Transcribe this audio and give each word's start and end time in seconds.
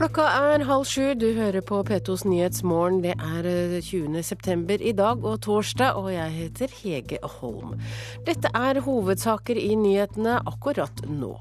Klokka 0.00 0.24
er 0.32 0.62
halv 0.64 0.86
sju, 0.88 1.10
du 1.12 1.26
hører 1.36 1.60
på 1.60 1.82
P2s 1.84 2.22
Nyhetsmorgen. 2.24 3.02
Det 3.04 3.12
er 3.20 3.44
20. 3.84 4.14
Eh, 4.16 4.24
september 4.24 4.80
i 4.80 4.94
dag 4.96 5.20
og 5.28 5.42
torsdag, 5.44 5.98
og 6.00 6.08
jeg 6.08 6.32
heter 6.38 6.72
Hege 6.72 7.18
Holm. 7.34 7.74
Dette 8.24 8.48
er 8.56 8.80
hovedsaker 8.80 9.60
i 9.60 9.74
nyhetene 9.76 10.38
akkurat 10.48 11.04
nå. 11.04 11.34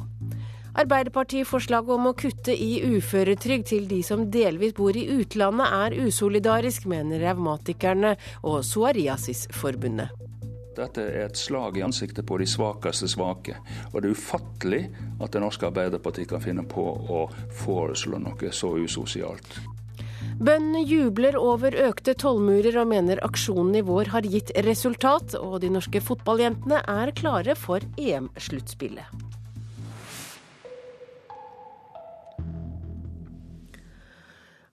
Arbeiderpartiforslaget 0.76 1.96
om 1.96 2.12
å 2.12 2.16
kutte 2.20 2.52
i 2.52 2.84
uføretrygd 2.84 3.72
til 3.72 3.88
de 3.88 4.04
som 4.04 4.28
delvis 4.28 4.76
bor 4.76 4.92
i 4.92 5.08
utlandet 5.08 5.80
er 5.80 5.96
usolidarisk, 6.04 6.84
mener 6.92 7.24
revmatikerne 7.30 8.18
og 8.44 8.66
Psoriasisforbundet. 8.68 10.29
Dette 10.80 11.04
er 11.04 11.26
et 11.28 11.40
slag 11.40 11.78
i 11.78 11.84
ansiktet 11.84 12.26
på 12.28 12.38
de 12.40 12.48
svakeste 12.48 13.10
svake. 13.12 13.58
Og 13.92 14.00
det 14.02 14.10
er 14.10 14.16
ufattelig 14.16 14.84
at 15.20 15.34
Det 15.34 15.42
norske 15.44 15.68
Arbeiderpartiet 15.68 16.30
kan 16.32 16.44
finne 16.44 16.64
på 16.68 16.86
å 16.88 17.26
foreslå 17.60 18.22
noe 18.24 18.54
så 18.56 18.72
usosialt. 18.80 19.60
Bøndene 20.40 20.86
jubler 20.88 21.36
over 21.40 21.76
økte 21.76 22.14
tollmurer 22.16 22.78
og 22.80 22.88
mener 22.92 23.20
aksjonen 23.28 23.76
i 23.80 23.84
vår 23.84 24.14
har 24.14 24.28
gitt 24.28 24.54
resultat, 24.64 25.36
og 25.36 25.60
de 25.64 25.72
norske 25.74 26.00
fotballjentene 26.04 26.80
er 26.88 27.12
klare 27.16 27.56
for 27.60 27.84
EM-sluttspillet. 28.00 29.39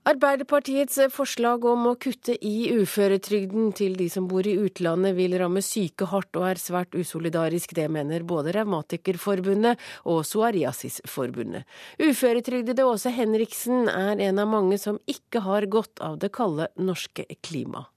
Arbeiderpartiets 0.06 1.00
forslag 1.10 1.64
om 1.66 1.88
å 1.90 1.96
kutte 1.98 2.36
i 2.38 2.68
uføretrygden 2.70 3.72
til 3.74 3.96
de 3.98 4.04
som 4.12 4.28
bor 4.30 4.46
i 4.46 4.52
utlandet 4.54 5.16
vil 5.16 5.34
ramme 5.40 5.58
syke 5.66 6.06
hardt 6.12 6.38
og 6.38 6.44
er 6.46 6.60
svært 6.62 6.94
usolidarisk. 6.94 7.74
Det 7.74 7.88
mener 7.90 8.22
både 8.22 8.52
Revmatikerforbundet 8.54 9.82
og 10.06 10.20
Psoriasisforbundet. 10.22 11.66
Uføretrygdede 11.98 12.86
Åse 12.86 13.10
Henriksen 13.16 13.90
er 13.90 14.22
en 14.28 14.38
av 14.38 14.46
mange 14.52 14.78
som 14.78 15.02
ikke 15.10 15.42
har 15.42 15.66
godt 15.74 15.98
av 15.98 16.20
det 16.22 16.30
kalde 16.38 16.70
norske 16.78 17.26
klimaet. 17.42 17.90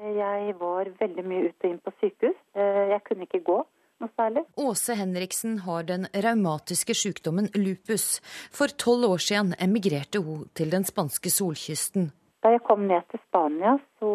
Jeg 0.00 0.56
var 0.64 0.88
veldig 0.96 1.28
mye 1.28 1.50
ute 1.50 1.68
og 1.68 1.74
inn 1.74 1.80
på 1.84 1.92
sykehus. 2.00 2.40
Eh, 2.56 2.84
jeg 2.94 3.04
kunne 3.04 3.28
ikke 3.28 3.44
gå 3.44 3.60
noe 4.04 4.12
særlig. 4.18 4.44
Åse 4.60 4.96
Henriksen 4.98 5.58
har 5.64 5.86
den 5.88 6.06
raumatiske 6.12 6.94
sykdommen 6.96 7.50
lupus. 7.56 8.20
For 8.52 8.68
tolv 8.68 9.08
år 9.14 9.24
siden 9.24 9.54
emigrerte 9.58 10.22
hun 10.22 10.46
til 10.54 10.70
den 10.74 10.84
spanske 10.84 11.32
solkysten. 11.32 12.12
Da 12.44 12.52
jeg 12.52 12.60
kom 12.66 12.84
ned 12.88 13.06
til 13.10 13.20
Spania, 13.24 13.78
så 14.00 14.10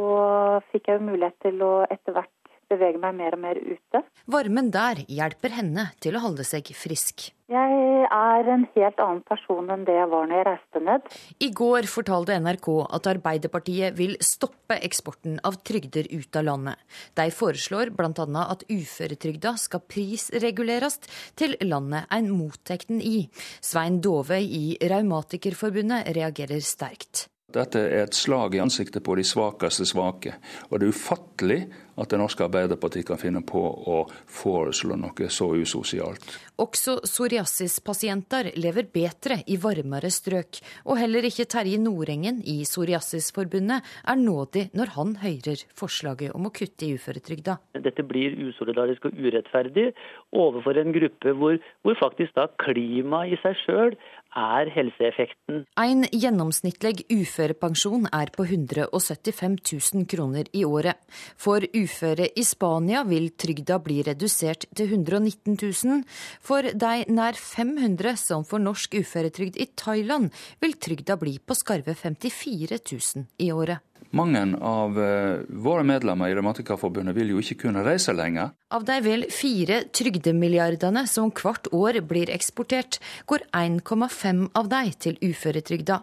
fikk 0.70 0.88
jeg 0.88 1.00
jo 1.00 1.08
mulighet 1.08 1.38
til 1.42 1.64
å 1.66 1.72
etter 1.90 2.14
hvert 2.14 2.34
bevege 2.70 3.02
meg 3.02 3.17
mer 3.17 3.36
og 3.38 3.44
mer 3.44 3.59
ute. 3.59 4.03
Varmen 4.30 4.70
der 4.73 5.03
hjelper 5.09 5.53
henne 5.58 5.89
til 6.03 6.17
å 6.17 6.23
holde 6.23 6.45
seg 6.48 6.70
frisk. 6.78 7.31
Jeg 7.50 7.78
er 8.14 8.50
en 8.53 8.67
helt 8.75 9.00
annen 9.02 9.23
person 9.25 9.72
enn 9.73 9.86
det 9.88 9.95
jeg 9.95 10.09
var 10.12 10.28
når 10.30 10.38
jeg 10.38 10.45
reiste 10.45 10.81
ned. 10.86 11.08
I 11.42 11.50
går 11.58 11.88
fortalte 11.90 12.38
NRK 12.38 12.67
at 12.86 13.09
Arbeiderpartiet 13.09 13.97
vil 13.97 14.14
stoppe 14.22 14.78
eksporten 14.86 15.40
av 15.47 15.58
trygder 15.66 16.12
ut 16.14 16.38
av 16.38 16.45
landet. 16.45 16.78
De 17.17 17.25
foreslår 17.34 17.90
bl.a. 17.97 18.28
at 18.44 18.67
uføretrygda 18.70 19.56
skal 19.58 19.81
prisreguleres 19.90 21.02
til 21.40 21.58
landet 21.66 22.06
en 22.14 22.30
mottar 22.30 22.86
den 22.86 23.02
i. 23.02 23.25
Svein 23.66 23.97
Dovøy 24.06 24.45
i 24.45 24.64
Raumatikerforbundet 24.94 26.14
reagerer 26.20 26.62
sterkt. 26.62 27.25
Dette 27.53 27.81
er 27.81 28.03
et 28.05 28.14
slag 28.17 28.55
i 28.55 28.61
ansiktet 28.61 29.03
på 29.05 29.16
de 29.17 29.25
svakeste 29.25 29.88
svake. 29.89 30.36
Og 30.69 30.80
det 30.80 30.89
er 30.89 30.94
ufattelig 30.94 31.61
at 32.00 32.09
Det 32.09 32.19
norske 32.19 32.45
Arbeiderpartiet 32.45 33.08
kan 33.08 33.19
finne 33.19 33.41
på 33.45 33.59
å 33.59 33.97
foreslå 34.31 34.95
noe 35.00 35.30
så 35.33 35.50
usosialt. 35.59 36.23
Også 36.59 36.97
psoriasispasienter 37.03 38.53
lever 38.59 38.88
bedre 38.94 39.40
i 39.51 39.57
varmere 39.59 40.12
strøk. 40.13 40.62
Og 40.88 41.00
heller 41.00 41.28
ikke 41.28 41.47
Terje 41.50 41.79
Nordengen 41.81 42.41
i 42.47 42.62
Psoriasisforbundet 42.68 43.84
er 43.84 44.19
nådig 44.19 44.69
når 44.79 44.94
han 44.95 45.16
hører 45.24 45.63
forslaget 45.75 46.35
om 46.35 46.47
å 46.47 46.53
kutte 46.56 46.88
i 46.88 46.95
uføretrygda. 46.95 47.57
Dette 47.79 48.06
blir 48.07 48.38
usolidarisk 48.47 49.09
og 49.09 49.19
urettferdig 49.19 49.90
overfor 50.35 50.79
en 50.79 50.95
gruppe 50.95 51.35
hvor, 51.35 51.59
hvor 51.84 52.00
faktisk 52.00 52.35
da 52.40 52.47
klimaet 52.63 53.35
i 53.35 53.41
seg 53.44 53.59
sjøl 53.66 54.00
er 54.35 54.69
helseeffekten. 54.73 55.63
En 55.79 56.06
gjennomsnittlig 56.12 57.06
uførepensjon 57.09 58.07
er 58.13 58.31
på 58.35 58.45
175 58.45 59.57
000 59.95 60.06
kroner 60.09 60.50
i 60.53 60.63
året. 60.67 61.00
For 61.40 61.66
uføre 61.66 62.29
i 62.35 62.45
Spania 62.45 63.03
vil 63.09 63.31
trygda 63.39 63.79
bli 63.84 64.01
redusert 64.06 64.68
til 64.75 64.94
119 64.94 65.57
000. 65.57 66.06
For 66.41 66.62
de 66.62 66.94
nær 67.09 67.39
500 67.39 68.16
som 68.22 68.45
får 68.45 68.63
norsk 68.63 69.00
uføretrygd 69.01 69.57
i 69.57 69.69
Thailand, 69.75 70.29
vil 70.62 70.78
trygda 70.78 71.18
bli 71.19 71.38
på 71.39 71.57
skarve 71.57 71.95
54 71.97 72.79
000 72.79 73.28
i 73.39 73.51
året. 73.51 73.88
Mange 74.12 74.42
av 74.66 74.97
eh, 74.97 75.42
våre 75.50 75.84
medlemmer 75.86 76.31
i 76.31 76.36
Revmatikerforbundet 76.38 77.14
vil 77.18 77.36
jo 77.36 77.42
ikke 77.44 77.59
kunne 77.68 77.84
reise 77.86 78.14
lenger. 78.18 78.56
Av 78.74 78.86
de 78.88 78.97
vel 79.06 79.28
fire 79.34 79.84
trygdemilliardene 79.94 81.06
som 81.09 81.30
hvert 81.30 81.70
år 81.75 82.02
blir 82.09 82.31
eksportert, 82.34 82.98
går 83.30 83.46
1,5 83.53 84.48
av 84.58 84.72
de 84.72 84.86
til 85.06 85.19
uføretrygda. 85.22 86.02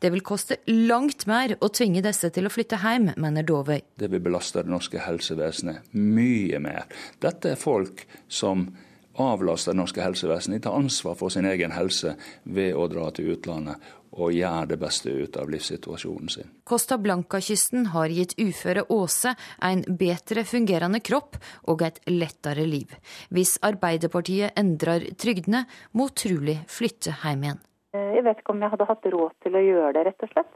Det 0.00 0.10
vil 0.12 0.24
koste 0.24 0.58
langt 0.68 1.26
mer 1.28 1.56
å 1.60 1.68
tvinge 1.72 2.02
disse 2.04 2.30
til 2.32 2.48
å 2.48 2.52
flytte 2.52 2.80
hjem, 2.80 3.10
mener 3.20 3.46
Dovøy. 3.46 3.80
Det 3.96 4.08
vil 4.12 4.24
belaste 4.24 4.64
det 4.64 4.72
norske 4.72 5.00
helsevesenet 5.04 5.92
mye 5.96 6.60
mer. 6.62 6.84
Dette 7.24 7.54
er 7.54 7.60
folk 7.60 8.04
som 8.28 8.68
avlaster 9.22 9.72
det 9.72 9.80
norske 9.80 10.02
helsevesenet. 10.02 10.60
De 10.60 10.68
tar 10.68 10.78
ansvar 10.78 11.16
for 11.18 11.32
sin 11.32 11.46
egen 11.48 11.74
helse 11.76 12.16
ved 12.42 12.74
å 12.76 12.86
dra 12.92 13.10
til 13.14 13.32
utlandet 13.34 13.82
og 14.16 14.32
gjøre 14.32 14.70
det 14.70 14.78
beste 14.80 15.12
ut 15.12 15.36
av 15.36 15.50
livssituasjonen 15.52 16.32
sin. 16.32 16.50
Costa 16.64 16.96
Blanca-kysten 16.98 17.90
har 17.92 18.12
gitt 18.12 18.36
uføre 18.40 18.86
Åse 18.92 19.34
en 19.62 19.84
bedre 20.00 20.46
fungerende 20.48 21.02
kropp 21.04 21.36
og 21.68 21.84
et 21.84 22.00
lettere 22.08 22.64
liv. 22.68 22.92
Hvis 23.28 23.58
Arbeiderpartiet 23.66 24.56
endrer 24.56 25.10
trygdene, 25.20 25.66
må 25.92 26.08
trolig 26.16 26.62
flytte 26.70 27.18
hjem 27.22 27.44
igjen. 27.44 27.64
Jeg 27.96 28.24
vet 28.24 28.40
ikke 28.40 28.54
om 28.54 28.62
jeg 28.64 28.72
hadde 28.72 28.88
hatt 28.88 29.10
råd 29.12 29.34
til 29.44 29.56
å 29.56 29.66
gjøre 29.66 29.92
det, 29.96 30.06
rett 30.08 30.24
og 30.24 30.32
slett. 30.32 30.54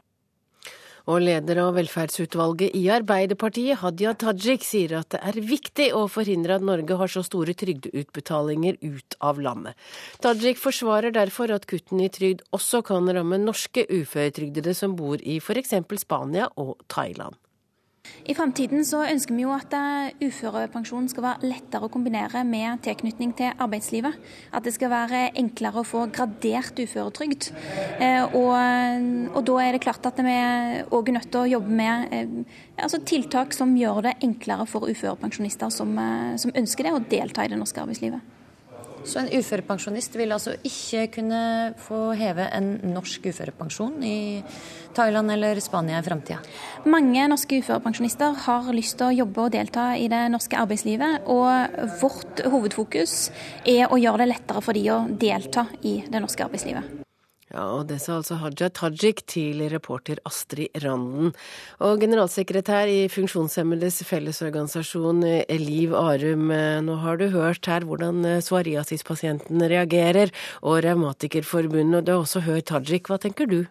Og 1.09 1.23
leder 1.23 1.61
av 1.63 1.75
velferdsutvalget 1.79 2.75
i 2.77 2.83
Arbeiderpartiet, 2.93 3.79
Hadia 3.81 4.13
Tajik, 4.13 4.65
sier 4.65 4.99
at 4.99 5.09
det 5.15 5.21
er 5.25 5.39
viktig 5.41 5.89
å 5.97 6.05
forhindre 6.11 6.59
at 6.59 6.65
Norge 6.65 6.97
har 6.99 7.11
så 7.11 7.23
store 7.25 7.55
trygdeutbetalinger 7.57 8.77
ut 8.85 9.17
av 9.19 9.41
landet. 9.41 9.77
Tajik 10.21 10.61
forsvarer 10.61 11.15
derfor 11.15 11.53
at 11.55 11.65
kuttene 11.69 12.05
i 12.05 12.13
trygd 12.13 12.45
også 12.53 12.83
kan 12.85 13.09
ramme 13.09 13.41
norske 13.41 13.87
uføretrygdede 13.89 14.75
som 14.77 14.97
bor 14.99 15.21
i 15.21 15.39
f.eks. 15.41 15.73
Spania 16.01 16.51
og 16.61 16.77
Thailand. 16.91 17.37
I 18.25 18.33
framtiden 18.37 18.83
så 18.85 19.01
ønsker 19.05 19.35
vi 19.35 19.43
jo 19.43 19.51
at 19.53 19.71
uførepensjonen 19.71 20.29
uførepensjon 20.31 21.09
skal 21.11 21.25
være 21.25 21.49
lettere 21.49 21.87
å 21.87 21.91
kombinere 21.91 22.43
med 22.47 22.81
tilknytning 22.85 23.33
til 23.37 23.53
arbeidslivet. 23.61 24.17
At 24.53 24.65
det 24.65 24.73
skal 24.75 24.91
være 24.93 25.23
enklere 25.41 25.81
å 25.81 25.87
få 25.87 26.05
gradert 26.13 26.77
uføretrygd. 26.81 27.49
Eh, 28.01 28.23
og, 28.37 28.53
og 29.35 29.41
da 29.49 29.57
er 29.63 29.75
det 29.75 29.83
klart 29.85 30.05
at 30.09 30.21
vi 30.21 30.35
òg 30.89 31.11
er 31.11 31.17
nødt 31.17 31.31
til 31.33 31.41
å 31.43 31.51
jobbe 31.55 31.79
med 31.81 32.13
eh, 32.15 32.59
altså 32.81 33.01
tiltak 33.05 33.55
som 33.57 33.73
gjør 33.77 34.05
det 34.09 34.17
enklere 34.25 34.67
for 34.69 34.89
uførepensjonister 34.89 35.73
som, 35.73 35.97
som 36.41 36.53
ønsker 36.57 36.87
det, 36.87 36.95
å 36.95 37.03
delta 37.11 37.45
i 37.45 37.51
det 37.51 37.59
norske 37.61 37.81
arbeidslivet. 37.83 38.40
Så 39.03 39.19
en 39.19 39.29
uførepensjonist 39.33 40.15
vil 40.19 40.31
altså 40.35 40.53
ikke 40.67 41.07
kunne 41.15 41.41
få 41.81 42.11
heve 42.19 42.45
en 42.53 42.71
norsk 42.93 43.25
uførepensjon 43.31 43.97
i 44.05 44.17
Thailand 44.95 45.33
eller 45.33 45.59
Spania 45.63 45.99
i 45.99 46.05
framtida? 46.05 46.39
Mange 46.85 47.27
norske 47.31 47.61
uførepensjonister 47.61 48.37
har 48.45 48.71
lyst 48.75 48.99
til 48.99 49.09
å 49.09 49.17
jobbe 49.23 49.47
og 49.47 49.53
delta 49.57 49.91
i 49.97 50.07
det 50.11 50.23
norske 50.33 50.59
arbeidslivet. 50.61 51.27
Og 51.31 51.93
vårt 52.03 52.45
hovedfokus 52.45 53.29
er 53.65 53.87
å 53.89 53.99
gjøre 54.01 54.23
det 54.23 54.33
lettere 54.35 54.65
for 54.65 54.77
de 54.77 54.87
å 54.93 55.03
delta 55.09 55.67
i 55.81 56.01
det 56.07 56.21
norske 56.21 56.45
arbeidslivet. 56.45 57.00
Ja, 57.51 57.65
og 57.75 57.87
Det 57.89 57.97
sa 57.99 58.15
altså 58.15 58.37
Haja 58.39 58.69
Tajik 58.71 59.25
til 59.27 59.59
reporter 59.73 60.21
Astrid 60.25 60.71
Randen. 60.83 61.33
Og 61.83 61.99
generalsekretær 61.99 62.87
i 62.87 63.09
Funksjonshemmedes 63.11 63.99
Fellesorganisasjon, 64.07 65.19
Liv 65.59 65.91
Arum, 65.93 66.47
nå 66.87 66.95
har 67.03 67.19
du 67.19 67.27
hørt 67.33 67.67
her 67.67 67.83
hvordan 67.83 68.23
psoriasispasienten 68.39 69.67
reagerer, 69.67 70.31
og 70.63 70.79
Revmatikerforbundet, 70.85 71.99
og 71.99 72.07
du 72.07 72.13
har 72.15 72.23
også 72.23 72.45
hørt 72.47 72.71
Tajik. 72.71 73.11
Hva 73.11 73.19
tenker 73.19 73.51
du? 73.51 73.65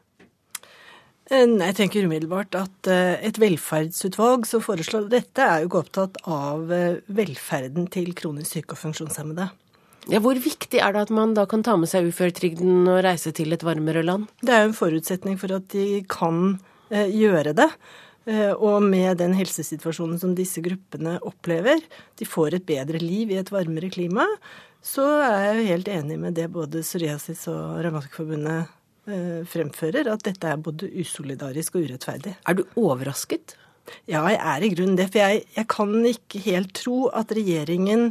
Eh, 1.30 1.46
jeg 1.46 1.76
tenker 1.78 2.06
umiddelbart 2.08 2.56
at 2.58 2.88
eh, 2.90 3.16
et 3.28 3.38
velferdsutvalg 3.38 4.48
som 4.50 4.62
foreslår 4.64 5.06
dette, 5.12 5.44
er 5.44 5.62
jo 5.62 5.70
ikke 5.70 5.82
opptatt 5.84 6.18
av 6.26 6.72
eh, 6.74 6.98
velferden 7.06 7.86
til 7.94 8.10
kronisk 8.18 8.56
syke 8.56 8.74
og 8.74 8.80
funksjonshemmede. 8.80 9.46
Ja, 10.10 10.18
hvor 10.18 10.34
viktig 10.42 10.80
er 10.82 10.90
det 10.90 11.04
at 11.04 11.10
man 11.14 11.36
da 11.36 11.44
kan 11.46 11.62
ta 11.62 11.76
med 11.78 11.86
seg 11.86 12.08
uføretrygden 12.10 12.88
og 12.90 13.04
reise 13.06 13.30
til 13.36 13.54
et 13.54 13.62
varmere 13.62 14.02
land? 14.02 14.26
Det 14.42 14.50
er 14.50 14.64
jo 14.64 14.72
en 14.72 14.80
forutsetning 14.80 15.36
for 15.38 15.54
at 15.54 15.68
de 15.70 16.00
kan 16.10 16.56
eh, 16.90 17.06
gjøre 17.14 17.52
det. 17.54 17.68
Eh, 18.26 18.50
og 18.50 18.82
med 18.82 19.20
den 19.22 19.36
helsesituasjonen 19.38 20.18
som 20.18 20.34
disse 20.34 20.64
gruppene 20.64 21.14
opplever, 21.22 21.78
de 22.18 22.26
får 22.26 22.58
et 22.58 22.66
bedre 22.66 22.98
liv 22.98 23.30
i 23.30 23.38
et 23.38 23.54
varmere 23.54 23.92
klima, 23.94 24.26
så 24.82 25.06
er 25.22 25.46
jeg 25.46 25.56
jo 25.60 25.70
helt 25.70 25.94
enig 25.94 26.18
med 26.26 26.36
det 26.40 26.48
både 26.50 26.82
Psoriasis 26.82 27.46
og 27.52 27.78
Revmatikerforbundet 27.86 28.74
eh, 29.14 29.40
fremfører, 29.46 30.10
at 30.10 30.26
dette 30.26 30.50
er 30.50 30.58
både 30.58 30.90
usolidarisk 30.90 31.78
og 31.78 31.86
urettferdig. 31.86 32.34
Er 32.50 32.58
du 32.58 32.66
overrasket? 32.74 33.54
Ja, 34.10 34.24
jeg 34.26 34.42
er 34.42 34.66
i 34.66 34.74
grunnen 34.74 34.98
det. 34.98 35.12
For 35.12 35.22
jeg, 35.22 35.46
jeg 35.54 35.70
kan 35.70 35.94
ikke 36.06 36.42
helt 36.44 36.74
tro 36.82 37.04
at 37.14 37.32
regjeringen 37.34 38.10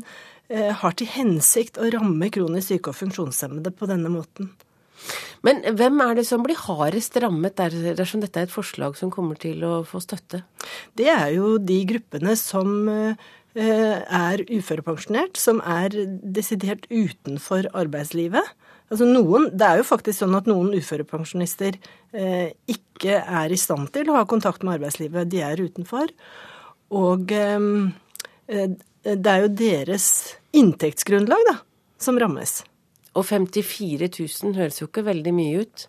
har 0.50 0.96
til 0.98 1.10
hensikt 1.13 1.78
å 1.78 1.92
ramme 1.94 2.25
kronisk 2.34 2.72
syke 2.72 2.90
og 2.90 2.98
funksjonshemmede 2.98 3.69
på 3.78 3.86
denne 3.90 4.10
måten. 4.10 4.50
Men 5.46 5.62
hvem 5.63 6.01
er 6.04 6.18
det 6.18 6.25
som 6.28 6.44
blir 6.44 6.60
hardest 6.60 7.16
rammet 7.24 7.60
dersom 7.60 8.24
dette 8.24 8.42
er 8.42 8.48
et 8.48 8.54
forslag 8.54 8.98
som 9.00 9.12
kommer 9.13 9.40
til 9.40 9.63
å 9.63 9.81
få 9.88 10.01
støtte? 10.04 10.44
Det 11.00 11.07
er 11.12 11.30
jo 11.38 11.57
de 11.63 11.80
gruppene 11.88 12.36
som 12.40 12.90
eh, 12.92 13.30
er 13.56 14.44
uførepensjonert, 14.50 15.40
som 15.40 15.62
er 15.63 15.96
desidert 16.19 16.90
utenfor 16.92 17.69
arbeidslivet. 17.78 18.52
Altså 18.90 19.06
noen, 19.06 19.48
det 19.54 19.68
er 19.68 19.80
jo 19.80 19.88
faktisk 19.88 20.24
sånn 20.24 20.36
at 20.38 20.50
noen 20.50 20.74
uførepensjonister 20.75 21.78
eh, 22.12 22.52
ikke 22.68 23.22
er 23.22 23.54
i 23.54 23.60
stand 23.60 23.94
til 23.95 24.12
å 24.12 24.19
ha 24.19 24.28
kontakt 24.28 24.66
med 24.66 24.80
arbeidslivet. 24.80 25.30
De 25.31 25.44
er 25.45 25.63
utenfor. 25.63 26.12
Og 27.00 27.31
eh, 27.31 27.74
eh 28.52 28.69
det 29.00 29.31
er 29.31 29.45
jo 29.45 29.52
deres 29.56 30.06
inntektsgrunnlag 30.56 31.46
da, 31.50 31.56
som 32.01 32.19
rammes. 32.22 32.62
Og 33.18 33.25
54 33.25 34.10
000 34.10 34.57
høres 34.60 34.81
jo 34.81 34.90
ikke 34.90 35.06
veldig 35.07 35.34
mye 35.36 35.63
ut? 35.66 35.88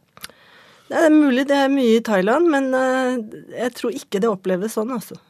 Det 0.91 1.03
er 1.07 1.13
mulig 1.15 1.47
det 1.47 1.57
er 1.57 1.71
mye 1.71 1.99
i 1.99 2.05
Thailand, 2.05 2.49
men 2.51 2.73
eh, 2.75 3.19
jeg 3.61 3.75
tror 3.79 3.95
ikke 3.95 4.23
det 4.23 4.31
oppleves 4.31 4.75
sånn, 4.75 4.91
altså. 4.97 5.21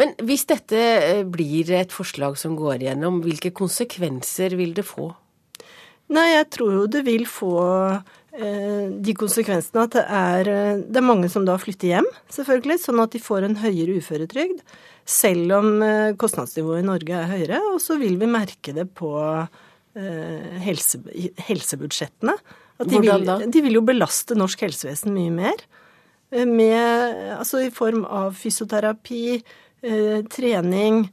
Men 0.00 0.14
hvis 0.26 0.46
dette 0.48 0.80
eh, 0.80 1.22
blir 1.28 1.70
et 1.76 1.94
forslag 1.94 2.38
som 2.40 2.56
går 2.58 2.82
igjennom, 2.82 3.20
hvilke 3.24 3.52
konsekvenser 3.56 4.56
vil 4.58 4.74
det 4.76 4.86
få? 4.88 5.12
Nei, 6.14 6.26
jeg 6.36 6.50
tror 6.54 6.74
jo 6.74 6.84
det 6.90 7.02
vil 7.06 7.24
få 7.26 7.56
eh, 7.90 8.92
de 9.02 9.14
konsekvensene 9.18 9.86
at 9.86 9.96
det 9.96 10.04
er, 10.06 10.50
eh, 10.52 10.82
det 10.84 11.00
er 11.00 11.06
mange 11.06 11.30
som 11.32 11.46
da 11.48 11.56
flytter 11.58 11.96
hjem, 11.96 12.10
selvfølgelig, 12.32 12.82
sånn 12.84 13.02
at 13.02 13.16
de 13.16 13.22
får 13.22 13.48
en 13.48 13.58
høyere 13.62 13.98
uføretrygd. 14.00 14.62
Selv 15.06 15.52
om 15.54 15.82
eh, 15.86 16.14
kostnadsnivået 16.18 16.82
i 16.82 16.86
Norge 16.86 17.14
er 17.14 17.30
høyere. 17.30 17.60
Og 17.72 17.80
så 17.82 17.98
vil 18.00 18.18
vi 18.18 18.28
merke 18.30 18.74
det 18.74 18.88
på 18.98 19.12
eh, 19.22 20.56
helse, 20.64 21.00
helsebudsjettene. 21.46 22.34
At 22.76 22.90
de? 22.90 23.00
Vil, 23.00 23.30
de 23.52 23.62
vil 23.64 23.78
jo 23.78 23.84
belaste 23.86 24.36
norsk 24.36 24.66
helsevesen 24.66 25.14
mye 25.14 25.34
mer. 25.34 25.62
Eh, 26.34 26.46
med, 26.48 27.38
altså 27.38 27.62
i 27.64 27.70
form 27.74 28.02
av 28.04 28.34
fysioterapi, 28.38 29.22
eh, 29.86 30.18
trening, 30.32 31.06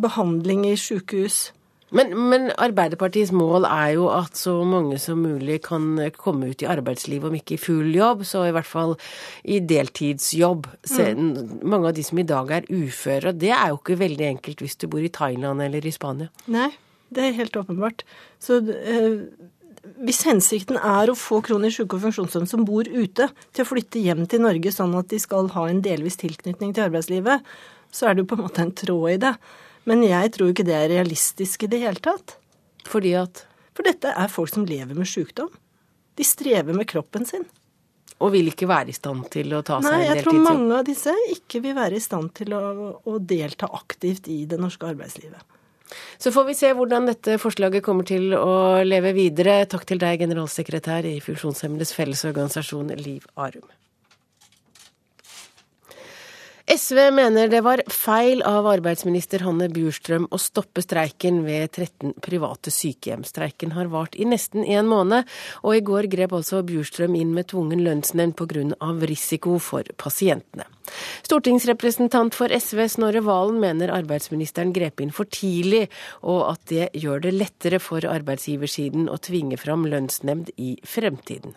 behandling 0.00 0.62
i 0.70 0.78
sykehus. 0.80 1.50
Men, 1.92 2.12
men, 2.30 2.48
Arbeiderpartiets 2.56 3.32
mål 3.36 3.66
er 3.68 3.94
jo 3.96 4.08
at 4.12 4.38
så 4.38 4.54
mange 4.68 4.98
som 5.02 5.20
mulig 5.22 5.60
kan 5.66 5.98
komme 6.16 6.52
ut 6.52 6.64
i 6.64 6.68
arbeidslivet, 6.72 7.28
om 7.28 7.36
ikke 7.36 7.56
i 7.56 7.60
full 7.60 7.92
jobb, 7.94 8.24
så 8.28 8.46
i 8.48 8.54
hvert 8.54 8.68
fall 8.68 8.96
i 9.44 9.60
deltidsjobb. 9.60 10.68
Mm. 10.88 11.24
Mange 11.62 11.92
av 11.92 11.96
de 11.98 12.06
som 12.06 12.20
i 12.22 12.26
dag 12.28 12.52
er 12.58 12.68
uføre, 12.70 13.32
og 13.32 13.40
det 13.42 13.52
er 13.56 13.72
jo 13.72 13.80
ikke 13.80 14.00
veldig 14.00 14.28
enkelt 14.32 14.64
hvis 14.64 14.78
du 14.80 14.88
bor 14.92 15.04
i 15.04 15.12
Thailand 15.12 15.64
eller 15.64 15.84
i 15.84 15.94
Spania. 15.94 16.32
Nei, 16.52 16.70
det 17.12 17.26
er 17.28 17.40
helt 17.42 17.58
åpenbart. 17.60 18.06
Så 18.42 18.62
eh, 18.72 19.20
hvis 20.02 20.22
hensikten 20.28 20.78
er 20.78 21.10
å 21.10 21.18
få 21.18 21.40
kronisk 21.44 21.82
syke 21.82 21.98
og 21.98 22.06
funksjonshemmede 22.06 22.50
som 22.50 22.64
bor 22.66 22.88
ute, 22.88 23.28
til 23.52 23.64
å 23.64 23.68
flytte 23.68 24.02
hjem 24.02 24.24
til 24.30 24.44
Norge 24.44 24.72
sånn 24.74 24.94
at 24.98 25.10
de 25.10 25.20
skal 25.22 25.50
ha 25.56 25.66
en 25.68 25.82
delvis 25.84 26.20
tilknytning 26.22 26.72
til 26.74 26.86
arbeidslivet, 26.86 27.44
så 27.92 28.08
er 28.08 28.14
det 28.14 28.24
jo 28.24 28.30
på 28.30 28.38
en 28.38 28.46
måte 28.46 28.64
en 28.64 28.74
tråd 28.78 29.08
i 29.12 29.20
det. 29.26 29.32
Men 29.88 30.04
jeg 30.06 30.34
tror 30.36 30.52
ikke 30.52 30.66
det 30.66 30.76
er 30.78 30.90
realistisk 30.92 31.66
i 31.66 31.70
det 31.72 31.82
hele 31.82 32.02
tatt. 32.02 32.36
Fordi 32.88 33.16
at? 33.18 33.44
For 33.72 33.86
dette 33.86 34.12
er 34.12 34.30
folk 34.30 34.52
som 34.52 34.66
lever 34.68 34.94
med 34.94 35.08
sykdom. 35.08 35.50
De 36.18 36.26
strever 36.26 36.76
med 36.76 36.88
kroppen 36.90 37.26
sin. 37.26 37.46
Og 38.22 38.34
vil 38.34 38.52
ikke 38.52 38.68
være 38.70 38.92
i 38.92 38.94
stand 38.94 39.24
til 39.32 39.50
å 39.56 39.62
ta 39.66 39.80
seg 39.82 39.88
Nei, 39.88 40.04
en 40.04 40.12
deltidsjobb? 40.12 40.12
Nei, 40.12 40.18
jeg 40.20 40.26
tror 40.28 40.44
mange 40.46 40.78
av 40.78 40.86
disse 40.86 41.14
ikke 41.34 41.62
vil 41.64 41.74
være 41.78 41.98
i 41.98 42.04
stand 42.04 42.30
til 42.38 42.54
å, 42.54 42.62
å 43.02 43.16
delta 43.18 43.70
aktivt 43.74 44.28
i 44.30 44.44
det 44.46 44.60
norske 44.62 44.86
arbeidslivet. 44.86 45.58
Så 46.22 46.32
får 46.32 46.46
vi 46.48 46.54
se 46.56 46.70
hvordan 46.76 47.08
dette 47.10 47.36
forslaget 47.42 47.84
kommer 47.84 48.06
til 48.08 48.32
å 48.36 48.80
leve 48.86 49.12
videre. 49.16 49.58
Takk 49.68 49.84
til 49.90 50.00
deg, 50.00 50.22
generalsekretær 50.22 51.08
i 51.08 51.18
Funksjonshemmedes 51.24 51.92
Fellesorganisasjon, 51.96 52.94
Liv 53.02 53.26
Arum. 53.34 53.66
SV 56.72 57.10
mener 57.12 57.48
det 57.52 57.60
var 57.60 57.82
feil 57.92 58.40
av 58.48 58.64
arbeidsminister 58.70 59.42
Hanne 59.44 59.66
Bjurstrøm 59.68 60.24
å 60.32 60.38
stoppe 60.40 60.80
streiken 60.80 61.42
ved 61.44 61.74
13 61.74 62.14
private 62.24 62.72
sykehjem. 62.72 63.26
Streiken 63.28 63.74
har 63.76 63.90
vart 63.92 64.16
i 64.16 64.24
nesten 64.24 64.64
en 64.64 64.88
måned, 64.88 65.28
og 65.60 65.76
i 65.76 65.82
går 65.84 66.08
grep 66.14 66.32
altså 66.38 66.62
Bjurstrøm 66.64 67.18
inn 67.18 67.34
med 67.36 67.50
tvungen 67.52 67.82
lønnsnevnd 67.84 68.38
pga. 68.38 68.62
risiko 69.04 69.58
for 69.58 69.84
pasientene. 70.00 70.64
Stortingsrepresentant 71.26 72.34
for 72.34 72.48
SV 72.48 72.86
Snorre 72.88 73.20
Valen 73.20 73.60
mener 73.60 73.92
arbeidsministeren 73.92 74.72
grep 74.72 75.00
inn 75.04 75.12
for 75.12 75.28
tidlig, 75.28 75.90
og 76.22 76.54
at 76.54 76.64
det 76.72 76.88
gjør 76.96 77.26
det 77.26 77.34
lettere 77.36 77.82
for 77.84 78.00
arbeidsgiversiden 78.00 79.12
å 79.12 79.20
tvinge 79.20 79.60
fram 79.60 79.84
lønnsnemnd 79.84 80.54
i 80.56 80.78
fremtiden. 80.88 81.52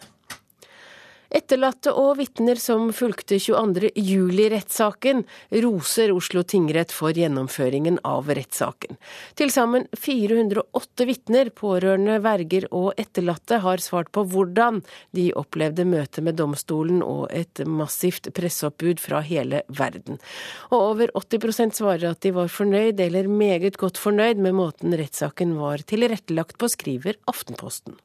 Etterlatte 1.33 1.94
og 1.98 2.19
vitner 2.19 2.60
som 2.62 2.92
fulgte 2.94 3.39
22. 3.42 3.89
juli-rettssaken, 3.95 5.24
roser 5.63 6.13
Oslo 6.13 6.44
tingrett 6.45 6.94
for 6.94 7.18
gjennomføringen 7.18 7.98
av 8.06 8.30
rettssaken. 8.30 9.00
Til 9.39 9.51
sammen 9.54 9.88
408 9.98 11.07
vitner, 11.10 11.50
pårørende, 11.50 12.19
verger 12.24 12.68
og 12.72 12.94
etterlatte 13.01 13.60
har 13.66 13.81
svart 13.83 14.12
på 14.16 14.25
hvordan 14.30 14.83
de 15.18 15.31
opplevde 15.33 15.88
møtet 15.89 16.25
med 16.25 16.38
domstolen 16.39 17.01
og 17.06 17.28
et 17.33 17.63
massivt 17.66 18.30
presseoppbud 18.38 19.01
fra 19.01 19.24
hele 19.25 19.63
verden. 19.68 20.21
Og 20.69 20.80
over 20.94 21.13
80% 21.18 21.80
svarer 21.81 22.12
at 22.12 22.21
de 22.25 22.36
var 22.36 22.51
fornøyd 22.54 23.01
eller 23.01 23.30
meget 23.30 23.80
godt 23.81 23.98
fornøyd 24.01 24.42
med 24.42 24.57
måten 24.57 24.94
rettssaken 24.95 25.57
var 25.60 25.81
tilrettelagt 25.89 26.60
på, 26.62 26.69
skriver 26.71 27.18
Aftenposten. 27.30 27.98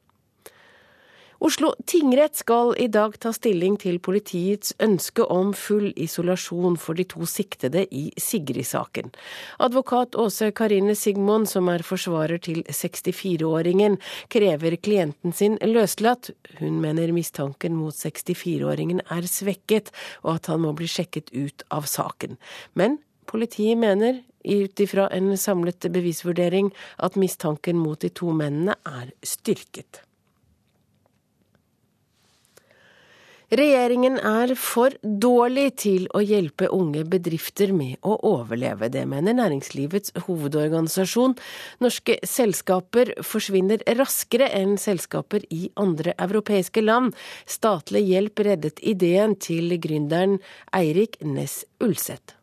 Oslo 1.41 1.71
tingrett 1.87 2.37
skal 2.37 2.75
i 2.79 2.87
dag 2.93 3.15
ta 3.17 3.31
stilling 3.33 3.79
til 3.81 3.97
politiets 4.05 4.75
ønske 4.85 5.25
om 5.25 5.55
full 5.57 5.87
isolasjon 5.97 6.75
for 6.77 6.99
de 6.99 7.07
to 7.09 7.25
siktede 7.25 7.87
i 7.97 8.11
Sigrid-saken. 8.21 9.09
Advokat 9.65 10.19
Åse 10.21 10.51
Karine 10.53 10.93
Sigmund, 10.93 11.49
som 11.49 11.71
er 11.73 11.81
forsvarer 11.81 12.43
til 12.45 12.61
64-åringen, 12.69 13.97
krever 14.29 14.77
klienten 14.85 15.33
sin 15.33 15.57
løslatt. 15.65 16.29
Hun 16.59 16.77
mener 16.85 17.15
mistanken 17.17 17.73
mot 17.79 17.97
64-åringen 17.97 19.01
er 19.09 19.25
svekket, 19.25 19.89
og 20.21 20.35
at 20.35 20.53
han 20.53 20.61
må 20.67 20.75
bli 20.77 20.91
sjekket 20.93 21.33
ut 21.33 21.65
av 21.73 21.89
saken. 21.89 22.37
Men 22.77 23.01
politiet 23.25 23.81
mener 23.81 24.21
ut 24.45 24.85
ifra 24.85 25.09
en 25.17 25.33
samlet 25.41 25.89
bevisvurdering 25.89 26.69
at 27.01 27.17
mistanken 27.17 27.81
mot 27.81 28.05
de 28.05 28.13
to 28.13 28.29
mennene 28.37 28.77
er 28.85 29.17
styrket. 29.25 30.05
Regjeringen 33.51 34.15
er 34.23 34.53
for 34.55 34.95
dårlig 35.03 35.73
til 35.83 36.05
å 36.15 36.21
hjelpe 36.23 36.69
unge 36.71 37.03
bedrifter 37.11 37.73
med 37.75 37.97
å 38.07 38.15
overleve. 38.29 38.87
Det 38.95 39.03
mener 39.11 39.35
næringslivets 39.35 40.15
hovedorganisasjon. 40.29 41.35
Norske 41.83 42.21
selskaper 42.23 43.11
forsvinner 43.27 43.83
raskere 43.99 44.53
enn 44.55 44.77
selskaper 44.79 45.43
i 45.51 45.65
andre 45.75 46.15
europeiske 46.23 46.85
land. 46.87 47.19
Statlig 47.43 48.05
hjelp 48.13 48.47
reddet 48.47 48.79
ideen 48.87 49.35
til 49.35 49.75
gründeren 49.83 50.39
Eirik 50.71 51.19
Ness 51.19 51.65
Ulseth. 51.83 52.37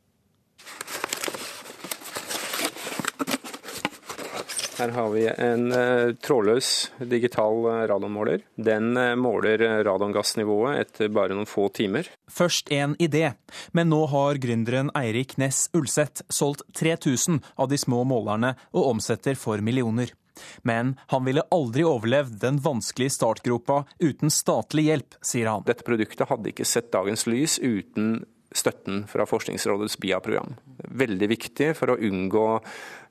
Her 4.78 4.92
har 4.94 5.10
vi 5.10 5.24
en 5.28 5.72
uh, 5.74 6.14
trådløs 6.22 6.92
digital 7.10 7.64
uh, 7.66 7.88
radonmåler. 7.90 8.44
Den 8.62 8.92
uh, 8.98 9.16
måler 9.18 9.64
radongassnivået 9.88 10.84
etter 10.84 11.10
bare 11.14 11.34
noen 11.34 11.50
få 11.50 11.66
timer. 11.74 12.06
Først 12.30 12.70
en 12.70 12.94
idé, 13.02 13.32
men 13.74 13.90
nå 13.90 14.04
har 14.12 14.38
gründeren 14.44 14.94
Eirik 14.98 15.34
Næss 15.42 15.72
Ulseth 15.78 16.28
solgt 16.30 16.62
3000 16.78 17.42
av 17.58 17.72
de 17.74 17.82
små 17.82 18.04
målerne 18.06 18.54
og 18.70 18.94
omsetter 18.94 19.40
for 19.40 19.66
millioner. 19.66 20.14
Men 20.62 20.94
han 21.10 21.26
ville 21.26 21.48
aldri 21.50 21.82
overlevd 21.88 22.38
den 22.46 22.62
vanskelige 22.62 23.18
startgropa 23.18 23.84
uten 23.98 24.30
statlig 24.30 24.92
hjelp, 24.92 25.18
sier 25.26 25.50
han. 25.50 25.66
Dette 25.66 25.86
produktet 25.88 26.30
hadde 26.30 26.54
ikke 26.54 26.70
sett 26.70 26.94
dagens 26.94 27.26
lys 27.26 27.58
uten 27.58 28.20
støtten 28.56 29.04
fra 29.10 29.26
Forskningsrådets 29.28 29.98
BIA-program. 30.02 30.56
Veldig 30.98 31.30
viktig 31.34 31.74
for 31.78 31.94
å 31.94 32.00
unngå 32.00 32.48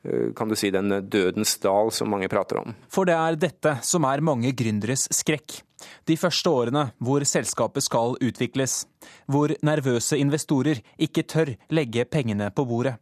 Eh, 0.06 0.32
kan 0.36 0.48
du 0.48 0.56
si, 0.56 0.70
den 0.70 0.88
dødens 1.10 1.56
dal 1.58 1.90
som 1.92 2.10
mange 2.10 2.28
prater 2.28 2.60
om. 2.60 2.74
For 2.92 3.08
det 3.08 3.16
er 3.16 3.38
dette 3.40 3.76
som 3.86 4.06
er 4.06 4.24
mange 4.24 4.52
gründeres 4.56 5.06
skrekk. 5.14 5.62
De 6.08 6.16
første 6.18 6.50
årene 6.50 6.84
hvor 7.02 7.24
selskapet 7.26 7.84
skal 7.84 8.16
utvikles. 8.22 8.84
Hvor 9.30 9.54
nervøse 9.66 10.18
investorer 10.20 10.82
ikke 11.02 11.26
tør 11.26 11.54
legge 11.74 12.06
pengene 12.08 12.52
på 12.54 12.66
bordet. 12.68 12.96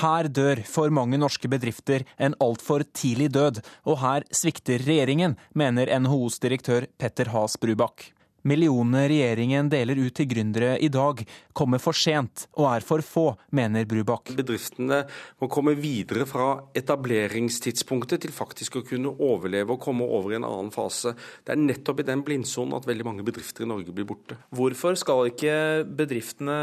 Her 0.00 0.28
dør 0.28 0.62
for 0.68 0.92
mange 0.92 1.18
norske 1.20 1.48
bedrifter 1.52 2.04
en 2.20 2.36
altfor 2.40 2.84
tidlig 2.96 3.30
død, 3.32 3.60
og 3.88 4.00
her 4.00 4.24
svikter 4.32 4.80
regjeringen, 4.80 5.36
mener 5.54 5.92
NHOs 6.00 6.38
direktør 6.40 6.86
Petter 7.00 7.32
Haas 7.32 7.58
Brubakk. 7.60 8.12
Millionene 8.48 9.04
regjeringen 9.06 9.68
deler 9.70 10.00
ut 10.02 10.14
til 10.18 10.26
gründere 10.30 10.72
i 10.82 10.88
dag, 10.90 11.20
kommer 11.54 11.78
for 11.82 11.94
sent 11.94 12.48
og 12.56 12.66
er 12.72 12.86
for 12.86 13.04
få, 13.06 13.26
mener 13.54 13.86
Brubakk. 13.86 14.32
Bedriftene 14.34 15.04
må 15.38 15.48
komme 15.52 15.76
videre 15.78 16.26
fra 16.26 16.48
etableringstidspunktet 16.78 18.24
til 18.24 18.34
faktisk 18.34 18.80
å 18.80 18.84
kunne 18.88 19.14
overleve 19.22 19.76
og 19.76 19.82
komme 19.84 20.08
over 20.08 20.34
i 20.34 20.40
en 20.40 20.48
annen 20.48 20.72
fase. 20.74 21.14
Det 21.46 21.54
er 21.54 21.62
nettopp 21.62 22.02
i 22.02 22.08
den 22.08 22.26
blindsonen 22.26 22.74
at 22.80 22.88
veldig 22.90 23.06
mange 23.06 23.26
bedrifter 23.26 23.62
i 23.62 23.70
Norge 23.70 23.94
blir 23.94 24.08
borte. 24.10 24.40
Hvorfor 24.50 24.98
skal 24.98 25.30
ikke 25.30 25.56
bedriftene 25.86 26.58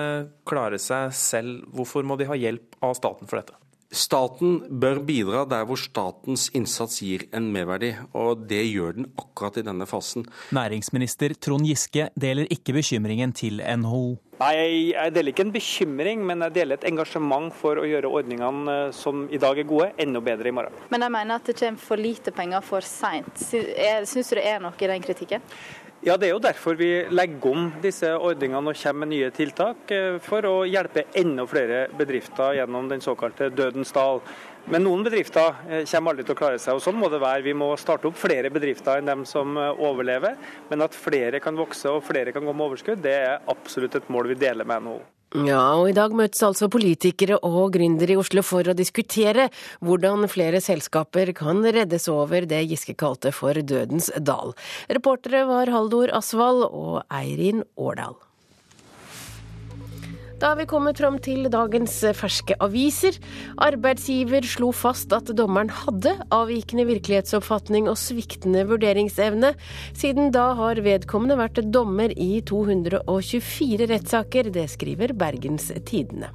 klare 0.49 0.81
seg 0.83 1.15
selv, 1.15 1.63
hvorfor 1.71 2.03
må 2.03 2.19
de 2.19 2.27
ha 2.27 2.37
hjelp 2.39 2.75
av 2.83 2.97
staten 2.99 3.29
for 3.29 3.39
dette? 3.39 3.55
Staten 3.89 4.59
bør 4.81 4.99
bidra 5.01 5.47
der 5.49 5.63
hvor 5.65 5.79
statens 5.81 6.49
innsats 6.53 6.99
gir 7.01 7.23
en 7.33 7.47
merverdi, 7.53 7.95
og 8.13 8.43
det 8.49 8.61
gjør 8.69 8.99
den 8.99 9.07
akkurat 9.17 9.57
i 9.57 9.65
denne 9.65 9.87
fasen. 9.89 10.27
Næringsminister 10.53 11.33
Trond 11.41 11.65
Giske 11.65 12.11
deler 12.13 12.45
ikke 12.53 12.75
bekymringen 12.77 13.33
til 13.33 13.57
NHO. 13.57 14.19
Nei, 14.39 14.93
Jeg 14.93 15.11
deler 15.11 15.33
ikke 15.33 15.43
en 15.43 15.51
bekymring, 15.51 16.21
men 16.23 16.45
jeg 16.45 16.53
deler 16.55 16.77
et 16.77 16.85
engasjement 16.87 17.49
for 17.51 17.81
å 17.81 17.87
gjøre 17.89 18.07
ordningene 18.07 18.75
eh, 18.85 18.93
som 18.95 19.25
i 19.27 19.41
dag 19.41 19.57
er 19.59 19.67
gode, 19.67 19.89
enda 19.99 20.21
bedre 20.23 20.47
i 20.47 20.53
morgen. 20.55 20.77
Men 20.93 21.03
jeg 21.03 21.11
mener 21.11 21.41
at 21.41 21.49
det 21.49 21.57
kommer 21.59 21.83
for 21.83 21.99
lite 21.99 22.31
penger 22.31 22.63
for 22.63 22.85
seint. 22.85 23.41
Syns 23.41 24.29
du 24.29 24.37
det 24.37 24.45
er 24.47 24.61
noe 24.63 24.77
i 24.79 24.91
den 24.93 25.03
kritikken? 25.03 25.43
Ja, 25.99 26.15
Det 26.15 26.29
er 26.29 26.31
jo 26.31 26.39
derfor 26.39 26.77
vi 26.79 27.03
legger 27.11 27.49
om 27.49 27.65
disse 27.83 28.07
ordningene 28.15 28.71
og 28.71 28.77
kommer 28.79 29.03
med 29.03 29.09
nye 29.11 29.31
tiltak 29.35 29.91
eh, 29.91 30.15
for 30.23 30.47
å 30.47 30.53
hjelpe 30.63 31.03
enda 31.19 31.43
flere 31.43 31.81
bedrifter 31.91 32.55
gjennom 32.55 32.87
den 32.87 33.03
såkalte 33.03 33.49
dødens 33.51 33.91
dal. 33.91 34.21
Men 34.71 34.85
noen 34.87 35.03
bedrifter 35.03 35.59
eh, 35.67 35.83
kommer 35.91 36.15
aldri 36.15 36.23
til 36.23 36.37
å 36.37 36.39
klare 36.39 36.63
seg, 36.63 36.79
og 36.79 36.85
sånn 36.85 36.95
må 36.95 37.11
det 37.11 37.19
være. 37.19 37.43
Vi 37.43 37.57
må 37.57 37.73
starte 37.75 38.07
opp 38.07 38.15
flere 38.15 38.47
bedrifter 38.47 39.01
enn 39.01 39.11
dem 39.11 39.27
som 39.27 39.59
eh, 39.59 39.75
overlever. 39.75 40.39
Men 40.71 40.87
at 40.87 40.95
flere 40.95 41.43
kan 41.43 41.59
vokse 41.59 41.91
og 41.91 42.05
flere 42.07 42.31
kan 42.31 42.47
gå 42.47 42.55
med 42.55 42.69
overskudd, 42.69 43.03
det 43.03 43.17
er 43.19 43.49
absolutt 43.51 43.99
et 43.99 44.07
mål 44.07 44.31
vi 44.31 44.39
deler 44.39 44.71
med 44.71 44.87
NHO. 44.87 45.01
Ja, 45.29 45.61
og 45.77 45.91
i 45.91 45.93
dag 45.93 46.13
møtes 46.17 46.41
altså 46.41 46.71
politikere 46.73 47.37
og 47.45 47.75
gründere 47.75 48.15
i 48.15 48.17
Oslo 48.17 48.41
for 48.41 48.65
å 48.65 48.73
diskutere 48.73 49.49
hvordan 49.85 50.25
flere 50.31 50.57
selskaper 50.57 51.29
kan 51.37 51.61
reddes 51.61 52.07
over 52.09 52.47
det 52.49 52.63
Giske 52.71 52.95
kalte 52.97 53.29
for 53.35 53.53
dødens 53.53 54.09
dal. 54.17 54.55
Reportere 54.89 55.43
var 55.45 55.69
Haldor 55.69 56.09
Asvald 56.17 56.65
og 56.71 57.03
Eirin 57.13 57.61
Årdal. 57.77 58.17
Da 60.39 60.53
har 60.53 60.55
vi 60.55 60.69
kommet 60.71 60.95
fram 61.01 61.17
til 61.19 61.49
dagens 61.51 61.97
ferske 62.15 62.55
aviser. 62.63 63.17
Arbeidsgiver 63.59 64.45
slo 64.47 64.69
fast 64.71 65.11
at 65.11 65.33
dommeren 65.35 65.67
hadde 65.81 66.13
avvikende 66.31 66.85
virkelighetsoppfatning 66.87 67.89
og 67.91 67.97
sviktende 67.99 68.63
vurderingsevne. 68.69 69.49
Siden 69.91 70.31
da 70.31 70.53
har 70.55 70.79
vedkommende 70.85 71.35
vært 71.41 71.59
dommer 71.73 72.13
i 72.15 72.39
224 72.47 73.89
rettssaker. 73.91 74.53
Det 74.55 74.63
skriver 74.71 75.11
Bergens 75.19 75.73
Tidende. 75.83 76.31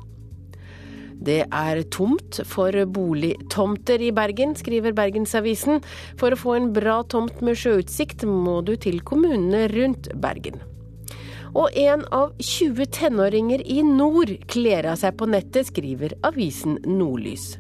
Det 1.25 1.41
er 1.49 1.83
tomt 1.89 2.43
for 2.45 2.77
boligtomter 2.85 4.05
i 4.05 4.13
Bergen, 4.13 4.53
skriver 4.61 4.93
Bergensavisen. 4.93 5.81
For 6.21 6.37
å 6.37 6.43
få 6.45 6.59
en 6.59 6.69
bra 6.77 7.01
tomt 7.09 7.41
med 7.41 7.57
sjøutsikt 7.57 8.29
må 8.29 8.61
du 8.69 8.77
til 8.77 9.01
kommunene 9.01 9.65
rundt 9.73 10.13
Bergen. 10.21 10.61
Og 11.55 11.71
en 11.79 12.03
av 12.15 12.33
20 12.43 12.89
tenåringer 12.95 13.63
i 13.71 13.83
nord 13.87 14.33
kler 14.51 14.91
av 14.91 14.99
seg 15.03 15.15
på 15.19 15.29
nettet, 15.31 15.71
skriver 15.71 16.17
avisen 16.27 16.81
Nordlys. 16.87 17.55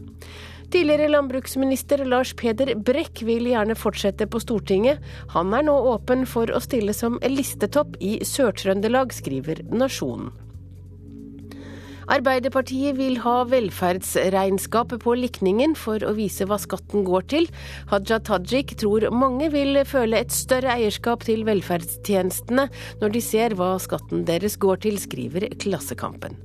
Tidligere 0.74 1.06
landbruksminister 1.12 2.00
Lars 2.08 2.32
Peder 2.34 2.72
Brekk 2.74 3.22
vil 3.22 3.46
gjerne 3.46 3.76
fortsette 3.78 4.26
på 4.26 4.40
Stortinget. 4.42 4.98
Han 5.36 5.54
er 5.54 5.68
nå 5.68 5.76
åpen 5.92 6.24
for 6.26 6.50
å 6.50 6.62
stille 6.64 6.96
som 6.96 7.20
listetopp 7.22 7.94
i 8.02 8.16
Sør-Trøndelag, 8.26 9.14
skriver 9.14 9.62
Nasjonen. 9.70 10.32
Arbeiderpartiet 12.12 12.98
vil 12.98 13.16
ha 13.24 13.36
velferdsregnskapet 13.48 15.00
på 15.04 15.14
likningen 15.16 15.72
for 15.78 16.04
å 16.04 16.12
vise 16.18 16.44
hva 16.48 16.58
skatten 16.60 17.04
går 17.06 17.28
til. 17.32 17.48
Haja 17.92 18.20
Tajik 18.24 18.76
tror 18.80 19.08
mange 19.14 19.48
vil 19.54 19.80
føle 19.88 20.20
et 20.20 20.34
større 20.34 20.76
eierskap 20.76 21.24
til 21.24 21.46
velferdstjenestene 21.48 22.68
når 23.00 23.14
de 23.14 23.24
ser 23.24 23.56
hva 23.56 23.74
skatten 23.80 24.26
deres 24.28 24.58
går 24.60 24.84
til, 24.84 25.00
skriver 25.00 25.48
Klassekampen. 25.60 26.36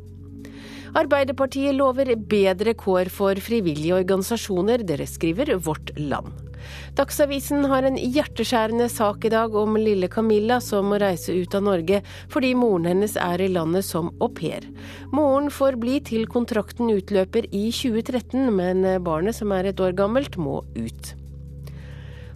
Arbeiderpartiet 0.97 1.75
lover 1.77 2.15
bedre 2.17 2.73
kår 2.73 3.11
for 3.13 3.37
frivillige 3.43 3.99
organisasjoner, 3.99 4.81
dere 4.87 5.05
skriver 5.05 5.57
Vårt 5.61 5.93
Land. 5.99 6.48
Dagsavisen 6.97 7.67
har 7.71 7.87
en 7.87 7.99
hjerteskjærende 7.99 8.89
sak 8.91 9.25
i 9.27 9.33
dag 9.33 9.55
om 9.55 9.77
lille 9.79 10.09
Camilla 10.11 10.59
som 10.63 10.89
må 10.91 10.99
reise 11.01 11.35
ut 11.35 11.55
av 11.57 11.65
Norge 11.67 12.01
fordi 12.31 12.53
moren 12.57 12.89
hennes 12.89 13.15
er 13.19 13.43
i 13.43 13.51
landet 13.51 13.87
som 13.87 14.11
au 14.19 14.29
pair. 14.29 14.65
Moren 15.13 15.49
får 15.53 15.79
bli 15.81 15.99
til 16.05 16.27
kontrakten 16.31 16.91
utløper 16.93 17.49
i 17.51 17.69
2013, 17.75 18.49
men 18.55 18.85
barnet 19.05 19.37
som 19.37 19.53
er 19.55 19.71
et 19.71 19.81
år 19.83 19.97
gammelt 19.97 20.39
må 20.39 20.61
ut. 20.77 21.15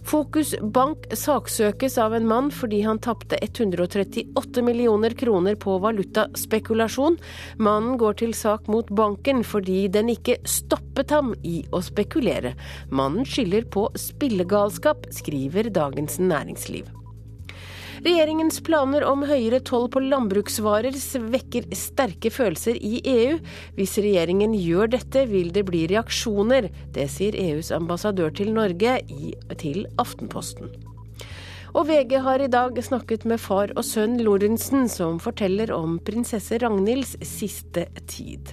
Fokus 0.04 0.54
Bank 0.60 1.06
saksøkes 1.16 1.96
av 1.98 2.12
en 2.14 2.26
mann 2.28 2.50
fordi 2.52 2.82
han 2.84 3.00
tapte 3.02 3.38
138 3.40 4.64
millioner 4.66 5.16
kroner 5.16 5.56
på 5.56 5.78
valutaspekulasjon. 5.80 7.16
Mannen 7.56 7.96
går 8.00 8.20
til 8.20 8.34
sak 8.36 8.68
mot 8.68 8.90
banken 8.92 9.40
fordi 9.48 9.86
den 9.88 10.12
ikke 10.12 10.36
stoppet 10.44 11.14
ham 11.14 11.32
i 11.42 11.62
å 11.72 11.80
spekulere. 11.84 12.52
Mannen 12.92 13.24
skylder 13.24 13.64
på 13.64 13.88
spillegalskap, 13.98 15.08
skriver 15.14 15.72
Dagens 15.72 16.20
Næringsliv. 16.20 17.03
Regjeringens 18.04 18.58
planer 18.60 19.00
om 19.08 19.22
høyere 19.24 19.62
toll 19.64 19.86
på 19.88 20.02
landbruksvarer 20.04 20.92
vekker 21.32 21.70
sterke 21.72 22.28
følelser 22.28 22.76
i 22.76 22.98
EU. 23.00 23.38
Hvis 23.78 23.94
regjeringen 23.96 24.52
gjør 24.58 24.90
dette, 24.92 25.22
vil 25.30 25.48
det 25.54 25.62
bli 25.70 25.86
reaksjoner. 25.88 26.68
Det 26.92 27.06
sier 27.08 27.38
EUs 27.40 27.70
ambassadør 27.72 28.34
til 28.36 28.52
Norge 28.52 28.98
i, 29.08 29.32
til 29.56 29.86
Aftenposten. 29.96 30.68
Og 31.72 31.88
VG 31.88 32.12
har 32.26 32.44
i 32.44 32.50
dag 32.52 32.76
snakket 32.84 33.24
med 33.24 33.40
far 33.40 33.72
og 33.72 33.86
sønn 33.88 34.18
Lorentzen, 34.20 34.84
som 34.92 35.16
forteller 35.16 35.72
om 35.72 35.96
prinsesse 36.04 36.60
Ragnhilds 36.60 37.16
siste 37.24 37.86
tid. 38.04 38.52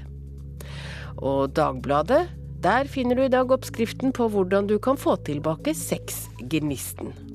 Og 1.20 1.52
Dagbladet, 1.60 2.22
der 2.64 2.88
finner 2.88 3.20
du 3.20 3.26
i 3.28 3.34
dag 3.36 3.52
oppskriften 3.52 4.16
på 4.16 4.30
hvordan 4.32 4.72
du 4.72 4.78
kan 4.80 4.96
få 4.96 5.18
tilbake 5.28 5.76
sexgnisten. 5.76 7.31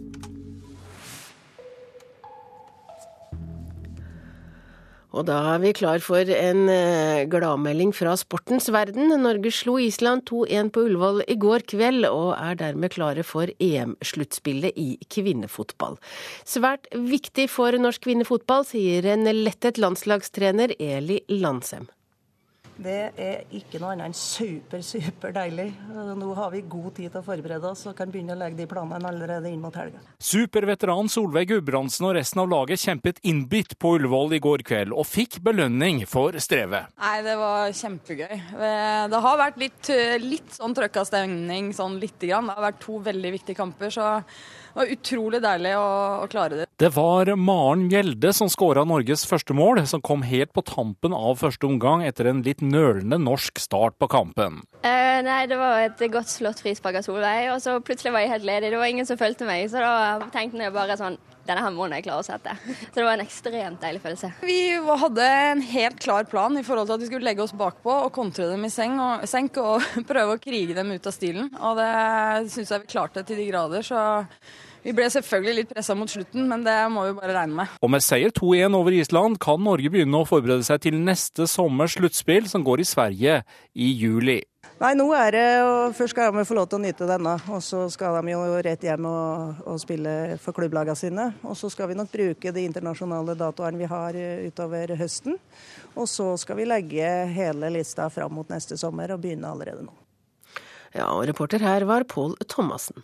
Og 5.16 5.24
da 5.24 5.36
er 5.54 5.62
vi 5.62 5.70
klar 5.72 6.02
for 6.04 6.28
en 6.28 6.66
eh, 6.68 7.24
gladmelding 7.32 7.94
fra 7.96 8.12
sportens 8.20 8.68
verden. 8.72 9.08
Norge 9.22 9.48
slo 9.54 9.78
Island 9.80 10.26
2-1 10.28 10.68
på 10.74 10.84
Ullevål 10.90 11.22
i 11.32 11.38
går 11.40 11.64
kveld, 11.72 12.04
og 12.10 12.34
er 12.36 12.58
dermed 12.60 12.92
klare 12.92 13.24
for 13.24 13.48
EM-sluttspillet 13.56 14.76
i 14.76 14.98
kvinnefotball. 15.08 15.96
Svært 16.44 16.90
viktig 16.92 17.48
for 17.48 17.72
norsk 17.80 18.04
kvinnefotball, 18.04 18.68
sier 18.68 19.08
en 19.14 19.24
lettet 19.40 19.80
landslagstrener 19.80 20.76
Eli 20.76 21.22
Landsem. 21.32 21.88
Det 22.76 22.96
er 23.16 23.54
ikke 23.56 23.78
noe 23.80 23.94
annet 23.94 24.10
enn 24.10 24.16
super, 24.16 24.82
super 24.84 25.32
deilig. 25.32 25.70
Nå 25.88 26.32
har 26.36 26.50
vi 26.52 26.60
god 26.68 26.90
tid 26.98 27.08
til 27.08 27.22
å 27.22 27.24
forberede 27.24 27.70
oss 27.70 27.86
og 27.88 27.96
kan 27.96 28.10
begynne 28.12 28.34
å 28.34 28.40
legge 28.40 28.58
de 28.60 28.66
planene 28.68 29.08
allerede 29.08 29.48
inn 29.48 29.62
mot 29.62 29.74
helga. 29.78 30.02
Superveteran 30.20 31.08
Solveig 31.12 31.48
Gudbrandsen 31.54 32.04
og 32.08 32.16
resten 32.18 32.42
av 32.42 32.50
laget 32.52 32.82
kjempet 32.84 33.22
innbitt 33.24 33.78
på 33.80 33.94
Ullevål 33.96 34.36
i 34.36 34.42
går 34.44 34.66
kveld, 34.68 34.92
og 34.92 35.08
fikk 35.08 35.40
belønning 35.46 36.02
for 36.10 36.36
strevet. 36.42 36.92
Nei, 37.00 37.16
det 37.24 37.38
var 37.40 37.72
kjempegøy. 37.80 38.36
Det 39.14 39.22
har 39.28 39.40
vært 39.40 39.58
litt, 39.64 39.90
litt 40.26 40.60
sånn 40.60 40.76
trøkka 40.76 41.06
stemning 41.08 41.72
sånn 41.76 41.96
lite 42.02 42.28
grann. 42.28 42.50
Det 42.50 42.58
har 42.58 42.68
vært 42.68 42.84
to 42.84 43.00
veldig 43.08 43.34
viktige 43.38 43.60
kamper. 43.62 43.92
så 43.94 44.20
det 44.76 44.82
var 44.82 44.90
utrolig 44.92 45.38
deilig 45.40 45.70
å, 45.80 45.84
å, 46.20 46.24
klare 46.28 46.56
det. 46.58 46.64
Det 46.76 46.90
var 46.92 47.30
Maren 47.40 47.86
Gjelde 47.88 48.28
som 48.36 48.50
skåra 48.52 48.82
Norges 48.84 49.22
første 49.24 49.54
mål, 49.56 49.80
som 49.88 50.02
kom 50.04 50.20
helt 50.28 50.52
på 50.52 50.60
tampen 50.68 51.14
av 51.16 51.38
første 51.40 51.64
omgang 51.64 52.02
etter 52.04 52.28
en 52.28 52.42
litt 52.44 52.60
nølende 52.60 53.16
norsk 53.16 53.56
start 53.56 53.96
på 53.96 54.10
kampen. 54.12 54.58
Uh, 54.84 55.24
nei, 55.24 55.46
det 55.48 55.56
var 55.56 55.80
et 55.80 56.04
godt 56.12 56.28
slått 56.28 56.60
frispark 56.60 57.00
av 57.00 57.06
Solveig, 57.08 57.54
og 57.54 57.62
så 57.64 57.78
plutselig 57.80 58.12
var 58.12 58.26
jeg 58.26 58.34
helt 58.34 58.50
ledig. 58.50 58.74
Det 58.74 58.82
var 58.82 58.92
ingen 58.92 59.08
som 59.08 59.16
fulgte 59.16 59.48
meg, 59.48 59.64
så 59.72 59.80
da 59.80 60.28
tenkte 60.34 60.60
jeg 60.60 60.76
bare 60.76 60.98
sånn 61.00 61.16
denne 61.46 61.62
her 61.62 61.72
må 61.72 61.86
jeg 61.88 62.04
klare 62.04 62.24
å 62.24 62.26
sette. 62.26 62.56
Så 62.90 62.96
det 62.96 63.04
var 63.06 63.12
en 63.14 63.22
ekstremt 63.22 63.78
deilig 63.78 64.00
følelse. 64.02 64.32
Vi 64.42 64.58
hadde 64.74 65.26
en 65.52 65.62
helt 65.62 66.00
klar 66.02 66.26
plan 66.26 66.58
i 66.58 66.64
forhold 66.66 66.90
til 66.90 66.96
at 66.96 67.04
vi 67.04 67.10
skulle 67.10 67.28
legge 67.28 67.44
oss 67.44 67.54
bakpå 67.56 67.92
og 68.02 68.12
kontre 68.16 68.48
dem 68.50 68.66
i 68.66 68.72
seng 68.72 68.98
og, 68.98 69.26
senk 69.30 69.60
og 69.62 69.84
prøve 70.10 70.34
å 70.34 70.42
krige 70.42 70.74
dem 70.74 70.90
ut 70.90 71.06
av 71.06 71.14
stilen. 71.14 71.52
Og 71.60 71.78
det 71.78 71.92
syns 72.50 72.74
jeg 72.74 72.82
vi 72.82 72.90
klarte 72.96 73.22
til 73.22 73.38
de 73.38 73.46
grader. 73.52 73.86
så 73.86 74.00
vi 74.86 74.92
ble 74.94 75.06
selvfølgelig 75.10 75.54
litt 75.58 75.70
pressa 75.74 75.96
mot 75.98 76.10
slutten, 76.10 76.44
men 76.46 76.62
det 76.62 76.74
må 76.94 77.08
vi 77.08 77.14
bare 77.16 77.34
regne 77.34 77.58
med. 77.58 77.78
Og 77.82 77.90
med 77.90 78.04
seier 78.06 78.30
2-1 78.30 78.76
over 78.78 78.94
Island 78.94 79.40
kan 79.42 79.58
Norge 79.58 79.90
begynne 79.90 80.20
å 80.20 80.28
forberede 80.28 80.62
seg 80.66 80.84
til 80.84 81.00
neste 81.00 81.48
sommers 81.50 81.96
sluttspill, 81.96 82.46
som 82.46 82.62
går 82.66 82.84
i 82.84 82.86
Sverige 82.86 83.40
i 83.74 83.88
juli. 83.98 84.44
Nei, 84.76 84.92
nå 84.94 85.06
er 85.16 85.32
det 85.32 85.44
og 85.64 85.94
Først 85.96 86.12
skal 86.12 86.30
de 86.36 86.44
få 86.46 86.54
lov 86.58 86.68
til 86.68 86.78
å 86.78 86.84
nyte 86.84 87.08
denne, 87.08 87.32
og 87.50 87.64
så 87.64 87.86
skal 87.90 88.20
de 88.20 88.34
jo 88.36 88.44
rett 88.62 88.86
hjem 88.86 89.08
og, 89.10 89.64
og 89.72 89.82
spille 89.82 90.36
for 90.42 90.54
klubblagene 90.54 90.98
sine. 91.00 91.26
Og 91.48 91.58
så 91.58 91.72
skal 91.72 91.90
vi 91.90 91.98
nok 91.98 92.12
bruke 92.12 92.54
de 92.54 92.66
internasjonale 92.68 93.34
datoene 93.40 93.82
vi 93.82 93.90
har 93.90 94.20
eh, 94.20 94.46
utover 94.46 94.94
høsten. 95.00 95.40
Og 95.96 96.06
så 96.12 96.28
skal 96.38 96.60
vi 96.60 96.68
legge 96.68 97.10
hele 97.34 97.72
lista 97.74 98.06
fram 98.12 98.38
mot 98.38 98.54
neste 98.54 98.78
sommer 98.78 99.16
og 99.16 99.24
begynne 99.24 99.50
allerede 99.50 99.82
nå. 99.88 99.96
Ja, 100.94 101.10
og 101.10 101.26
reporter 101.26 101.64
her 101.64 101.88
var 101.88 102.06
Pål 102.06 102.38
Thomassen. 102.46 103.02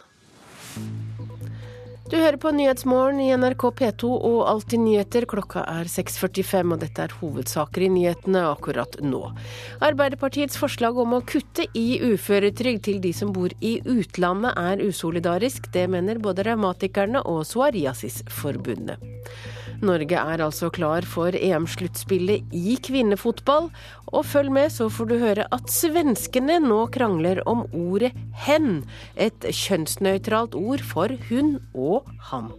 Du 2.12 2.19
hører 2.21 2.37
på 2.37 2.50
Nyhetsmorgen 2.52 3.23
i 3.25 3.31
NRK 3.40 3.62
P2 3.78 4.09
og 4.12 4.40
Alltid 4.45 4.83
nyheter. 4.83 5.25
Klokka 5.25 5.62
er 5.64 5.88
6.45, 5.88 6.75
og 6.75 6.83
dette 6.83 7.07
er 7.07 7.14
hovedsaker 7.23 7.87
i 7.87 7.88
nyhetene 7.95 8.42
akkurat 8.50 8.99
nå. 9.00 9.23
Arbeiderpartiets 9.81 10.61
forslag 10.61 11.00
om 11.00 11.16
å 11.16 11.23
kutte 11.25 11.64
i 11.73 11.87
uføretrygd 12.04 12.85
til 12.85 13.00
de 13.00 13.14
som 13.16 13.33
bor 13.33 13.57
i 13.64 13.78
utlandet 13.88 14.61
er 14.61 14.85
usolidarisk. 14.85 15.73
Det 15.73 15.87
mener 15.88 16.21
både 16.21 16.45
Revmatikerne 16.50 17.25
og 17.25 17.47
Psoriasisforbundet. 17.49 19.00
Norge 19.82 20.18
er 20.18 20.42
altså 20.44 20.70
klar 20.72 21.06
for 21.08 21.34
EM-sluttspillet 21.34 22.54
i 22.54 22.76
kvinnefotball. 22.86 23.70
Og 24.12 24.26
følg 24.28 24.52
med, 24.54 24.70
så 24.70 24.88
får 24.92 25.10
du 25.10 25.16
høre 25.22 25.46
at 25.54 25.72
svenskene 25.72 26.60
nå 26.62 26.84
krangler 26.94 27.42
om 27.50 27.64
ordet 27.72 28.12
hen. 28.46 28.84
Et 29.16 29.48
kjønnsnøytralt 29.50 30.54
ord 30.58 30.86
for 30.86 31.14
hun 31.28 31.56
og 31.74 32.08
han. 32.30 32.52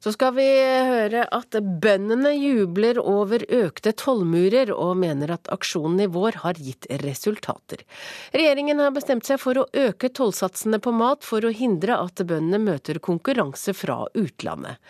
Så 0.00 0.14
skal 0.14 0.32
vi 0.32 0.46
høre 0.88 1.26
at 1.28 1.56
bøndene 1.82 2.30
jubler 2.32 2.96
over 3.04 3.42
økte 3.52 3.92
tollmurer, 3.92 4.72
og 4.72 4.94
mener 5.02 5.34
at 5.34 5.50
aksjonen 5.52 6.00
i 6.00 6.08
vår 6.08 6.38
har 6.40 6.56
gitt 6.56 6.88
resultater. 7.02 7.82
Regjeringen 8.32 8.80
har 8.80 8.94
bestemt 8.96 9.28
seg 9.28 9.42
for 9.42 9.60
å 9.60 9.66
øke 9.76 10.08
tollsatsene 10.16 10.80
på 10.80 10.94
mat 10.96 11.26
for 11.28 11.44
å 11.44 11.52
hindre 11.52 11.98
at 12.00 12.24
bøndene 12.24 12.62
møter 12.64 12.96
konkurranse 13.04 13.76
fra 13.76 14.06
utlandet. 14.16 14.80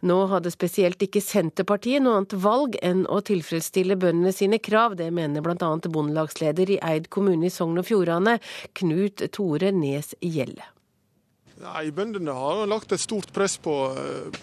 Nå 0.00 0.16
hadde 0.32 0.52
spesielt 0.54 1.04
ikke 1.04 1.20
Senterpartiet 1.24 2.00
noe 2.04 2.22
annet 2.22 2.36
valg 2.40 2.78
enn 2.80 3.04
å 3.04 3.20
tilfredsstille 3.24 3.98
bøndene 4.00 4.32
sine 4.32 4.62
krav. 4.64 4.96
Det 4.96 5.10
mener 5.12 5.44
bl.a. 5.44 5.72
bondelagsleder 5.84 6.72
i 6.72 6.80
Eid 6.80 7.12
kommune 7.12 7.50
i 7.50 7.52
Sogn 7.52 7.84
og 7.84 7.88
Fjordane, 7.90 8.38
Knut 8.80 9.28
Tore 9.36 9.76
Nes 9.76 10.16
Gjelle. 10.24 10.73
Nei, 11.64 11.86
Bøndene 11.96 12.32
har 12.36 12.66
lagt 12.68 12.92
et 12.92 13.00
stort 13.00 13.30
press 13.32 13.54
på, 13.62 13.72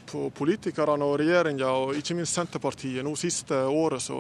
på 0.10 0.24
politikerne 0.34 1.06
og 1.06 1.20
regjeringa, 1.22 1.70
og 1.70 2.00
ikke 2.00 2.16
minst 2.18 2.34
Senterpartiet 2.38 3.06
nå 3.06 3.14
siste 3.20 3.60
året. 3.70 4.02
Så, 4.02 4.18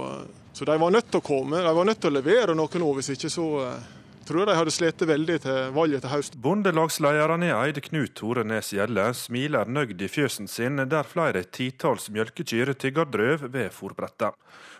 så, 0.53 0.67
de 0.69 0.75
var 0.77 0.93
nødt 0.93 1.09
til 1.09 1.17
å 1.17 1.25
komme. 1.25 1.63
De 1.65 1.73
var 1.79 1.89
nødt 1.89 2.01
til 2.03 2.11
å 2.11 2.19
levere 2.19 2.55
noe 2.57 2.83
nå, 2.83 2.91
hvis 2.99 3.13
ikke 3.15 3.31
så 3.33 3.47
tror 4.27 4.43
jeg 4.43 4.51
de 4.51 4.57
hadde 4.59 4.73
slitt 4.75 5.01
veldig 5.09 5.37
til 5.43 5.73
valget 5.75 6.05
til 6.05 6.13
høsten. 6.13 6.41
Bondelagslederen 6.45 7.45
i 7.47 7.51
Eid, 7.55 7.81
Knut 7.87 8.13
Tore 8.19 8.45
Nes 8.47 8.69
Gjelle, 8.75 9.07
smiler 9.17 9.71
nøyd 9.71 9.97
i 9.97 10.11
fjøsen 10.11 10.47
sin 10.51 10.79
der 10.91 11.07
flere 11.07 11.41
titalls 11.43 12.07
mjølkekyr 12.13 12.75
tygger 12.79 13.09
drøv 13.11 13.49
ved 13.51 13.73
fòrbrettet. 13.75 14.37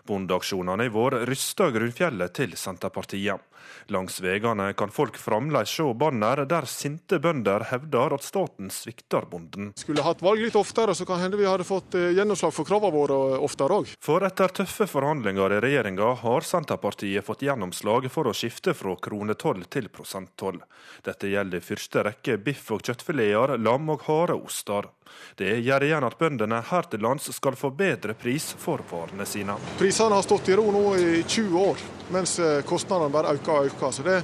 Bondeaksjonene 0.07 0.87
i 0.87 0.91
vår 0.93 1.21
ryster 1.29 1.71
grunnfjellet 1.75 2.33
til 2.37 2.57
Senterpartiet. 2.57 3.47
Langs 3.93 4.19
veiene 4.21 4.71
kan 4.77 4.91
folk 4.93 5.17
fremdeles 5.19 5.69
se 5.69 5.85
banner 5.97 6.43
der 6.49 6.67
sinte 6.69 7.19
bønder 7.21 7.65
hevder 7.71 8.15
at 8.15 8.25
staten 8.25 8.71
svikter 8.73 9.27
bonden. 9.29 9.71
Skulle 9.79 10.05
hatt 10.05 10.23
valg 10.23 10.43
litt 10.43 10.57
oftere, 10.59 10.95
så 10.97 11.05
kan 11.07 11.21
hende 11.21 11.39
vi 11.39 11.47
hadde 11.49 11.67
fått 11.67 11.95
gjennomslag 11.95 12.53
for 12.55 12.67
kravene 12.67 12.93
våre 12.95 13.39
oftere 13.41 13.81
òg. 13.81 13.93
For 14.03 14.25
etter 14.27 14.53
tøffe 14.61 14.87
forhandlinger 14.89 15.57
i 15.57 15.61
regjeringa 15.65 16.13
har 16.23 16.47
Senterpartiet 16.47 17.25
fått 17.25 17.45
gjennomslag 17.47 18.09
for 18.13 18.29
å 18.29 18.35
skifte 18.35 18.75
fra 18.77 18.95
kronetoll 19.01 19.65
til 19.71 19.91
prosenttoll. 19.93 20.61
Dette 21.05 21.31
gjelder 21.31 21.61
i 21.61 21.65
første 21.65 22.05
rekke 22.07 22.39
biff 22.41 22.71
og 22.73 22.85
kjøttfileter, 22.87 23.57
lam 23.61 23.93
og 23.93 24.07
hareoster. 24.07 24.89
Det 25.37 25.57
gjør 25.65 25.87
igjen 25.87 26.05
at 26.07 26.17
bøndene 26.19 26.61
her 26.69 26.87
til 26.91 27.03
lands 27.03 27.31
skal 27.35 27.57
få 27.57 27.71
bedre 27.75 28.13
pris 28.13 28.51
for 28.59 28.83
varene 28.91 29.25
sine. 29.25 29.57
Prisene 29.79 30.17
har 30.17 30.25
stått 30.25 30.51
i 30.51 30.57
ro 30.59 30.69
nå 30.73 30.85
i 30.99 31.23
20 31.23 31.59
år, 31.59 31.83
mens 32.13 32.39
kostnadene 32.67 33.13
bare 33.13 33.35
øker 33.37 33.53
og 33.55 33.69
øker. 33.71 33.95
Så 33.95 34.05
det, 34.05 34.17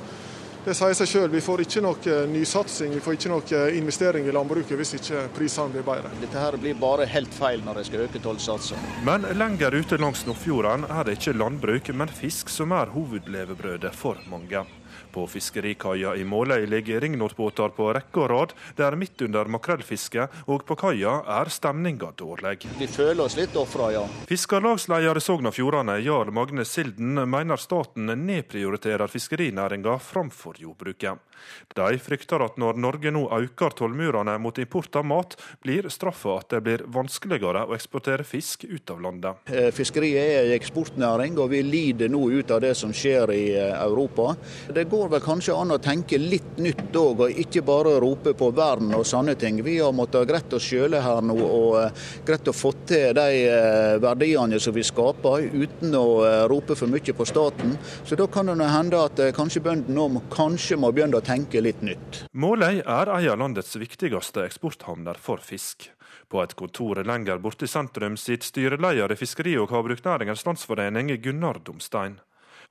det 0.68 0.76
sier 0.76 0.96
seg 1.00 1.08
selv. 1.08 1.36
Vi 1.36 1.42
får 1.44 1.64
ikke 1.64 1.84
noe 1.86 2.16
nysatsing, 2.28 2.92
vi 2.98 3.04
får 3.04 3.18
ikke 3.18 3.32
noe 3.32 3.62
investering 3.78 4.28
i 4.28 4.34
landbruket 4.36 4.76
hvis 4.80 4.98
ikke 4.98 5.28
prisene 5.38 5.72
blir 5.72 5.86
bedre. 5.88 6.12
Dette 6.20 6.42
her 6.42 6.58
blir 6.60 6.76
bare 6.80 7.08
helt 7.08 7.32
feil 7.34 7.64
når 7.64 7.80
de 7.80 7.86
skal 7.88 8.04
øke 8.08 8.24
tollsatsene. 8.24 8.98
Men 9.08 9.30
lenger 9.40 9.80
ute 9.80 10.00
langs 10.02 10.26
Nordfjorden 10.28 10.90
er 10.92 11.08
det 11.08 11.20
ikke 11.22 11.38
landbruk, 11.40 11.94
men 11.96 12.12
fisk 12.12 12.52
som 12.52 12.76
er 12.76 12.92
hovedlevebrødet 12.92 13.96
for 13.96 14.20
mange. 14.28 14.66
På 15.12 15.28
fiskerikaia 15.28 16.16
i 16.16 16.24
Måløy 16.28 16.66
ligger 16.70 17.02
ringnotbåter 17.02 17.74
på 17.76 17.90
rekke 17.96 18.24
og 18.24 18.30
rad. 18.32 18.56
Det 18.76 18.86
er 18.86 18.98
midt 19.00 19.22
under 19.26 19.50
makrellfiske, 19.52 20.28
og 20.48 20.66
på 20.68 20.78
kaia 20.80 21.20
er 21.40 21.52
stemninga 21.54 22.12
dårlig. 22.18 22.68
Vi 22.80 22.88
føler 22.88 23.24
oss 23.26 23.38
litt 23.40 23.56
ofra, 23.58 23.92
ja. 23.96 24.04
Fiskarlagsleder 24.30 25.20
i 25.20 25.24
Sogn 25.24 25.50
og 25.50 25.56
Fjordane, 25.58 26.00
Jarl 26.04 26.34
Magne 26.36 26.66
Silden, 26.68 27.18
mener 27.30 27.60
staten 27.62 28.12
nedprioriterer 28.28 29.08
fiskerinæringa 29.12 29.98
framfor 30.04 30.60
jordbruket. 30.62 31.27
De 31.76 32.00
frykter 32.02 32.42
at 32.44 32.58
når 32.58 32.80
Norge 32.82 33.12
nå 33.14 33.26
øker 33.38 33.76
tollmurene 33.78 34.38
mot 34.42 34.58
import 34.58 34.96
av 34.98 35.06
mat, 35.06 35.36
blir 35.64 35.90
straffa 35.94 36.40
at 36.42 36.56
det 36.56 36.62
blir 36.66 36.84
vanskeligere 36.94 37.66
å 37.68 37.76
eksportere 37.78 38.26
fisk 38.28 38.66
ut 38.68 38.94
av 38.94 39.02
landet. 39.04 39.52
Fiskeriet 39.76 40.18
er 40.24 40.48
en 40.48 40.56
eksportnæring, 40.58 41.38
og 41.38 41.52
vi 41.54 41.62
lider 41.66 42.12
nå 42.12 42.24
ut 42.34 42.52
av 42.54 42.62
det 42.64 42.74
som 42.78 42.94
skjer 42.96 43.34
i 43.36 43.46
Europa. 43.58 44.34
Det 44.74 44.88
går 44.90 45.12
vel 45.14 45.24
kanskje 45.24 45.58
an 45.58 45.76
å 45.76 45.80
tenke 45.84 46.20
litt 46.22 46.58
nytt 46.62 46.96
òg, 46.98 47.26
og 47.28 47.42
ikke 47.44 47.66
bare 47.68 47.98
rope 48.02 48.34
på 48.38 48.52
vern 48.58 48.96
og 48.98 49.06
sånne 49.08 49.38
ting. 49.40 49.62
Vi 49.66 49.78
har 49.80 49.96
måttet 49.96 50.28
greit 50.30 50.54
oss 50.58 50.66
sjøle 50.68 51.02
her 51.04 51.22
nå 51.26 51.38
og 51.38 52.02
greit 52.26 52.50
å 52.50 52.56
få 52.56 52.74
til 52.88 53.14
de 53.18 54.00
verdiene 54.04 54.60
som 54.62 54.76
vi 54.76 54.86
skaper, 54.88 55.50
uten 55.54 55.94
å 55.98 56.08
rope 56.50 56.76
for 56.78 56.90
mye 56.92 57.16
på 57.18 57.28
staten. 57.28 57.76
Så 58.08 58.18
da 58.20 58.28
kan 58.32 58.50
det 58.50 58.72
hende 58.72 59.04
at 59.04 59.22
kanskje 59.38 59.64
bøndene 59.66 59.96
nå 59.98 60.24
kanskje 60.34 60.78
må 60.80 60.92
begynne 60.94 61.20
å 61.20 61.26
tenke 61.28 61.62
litt 61.62 61.84
nytt. 61.84 62.24
Måløy 62.32 62.82
er 62.82 63.12
en 63.12 63.30
av 63.34 63.40
landets 63.42 63.76
viktigste 63.76 64.46
eksporthavner 64.48 65.20
for 65.20 65.44
fisk. 65.44 65.90
På 66.32 66.42
et 66.44 66.56
kontor 66.60 67.04
lenger 67.08 67.40
borte 67.44 67.68
i 67.68 67.72
sentrum 67.72 68.18
sitter 68.20 68.48
styreleder 68.48 69.12
i 69.12 69.20
Fiskeri- 69.20 69.58
og 69.60 69.72
havbruksnæringens 69.72 70.46
landsforening, 70.48 71.12
Gunnar 71.24 71.60
Domstein. 71.64 72.20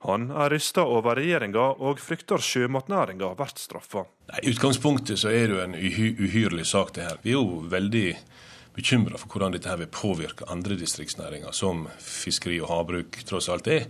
Han 0.05 0.29
er 0.29 0.53
rysta 0.53 0.83
over 0.85 1.17
regjeringa 1.17 1.71
og 1.81 2.01
frykter 2.01 2.41
sjømatnæringa 2.41 3.31
blir 3.37 3.53
straffa. 3.57 4.05
I 4.43 4.51
utgangspunktet 4.51 5.17
så 5.17 5.31
er 5.33 5.47
det 5.47 5.55
jo 5.55 5.63
en 5.63 5.73
uhy 5.73 6.11
uhyrlig 6.21 6.67
sak 6.69 6.93
det 6.93 7.07
her. 7.07 7.17
Vi 7.23 7.33
er 7.33 7.39
jo 7.39 7.63
veldig 7.71 8.11
bekymra 8.77 9.17
for 9.17 9.33
hvordan 9.33 9.55
dette 9.55 9.71
her 9.71 9.81
vil 9.81 9.89
påvirke 9.89 10.45
andre 10.53 10.77
distriktsnæringer, 10.77 11.49
som 11.51 11.87
fiskeri 11.97 12.59
og 12.61 12.69
havbruk 12.69 13.17
tross 13.25 13.49
alt 13.49 13.69
er. 13.73 13.89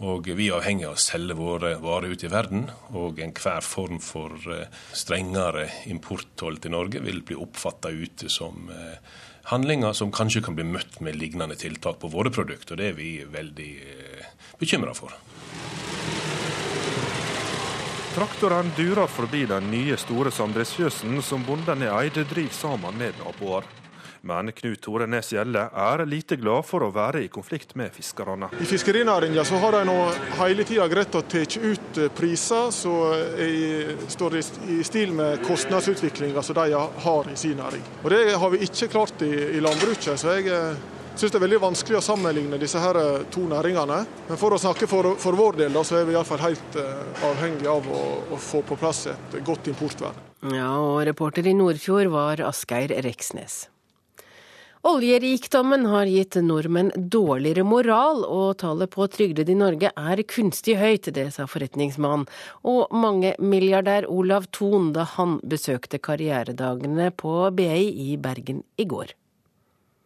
Og 0.00 0.30
vi 0.32 0.46
er 0.48 0.56
avhengig 0.56 0.86
av 0.88 0.94
å 0.96 1.00
selge 1.00 1.36
våre 1.36 1.74
varer 1.82 2.14
ut 2.14 2.22
i 2.24 2.30
verden, 2.32 2.70
og 2.96 3.20
enhver 3.20 3.60
form 3.60 3.98
for 4.00 4.32
strengere 4.96 5.66
importtoll 5.92 6.56
til 6.56 6.72
Norge 6.72 7.02
vil 7.04 7.20
bli 7.20 7.36
oppfatta 7.36 7.92
ute 7.92 8.30
som 8.32 8.70
handlinger 9.50 9.92
som 9.92 10.12
kanskje 10.12 10.42
kan 10.46 10.56
bli 10.56 10.64
møtt 10.64 11.00
med 11.04 11.18
lignende 11.18 11.56
tiltak 11.58 11.98
på 12.00 12.08
våre 12.12 12.32
produkter. 12.32 12.74
og 12.74 12.78
Det 12.78 12.88
er 12.88 12.96
vi 12.96 13.10
veldig 13.24 13.72
bekymra 14.60 14.94
for. 14.94 15.12
Traktoren 18.14 18.72
durer 18.76 19.06
forbi 19.06 19.44
den 19.46 19.70
nye 19.70 19.96
store 20.00 20.32
samdriftsfjøsen 20.34 21.20
som 21.22 21.44
bonden 21.46 21.84
i 21.86 21.92
Eide 21.92 22.24
driver 22.26 22.56
sammen 22.56 22.98
med 22.98 23.14
naboer. 23.22 23.68
Men 24.22 24.52
Knut 24.52 24.80
Tore 24.84 25.06
Nes 25.08 25.32
Gjelle 25.32 25.62
er 25.72 26.04
lite 26.06 26.36
glad 26.36 26.66
for 26.68 26.84
å 26.84 26.90
være 26.92 27.22
i 27.24 27.30
konflikt 27.32 27.72
med 27.78 27.94
fiskerne. 27.94 28.50
I 28.60 28.68
fiskerinæringa 28.68 29.44
så 29.48 29.60
har 29.62 29.78
de 29.78 29.84
nå 29.88 29.96
hele 30.42 30.66
tida 30.68 30.88
greid 30.92 31.16
å 31.16 31.22
ta 31.24 31.40
ut 31.40 32.00
priser 32.16 32.70
som 32.74 34.06
står 34.12 34.38
i 34.40 34.80
stil 34.84 35.14
med 35.16 35.40
kostnadsutviklinga 35.46 36.44
som 36.44 36.58
de 36.60 36.84
har 37.06 37.32
i 37.32 37.36
sin 37.36 37.56
næring. 37.60 37.82
Og 38.04 38.10
Det 38.10 38.22
har 38.36 38.50
vi 38.50 38.64
ikke 38.68 38.90
klart 38.92 39.22
i, 39.22 39.32
i 39.56 39.60
landbruket. 39.60 40.18
så 40.20 40.36
jeg 40.36 40.76
syns 41.16 41.32
det 41.32 41.38
er 41.40 41.46
veldig 41.46 41.62
vanskelig 41.64 41.98
å 41.98 42.04
sammenligne 42.04 42.60
disse 42.60 42.80
her 42.80 43.00
to 43.32 43.46
næringene. 43.48 44.04
Men 44.28 44.40
for 44.40 44.54
å 44.54 44.60
snakke 44.60 44.88
for, 44.90 45.14
for 45.20 45.36
vår 45.38 45.62
del, 45.64 45.74
da, 45.74 45.84
så 45.84 46.00
er 46.00 46.08
vi 46.08 46.16
iallfall 46.16 46.44
helt 46.44 46.78
avhengig 47.32 47.68
av 47.70 47.88
å, 47.88 48.04
å, 48.30 48.40
få 48.40 48.62
på 48.68 48.78
plass 48.80 49.06
et 49.12 49.40
godt 49.46 49.72
importvern. 49.72 50.28
Ja, 50.52 50.72
og 50.80 51.02
reporter 51.08 51.46
i 51.46 51.56
Nordfjord 51.56 52.12
var 52.12 52.40
Asgeir 52.48 52.94
Reksnes. 53.04 53.66
Oljerikdommen 54.80 55.82
har 55.86 56.08
gitt 56.08 56.38
nordmenn 56.40 56.88
dårligere 57.12 57.66
moral, 57.68 58.22
og 58.24 58.54
tallet 58.62 58.88
på 58.94 59.04
trygdede 59.12 59.52
i 59.52 59.58
Norge 59.60 59.90
er 59.92 60.22
kunstig 60.24 60.78
høyt, 60.80 61.10
det 61.12 61.26
sa 61.34 61.44
forretningsmann 61.44 62.24
og 62.64 62.94
mangemilliardær 62.96 64.08
Olav 64.08 64.48
Thon 64.56 64.94
da 64.96 65.04
han 65.18 65.36
besøkte 65.44 66.00
karrieredagene 66.00 67.10
på 67.12 67.34
BI 67.52 67.90
i 68.06 68.16
Bergen 68.16 68.64
i 68.80 68.88
går. 68.88 69.12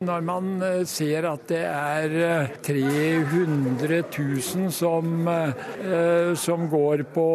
Når 0.05 0.25
man 0.27 0.51
eh, 0.65 0.83
ser 0.89 1.27
at 1.29 1.47
det 1.49 1.63
er 1.65 2.49
300 2.65 3.99
eh, 3.99 4.19
000 4.19 4.73
som, 4.75 5.29
eh, 5.31 6.35
som 6.39 6.67
går 6.73 7.05
på 7.15 7.29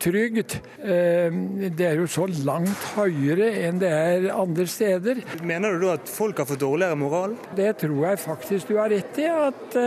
trygd, 0.00 0.56
det 0.84 1.86
er 1.86 1.98
jo 1.98 2.06
så 2.10 2.26
langt 2.44 2.88
høyere 2.94 3.48
enn 3.64 3.80
det 3.80 3.90
er 3.90 4.26
andre 4.34 4.66
steder. 4.68 5.22
Mener 5.46 5.76
du 5.78 5.86
da 5.86 5.94
at 5.98 6.10
folk 6.10 6.40
har 6.40 6.48
fått 6.48 6.62
dårligere 6.64 6.98
moral? 7.00 7.36
Det 7.56 7.72
tror 7.80 8.10
jeg 8.10 8.22
faktisk 8.24 8.72
du 8.72 8.76
har 8.80 8.92
rett 8.92 9.20
i. 9.20 9.28
At 9.28 9.78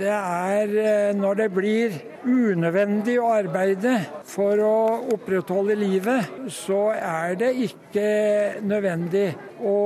det 0.00 0.10
er 0.12 1.14
når 1.18 1.38
det 1.42 1.50
blir 1.54 2.00
unødvendig 2.22 3.16
å 3.20 3.30
arbeide 3.34 3.94
for 4.28 4.60
å 4.62 4.76
opprettholde 5.14 5.76
livet, 5.78 6.30
så 6.52 6.92
er 6.94 7.34
det 7.40 7.50
ikke 7.66 8.06
nødvendig 8.66 9.28
å 9.66 9.78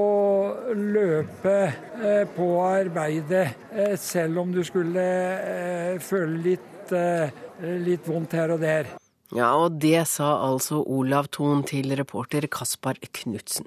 løpe 0.76 1.45
eh, 1.50 2.24
på 2.36 2.46
arbeidet, 2.64 3.54
eh, 3.72 3.96
selv 4.00 4.42
om 4.42 4.52
du 4.54 4.62
skulle 4.66 5.02
eh, 5.02 5.96
føle 6.02 6.42
litt, 6.50 6.72
litt 7.82 8.04
vondt 8.06 8.36
her 8.38 8.52
og 8.54 8.60
der. 8.62 8.92
Ja, 9.34 9.48
og 9.58 9.80
det 9.82 10.04
sa 10.06 10.28
altså 10.46 10.84
Olav 10.86 11.26
Thon 11.34 11.64
til 11.66 11.90
reporter 11.98 12.46
Kaspar 12.46 13.00
Knutsen. 13.02 13.66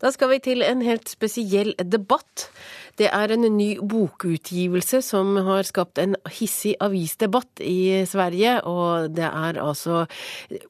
Da 0.00 0.08
skal 0.12 0.30
vi 0.32 0.40
til 0.44 0.64
en 0.64 0.80
helt 0.84 1.08
spesiell 1.12 1.74
debatt. 1.80 2.48
Det 2.96 3.10
er 3.12 3.32
en 3.34 3.44
ny 3.52 3.76
bokutgivelse 3.84 5.02
som 5.04 5.34
har 5.44 5.66
skapt 5.68 5.98
en 6.00 6.14
hissig 6.32 6.72
avisdebatt 6.80 7.60
i 7.60 8.06
Sverige, 8.08 8.54
og 8.64 9.10
det 9.12 9.26
er 9.28 9.58
altså 9.60 10.06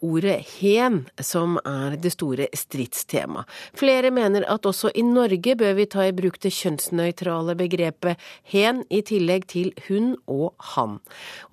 ordet 0.02 0.40
hen 0.56 1.04
som 1.22 1.54
er 1.62 1.94
det 2.02 2.10
store 2.16 2.48
stridstemaet. 2.50 3.46
Flere 3.78 4.10
mener 4.10 4.42
at 4.50 4.66
også 4.66 4.90
i 4.98 5.04
Norge 5.06 5.54
bør 5.54 5.76
vi 5.78 5.86
ta 5.86 6.08
i 6.08 6.16
bruk 6.16 6.40
det 6.42 6.50
kjønnsnøytrale 6.56 7.54
begrepet 7.58 8.18
hen 8.50 8.82
i 8.90 9.04
tillegg 9.06 9.46
til 9.54 9.70
hun 9.86 10.16
og 10.26 10.56
han. 10.74 10.98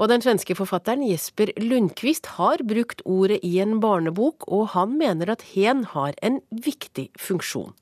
Og 0.01 0.09
den 0.09 0.25
svenske 0.25 0.57
forfatteren 0.57 1.05
Jesper 1.05 1.53
Lundqvist 1.61 2.33
har 2.39 2.65
brukt 2.65 3.05
ordet 3.05 3.43
i 3.45 3.59
en 3.61 3.77
barnebok, 3.83 4.49
og 4.49 4.73
han 4.73 4.97
mener 4.97 5.29
at 5.37 5.45
hen 5.53 5.85
har 5.93 6.17
en 6.25 6.41
viktig 6.49 7.11
funksjon 7.21 7.75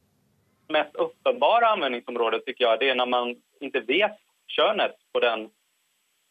mest 0.71 0.95
uppenbara 0.95 1.67
användningsområdet 1.67 2.45
tycker 2.45 2.63
jag 2.63 3.07
man 3.07 3.35
inte 3.59 3.79
vet 3.79 4.17
könet 4.47 4.95
på 5.13 5.19
den 5.19 5.49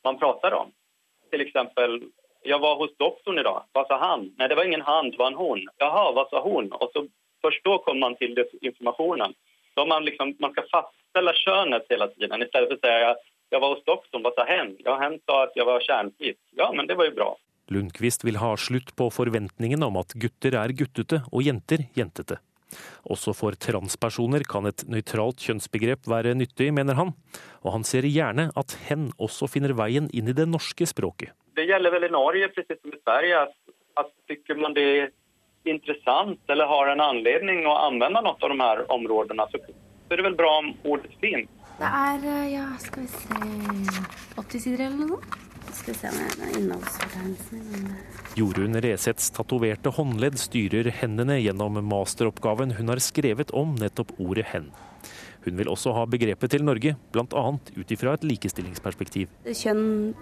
man 0.05 0.19
pratar 0.19 0.53
om. 0.53 0.73
Till 1.31 1.41
exempel, 1.41 2.03
jag 2.43 2.59
var 2.59 2.77
hos 2.77 2.97
doktorn 2.97 3.39
idag. 3.39 3.65
Vad 3.73 3.87
sa 3.87 3.99
han? 3.99 4.35
Nej, 4.39 4.49
det 4.49 4.55
var 4.55 4.65
ingen 4.65 4.81
han, 4.81 5.11
det 5.11 5.17
var 5.17 5.27
en 5.27 5.35
hon. 5.35 5.69
Jaha, 5.77 6.13
vad 6.13 6.29
sa 6.29 6.41
hon? 6.41 6.73
Och 6.73 6.91
så 6.93 7.07
först 7.43 7.65
då 7.65 7.79
kommer 7.79 8.01
man 8.01 8.17
till 8.17 8.45
informationen. 8.61 9.35
Så 9.75 9.87
man, 9.87 10.05
liksom, 10.05 10.37
man 10.39 10.53
ska 10.53 10.63
fastställa 10.73 11.33
könet 11.35 11.87
hela 11.89 12.09
tiden 12.09 12.43
istället 12.43 12.69
för 12.69 12.75
att 12.75 12.81
säga 12.81 13.17
jag 13.51 13.61
var 13.61 13.75
hos 13.75 13.85
doktorn, 13.85 14.23
vad 14.23 14.35
sa 14.35 14.45
hen? 14.45 14.77
Ja, 14.79 14.99
hen 14.99 15.19
sa 15.27 15.45
att 15.45 15.53
jag 15.55 15.65
var 15.65 15.81
kärnfrisk. 15.81 16.39
Ja, 16.51 16.73
men 16.77 16.87
det 16.87 16.95
var 16.95 17.05
ju 17.05 17.11
bra. 17.11 17.37
Lundqvist 17.67 18.25
vil 18.25 18.37
ha 18.37 18.57
slutt 18.57 18.97
på 18.97 19.11
forventningen 19.11 19.83
om 19.83 19.97
at 19.97 20.13
gutter 20.13 20.55
er 20.55 20.73
guttete 20.75 21.23
og 21.31 21.43
jenter 21.43 21.85
jentete. 21.95 22.39
Også 23.11 23.35
for 23.37 23.57
transpersoner 23.59 24.45
kan 24.49 24.69
et 24.71 24.85
nøytralt 24.91 25.43
kjønnsbegrep 25.45 26.09
være 26.11 26.35
nyttig, 26.39 26.71
mener 26.77 26.99
han. 26.99 27.15
Og 27.65 27.75
han 27.77 27.87
ser 27.87 28.09
gjerne 28.09 28.51
at 28.57 28.77
hen 28.89 29.11
også 29.19 29.51
finner 29.51 29.77
veien 29.79 30.09
inn 30.13 30.31
i 30.31 30.37
det 30.37 30.49
norske 30.49 30.89
språket. 30.89 31.35
Det 31.57 31.67
gjelder 31.69 31.93
vel 31.93 32.09
i 32.09 32.15
Norge, 32.15 32.51
precis 32.55 32.79
som 32.81 32.95
i 32.95 33.01
Sverige, 33.03 33.45
at, 33.47 33.57
at 34.01 34.13
tykker 34.31 34.61
man 34.61 34.77
det 34.77 34.87
er 34.87 35.11
interessant 35.69 36.53
eller 36.53 36.71
har 36.71 36.93
en 36.95 37.03
anledning 37.05 37.67
å 37.69 37.77
anvende 37.87 38.23
noe 38.25 38.39
av 38.39 38.53
de 38.53 38.61
her 38.63 38.85
områdene, 38.95 39.47
så, 39.53 39.61
så 39.61 40.15
er 40.15 40.23
det 40.23 40.29
vel 40.31 40.39
bra 40.39 40.55
om 40.63 40.73
ordet 40.89 41.13
finnes. 41.21 41.51
Det 41.81 41.89
er, 41.89 42.25
ja, 42.53 42.67
skal 42.81 43.07
vi 43.07 43.13
se 43.13 44.01
80 44.41 44.65
sider 44.65 44.87
eller 44.89 45.15
noe? 45.15 45.50
Skal 45.73 45.95
vi 45.95 45.99
se 45.99 46.09
om 46.09 46.49
innholdsfortegnelsen 46.59 47.91
Jorunn 48.39 48.79
Resets 48.83 49.31
tatoverte 49.35 49.91
håndledd 49.95 50.39
styrer 50.39 50.91
hendene 51.01 51.41
gjennom 51.41 51.79
masteroppgaven 51.91 52.77
hun 52.79 52.93
har 52.93 53.03
skrevet 53.03 53.51
om 53.57 53.75
nettopp 53.79 54.13
ordet 54.23 54.47
hen. 54.53 54.71
Hun 55.45 55.57
vil 55.57 55.71
også 55.73 55.95
ha 55.97 56.05
begrepet 56.11 56.53
til 56.53 56.65
Norge, 56.67 56.95
bl.a. 57.15 57.45
ut 57.57 57.93
ifra 57.95 58.15
et 58.17 58.27
likestillingsperspektiv. 58.29 59.31
Kjønn 59.49 60.13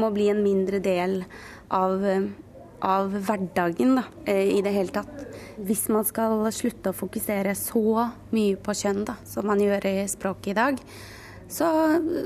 må 0.00 0.10
bli 0.14 0.28
en 0.30 0.44
mindre 0.44 0.78
del 0.84 1.24
av, 1.74 2.04
av 2.86 3.16
hverdagen 3.26 3.98
da, 3.98 4.06
i 4.30 4.62
det 4.64 4.74
hele 4.76 4.94
tatt. 4.94 5.26
Hvis 5.58 5.88
man 5.92 6.06
skal 6.06 6.46
slutte 6.54 6.92
å 6.92 6.96
fokusere 6.96 7.56
så 7.58 8.08
mye 8.34 8.56
på 8.62 8.76
kjønn 8.78 9.04
da, 9.10 9.18
som 9.26 9.50
man 9.50 9.62
gjør 9.62 9.90
i 9.90 9.96
språket 10.10 10.54
i 10.54 10.58
dag, 10.60 10.80
så, 11.48 11.68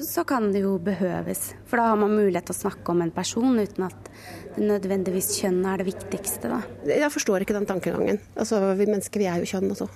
så, 0.06 0.24
kan 0.24 0.50
det 0.52 0.62
jo 0.64 0.76
behøves. 0.82 1.52
For 1.68 1.80
da 1.80 1.90
har 1.92 2.00
man 2.00 2.14
mulighet 2.16 2.48
til 2.48 2.56
å 2.56 2.62
snakke 2.62 2.92
om 2.94 3.02
en 3.04 3.14
person 3.14 3.58
uten 3.58 3.88
at 3.88 4.10
nødvendigvis 4.58 5.34
kjønn 5.40 5.62
er 5.68 5.80
det 5.82 5.88
viktigste. 5.90 6.50
Da. 6.50 6.60
Jeg 6.90 7.12
forstår 7.14 7.44
ikke 7.44 7.56
den 7.56 7.68
tankegangen. 7.68 8.20
Altså, 8.38 8.60
Vi 8.78 8.88
mennesker 8.88 9.22
vi 9.22 9.30
er 9.30 9.42
jo 9.42 9.50
kjønn 9.50 9.74
også. 9.74 9.88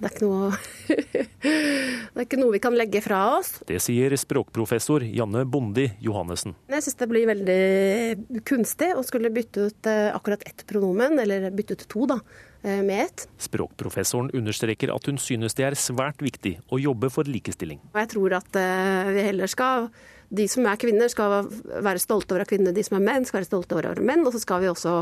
Det 0.00 0.08
er, 0.08 0.22
noe, 0.24 0.46
det 0.88 2.22
er 2.22 2.24
ikke 2.24 2.38
noe 2.40 2.54
vi 2.54 2.62
kan 2.64 2.72
legge 2.72 3.02
fra 3.04 3.18
oss. 3.36 3.58
Det 3.68 3.76
sier 3.84 4.14
språkprofessor 4.16 5.04
Janne 5.04 5.42
Bondi 5.44 5.90
Johannessen. 6.00 6.54
Jeg 6.72 6.86
syns 6.86 6.96
det 7.02 7.08
blir 7.10 7.28
veldig 7.28 8.40
kunstig 8.48 8.94
å 8.96 9.04
skulle 9.04 9.28
bytte 9.34 9.66
ut 9.68 9.90
eh, 9.92 10.08
akkurat 10.16 10.46
ett 10.48 10.64
pronomen, 10.70 11.20
eller 11.20 11.50
bytte 11.52 11.76
ut 11.76 11.84
to, 11.92 12.06
da 12.08 12.16
med 12.62 13.06
ett. 13.06 13.26
Språkprofessoren 13.40 14.30
understreker 14.36 14.92
at 14.94 15.06
hun 15.08 15.18
synes 15.20 15.56
det 15.56 15.64
er 15.68 15.78
svært 15.78 16.20
viktig 16.24 16.58
å 16.68 16.80
jobbe 16.80 17.08
for 17.12 17.28
likestilling. 17.28 17.80
Jeg 17.96 18.10
tror 18.12 18.36
at 18.40 18.58
eh, 18.60 19.12
vi 19.16 19.28
heller 19.30 19.50
skal 19.50 19.88
de 20.30 20.46
som 20.46 20.66
er 20.70 20.78
kvinner, 20.78 21.10
skal 21.10 21.48
være 21.82 21.98
stolte 21.98 22.34
over 22.34 22.44
å 22.44 22.44
være 22.44 22.52
kvinner. 22.52 22.74
De 22.74 22.84
som 22.86 23.00
er 23.00 23.02
menn, 23.02 23.24
skal 23.26 23.40
være 23.40 23.48
stolte 23.48 23.74
over 23.74 23.88
å 23.88 23.94
være 23.96 24.06
menn. 24.06 24.22
Og 24.22 24.34
så 24.34 24.40
skal 24.42 24.62
vi 24.62 24.70
også 24.70 24.94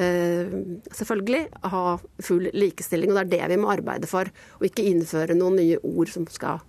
eh, 0.00 0.54
selvfølgelig 0.96 1.42
ha 1.74 1.84
full 2.24 2.48
likestilling. 2.56 3.12
Og 3.12 3.20
det 3.20 3.42
er 3.42 3.52
det 3.52 3.58
vi 3.58 3.60
må 3.60 3.68
arbeide 3.74 4.08
for. 4.08 4.30
Og 4.56 4.70
ikke 4.70 4.86
innføre 4.88 5.36
noen 5.36 5.60
nye 5.60 5.76
ord 5.84 6.12
som 6.12 6.24
skal 6.32 6.62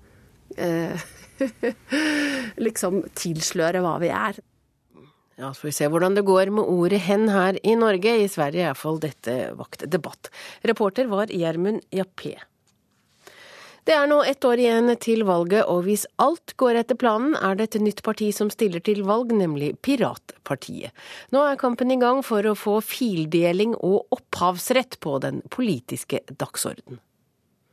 eh, 0.60 1.08
liksom 2.68 3.06
tilsløre 3.16 3.84
hva 3.86 3.96
vi 4.04 4.12
er. 4.12 4.44
Ja, 5.42 5.54
så 5.54 5.62
får 5.64 5.68
vi 5.68 5.74
se 5.74 5.88
hvordan 5.90 6.14
det 6.14 6.22
går 6.22 6.52
med 6.54 6.70
ordet 6.70 7.00
hen 7.02 7.24
her 7.34 7.58
i 7.66 7.74
Norge. 7.74 8.12
I 8.14 8.30
Sverige 8.30 8.62
er 8.62 8.68
iallfall 8.70 9.00
dette 9.02 9.34
vakt 9.58 9.88
debatt. 9.90 10.30
Reporter 10.70 11.08
var 11.10 11.34
Gjermund 11.34 11.82
Jappé. 11.90 12.36
Det 13.90 13.96
er 13.98 14.06
nå 14.06 14.20
ett 14.30 14.46
år 14.46 14.62
igjen 14.62 14.94
til 15.02 15.24
valget, 15.26 15.64
og 15.66 15.88
hvis 15.88 16.04
alt 16.22 16.54
går 16.62 16.84
etter 16.84 17.00
planen, 17.02 17.34
er 17.34 17.58
det 17.58 17.72
et 17.72 17.82
nytt 17.82 18.04
parti 18.06 18.28
som 18.38 18.52
stiller 18.54 18.84
til 18.86 19.02
valg, 19.08 19.34
nemlig 19.34 19.72
Piratpartiet. 19.82 20.94
Nå 21.34 21.42
er 21.48 21.58
kampen 21.58 21.90
i 21.90 21.98
gang 21.98 22.22
for 22.22 22.46
å 22.46 22.54
få 22.54 22.76
fildeling 22.86 23.74
og 23.80 24.14
opphavsrett 24.14 25.00
på 25.02 25.16
den 25.26 25.42
politiske 25.50 26.22
dagsorden. 26.30 27.02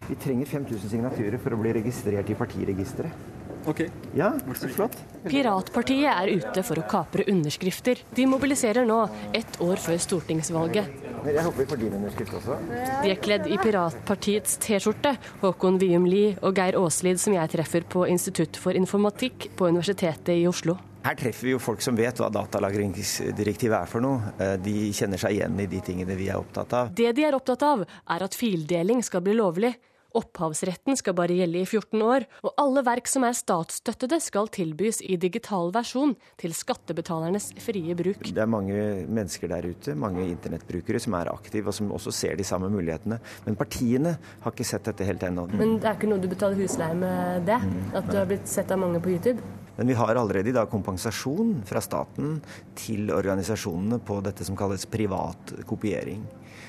Vi 0.09 0.17
trenger 0.17 0.49
5000 0.49 0.89
signaturer 0.95 1.37
for 1.43 1.53
å 1.53 1.61
bli 1.61 1.77
registrert 1.77 2.33
i 2.33 2.39
partiregisteret. 2.39 3.38
Ok. 3.67 3.83
Ja, 4.17 4.33
så 4.57 4.69
flott. 4.73 4.97
Piratpartiet 5.29 6.09
er 6.13 6.31
ute 6.39 6.63
for 6.65 6.81
å 6.81 6.87
kapre 6.89 7.27
underskrifter. 7.29 8.01
De 8.15 8.27
mobiliserer 8.31 8.87
nå, 8.89 9.03
ett 9.37 9.61
år 9.65 9.81
før 9.83 10.01
stortingsvalget. 10.01 11.07
Jeg 11.27 11.45
håper 11.45 11.59
vi 11.59 11.67
får 11.69 11.81
din 11.81 11.97
underskrift 11.99 12.37
også. 12.39 12.57
De 13.03 13.11
er 13.11 13.21
kledd 13.21 13.49
i 13.51 13.59
Piratpartiets 13.61 14.59
T-skjorte. 14.63 15.17
Håkon 15.43 15.81
Wium 15.83 16.07
Lie 16.09 16.37
og 16.41 16.57
Geir 16.57 16.79
Aaslid, 16.79 17.21
som 17.21 17.35
jeg 17.37 17.53
treffer 17.53 17.85
på 17.85 18.07
Institutt 18.09 18.57
for 18.61 18.79
informatikk 18.79 19.51
på 19.59 19.73
Universitetet 19.73 20.37
i 20.39 20.47
Oslo. 20.49 20.79
Her 21.05 21.15
treffer 21.17 21.47
vi 21.47 21.53
jo 21.55 21.61
folk 21.63 21.81
som 21.81 21.97
vet 21.97 22.19
hva 22.21 22.27
datalagringsdirektivet 22.35 23.77
er 23.79 23.91
for 23.91 24.05
noe. 24.05 24.33
Eh, 24.43 24.57
de 24.61 24.91
kjenner 24.97 25.21
seg 25.21 25.37
igjen 25.37 25.61
i 25.63 25.69
de 25.71 25.83
tingene 25.85 26.17
vi 26.19 26.27
er 26.29 26.41
opptatt 26.41 26.75
av. 26.75 26.91
Det 26.93 27.13
de 27.17 27.25
er 27.25 27.37
opptatt 27.39 27.63
av, 27.65 27.85
er 27.87 28.25
at 28.27 28.37
fildeling 28.37 29.05
skal 29.07 29.23
bli 29.25 29.37
lovlig. 29.39 29.73
Opphavsretten 30.17 30.97
skal 30.97 31.13
bare 31.19 31.37
gjelde 31.37 31.61
i 31.61 31.67
14 31.67 32.01
år, 32.01 32.25
og 32.41 32.55
alle 32.61 32.81
verk 32.87 33.11
som 33.11 33.27
er 33.29 33.37
statsstøttede 33.37 34.17
skal 34.25 34.49
tilbys 34.55 35.03
i 35.05 35.19
digital 35.21 35.69
versjon 35.75 36.15
til 36.41 36.55
skattebetalernes 36.57 37.51
frie 37.61 37.97
bruk. 37.99 38.25
Det 38.25 38.41
er 38.41 38.49
mange 38.49 38.79
mennesker 39.05 39.53
der 39.53 39.69
ute, 39.69 39.97
mange 39.99 40.25
internettbrukere, 40.25 41.03
som 41.03 41.19
er 41.19 41.33
aktive 41.35 41.69
og 41.69 41.77
som 41.77 41.93
også 41.93 42.15
ser 42.15 42.41
de 42.41 42.47
samme 42.49 42.73
mulighetene. 42.73 43.21
Men 43.45 43.61
partiene 43.61 44.17
har 44.45 44.57
ikke 44.57 44.67
sett 44.71 44.89
dette 44.89 45.05
helt 45.05 45.29
ennå. 45.29 45.45
Men 45.53 45.77
det 45.77 45.93
er 45.93 46.01
ikke 46.01 46.09
noe 46.09 46.25
du 46.25 46.31
betaler 46.33 46.57
husleie 46.63 46.97
med 46.97 47.45
det? 47.49 47.61
Mm, 47.61 47.79
at 48.01 48.09
du 48.09 48.17
har 48.17 48.29
blitt 48.33 48.49
sett 48.49 48.73
av 48.73 48.81
mange 48.81 49.05
på 49.05 49.13
YouTube? 49.13 49.45
Men 49.77 49.93
vi 49.93 49.95
har 49.95 50.17
allerede 50.17 50.51
i 50.51 50.57
dag 50.57 50.73
kompensasjon 50.73 51.61
fra 51.69 51.85
staten 51.85 52.41
til 52.81 53.13
organisasjonene 53.15 54.01
på 54.03 54.23
dette 54.25 54.47
som 54.49 54.57
kalles 54.59 54.89
privat 54.91 55.53
kopiering. 55.69 56.25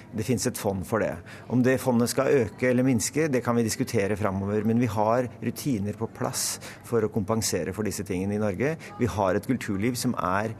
Det 0.09 0.25
finnes 0.25 0.47
et 0.49 0.57
fond 0.57 0.81
for 0.87 1.03
det. 1.03 1.11
Om 1.53 1.61
det 1.65 1.77
fondet 1.81 2.09
skal 2.09 2.31
øke 2.43 2.71
eller 2.71 2.85
minske, 2.85 3.27
det 3.29 3.43
kan 3.45 3.57
vi 3.59 3.65
diskutere 3.67 4.17
framover. 4.17 4.63
Men 4.65 4.81
vi 4.81 4.89
har 4.89 5.29
rutiner 5.43 5.97
på 5.97 6.09
plass 6.17 6.57
for 6.87 7.05
å 7.05 7.11
kompensere 7.13 7.75
for 7.75 7.85
disse 7.85 8.05
tingene 8.07 8.39
i 8.39 8.41
Norge. 8.41 8.73
Vi 8.97 9.09
har 9.09 9.37
et 9.37 9.45
kulturliv 9.45 9.99
som 9.99 10.15
er 10.17 10.55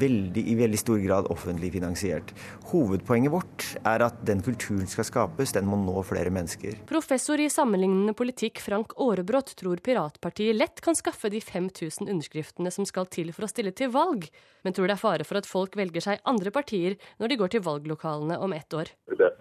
veldig, 0.00 0.42
i 0.50 0.54
veldig 0.58 0.78
stor 0.80 0.98
grad 1.02 1.28
offentlig 1.32 1.70
finansiert. 1.74 2.32
Hovedpoenget 2.72 3.32
vårt 3.32 3.66
er 3.86 4.04
at 4.06 4.20
den 4.28 4.42
kulturen 4.44 4.88
skal 4.90 5.06
skapes, 5.08 5.54
den 5.56 5.68
må 5.68 5.78
nå 5.80 6.02
flere 6.06 6.32
mennesker. 6.34 6.78
Professor 6.88 7.40
i 7.40 7.48
sammenlignende 7.52 8.14
politikk 8.18 8.62
Frank 8.64 8.94
Aarebrot 9.00 9.54
tror 9.58 9.82
Piratpartiet 9.84 10.56
lett 10.56 10.82
kan 10.84 10.98
skaffe 10.98 11.30
de 11.32 11.40
5000 11.44 12.08
underskriftene 12.08 12.72
som 12.74 12.88
skal 12.88 13.08
til 13.12 13.32
for 13.36 13.46
å 13.46 13.50
stille 13.50 13.72
til 13.76 13.92
valg, 13.94 14.28
men 14.66 14.76
tror 14.76 14.90
det 14.90 14.98
er 14.98 15.02
fare 15.02 15.28
for 15.28 15.40
at 15.40 15.48
folk 15.48 15.78
velger 15.78 16.04
seg 16.04 16.24
andre 16.28 16.52
partier 16.54 16.98
når 17.18 17.32
de 17.32 17.40
går 17.40 17.54
til 17.54 17.64
valglokalene 17.64 18.38
om 18.42 18.54
ett 18.56 18.74
år. 18.76 18.92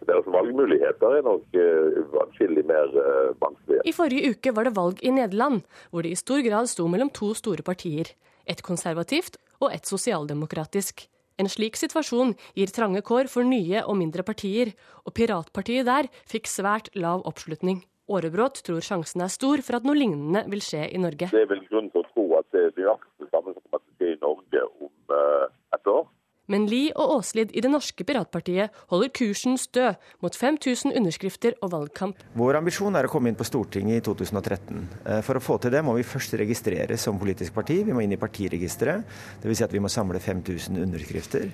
Deres 0.08 0.30
valgmuligheter 0.32 1.20
er 1.20 1.26
nok 1.26 1.58
uh, 1.58 2.22
atskillig 2.24 2.64
mer 2.68 2.88
vanskelig. 2.88 3.38
vanskelige. 3.42 3.84
I 3.86 3.96
forrige 3.96 4.32
uke 4.34 4.54
var 4.56 4.68
det 4.68 4.76
valg 4.78 5.04
i 5.04 5.12
Nederland, 5.12 5.62
hvor 5.92 6.04
det 6.04 6.14
i 6.14 6.20
stor 6.20 6.42
grad 6.46 6.70
sto 6.72 6.88
mellom 6.88 7.12
to 7.14 7.34
store 7.38 7.64
partier. 7.64 8.14
Et 8.48 8.62
konservativt 8.64 9.38
og 9.60 9.74
et 9.76 9.86
sosialdemokratisk. 9.86 11.08
En 11.38 11.50
slik 11.52 11.78
situasjon 11.78 12.34
gir 12.58 12.72
trange 12.74 13.04
kår 13.06 13.30
for 13.30 13.46
nye 13.46 13.84
og 13.84 14.00
mindre 14.00 14.24
partier, 14.26 14.72
og 15.06 15.14
piratpartiet 15.18 15.86
der 15.86 16.10
fikk 16.26 16.50
svært 16.50 16.90
lav 16.98 17.22
oppslutning. 17.30 17.84
Aarebrot 18.08 18.62
tror 18.64 18.82
sjansen 18.82 19.22
er 19.22 19.32
stor 19.32 19.62
for 19.66 19.78
at 19.78 19.86
noe 19.86 19.98
lignende 19.98 20.46
vil 20.48 20.64
skje 20.64 20.86
i 20.96 21.02
Norge. 21.02 21.28
Det 21.34 21.44
er 21.44 21.50
vel 21.52 21.66
grunn 21.68 21.92
til 21.92 22.02
å 22.02 22.10
tro 22.14 22.26
at 22.40 22.48
det 22.56 22.64
er 22.64 22.78
nøyaktig 22.80 23.26
det 23.26 23.30
samme 23.34 23.54
som 23.54 23.64
kommer 23.68 23.84
til 23.84 23.92
å 23.92 23.98
skje 24.00 24.14
i 24.14 24.20
Norge 24.24 24.64
om 24.88 24.94
uh, 25.12 25.50
et 25.76 25.92
år. 25.92 26.06
Men 26.52 26.66
Li 26.72 26.88
og 26.96 27.18
Åslid 27.18 27.52
i 27.52 27.62
det 27.64 27.72
norske 27.72 28.06
piratpartiet 28.08 28.76
holder 28.92 29.12
kursen 29.16 29.58
stø 29.60 29.90
mot 30.24 30.36
5000 30.36 30.96
underskrifter 30.96 31.58
og 31.62 31.74
valgkamp. 31.74 32.22
Vår 32.40 32.60
ambisjon 32.62 32.96
er 32.96 33.08
å 33.08 33.12
komme 33.12 33.32
inn 33.32 33.40
på 33.40 33.48
Stortinget 33.48 34.00
i 34.00 34.06
2013. 34.06 34.86
Eh, 35.04 35.22
for 35.28 35.40
å 35.40 35.44
få 35.44 35.56
til 35.62 35.74
det 35.76 35.84
må 35.84 35.98
vi 35.98 36.08
først 36.08 36.38
registreres 36.40 37.04
som 37.04 37.20
politisk 37.20 37.52
parti. 37.58 37.82
Vi 37.84 37.96
må 37.96 38.00
inn 38.06 38.16
i 38.16 38.22
partiregisteret. 38.22 39.04
Dvs. 39.44 39.58
Si 39.58 39.66
at 39.66 39.74
vi 39.74 39.84
må 39.84 39.90
samle 39.92 40.20
5000 40.24 40.80
underskrifter. 40.86 41.46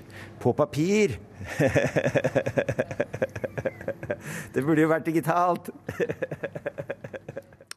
På 0.44 0.54
papir! 0.58 1.18
det 4.54 4.62
burde 4.62 4.84
jo 4.84 4.92
vært 4.92 5.10
digitalt! 5.10 5.74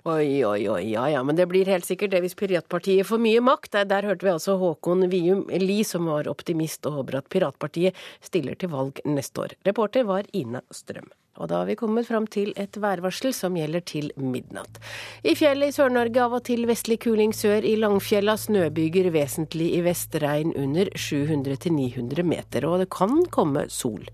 Oi, 0.07 0.45
oi, 0.47 0.69
oi, 0.71 0.83
ja 0.93 1.09
ja, 1.11 1.23
men 1.27 1.35
det 1.35 1.49
blir 1.51 1.67
helt 1.67 1.87
sikkert 1.89 2.13
det 2.13 2.21
hvis 2.23 2.37
Piratpartiet 2.39 3.09
får 3.09 3.19
mye 3.25 3.41
makt. 3.43 3.73
Der, 3.75 3.89
der 3.91 4.07
hørte 4.07 4.23
vi 4.23 4.31
altså 4.31 4.55
Håkon 4.61 5.09
Vium 5.11 5.43
Li, 5.51 5.81
som 5.83 6.07
var 6.07 6.31
optimist 6.31 6.87
og 6.87 7.01
håper 7.01 7.19
at 7.19 7.31
Piratpartiet 7.35 7.99
stiller 8.23 8.55
til 8.55 8.71
valg 8.71 9.03
neste 9.03 9.43
år. 9.43 9.57
Reporter 9.67 10.07
var 10.07 10.29
Ina 10.31 10.63
Strøm. 10.71 11.11
Og 11.37 11.51
da 11.51 11.61
har 11.61 11.69
vi 11.69 11.77
kommet 11.79 12.09
fram 12.09 12.27
til 12.31 12.53
et 12.57 12.77
værvarsel 12.81 13.35
som 13.37 13.57
gjelder 13.59 13.85
til 13.87 14.11
midnatt. 14.17 14.81
I 15.27 15.37
fjellet 15.39 15.73
i 15.73 15.77
Sør-Norge 15.77 16.23
av 16.25 16.37
og 16.39 16.45
til 16.49 16.67
vestlig 16.69 16.99
kuling 17.05 17.35
sør 17.37 17.67
i 17.67 17.77
Langfjella. 17.81 18.37
Snøbyger 18.41 19.11
vesentlig 19.15 19.71
i 19.77 19.83
vest, 19.87 20.17
regn 20.23 20.55
under 20.57 20.91
700-900 20.97 22.27
meter. 22.27 22.69
Og 22.69 22.83
det 22.85 22.91
kan 22.95 23.23
komme 23.35 23.67
sol. 23.73 24.05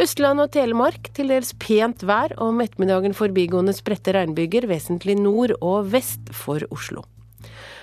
Østland 0.00 0.44
og 0.44 0.52
Telemark 0.56 1.12
til 1.16 1.32
dels 1.34 1.54
pent 1.60 2.04
vær. 2.08 2.36
Om 2.42 2.64
ettermiddagen 2.64 3.16
forbigående 3.16 3.76
spredte 3.76 4.16
regnbyger 4.16 4.68
vesentlig 4.70 5.18
nord 5.20 5.56
og 5.60 5.92
vest 5.94 6.32
for 6.36 6.64
Oslo. 6.74 7.06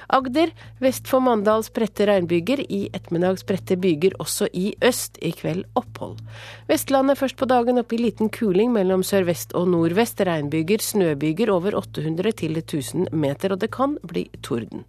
Agder 0.07 0.51
vest 0.79 1.07
for 1.09 1.23
Mandal 1.23 1.63
spredte 1.65 2.05
regnbyger. 2.09 2.61
I 2.69 2.89
ettermiddag 2.93 3.39
spredte 3.41 3.77
byger 3.81 4.15
også 4.21 4.47
i 4.53 4.73
øst. 4.85 5.17
I 5.21 5.31
kveld 5.35 5.65
opphold. 5.75 6.19
Vestlandet 6.69 7.19
først 7.19 7.37
på 7.39 7.47
dagen 7.49 7.81
opp 7.81 7.93
i 7.93 8.01
liten 8.01 8.29
kuling 8.29 8.73
mellom 8.75 9.03
sørvest 9.05 9.55
og 9.57 9.69
nordvest. 9.73 10.21
Regnbyger, 10.25 10.81
snøbyger 10.81 11.51
over 11.53 11.77
800 11.79 12.35
til 12.41 12.57
1000 12.57 13.09
meter, 13.11 13.53
og 13.53 13.61
det 13.61 13.71
kan 13.73 13.97
bli 14.05 14.27
torden. 14.45 14.85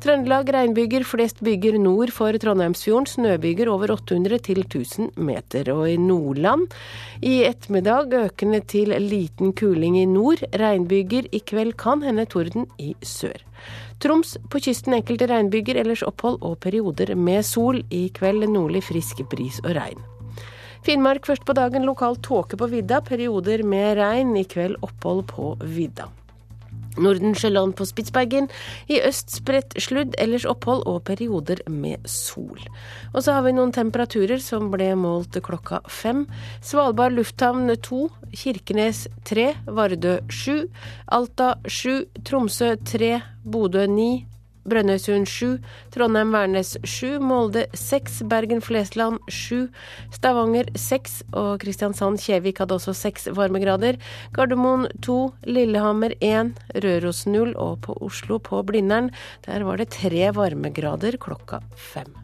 Trøndelag 0.00 0.48
regnbyger, 0.54 1.04
flest 1.04 1.42
byger 1.44 1.78
nord 1.80 2.12
for 2.16 2.32
Trondheimsfjorden. 2.32 3.08
Snøbyger 3.10 3.68
over 3.72 3.94
800 3.96 4.38
til 4.44 4.62
1000 4.64 5.12
meter. 5.16 5.72
Og 5.74 5.90
i 5.90 5.96
Nordland 6.00 6.68
i 7.22 7.40
ettermiddag 7.48 8.12
økende 8.24 8.60
til 8.60 8.94
liten 9.00 9.52
kuling 9.52 9.98
i 10.00 10.06
nord. 10.08 10.44
Regnbyger. 10.52 11.28
I 11.32 11.42
kveld 11.46 11.76
kan 11.80 12.02
hende 12.02 12.24
torden 12.24 12.66
i 12.78 12.94
sør. 13.02 13.40
Troms 14.00 14.38
på 14.48 14.60
kysten 14.64 14.94
enkelte 14.96 15.26
regnbyger, 15.28 15.76
ellers 15.82 16.00
opphold 16.06 16.38
og 16.40 16.56
perioder 16.64 17.12
med 17.20 17.44
sol. 17.44 17.82
I 17.92 18.06
kveld 18.16 18.46
nordlig 18.48 18.80
frisk 18.86 19.20
bris 19.28 19.60
og 19.64 19.74
regn. 19.76 20.00
Finnmark 20.86 21.26
først 21.28 21.44
på 21.44 21.52
dagen 21.52 21.84
lokal 21.84 22.16
tåke 22.24 22.56
på 22.56 22.70
vidda, 22.72 23.02
perioder 23.04 23.60
med 23.60 23.98
regn. 24.00 24.32
I 24.40 24.46
kveld 24.48 24.80
opphold 24.86 25.26
på 25.28 25.52
vidda. 25.60 26.08
Nordensjøland 27.00 27.74
på 27.78 27.86
Spitsbergen. 27.88 28.48
I 28.88 29.00
øst 29.06 29.34
spredt 29.34 29.76
sludd, 29.80 30.14
ellers 30.20 30.46
opphold 30.48 30.86
og 30.90 31.02
perioder 31.08 31.62
med 31.70 32.06
sol. 32.08 32.60
Og 33.14 33.22
så 33.24 33.36
har 33.36 33.46
vi 33.46 33.54
noen 33.56 33.74
temperaturer 33.74 34.42
som 34.42 34.70
ble 34.72 34.92
målt 34.98 35.40
klokka 35.44 35.82
fem. 35.90 36.26
Svalbard 36.62 37.16
lufthavn 37.16 37.70
to, 37.82 38.08
Kirkenes 38.30 39.06
tre, 39.26 39.52
Vardø 39.66 40.18
sju, 40.30 40.68
Alta 41.10 41.54
sju, 41.66 42.04
Tromsø 42.24 42.76
tre, 42.86 43.18
Bodø 43.44 43.86
ni, 43.90 44.26
Brønnøysund 44.68 45.28
7, 45.30 45.58
Trondheim-Værnes 45.94 46.76
7, 46.84 47.20
Molde 47.24 47.66
6, 47.74 48.22
Bergen-Flesland 48.30 49.18
7, 49.28 49.68
Stavanger 50.12 50.70
6 50.76 51.16
og 51.32 51.50
Kristiansand-Kjevik 51.64 52.60
hadde 52.60 52.76
også 52.76 52.94
6 52.96 53.30
varmegrader. 53.36 54.00
Gardermoen 54.36 54.86
2, 55.02 55.18
Lillehammer 55.48 56.16
1, 56.20 56.54
Røros 56.84 57.26
0 57.26 57.54
og 57.56 57.80
på 57.86 57.96
Oslo 58.04 58.38
på 58.38 58.62
Blindern 58.66 59.10
der 59.46 59.64
var 59.64 59.80
det 59.80 59.90
3 59.96 60.30
varmegrader 60.36 61.16
klokka 61.20 61.60
5. 61.76 62.19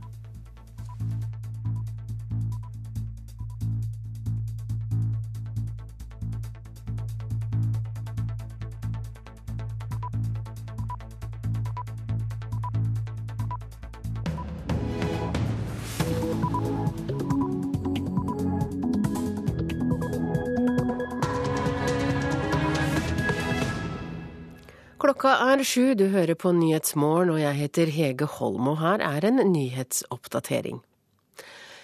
Klokka 25.17 25.49
er 25.49 25.63
sju, 25.65 25.95
du 25.97 26.11
hører 26.13 26.37
på 26.37 26.51
Nyhetsmorgen 26.53 27.31
og 27.33 27.39
jeg 27.41 27.57
heter 27.57 27.89
Hege 27.89 28.27
Holm, 28.29 28.67
og 28.69 28.75
her 28.83 29.01
er 29.01 29.25
en 29.25 29.41
nyhetsoppdatering. 29.49 30.83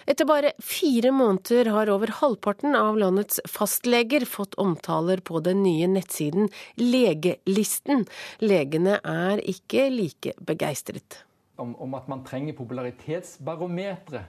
Etter 0.04 0.28
bare 0.28 0.50
fire 0.60 1.14
måneder 1.16 1.70
har 1.72 1.88
over 1.94 2.12
halvparten 2.18 2.76
av 2.76 3.00
landets 3.00 3.40
fastleger 3.48 4.28
fått 4.28 4.58
omtaler 4.60 5.24
på 5.24 5.40
den 5.48 5.62
nye 5.64 5.88
nettsiden 5.88 6.52
Legelisten. 6.76 8.04
Legene 8.44 9.00
er 9.00 9.40
ikke 9.40 9.88
like 9.96 10.36
begeistret. 10.36 11.22
Om, 11.56 11.72
om 11.80 11.96
at 11.96 12.12
man 12.12 12.28
trenger 12.28 12.60
popularitetsbarometre 12.60 14.26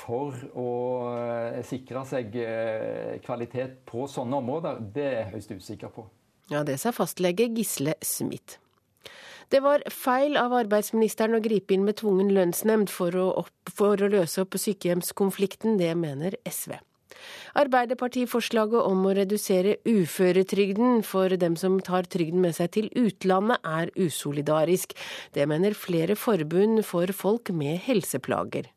for 0.00 0.32
å 0.56 0.70
sikre 1.60 2.08
seg 2.08 2.40
kvalitet 3.28 3.82
på 3.84 4.08
sånne 4.08 4.40
områder, 4.40 4.86
det 4.96 5.10
er 5.12 5.18
jeg 5.26 5.34
høyst 5.36 5.58
usikker 5.60 5.92
på. 5.92 6.08
Ja, 6.52 6.62
det 6.62 6.78
sa 6.78 6.92
fastlege 6.94 7.48
Gisle 7.50 7.96
Smith. 8.06 8.60
Det 9.50 9.60
var 9.62 9.82
feil 9.90 10.36
av 10.38 10.54
arbeidsministeren 10.54 11.34
å 11.38 11.42
gripe 11.42 11.74
inn 11.74 11.86
med 11.86 11.98
tvungen 12.00 12.32
lønnsnemnd 12.34 12.90
for 12.90 13.14
å, 13.18 13.26
opp, 13.42 13.70
for 13.70 13.98
å 14.02 14.10
løse 14.10 14.42
opp 14.42 14.54
sykehjemskonflikten, 14.58 15.78
det 15.78 15.92
mener 15.98 16.34
SV. 16.46 16.76
Arbeiderpartiforslaget 17.58 18.86
om 18.86 19.04
å 19.08 19.14
redusere 19.16 19.76
uføretrygden 19.88 21.02
for 21.06 21.34
dem 21.40 21.56
som 21.58 21.78
tar 21.82 22.06
trygden 22.10 22.42
med 22.44 22.56
seg 22.58 22.72
til 22.76 22.88
utlandet, 22.98 23.62
er 23.66 23.90
usolidarisk. 23.98 24.94
Det 25.34 25.46
mener 25.50 25.78
flere 25.78 26.18
forbund 26.18 26.84
for 26.86 27.10
folk 27.16 27.50
med 27.54 27.80
helseplager. 27.86 28.70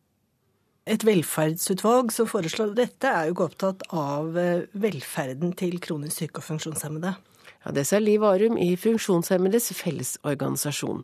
Et 0.89 1.03
velferdsutvalg 1.05 2.13
som 2.13 2.29
foreslår 2.29 2.73
dette, 2.77 3.09
er 3.09 3.27
jo 3.27 3.35
ikke 3.35 3.49
opptatt 3.51 3.89
av 3.93 4.33
velferden 4.73 5.53
til 5.57 5.77
kronisk 5.83 6.23
syke 6.23 6.41
og 6.41 6.47
funksjonshemmede. 6.49 7.17
Ja, 7.65 7.71
Det 7.71 7.85
sa 7.85 7.99
Liv 7.99 8.23
Arum 8.23 8.57
i 8.57 8.77
Funksjonshemmedes 8.77 9.71
Fellesorganisasjon. 9.71 11.03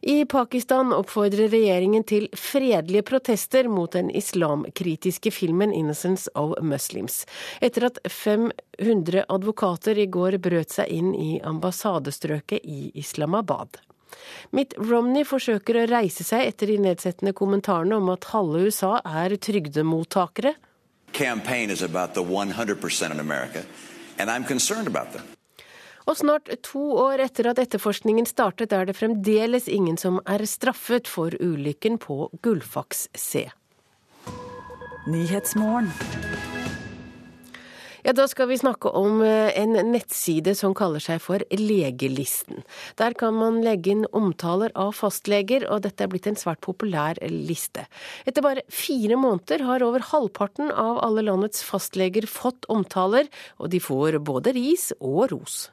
I 0.00 0.24
Pakistan 0.24 0.92
oppfordrer 0.92 1.50
regjeringen 1.52 2.04
til 2.04 2.28
fredelige 2.32 3.02
protester 3.02 3.68
mot 3.68 3.92
den 3.92 4.10
islamkritiske 4.10 5.30
filmen 5.30 5.72
'Innocence 5.72 6.28
of 6.34 6.54
Muslims', 6.62 7.26
etter 7.60 7.84
at 7.84 7.98
500 8.08 9.24
advokater 9.28 9.98
i 9.98 10.06
går 10.06 10.38
brøt 10.38 10.70
seg 10.70 10.88
inn 10.88 11.14
i 11.14 11.40
ambassadestrøket 11.44 12.60
i 12.64 12.90
Islamabad. 12.94 13.76
Mitt 14.50 14.74
Romney 14.78 15.24
forsøker 15.24 15.76
å 15.76 15.90
reise 15.90 16.24
seg 16.24 16.46
etter 16.46 16.66
de 16.66 16.78
nedsettende 16.78 17.32
kommentarene 17.32 17.96
om 17.96 18.08
at 18.08 18.24
halve 18.24 18.66
USA 18.66 19.00
er 19.04 19.36
trygdemottakere. 19.36 20.54
campaign 21.12 21.70
is 21.70 21.82
about 21.82 22.14
the 22.14 22.22
100% 22.22 23.10
in 23.10 23.20
America, 23.20 23.64
and 24.18 24.30
I'm 24.30 24.44
concerned 24.44 24.86
about 24.86 25.12
them. 25.12 25.39
Og 26.08 26.16
snart 26.16 26.48
to 26.64 26.82
år 27.02 27.24
etter 27.26 27.50
at 27.50 27.60
etterforskningen 27.62 28.28
startet, 28.28 28.72
er 28.72 28.88
det 28.88 28.96
fremdeles 28.98 29.68
ingen 29.68 29.98
som 30.00 30.20
er 30.26 30.44
straffet 30.48 31.10
for 31.10 31.34
ulykken 31.40 32.00
på 32.00 32.30
Gullfaks 32.44 33.08
C. 33.16 33.48
Ja, 38.00 38.12
Da 38.16 38.24
skal 38.28 38.48
vi 38.48 38.56
snakke 38.58 38.88
om 38.96 39.20
eh, 39.22 39.52
en 39.60 39.76
nettside 39.92 40.54
som 40.56 40.72
kaller 40.76 41.02
seg 41.04 41.20
for 41.20 41.42
Legelisten. 41.52 42.62
Der 42.96 43.12
kan 43.18 43.36
man 43.36 43.60
legge 43.64 43.92
inn 43.92 44.06
omtaler 44.16 44.72
av 44.78 44.94
fastleger, 44.96 45.66
og 45.68 45.82
dette 45.84 46.04
er 46.04 46.12
blitt 46.12 46.28
en 46.30 46.38
svært 46.38 46.62
populær 46.64 47.20
liste. 47.28 47.84
Etter 48.24 48.44
bare 48.44 48.64
fire 48.72 49.18
måneder 49.20 49.66
har 49.68 49.84
over 49.84 50.04
halvparten 50.12 50.72
av 50.72 51.02
alle 51.04 51.26
landets 51.28 51.64
fastleger 51.66 52.28
fått 52.28 52.68
omtaler, 52.72 53.28
og 53.60 53.68
de 53.74 53.82
får 53.84 54.16
både 54.24 54.56
ris 54.56 54.90
og 55.00 55.28
ros. 55.34 55.68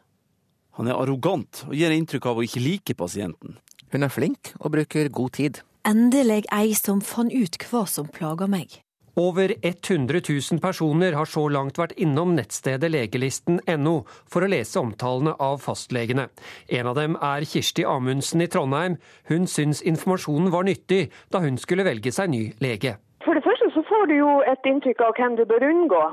Han 0.78 0.90
er 0.90 0.98
arrogant 0.98 1.64
og 1.68 1.74
gir 1.78 1.94
inntrykk 1.94 2.28
av 2.30 2.40
å 2.40 2.46
ikke 2.46 2.62
like 2.62 2.98
pasienten. 2.98 3.58
Hun 3.94 4.06
er 4.06 4.14
flink 4.14 4.54
og 4.60 4.76
bruker 4.76 5.10
god 5.10 5.38
tid. 5.38 5.62
Endelig 5.88 6.44
ei 6.54 6.76
som 6.78 7.00
fant 7.02 7.34
ut 7.34 7.58
hva 7.70 7.86
som 7.90 8.10
plager 8.12 8.50
meg. 8.52 8.84
Over 9.18 9.56
100 9.66 10.20
000 10.30 10.60
personer 10.62 11.16
har 11.18 11.26
så 11.26 11.48
langt 11.50 11.80
vært 11.82 11.96
innom 11.98 12.36
nettstedet 12.38 12.92
legelisten.no 12.94 13.96
for 14.30 14.46
å 14.46 14.50
lese 14.52 14.78
omtalene 14.78 15.34
av 15.42 15.58
fastlegene. 15.64 16.28
En 16.70 16.92
av 16.92 17.00
dem 17.00 17.18
er 17.18 17.48
Kirsti 17.50 17.82
Amundsen 17.82 18.46
i 18.46 18.50
Trondheim. 18.54 19.00
Hun 19.32 19.50
syns 19.50 19.82
informasjonen 19.82 20.54
var 20.54 20.70
nyttig 20.70 21.08
da 21.34 21.42
hun 21.42 21.58
skulle 21.58 21.88
velge 21.88 22.14
seg 22.14 22.30
ny 22.30 22.44
lege. 22.62 23.00
For 23.26 23.34
det 23.34 23.42
første 23.48 23.74
så 23.74 23.82
får 23.90 24.12
du 24.12 24.20
jo 24.20 24.34
et 24.46 24.70
inntrykk 24.70 25.02
av 25.10 25.18
hvem 25.18 25.42
du 25.42 25.48
bør 25.50 25.66
unngå, 25.66 26.04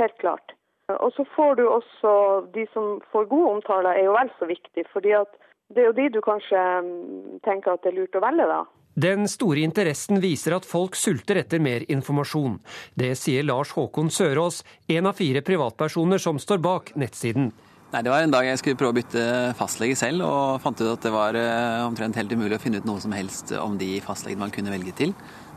helt 0.00 0.16
klart. 0.24 0.55
Og 0.94 1.10
så 1.16 1.24
får 1.34 1.58
du 1.58 1.64
også 1.66 2.12
de 2.54 2.66
som 2.72 3.00
får 3.12 3.26
gode 3.30 3.56
omtaler, 3.56 3.98
er 3.98 4.06
jo 4.06 4.14
vel 4.14 4.30
så 4.38 4.46
viktig. 4.46 4.86
fordi 4.92 5.12
at 5.18 5.34
det 5.74 5.82
er 5.82 5.88
jo 5.90 5.96
de 5.98 6.08
du 6.14 6.20
kanskje 6.22 6.58
mm, 6.86 7.38
tenker 7.42 7.74
at 7.74 7.82
det 7.82 7.90
er 7.90 7.96
lurt 7.98 8.14
å 8.14 8.22
velge, 8.22 8.46
da. 8.46 8.60
Den 8.96 9.26
store 9.28 9.60
interessen 9.66 10.22
viser 10.22 10.54
at 10.56 10.64
folk 10.64 10.94
sulter 10.96 11.42
etter 11.42 11.60
mer 11.60 11.82
informasjon. 11.92 12.60
Det 12.96 13.10
sier 13.18 13.44
Lars 13.44 13.74
Håkon 13.76 14.08
Sørås, 14.08 14.62
en 14.88 15.10
av 15.10 15.18
fire 15.18 15.42
privatpersoner 15.44 16.22
som 16.22 16.38
står 16.40 16.62
bak 16.64 16.94
nettsiden. 16.96 17.50
Nei, 17.92 18.02
Det 18.02 18.10
var 18.10 18.22
en 18.22 18.32
dag 18.32 18.46
jeg 18.46 18.58
skulle 18.58 18.78
prøve 18.78 18.94
å 18.94 18.96
bytte 18.96 19.26
fastlege 19.58 19.98
selv, 19.98 20.24
og 20.24 20.62
fant 20.64 20.80
ut 20.80 20.88
at 20.94 21.04
det 21.04 21.12
var 21.12 21.36
eh, 21.38 21.84
omtrent 21.84 22.16
helt 22.16 22.32
umulig 22.32 22.56
å 22.56 22.62
finne 22.62 22.80
ut 22.80 22.88
noe 22.88 23.02
som 23.02 23.12
helst 23.12 23.52
om 23.58 23.76
de 23.78 24.00
fastlegene 24.00 24.46
man 24.46 24.54
kunne 24.54 24.72
velge 24.72 24.94
til. 24.96 25.12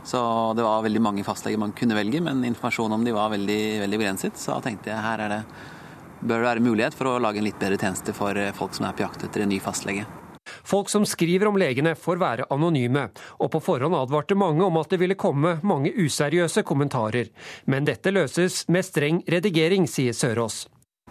Så 0.10 0.54
det 0.58 0.64
var 0.66 0.82
veldig 0.82 1.02
mange 1.06 1.24
fastleger 1.24 1.60
man 1.62 1.76
kunne 1.78 1.94
velge, 1.94 2.22
men 2.26 2.42
informasjonen 2.48 2.96
om 2.98 3.04
de 3.06 3.12
var 3.14 3.30
veldig, 3.30 3.60
veldig 3.84 4.00
begrenset. 4.02 4.40
Så 4.42 4.56
tenkte 4.66 4.90
jeg 4.90 5.04
her 5.06 5.22
det, 5.30 5.44
bør 6.22 6.40
det 6.42 6.48
være 6.48 6.64
mulighet 6.66 6.98
for 6.98 7.12
å 7.12 7.20
lage 7.22 7.38
en 7.38 7.46
litt 7.46 7.60
bedre 7.62 7.78
tjeneste 7.78 8.16
for 8.18 8.38
eh, 8.38 8.50
folk 8.58 8.74
som 8.74 8.88
er 8.90 8.96
på 8.98 9.06
jakt 9.06 9.28
etter 9.28 9.46
en 9.46 9.54
ny 9.54 9.60
fastlege. 9.62 10.08
Folk 10.66 10.90
som 10.90 11.06
skriver 11.06 11.52
om 11.52 11.60
legene 11.62 11.94
får 11.94 12.18
være 12.24 12.50
anonyme, 12.50 13.06
og 13.38 13.52
på 13.54 13.62
forhånd 13.62 14.00
advarte 14.00 14.38
mange 14.40 14.66
om 14.66 14.82
at 14.82 14.90
det 14.90 14.98
ville 15.04 15.20
komme 15.20 15.60
mange 15.62 15.94
useriøse 15.94 16.66
kommentarer. 16.66 17.30
Men 17.70 17.86
dette 17.86 18.10
løses 18.10 18.64
med 18.66 18.90
streng 18.90 19.22
redigering, 19.30 19.86
sier 19.86 20.18
Sørås. 20.18 20.64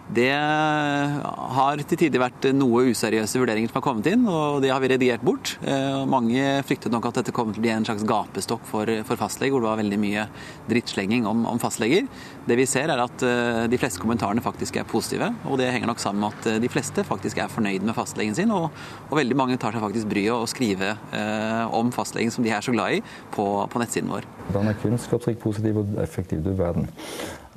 Det 0.09 0.33
har 0.33 1.81
til 1.85 1.99
tider 2.01 2.23
vært 2.23 2.47
noe 2.57 2.87
useriøse 2.88 3.40
vurderinger 3.42 3.68
som 3.68 3.77
har 3.77 3.85
kommet 3.85 4.07
inn, 4.09 4.23
og 4.25 4.62
det 4.64 4.71
har 4.73 4.81
vi 4.81 4.88
redigert 4.88 5.25
bort. 5.25 5.53
Eh, 5.61 5.99
mange 6.09 6.44
fryktet 6.64 6.94
nok 6.94 7.11
at 7.11 7.21
dette 7.21 7.35
kom 7.37 7.51
til 7.53 7.61
å 7.61 7.64
bli 7.66 7.73
en 7.75 7.85
slags 7.85 8.07
gapestokk 8.09 8.64
for, 8.71 8.88
for 9.05 9.21
fastleger, 9.21 9.53
hvor 9.53 9.66
det 9.66 9.68
var 9.68 9.81
veldig 9.83 9.99
mye 10.01 10.25
drittslenging 10.71 11.29
om, 11.29 11.44
om, 11.51 11.61
fastleger. 11.61 12.09
Det 12.49 12.57
vi 12.57 12.64
ser 12.71 12.88
er 12.94 13.03
at 13.05 13.25
eh, 13.27 13.66
de 13.68 13.81
fleste 13.81 14.01
kommentarene 14.01 14.44
faktisk 14.44 14.79
er 14.81 14.88
positive, 14.88 15.29
og 15.44 15.61
det 15.61 15.68
henger 15.75 15.92
nok 15.92 16.01
sammen 16.01 16.25
med 16.25 16.38
at 16.38 16.49
eh, 16.55 16.61
de 16.64 16.73
fleste 16.73 17.05
faktisk 17.05 17.42
er 17.44 17.53
fornøyd 17.53 17.85
med 17.85 17.97
fastlegen 17.99 18.38
sin, 18.38 18.55
og, 18.55 18.71
og 19.11 19.18
veldig 19.21 19.37
mange 19.37 19.59
tar 19.61 19.77
seg 19.77 19.85
faktisk 19.85 20.09
bryet 20.09 20.33
å 20.33 20.49
skrive 20.49 20.94
eh, 20.97 21.77
om 21.77 21.92
fastlegen 21.92 22.33
som 22.33 22.47
de 22.47 22.55
er 22.57 22.64
så 22.64 22.73
glad 22.73 22.97
i, 22.97 23.03
på, 23.37 23.44
på 23.68 23.85
nettsiden 23.85 24.09
vår. 24.14 24.25
Den 24.57 24.73
er 24.73 24.81
kunnskapsrik, 24.81 25.37
positiv 25.42 25.83
og 25.83 26.01
effektiv, 26.01 26.40
du 26.47 26.55
verden. 26.57 26.88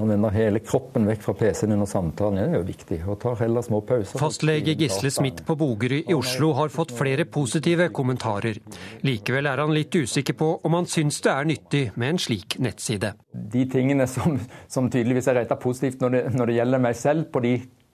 Han 0.01 0.09
vender 0.09 0.31
hele 0.33 0.59
kroppen 0.65 1.03
vekk 1.05 1.19
fra 1.21 1.33
PC-en 1.37 1.75
under 1.75 1.85
samtalen. 1.85 2.39
Det 2.39 2.43
er 2.49 2.55
jo 2.57 2.65
viktig. 2.65 2.97
Og 3.05 3.19
tar 3.21 3.35
heller 3.37 3.61
små 3.61 3.83
pauser. 3.85 4.17
Fastlege 4.17 4.73
Gisle 4.73 5.11
Smith 5.13 5.43
på 5.45 5.53
Bogerud 5.59 6.07
i 6.09 6.15
Oslo 6.17 6.47
har 6.57 6.71
fått 6.73 6.95
flere 6.97 7.27
positive 7.29 7.85
kommentarer. 7.93 8.57
Likevel 9.05 9.45
er 9.51 9.61
han 9.61 9.73
litt 9.75 9.93
usikker 9.93 10.33
på 10.39 10.47
om 10.65 10.77
han 10.79 10.89
syns 10.89 11.21
det 11.21 11.29
er 11.29 11.49
nyttig 11.51 11.81
med 12.01 12.15
en 12.15 12.21
slik 12.23 12.57
nettside. 12.57 13.11
De 13.53 13.67
tingene 13.69 14.07
som, 14.09 14.39
som 14.65 14.89
tydeligvis 14.89 15.29
er 15.29 15.37
retta 15.43 15.59
positivt 15.61 16.01
når 16.01 16.15
det, 16.15 16.23
når 16.33 16.49
det, 16.49 16.55
gjelder 16.57 16.81
meg 16.87 16.97
selv, 16.97 17.27
på 17.29 17.43
de 17.45 17.51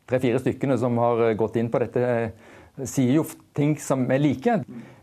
tre-fire 0.07 0.39
stykkene 0.45 0.77
som 0.79 0.95
har 1.03 1.25
gått 1.35 1.59
inn 1.59 1.67
på 1.73 1.81
dette, 1.83 2.13
sier 2.87 3.17
jo 3.17 3.25
ting 3.51 3.75
som 3.83 4.07
er 4.07 4.23
like. 4.23 4.55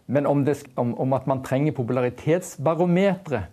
Men 0.09 0.31
om, 0.33 0.41
det, 0.49 0.57
om, 0.81 0.97
om 1.05 1.19
at 1.21 1.29
man 1.29 1.45
trenger 1.45 1.77
popularitetsbarometre 1.77 3.45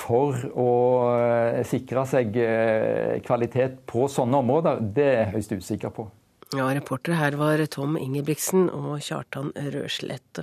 for 0.00 0.38
å 0.56 0.70
eh, 1.16 1.60
sikre 1.68 2.06
seg 2.08 2.38
eh, 2.40 3.18
kvalitet 3.26 3.82
på 3.90 4.08
sånne 4.10 4.40
områder, 4.40 4.80
det 4.96 5.06
er 5.06 5.20
jeg 5.20 5.34
høyst 5.36 5.54
usikker 5.60 5.94
på. 5.94 6.06
Ja, 6.50 6.64
Reportere 6.74 7.14
her 7.14 7.36
var 7.38 7.60
Tom 7.70 7.94
Ingebrigtsen 7.94 8.64
og 8.74 8.96
Kjartan 9.06 9.52
Røslett. 9.70 10.40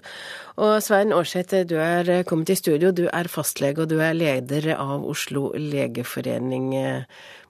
Og 0.55 0.77
Svein 0.85 1.11
Aarseth, 1.11 1.65
du 1.67 1.75
er 1.83 2.23
kommet 2.29 2.53
i 2.53 2.55
studio. 2.55 2.93
Du 2.95 3.09
er 3.11 3.27
fastlege 3.27 3.83
og 3.83 3.89
du 3.91 3.97
er 3.99 4.15
leder 4.15 4.69
av 4.77 5.03
Oslo 5.03 5.49
legeforening. 5.59 6.69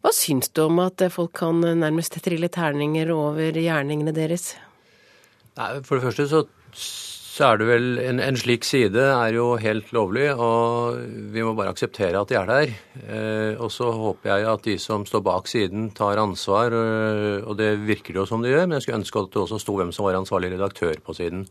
Hva 0.01 0.13
syns 0.15 0.49
du 0.49 0.63
om 0.65 0.81
at 0.81 1.05
folk 1.13 1.35
kan 1.37 1.61
nærmest 1.61 2.17
trille 2.25 2.49
terninger 2.49 3.13
over 3.13 3.61
gjerningene 3.61 4.15
deres? 4.17 4.55
Nei, 5.57 5.69
for 5.85 5.99
det 5.99 6.07
første 6.07 6.25
så 6.33 6.43
så 7.37 7.51
er 7.51 7.59
det 7.61 7.67
vel 7.69 7.87
en, 8.01 8.19
en, 8.23 8.37
slik 8.39 8.65
side 8.65 9.01
er 9.13 9.35
jo 9.35 9.51
helt 9.61 9.91
lovlig, 9.93 10.31
og 10.33 10.97
vi 11.33 11.43
må 11.45 11.51
bare 11.57 11.69
akseptere 11.75 12.17
at 12.17 12.31
de 12.31 12.37
er 12.39 12.47
der. 12.49 12.71
Eh, 13.03 13.59
og 13.61 13.69
så 13.73 13.91
håper 13.93 14.31
jeg 14.31 14.47
at 14.49 14.63
de 14.65 14.77
som 14.81 15.05
står 15.05 15.21
bak 15.27 15.51
siden, 15.51 15.91
tar 15.97 16.17
ansvar, 16.21 16.73
og, 16.73 17.49
og 17.51 17.59
det 17.59 17.75
virker 17.85 18.17
jo 18.17 18.25
som 18.29 18.41
de 18.41 18.55
gjør, 18.55 18.65
men 18.65 18.79
jeg 18.79 18.87
skulle 18.87 19.03
ønske 19.03 19.21
at 19.21 19.29
det 19.35 19.43
også 19.43 19.61
sto 19.61 19.77
hvem 19.77 19.93
som 19.93 20.07
var 20.07 20.17
ansvarlig 20.17 20.55
redaktør 20.55 20.97
på 21.05 21.13
siden. 21.17 21.45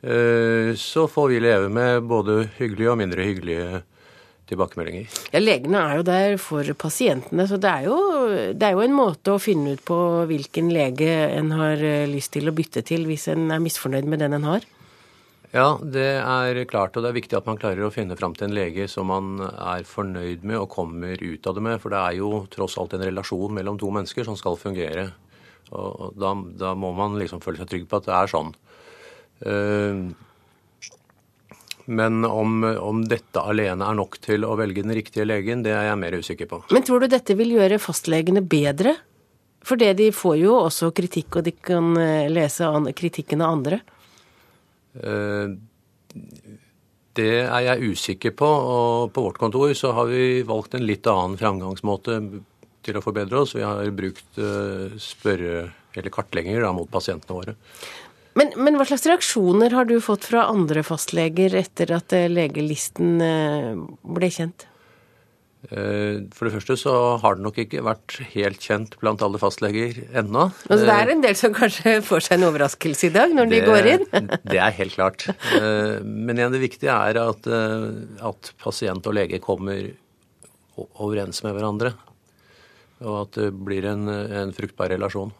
Eh, 0.00 0.72
så 0.80 1.04
får 1.10 1.28
vi 1.34 1.42
leve 1.44 1.68
med 1.68 2.08
både 2.08 2.46
hyggelige 2.56 2.94
og 2.94 3.00
mindre 3.02 3.28
hyggelige 3.28 3.82
tilbakemeldinger. 4.52 5.08
Ja, 5.32 5.40
Legene 5.42 5.80
er 5.82 5.98
jo 5.98 6.04
der 6.06 6.36
for 6.42 6.68
pasientene, 6.78 7.48
så 7.50 7.58
det 7.60 7.72
er, 7.72 7.88
jo, 7.88 7.98
det 8.52 8.68
er 8.68 8.76
jo 8.76 8.84
en 8.84 8.94
måte 8.96 9.34
å 9.34 9.42
finne 9.42 9.74
ut 9.76 9.82
på 9.88 9.98
hvilken 10.30 10.70
lege 10.72 11.10
en 11.32 11.50
har 11.56 11.82
eh, 11.82 12.06
lyst 12.10 12.34
til 12.36 12.48
å 12.48 12.54
bytte 12.56 12.84
til 12.86 13.08
hvis 13.08 13.30
en 13.32 13.50
er 13.50 13.64
misfornøyd 13.64 14.08
med 14.08 14.22
den 14.24 14.38
en 14.38 14.48
har. 14.52 14.68
Ja, 15.52 15.76
det 15.84 16.06
er 16.16 16.62
klart, 16.64 16.94
og 16.96 17.04
det 17.04 17.10
er 17.10 17.18
viktig 17.18 17.36
at 17.36 17.48
man 17.48 17.58
klarer 17.60 17.84
å 17.84 17.92
finne 17.92 18.16
fram 18.16 18.32
til 18.32 18.46
en 18.46 18.54
lege 18.56 18.86
som 18.88 19.10
man 19.12 19.34
er 19.42 19.84
fornøyd 19.84 20.46
med 20.48 20.62
og 20.62 20.70
kommer 20.72 21.20
ut 21.20 21.48
av 21.48 21.58
det 21.58 21.64
med. 21.66 21.76
For 21.82 21.92
det 21.92 22.00
er 22.00 22.16
jo 22.22 22.46
tross 22.52 22.78
alt 22.80 22.96
en 22.96 23.04
relasjon 23.04 23.52
mellom 23.58 23.76
to 23.80 23.90
mennesker 23.92 24.24
som 24.24 24.38
skal 24.40 24.56
fungere. 24.56 25.10
Og 25.76 26.16
da, 26.16 26.32
da 26.56 26.72
må 26.72 26.94
man 26.96 27.18
liksom 27.20 27.44
føle 27.44 27.60
seg 27.60 27.68
trygg 27.68 27.84
på 27.88 28.00
at 28.00 28.08
det 28.08 28.16
er 28.16 28.32
sånn. 28.32 28.54
Uh, 29.44 30.08
men 31.86 32.24
om, 32.24 32.62
om, 32.64 33.02
dette 33.08 33.42
alene 33.42 33.86
er 33.88 33.96
nok 33.98 34.18
til 34.22 34.46
å 34.46 34.54
velge 34.58 34.84
den 34.84 34.94
riktige 34.94 35.26
legen, 35.26 35.64
det 35.64 35.74
er 35.74 35.88
jeg 35.88 35.98
mer 36.02 36.18
usikker 36.18 36.50
på. 36.50 36.60
Men 36.74 36.86
tror 36.86 37.02
du 37.02 37.10
dette 37.10 37.36
vil 37.38 37.56
gjøre 37.56 37.80
fastlegene 37.82 38.44
bedre? 38.44 38.94
For 39.62 39.78
det 39.78 39.92
de 40.00 40.08
får 40.14 40.38
jo 40.40 40.56
også 40.58 40.90
kritikk, 40.94 41.38
og 41.38 41.46
de 41.46 41.54
kan 41.54 41.92
eh, 41.98 42.30
lese 42.30 42.66
kritikken 42.98 43.44
av 43.44 43.58
andre. 43.58 43.78
Eh, 44.98 45.54
det 47.18 47.34
er 47.44 47.66
jeg 47.68 47.92
usikker 47.92 48.34
på. 48.38 48.48
Og 48.48 49.12
på 49.14 49.26
vårt 49.28 49.38
kontor 49.42 49.74
så 49.78 49.92
har 49.96 50.10
vi 50.10 50.42
valgt 50.48 50.74
en 50.74 50.86
litt 50.86 51.06
annen 51.10 51.38
framgangsmåte 51.40 52.18
til 52.82 52.98
å 52.98 53.04
forbedre 53.04 53.44
oss. 53.44 53.54
Vi 53.54 53.62
har 53.62 53.94
brukt 53.94 54.42
eh, 54.42 54.98
spørre- 54.98 55.70
eller 55.92 56.08
kartlegginger 56.08 56.64
mot 56.72 56.88
pasientene 56.90 57.36
våre. 57.36 57.54
Men, 58.38 58.52
men, 58.56 58.76
hva 58.80 58.86
slags 58.88 59.04
reaksjoner 59.08 59.74
har 59.76 59.88
du 59.88 59.98
fått 60.00 60.28
fra 60.30 60.46
andre 60.50 60.84
fastleger 60.86 61.54
etter 61.58 61.92
at 61.98 62.14
eh, 62.16 62.30
legelisten 62.32 63.18
eh, 63.24 63.80
ble 64.16 64.30
kjent? 64.32 64.64
Eh, 65.68 66.24
for 66.32 66.48
det 66.48 66.54
første 66.54 66.78
så 66.80 66.94
har 67.22 67.36
det 67.36 67.44
nok 67.44 67.60
ikke 67.62 67.84
vært 67.84 68.16
helt 68.32 68.64
kjent 68.64 68.96
blant 69.02 69.22
alle 69.24 69.40
fastleger 69.42 70.00
ennå. 70.08 70.46
Altså, 70.64 70.86
det 70.88 70.94
er 70.96 71.12
en 71.12 71.24
del 71.26 71.36
som 71.38 71.56
kanskje 71.56 71.98
får 72.08 72.24
seg 72.28 72.38
en 72.38 72.48
overraskelse 72.48 73.10
i 73.10 73.12
dag 73.18 73.36
når 73.36 73.52
det, 73.52 73.58
de 73.60 73.68
går 73.68 73.90
inn? 73.96 74.06
det 74.54 74.62
er 74.62 74.78
helt 74.80 74.96
klart. 74.96 75.28
Men 75.52 76.40
igjen, 76.40 76.56
det 76.56 76.62
viktige 76.64 76.96
er 76.96 77.20
at, 77.20 77.50
at 78.32 78.54
pasient 78.64 79.12
og 79.12 79.18
lege 79.18 79.42
kommer 79.44 79.92
overens 80.96 81.44
med 81.44 81.58
hverandre. 81.58 81.92
Og 83.04 83.26
at 83.26 83.36
det 83.36 83.52
blir 83.60 83.84
en, 83.92 84.08
en 84.08 84.56
fruktbar 84.56 84.94
relasjon. 84.94 85.34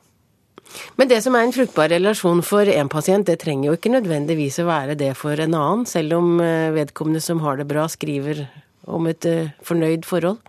Men 0.97 1.11
det 1.11 1.23
som 1.25 1.37
er 1.37 1.47
en 1.47 1.55
fruktbar 1.55 1.93
relasjon 1.93 2.43
for 2.47 2.69
en 2.69 2.91
pasient, 2.93 3.27
det 3.29 3.41
trenger 3.43 3.71
jo 3.71 3.79
ikke 3.79 3.95
nødvendigvis 3.95 4.61
å 4.63 4.69
være 4.69 4.99
det 4.99 5.13
for 5.19 5.41
en 5.41 5.57
annen, 5.59 5.87
selv 5.89 6.19
om 6.19 6.37
eh, 6.45 6.71
vedkommende 6.77 7.23
som 7.25 7.43
har 7.45 7.61
det 7.61 7.69
bra, 7.71 7.89
skriver 7.91 8.47
om 8.91 9.09
et 9.11 9.27
eh, 9.29 9.53
fornøyd 9.67 10.07
forhold? 10.09 10.41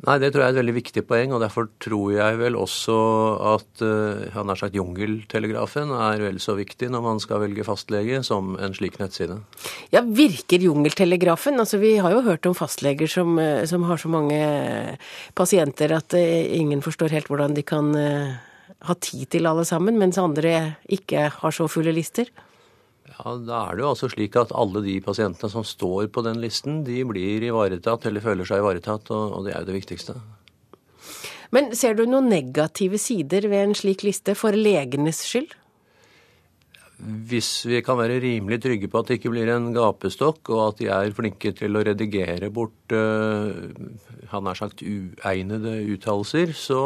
Nei, 0.00 0.16
Det 0.16 0.30
tror 0.32 0.42
jeg 0.42 0.48
er 0.48 0.54
et 0.54 0.60
veldig 0.62 0.74
viktig 0.78 1.02
poeng, 1.04 1.32
og 1.36 1.42
derfor 1.42 1.66
tror 1.82 2.12
jeg 2.14 2.38
vel 2.40 2.56
også 2.56 2.96
at 3.52 3.82
uh, 3.84 4.30
han 4.32 4.48
har 4.48 4.56
sagt 4.56 4.78
jungeltelegrafen 4.78 5.92
er 5.92 6.22
vel 6.24 6.38
så 6.40 6.54
viktig 6.56 6.88
når 6.92 7.04
man 7.04 7.20
skal 7.20 7.42
velge 7.42 7.66
fastlege, 7.68 8.22
som 8.24 8.54
en 8.56 8.76
slik 8.76 8.96
nettside. 9.00 9.36
Ja, 9.92 10.00
Virker 10.00 10.64
jungeltelegrafen? 10.64 11.60
Altså, 11.60 11.76
Vi 11.82 11.98
har 12.00 12.16
jo 12.16 12.24
hørt 12.24 12.48
om 12.48 12.56
fastleger 12.56 13.10
som, 13.12 13.36
eh, 13.38 13.66
som 13.68 13.84
har 13.90 14.00
så 14.00 14.08
mange 14.08 14.40
pasienter 15.36 15.92
at 15.92 16.16
uh, 16.16 16.56
ingen 16.56 16.80
forstår 16.80 17.12
helt 17.12 17.28
hvordan 17.28 17.58
de 17.58 17.66
kan 17.66 17.92
uh, 17.92 18.40
ha 18.88 18.96
tid 18.96 19.28
til 19.34 19.48
alle 19.48 19.66
sammen, 19.68 19.98
mens 20.00 20.18
andre 20.20 20.76
ikke 20.88 21.28
har 21.34 21.54
så 21.54 21.68
fulle 21.70 21.92
lister. 21.96 22.30
Ja, 23.10 23.36
Da 23.36 23.62
er 23.68 23.76
det 23.76 23.84
jo 23.84 23.92
altså 23.92 24.08
slik 24.08 24.36
at 24.40 24.54
alle 24.56 24.82
de 24.84 25.00
pasientene 25.04 25.50
som 25.52 25.64
står 25.66 26.08
på 26.12 26.24
den 26.24 26.40
listen, 26.40 26.82
de 26.86 27.02
blir 27.04 27.42
ivaretatt 27.44 28.06
eller 28.06 28.24
føler 28.24 28.48
seg 28.48 28.62
ivaretatt, 28.62 29.10
og, 29.10 29.44
det 29.44 29.54
er 29.54 29.64
jo 29.64 29.70
det 29.70 29.80
viktigste. 29.80 30.16
Men 31.50 31.72
ser 31.74 31.96
du 31.98 32.04
noen 32.06 32.30
negative 32.30 32.98
sider 33.02 33.48
ved 33.50 33.64
en 33.64 33.74
slik 33.74 34.04
liste 34.06 34.36
for 34.38 34.54
legenes 34.54 35.24
skyld? 35.26 35.56
Hvis 37.00 37.64
vi 37.64 37.80
kan 37.80 37.96
være 37.96 38.20
rimelig 38.20 38.60
trygge 38.60 38.88
på 38.92 39.00
at 39.00 39.08
det 39.08 39.18
ikke 39.18 39.32
blir 39.32 39.48
en 39.48 39.70
gapestokk, 39.72 40.52
og 40.52 40.60
at 40.66 40.82
de 40.82 40.90
er 40.92 41.14
flinke 41.16 41.52
til 41.56 41.76
å 41.76 41.84
redigere 41.88 42.50
bort 42.52 42.92
uh, 42.92 43.56
han 44.30 44.46
har 44.46 44.58
sagt 44.58 44.84
uegnede 44.84 45.78
uttalelser, 45.96 46.52
så 46.54 46.80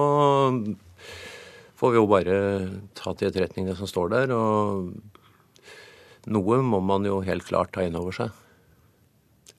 får 1.85 1.93
vi 1.93 2.01
jo 2.01 2.09
bare 2.09 2.37
ta 2.97 3.12
til 3.12 3.28
etterretning 3.28 3.68
det 3.68 3.76
som 3.76 3.91
står 3.91 4.14
der. 4.14 4.32
og 4.32 4.95
noe 6.24 6.61
må 6.64 6.80
man 6.80 7.05
jo 7.05 7.20
helt 7.20 7.45
klart 7.45 7.74
ta 7.74 7.85
inn 7.85 7.99
over 8.01 8.14
seg. 8.16 8.30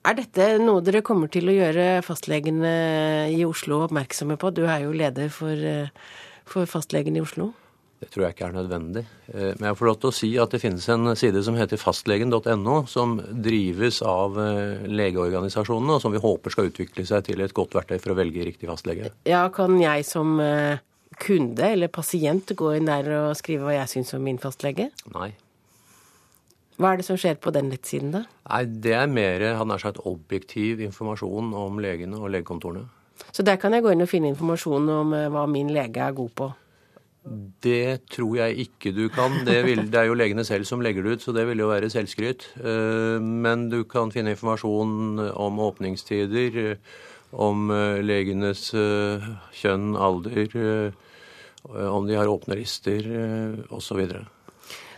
Er 0.06 0.16
dette 0.18 0.56
noe 0.62 0.82
dere 0.86 1.02
kommer 1.06 1.30
til 1.30 1.50
å 1.50 1.54
gjøre 1.54 2.02
fastlegene 2.06 2.72
i 3.30 3.44
Oslo 3.46 3.84
oppmerksomme 3.86 4.36
på? 4.38 4.50
Du 4.54 4.64
er 4.66 4.84
jo 4.84 4.94
leder 4.94 5.30
for, 5.30 5.54
eh, 5.54 5.88
for 6.44 6.66
fastlegen 6.66 7.16
i 7.16 7.22
Oslo. 7.22 7.52
Det 8.00 8.10
tror 8.10 8.26
jeg 8.26 8.34
ikke 8.34 8.46
er 8.46 8.58
nødvendig. 8.58 9.04
Eh, 9.32 9.54
men 9.58 9.70
jeg 9.70 9.78
får 9.78 9.86
lov 9.86 10.00
til 10.00 10.10
å 10.10 10.14
si 10.14 10.30
at 10.38 10.50
det 10.50 10.60
finnes 10.60 10.88
en 10.88 11.14
side 11.16 11.42
som 11.42 11.54
heter 11.54 11.80
fastlegen.no, 11.80 12.86
som 12.86 13.16
drives 13.18 14.02
av 14.02 14.36
eh, 14.38 14.86
legeorganisasjonene, 14.86 15.94
og 15.96 16.02
som 16.02 16.12
vi 16.12 16.22
håper 16.22 16.50
skal 16.50 16.70
utvikle 16.70 17.06
seg 17.06 17.24
til 17.24 17.40
et 17.40 17.54
godt 17.54 17.74
verktøy 17.74 17.98
for 17.98 18.14
å 18.14 18.18
velge 18.18 18.46
riktig 18.46 18.68
fastlege. 18.68 19.10
Ja, 19.26 19.48
Kan 19.48 19.80
jeg 19.80 20.04
som 20.04 20.38
kunde 21.20 21.72
eller 21.72 21.92
pasient 21.92 22.52
gå 22.56 22.74
inn 22.76 22.88
der 22.88 23.08
og 23.20 23.36
skrive 23.38 23.66
hva 23.66 23.76
jeg 23.78 23.92
syns 23.96 24.14
om 24.16 24.24
min 24.26 24.40
fastlege? 24.42 24.90
Nei. 25.14 25.32
Hva 26.76 26.92
er 26.92 27.00
det 27.00 27.06
som 27.06 27.16
skjer 27.16 27.38
på 27.40 27.52
den 27.56 27.70
nettsiden, 27.72 28.12
da? 28.12 28.26
Nei, 28.50 28.64
Det 28.84 28.92
er 28.92 29.08
mer 29.08 29.44
han 29.56 29.72
er 29.72 29.80
sagt, 29.80 30.02
objektiv 30.04 30.82
informasjon 30.84 31.54
om 31.56 31.80
legene 31.80 32.20
og 32.20 32.30
legekontorene. 32.34 32.84
Så 33.32 33.42
der 33.42 33.56
kan 33.56 33.72
jeg 33.72 33.84
gå 33.84 33.94
inn 33.94 34.04
og 34.04 34.10
finne 34.10 34.28
informasjon 34.32 34.88
om 34.92 35.14
eh, 35.16 35.28
hva 35.32 35.46
min 35.48 35.72
lege 35.72 36.04
er 36.04 36.16
god 36.16 36.32
på? 36.36 36.50
Det 37.64 38.06
tror 38.12 38.36
jeg 38.38 38.68
ikke 38.68 38.92
du 38.94 39.08
kan. 39.10 39.40
Det, 39.48 39.56
vil, 39.66 39.86
det, 39.90 39.98
er 39.98 40.10
jo 40.10 40.18
legene 40.18 40.44
selv 40.46 40.68
som 40.68 40.84
legger 40.84 41.02
det 41.02 41.16
ut, 41.16 41.24
så 41.24 41.32
det 41.34 41.46
vil 41.48 41.64
jo 41.64 41.70
være 41.72 41.90
selvskryt. 41.90 42.44
Eh, 42.60 43.16
men 43.24 43.70
du 43.72 43.82
kan 43.88 44.12
finne 44.12 44.36
informasjon 44.36 45.32
om 45.32 45.64
åpningstider, 45.64 46.76
om 47.32 47.72
eh, 47.72 48.04
legenes 48.04 48.68
kjønn, 49.56 49.96
alder, 49.96 50.92
om 51.66 52.06
de 52.08 52.18
har 52.18 52.30
åpne 52.30 52.58
lister 52.58 53.06
osv. 53.74 54.02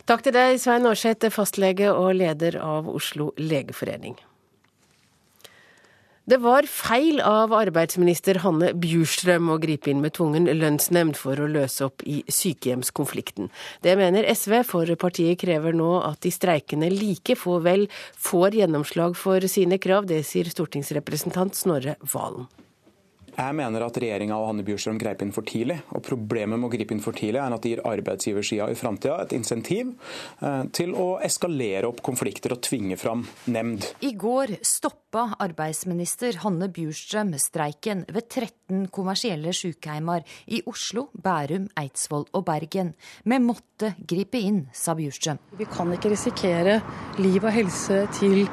Takk 0.09 0.25
til 0.25 0.33
deg, 0.33 0.57
Svein 0.57 0.89
Aarseth, 0.89 1.29
fastlege 1.35 1.91
og 1.93 2.15
leder 2.17 2.57
av 2.65 2.89
Oslo 2.89 3.33
legeforening. 3.37 4.17
Det 6.29 6.37
var 6.45 6.67
feil 6.69 7.23
av 7.25 7.55
arbeidsminister 7.57 8.43
Hanne 8.43 8.75
Bjurstrøm 8.77 9.47
å 9.49 9.57
gripe 9.63 9.89
inn 9.89 10.03
med 10.05 10.13
tvungen 10.19 10.45
lønnsnemnd 10.45 11.17
for 11.17 11.41
å 11.41 11.47
løse 11.49 11.87
opp 11.87 12.05
i 12.05 12.19
sykehjemskonflikten. 12.29 13.49
Det 13.81 13.95
mener 13.97 14.29
SV, 14.29 14.59
for 14.69 14.93
partiet 15.01 15.41
krever 15.41 15.73
nå 15.73 15.95
at 16.05 16.21
de 16.25 16.33
streikende 16.33 16.93
like 16.93 17.33
få 17.33 17.63
vel 17.65 17.87
får 18.21 18.61
gjennomslag 18.61 19.17
for 19.17 19.49
sine 19.49 19.81
krav. 19.81 20.05
Det 20.13 20.21
sier 20.29 20.53
stortingsrepresentant 20.53 21.57
Snorre 21.57 21.97
Valen. 22.13 22.45
Jeg 23.39 23.55
mener 23.55 23.85
at 23.87 23.99
regjeringa 24.03 24.35
og 24.35 24.49
Hanne 24.49 24.65
Bjurstrøm 24.67 24.97
grep 24.99 25.21
inn 25.23 25.31
for 25.35 25.47
tidlig. 25.47 25.77
og 25.95 26.03
Problemet 26.03 26.59
med 26.59 26.67
å 26.67 26.73
gripe 26.73 26.95
inn 26.95 27.03
for 27.03 27.15
tidlig 27.15 27.39
er 27.39 27.55
at 27.55 27.63
det 27.63 27.71
gir 27.71 27.83
arbeidsgiversida 27.87 28.67
i 28.67 28.79
framtida 28.79 29.21
et 29.23 29.35
insentiv 29.37 29.93
eh, 30.43 30.65
til 30.75 30.97
å 30.99 31.07
eskalere 31.23 31.87
opp 31.87 32.03
konflikter 32.03 32.57
og 32.57 32.65
tvinge 32.67 32.99
fram 32.99 33.23
nemnd. 33.47 33.87
I 34.03 34.11
går 34.19 34.57
stoppa 34.67 35.29
arbeidsminister 35.39 36.41
Hanne 36.43 36.67
Bjurstrøm 36.75 37.31
streiken 37.39 38.03
ved 38.11 38.27
13 38.27 38.89
kommersielle 38.95 39.55
sykeheimer 39.55 40.27
i 40.51 40.65
Oslo, 40.67 41.07
Bærum, 41.15 41.71
Eidsvoll 41.79 42.27
og 42.33 42.43
Bergen. 42.49 42.91
Vi 43.23 43.39
måtte 43.39 43.95
gripe 44.03 44.43
inn, 44.43 44.65
sa 44.75 44.97
Bjurstrøm. 44.99 45.39
Vi 45.61 45.71
kan 45.71 45.95
ikke 45.95 46.11
risikere 46.11 46.81
liv 47.23 47.39
og 47.45 47.55
helse 47.55 48.03
til 48.19 48.49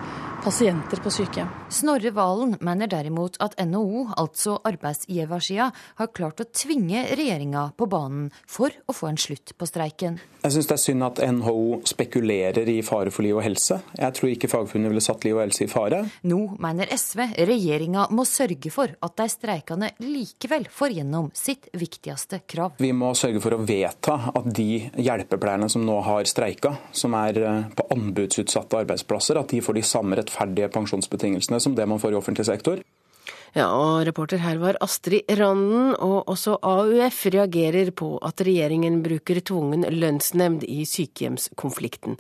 pasienter 0.45 0.97
på 1.01 1.09
sykehjem. 1.09 1.47
Snorre 1.69 2.11
Valen 2.13 2.53
mener 2.61 2.87
derimot 2.87 3.39
at 3.41 3.55
NHO, 3.65 4.11
altså 4.13 4.59
arbeidsgiversida, 4.69 5.71
har 5.97 6.11
klart 6.13 6.43
å 6.43 6.45
tvinge 6.45 7.01
regjeringa 7.17 7.71
på 7.73 7.87
banen 7.89 8.27
for 8.45 8.69
å 8.85 8.93
få 8.93 9.09
en 9.09 9.17
slutt 9.17 9.55
på 9.57 9.65
streiken. 9.65 10.19
Jeg 10.45 10.53
syns 10.53 10.69
det 10.69 10.75
er 10.75 10.83
synd 10.83 11.05
at 11.07 11.21
NHO 11.33 11.79
spekulerer 11.89 12.69
i 12.69 12.75
fare 12.85 13.09
for 13.09 13.25
liv 13.25 13.39
og 13.39 13.41
helse. 13.41 13.79
Jeg 13.97 14.17
tror 14.19 14.29
ikke 14.29 14.49
Fagforbundet 14.51 14.93
ville 14.93 15.01
satt 15.01 15.25
liv 15.25 15.39
og 15.39 15.41
helse 15.47 15.65
i 15.65 15.71
fare. 15.71 16.03
Nå 16.29 16.39
mener 16.61 16.93
SV 16.93 17.23
regjeringa 17.49 18.05
må 18.13 18.27
sørge 18.29 18.69
for 18.69 18.93
at 18.93 19.17
de 19.17 19.27
streikende 19.33 19.89
likevel 20.05 20.69
får 20.69 20.93
gjennom 20.99 21.31
sitt 21.33 21.71
viktigste 21.73 22.43
krav. 22.45 22.77
Vi 22.77 22.93
må 22.93 23.15
sørge 23.17 23.41
for 23.41 23.57
å 23.57 23.61
vedta 23.65 24.19
at 24.29 24.53
de 24.53 24.83
hjelpepleierne 24.93 25.71
som 25.73 25.81
nå 25.89 25.97
har 26.05 26.29
streika, 26.29 26.75
som 26.93 27.17
er 27.17 27.41
eh, 27.41 27.67
på 27.73 27.89
anbudsutsatte 27.97 28.83
arbeidsplasser, 28.85 29.41
at 29.41 29.49
de 29.49 29.65
får 29.65 29.81
de 29.81 29.85
samme 29.95 30.13
rettferdige 30.21 30.34
rettferdige 30.35 30.69
pensjonsbetingelsene 30.69 31.59
som 31.59 31.75
det 31.75 31.87
man 31.87 31.99
får 31.99 32.11
i 32.11 32.19
offentlig 32.19 32.45
sektor. 32.45 32.79
Ja, 33.55 33.69
og 33.71 34.01
reporter 34.03 34.41
her 34.43 34.57
var 34.59 34.75
Astrid 34.83 35.29
Randen, 35.39 35.93
og 36.03 36.27
også 36.27 36.57
AUF 36.59 37.21
reagerer 37.31 37.87
på 37.95 38.09
at 38.27 38.41
regjeringen 38.43 38.97
bruker 39.05 39.39
tvungen 39.47 39.85
lønnsnemnd 39.95 40.65
i 40.67 40.81
sykehjemskonflikten. 40.83 42.17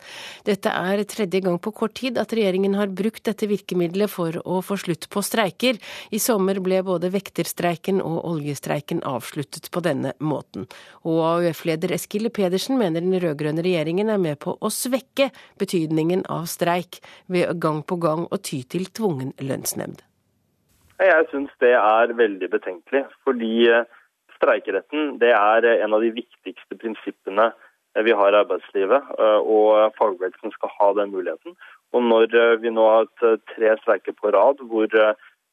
Dette 0.47 0.71
er 0.71 1.03
tredje 1.03 1.41
gang 1.43 1.59
på 1.59 1.73
kort 1.75 1.97
tid 1.99 2.21
at 2.23 2.31
regjeringen 2.31 2.79
har 2.79 2.87
brukt 2.87 3.25
dette 3.27 3.51
virkemidlet 3.51 4.13
for 4.15 4.39
å 4.47 4.61
få 4.63 4.79
slutt 4.79 5.09
på 5.11 5.25
streiker. 5.27 5.75
I 6.15 6.23
sommer 6.23 6.63
ble 6.63 6.79
både 6.87 7.11
vekterstreiken 7.11 7.99
og 7.99 8.23
oljestreiken 8.31 9.03
avsluttet 9.03 9.67
på 9.75 9.83
denne 9.83 10.15
måten. 10.23 10.71
Og 11.03 11.19
AUF-leder 11.33 11.97
Eskil 11.99 12.31
Pedersen 12.31 12.79
mener 12.79 13.03
den 13.03 13.19
rød-grønne 13.19 13.67
regjeringen 13.67 14.07
er 14.07 14.23
med 14.23 14.39
på 14.39 14.55
å 14.55 14.71
svekke 14.71 15.33
betydningen 15.59 16.23
av 16.31 16.47
streik 16.47 17.03
ved 17.27 17.57
gang 17.59 17.83
på 17.83 17.99
gang 17.99 18.23
å 18.31 18.39
ty 18.39 18.63
til 18.63 18.87
tvungen 18.87 19.35
lønnsnemnd. 19.43 19.99
Jeg 21.03 21.27
syns 21.27 21.51
det 21.59 21.73
er 21.75 22.15
veldig 22.15 22.49
betenkelig. 22.49 23.03
Fordi 23.27 23.67
eh, 23.67 23.87
streikeretten 24.37 25.17
det 25.19 25.33
er 25.35 25.67
en 25.75 25.95
av 25.95 26.03
de 26.03 26.13
viktigste 26.15 26.77
prinsippene 26.79 27.51
vi 28.05 28.11
har 28.15 28.35
i 28.35 28.41
arbeidslivet. 28.41 29.11
Eh, 29.19 29.39
og 29.43 29.95
fagbevegelsen 29.99 30.55
skal 30.55 30.71
ha 30.79 30.91
den 31.01 31.11
muligheten. 31.15 31.57
Og 31.95 32.03
når 32.03 32.35
eh, 32.35 32.57
vi 32.63 32.71
nå 32.71 32.85
har 32.87 33.05
hatt 33.07 33.47
tre 33.51 33.75
streiker 33.81 34.15
på 34.15 34.31
rad 34.35 34.63
hvor 34.69 34.87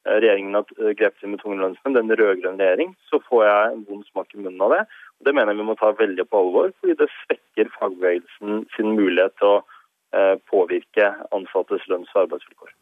regjeringen 0.03 0.57
har 0.59 0.95
grepet 0.99 1.23
inn 1.23 1.35
med 1.35 1.43
tvungen 1.43 1.61
lønnsnemnd, 1.63 1.95
den 1.99 2.17
rød-grønne 2.19 2.59
regjering, 2.59 2.97
så 3.07 3.21
får 3.29 3.45
jeg 3.47 3.75
en 3.75 3.85
vond 3.87 4.03
smak 4.09 4.35
i 4.35 4.41
munnen 4.41 4.65
av 4.67 4.75
det. 4.75 4.81
Og 5.21 5.29
Det 5.29 5.35
mener 5.39 5.55
jeg 5.55 5.63
vi 5.63 5.69
må 5.69 5.77
ta 5.79 5.93
veldig 5.95 6.27
på 6.27 6.41
alvor, 6.43 6.73
fordi 6.81 6.99
det 6.99 7.11
svekker 7.21 7.71
fagbevegelsen 7.79 8.65
sin 8.75 8.97
mulighet 8.99 9.39
til 9.39 9.61
å 9.61 10.35
påvirke 10.51 11.07
ansattes 11.33 11.87
lønns- 11.89 12.11
og 12.17 12.25
arbeidsvilkår. 12.27 12.75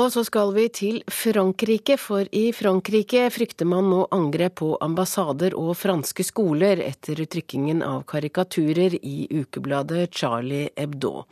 Og 0.00 0.08
så 0.14 0.22
skal 0.24 0.54
vi 0.56 0.62
til 0.72 1.02
Frankrike, 1.12 1.98
for 2.00 2.24
i 2.32 2.54
Frankrike 2.56 3.26
frykter 3.34 3.68
man 3.68 3.90
nå 3.92 4.06
angrep 4.16 4.54
på 4.62 4.68
ambassader 4.80 5.52
og 5.60 5.74
franske 5.76 6.24
skoler 6.24 6.80
etter 6.80 7.20
trykkingen 7.28 7.82
av 7.84 8.06
karikaturer 8.08 8.96
i 8.96 9.26
ukebladet 9.28 10.06
Charlie 10.16 10.70
Hebdo. 10.72 11.26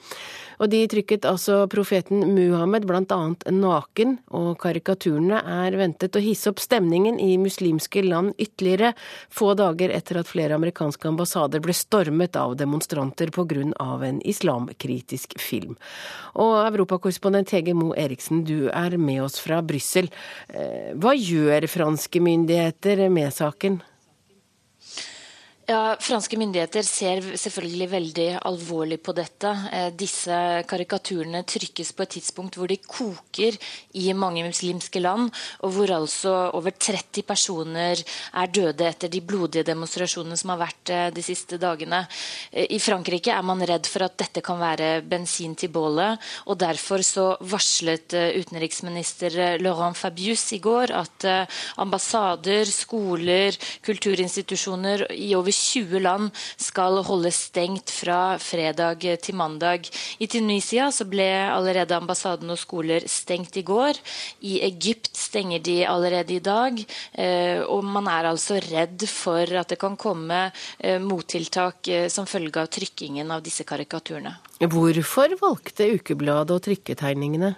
Og 0.59 0.69
de 0.69 0.83
trykket 0.91 1.25
altså 1.31 1.63
profeten 1.71 2.35
Muhammed 2.35 2.85
blant 2.85 3.15
annet 3.15 3.47
naken, 3.55 4.19
og 4.37 4.59
karikaturene 4.61 5.41
er 5.41 5.79
ventet 5.79 6.19
å 6.19 6.23
hisse 6.23 6.51
opp 6.53 6.61
stemningen 6.61 7.17
i 7.23 7.39
muslimske 7.41 8.03
land 8.05 8.35
ytterligere, 8.37 8.93
få 9.31 9.55
dager 9.57 9.95
etter 9.97 10.21
at 10.21 10.29
flere 10.29 10.59
amerikanske 10.59 11.09
ambassader 11.09 11.65
ble 11.65 11.73
stormet 11.79 12.37
av 12.37 12.59
demonstranter 12.61 13.33
på 13.33 13.47
grunn 13.49 13.73
av 13.81 14.05
en 14.05 14.21
islamkritisk 14.21 15.39
film. 15.41 15.79
Og 16.37 16.59
europakorrespondent 16.67 17.55
Hege 17.55 17.73
Moe 17.79 17.97
Eriksen, 17.97 18.45
du 18.45 18.58
er 18.67 18.99
med 18.99 19.23
oss 19.23 19.39
fra 19.43 19.61
Brussel. 19.63 20.11
Eh, 20.51 20.91
hva 20.99 21.15
gjør 21.15 21.69
franske 21.71 22.23
myndigheter 22.25 23.07
med 23.13 23.31
saken? 23.35 23.79
Ja, 25.69 25.99
Franske 26.01 26.39
myndigheter 26.41 26.81
ser 26.81 27.19
selvfølgelig 27.37 27.87
veldig 27.93 28.27
alvorlig 28.49 28.97
på 29.05 29.13
dette. 29.13 29.51
Eh, 29.69 29.91
disse 29.93 30.33
karikaturene 30.65 31.43
trykkes 31.45 31.91
på 31.93 32.07
et 32.07 32.15
tidspunkt 32.15 32.55
hvor 32.57 32.71
de 32.71 32.79
koker 32.81 33.59
i 34.01 34.07
mange 34.17 34.47
muslimske 34.47 35.03
land, 35.05 35.29
og 35.61 35.75
hvor 35.75 35.93
altså 35.93 36.33
over 36.57 36.73
30 36.73 37.21
personer 37.29 38.01
er 38.01 38.49
døde 38.49 38.87
etter 38.89 39.13
de 39.13 39.21
blodige 39.21 39.67
demonstrasjonene 39.69 40.39
som 40.41 40.55
har 40.55 40.63
vært 40.63 40.95
eh, 40.95 41.11
de 41.13 41.27
siste 41.27 41.61
dagene. 41.61 42.01
Eh, 42.49 42.65
I 42.73 42.81
Frankrike 42.81 43.37
er 43.37 43.45
man 43.45 43.61
redd 43.61 43.93
for 43.93 44.07
at 44.09 44.17
dette 44.25 44.41
kan 44.41 44.57
være 44.65 45.03
bensin 45.05 45.53
til 45.53 45.69
bålet, 45.77 46.17
og 46.49 46.63
derfor 46.65 47.05
så 47.05 47.27
varslet 47.45 48.17
utenriksminister 48.17 49.61
Laurent 49.61 50.01
Fabius 50.01 50.49
i 50.57 50.63
går 50.65 50.97
at 50.97 51.29
ambassader, 51.77 52.65
skoler, 52.73 53.61
kulturinstitusjoner 53.85 55.11
i 55.13 55.35
over 55.37 55.58
20 55.59 56.03
land 56.05 56.31
skal 56.61 57.01
holde 57.07 57.33
stengt 57.35 57.91
fra 57.93 58.39
fredag 58.43 59.05
til 59.25 59.37
mandag. 59.39 59.89
I 60.23 60.29
Tunisia 60.31 60.89
ble 61.09 61.29
allerede 61.51 61.97
ambassaden 61.97 62.51
og 62.55 62.61
skoler 62.61 63.07
stengt 63.11 63.59
i 63.59 63.65
går. 63.67 63.99
I 64.47 64.61
Egypt 64.69 65.11
stenger 65.17 65.63
de 65.65 65.79
allerede 65.87 66.37
i 66.37 66.43
dag. 66.45 66.79
Eh, 67.13 67.61
og 67.67 67.85
man 67.85 68.09
er 68.11 68.31
altså 68.31 68.61
redd 68.63 69.07
for 69.11 69.59
at 69.61 69.73
det 69.73 69.81
kan 69.81 69.97
komme 69.99 70.49
eh, 70.79 70.99
mottiltak 71.03 71.89
eh, 71.89 72.09
som 72.13 72.29
følge 72.29 72.63
av 72.63 72.71
trykkingen 72.73 73.31
av 73.35 73.45
disse 73.45 73.67
karikaturene. 73.69 74.37
Hvorfor 74.59 75.37
valgte 75.41 75.87
ukebladet 75.95 76.57
å 76.57 76.63
trykke 76.63 76.97
tegningene? 76.99 77.55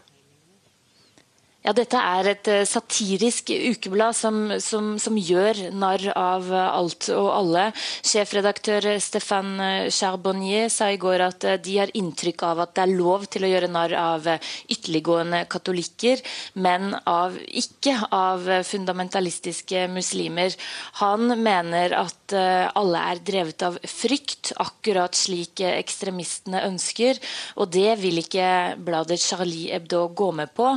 Ja, 1.60 1.74
Dette 1.76 2.00
er 2.00 2.28
et 2.30 2.48
eh, 2.48 2.62
satirisk 2.64 3.50
ukeblad 3.52 4.16
som, 4.16 4.36
som, 4.64 4.94
som, 4.96 5.16
gjør 5.20 5.58
narr 5.76 6.06
av 6.16 6.46
alt 6.56 7.10
og 7.12 7.26
alle. 7.34 7.66
Sjefredaktør 8.00 8.86
Stefan 8.96 9.60
Charbonnier 9.92 10.70
sa 10.72 10.88
i 10.88 10.96
går 11.00 11.20
at 11.26 11.44
eh, 11.44 11.58
de 11.60 11.74
har 11.82 11.92
inntrykk 11.92 12.44
av 12.48 12.62
at 12.64 12.72
det 12.78 12.86
er 12.86 12.94
lov 12.94 13.26
til 13.28 13.44
å 13.44 13.50
gjøre 13.50 13.68
narr 13.74 13.92
av 13.92 14.30
ytterliggående 14.72 15.42
katolikker, 15.52 16.22
men 16.56 16.94
av, 17.04 17.36
ikke 17.36 18.08
av 18.08 18.48
fundamentalistiske 18.64 19.84
muslimer. 19.92 20.56
Han 21.02 21.36
mener 21.44 21.92
at 21.98 22.36
eh, 22.40 22.72
alle 22.72 23.04
er 23.12 23.20
drevet 23.20 23.66
av 23.68 23.76
frykt, 23.84 24.54
akkurat 24.64 25.12
slik 25.12 25.60
ekstremistene 25.68 26.64
ønsker. 26.70 27.20
Og 27.60 27.68
det 27.76 27.98
vil 28.00 28.24
ikke 28.24 28.80
bladet 28.80 29.20
Charlie 29.20 29.74
Hebdo 29.74 30.06
gå 30.16 30.32
med 30.40 30.56
på. 30.56 30.72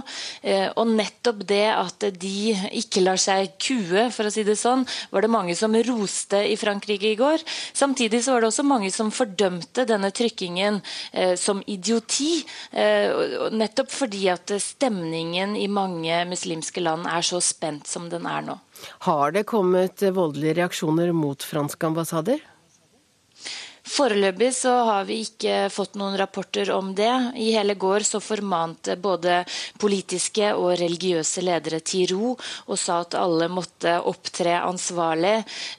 Og 0.79 0.89
nettopp 0.89 1.43
det 1.49 1.65
at 1.73 2.05
de 2.19 2.53
ikke 2.79 3.03
lar 3.03 3.19
seg 3.21 3.55
kue, 3.61 4.07
for 4.13 4.27
å 4.27 4.33
si 4.33 4.45
det 4.47 4.57
sånn, 4.59 4.85
var 5.13 5.25
det 5.25 5.31
mange 5.33 5.55
som 5.57 5.75
roste 5.87 6.41
i 6.49 6.57
Frankrike 6.59 7.11
i 7.13 7.19
går. 7.19 7.43
Samtidig 7.73 8.23
så 8.25 8.35
var 8.35 8.43
det 8.43 8.51
også 8.51 8.65
mange 8.67 8.91
som 8.93 9.11
fordømte 9.13 9.87
denne 9.89 10.11
trykkingen 10.15 10.81
eh, 11.11 11.35
som 11.39 11.63
idioti. 11.67 12.43
Eh, 12.71 13.49
nettopp 13.53 13.91
fordi 13.93 14.27
at 14.33 14.53
stemningen 14.61 15.57
i 15.59 15.69
mange 15.71 16.23
muslimske 16.29 16.83
land 16.83 17.07
er 17.09 17.25
så 17.25 17.41
spent 17.43 17.89
som 17.89 18.09
den 18.11 18.27
er 18.29 18.45
nå. 18.45 18.59
Har 19.07 19.31
det 19.35 19.45
kommet 19.47 20.01
voldelige 20.15 20.57
reaksjoner 20.59 21.13
mot 21.15 21.43
franske 21.45 21.87
ambassader? 21.87 22.41
Foreløpig 23.83 24.47
så 24.55 24.71
har 24.87 25.03
vi 25.03 25.17
ikke 25.25 25.67
fått 25.67 25.97
noen 25.99 26.15
rapporter 26.15 26.69
om 26.71 26.93
det. 26.95 27.11
I 27.35 27.49
hele 27.51 27.75
går 27.75 28.05
så 28.07 28.21
formante 28.23 28.95
både 28.95 29.41
politiske 29.81 30.53
og 30.55 30.77
religiøse 30.79 31.43
ledere 31.43 31.81
til 31.83 32.07
ro 32.13 32.29
og 32.31 32.79
sa 32.79 33.01
at 33.03 33.17
alle 33.19 33.49
måtte 33.51 33.97
opptre 34.07 34.53
ansvarlig. 34.63 35.33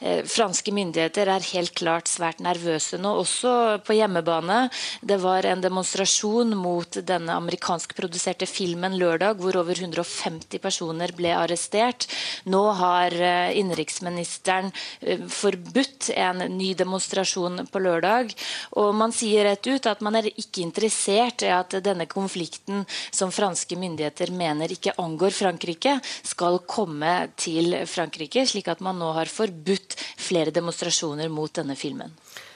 Eh, 0.04 0.20
franske 0.28 0.74
myndigheter 0.76 1.30
er 1.32 1.48
helt 1.54 1.72
klart 1.80 2.10
svært 2.12 2.42
nervøse 2.44 3.00
nå, 3.00 3.14
også 3.24 3.54
på 3.88 3.96
hjemmebane. 3.96 4.68
Det 5.00 5.16
var 5.24 5.48
en 5.48 5.64
demonstrasjon 5.64 6.52
mot 6.60 7.00
denne 7.08 7.38
amerikanskproduserte 7.40 8.44
filmen 8.50 8.98
lørdag, 9.00 9.40
hvor 9.40 9.56
over 9.62 9.80
150 9.80 10.60
personer 10.60 11.16
ble 11.16 11.32
arrestert. 11.38 12.04
Nå 12.52 12.62
har 12.84 13.16
eh, 13.16 13.56
innenriksministeren 13.64 14.70
eh, 15.00 15.24
forbudt 15.24 16.12
en 16.12 16.44
ny 16.52 16.74
demonstrasjon 16.76 17.64
på 17.72 17.80
lørdag 17.80 17.93
lørdag. 17.94 18.34
Og 18.80 18.92
man 18.96 19.14
sier 19.14 19.46
rett 19.48 19.66
ut 19.66 19.88
at 19.90 20.02
man 20.04 20.18
er 20.20 20.30
ikke 20.34 20.64
interessert 20.64 21.46
i 21.46 21.52
at 21.54 21.78
denne 21.84 22.06
konflikten 22.10 22.84
som 23.14 23.32
franske 23.34 23.78
myndigheter 23.78 24.34
mener 24.34 24.72
ikke 24.74 24.96
angår 25.00 25.34
Frankrike, 25.34 25.98
skal 26.22 26.60
komme 26.68 27.14
til 27.40 27.78
Frankrike, 27.88 28.44
slik 28.46 28.68
at 28.72 28.82
man 28.84 28.98
nå 29.00 29.12
har 29.16 29.30
forbudt 29.30 29.96
flere 30.18 30.54
demonstrasjoner 30.54 31.30
mot 31.32 31.52
denne 31.54 31.78
filmen. 31.78 32.12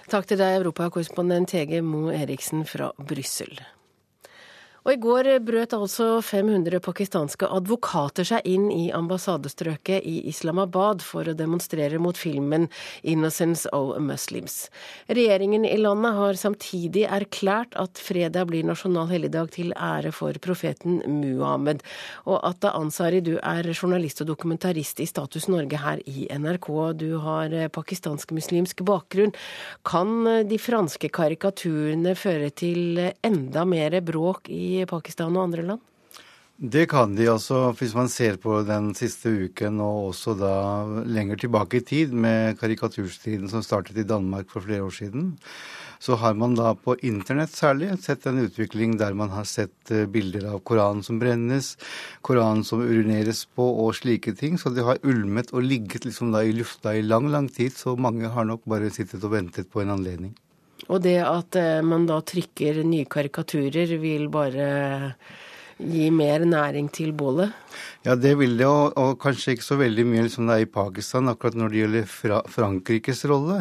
Takk 0.09 0.31
til 0.31 0.41
deg, 0.41 0.61
europakorrespondent 0.63 1.53
Hege 1.53 1.83
Moe 1.85 2.15
Eriksen 2.17 2.65
fra 2.69 2.93
Brussel. 2.97 3.59
Og 4.87 4.95
I 4.95 5.01
går 5.03 5.29
brøt 5.45 5.75
altså 5.77 6.21
500 6.25 6.81
pakistanske 6.85 7.49
advokater 7.51 8.27
seg 8.29 8.47
inn 8.49 8.69
i 8.73 8.89
ambassadestrøket 8.95 10.07
i 10.07 10.21
Islamabad 10.31 11.03
for 11.05 11.29
å 11.29 11.35
demonstrere 11.37 11.99
mot 11.99 12.17
filmen 12.17 12.69
'Innocence 13.03 13.67
of 13.73 13.99
Muslims'. 13.99 14.69
Regjeringen 15.09 15.67
i 15.67 15.77
landet 15.77 16.15
har 16.15 16.39
samtidig 16.41 17.05
erklært 17.05 17.75
at 17.77 17.99
fredag 17.99 18.49
blir 18.49 18.65
nasjonal 18.65 19.11
helligdag 19.11 19.51
til 19.51 19.73
ære 19.75 20.13
for 20.13 20.33
profeten 20.39 21.03
Muhammed. 21.07 21.83
Og 22.27 22.41
Atta 22.43 22.73
Ansari, 22.79 23.21
du 23.21 23.39
er 23.43 23.65
journalist 23.75 24.23
og 24.23 24.29
dokumentarist 24.29 25.01
i 25.01 25.07
Status 25.07 25.49
Norge 25.49 25.77
her 25.77 25.99
i 26.07 26.29
NRK. 26.31 26.93
Du 26.97 27.19
har 27.19 27.51
pakistansk-muslimsk 27.69 28.85
bakgrunn. 28.85 29.35
Kan 29.85 30.25
de 30.49 30.59
franske 30.59 31.11
karikaturene 31.11 32.15
føre 32.15 32.51
til 32.51 33.13
enda 33.25 33.65
mer 33.65 34.01
bråk 34.01 34.49
i 34.49 34.78
Pakistan 34.87 35.35
og 35.35 35.49
andre 35.49 35.65
land? 35.73 35.81
Det 36.59 36.89
kan 36.91 37.15
de. 37.15 37.29
altså 37.31 37.71
Hvis 37.79 37.95
man 37.95 38.09
ser 38.11 38.37
på 38.37 38.63
den 38.67 38.91
siste 38.99 39.31
uken 39.31 39.79
og 39.79 40.09
også 40.09 40.33
da 40.35 40.55
lenger 41.07 41.39
tilbake 41.39 41.79
i 41.79 41.85
tid, 41.87 42.11
med 42.13 42.59
karikaturstriden 42.59 43.47
som 43.49 43.63
startet 43.63 43.97
i 43.97 44.03
Danmark 44.03 44.51
for 44.51 44.61
flere 44.61 44.83
år 44.83 44.91
siden, 44.91 45.37
så 46.01 46.17
har 46.19 46.35
man 46.35 46.57
da 46.59 46.73
på 46.75 46.97
internett 47.07 47.55
særlig 47.55 47.93
sett 48.03 48.27
en 48.27 48.43
utvikling 48.43 48.97
der 48.99 49.15
man 49.15 49.31
har 49.31 49.47
sett 49.47 49.91
eh, 49.95 50.07
bilder 50.11 50.51
av 50.51 50.59
Koranen 50.67 51.05
som 51.07 51.23
brennes, 51.23 51.77
Koranen 52.27 52.65
som 52.67 52.83
urineres 52.83 53.45
på 53.55 53.63
og 53.87 53.95
slike 53.95 54.35
ting. 54.35 54.59
Så 54.59 54.75
det 54.75 54.83
har 54.83 54.99
ulmet 55.07 55.55
og 55.55 55.63
ligget 55.63 56.11
liksom 56.11 56.35
da 56.35 56.43
i 56.43 56.55
lufta 56.59 56.97
i 56.99 57.07
lang, 57.07 57.31
lang 57.31 57.47
tid. 57.47 57.71
Så 57.79 57.95
mange 57.95 58.35
har 58.35 58.51
nok 58.51 58.67
bare 58.67 58.91
sittet 58.91 59.23
og 59.23 59.35
ventet 59.39 59.71
på 59.71 59.87
en 59.87 59.95
anledning. 59.95 60.35
Og 60.89 61.03
det 61.05 61.19
at 61.21 61.59
eh, 61.61 61.83
man 61.85 62.07
da 62.09 62.21
trykker 62.25 62.83
nye 62.87 63.09
karikaturer, 63.11 63.93
vil 64.01 64.29
bare 64.33 64.69
gi 65.79 66.11
mer 66.11 66.45
næring 66.47 66.91
til 66.93 67.13
bålet? 67.17 67.55
Ja, 68.07 68.15
det 68.15 68.37
vil 68.39 68.55
det, 68.59 68.67
og, 68.67 68.95
og 68.99 69.17
kanskje 69.21 69.57
ikke 69.57 69.67
så 69.67 69.77
veldig 69.79 70.05
mye 70.07 70.29
som 70.33 70.47
det 70.49 70.55
er 70.55 70.65
i 70.65 70.71
Pakistan 70.71 71.29
akkurat 71.31 71.57
når 71.59 71.73
det 71.73 71.81
gjelder 71.83 72.07
fra, 72.09 72.39
Frankrikes 72.51 73.25
rolle 73.29 73.59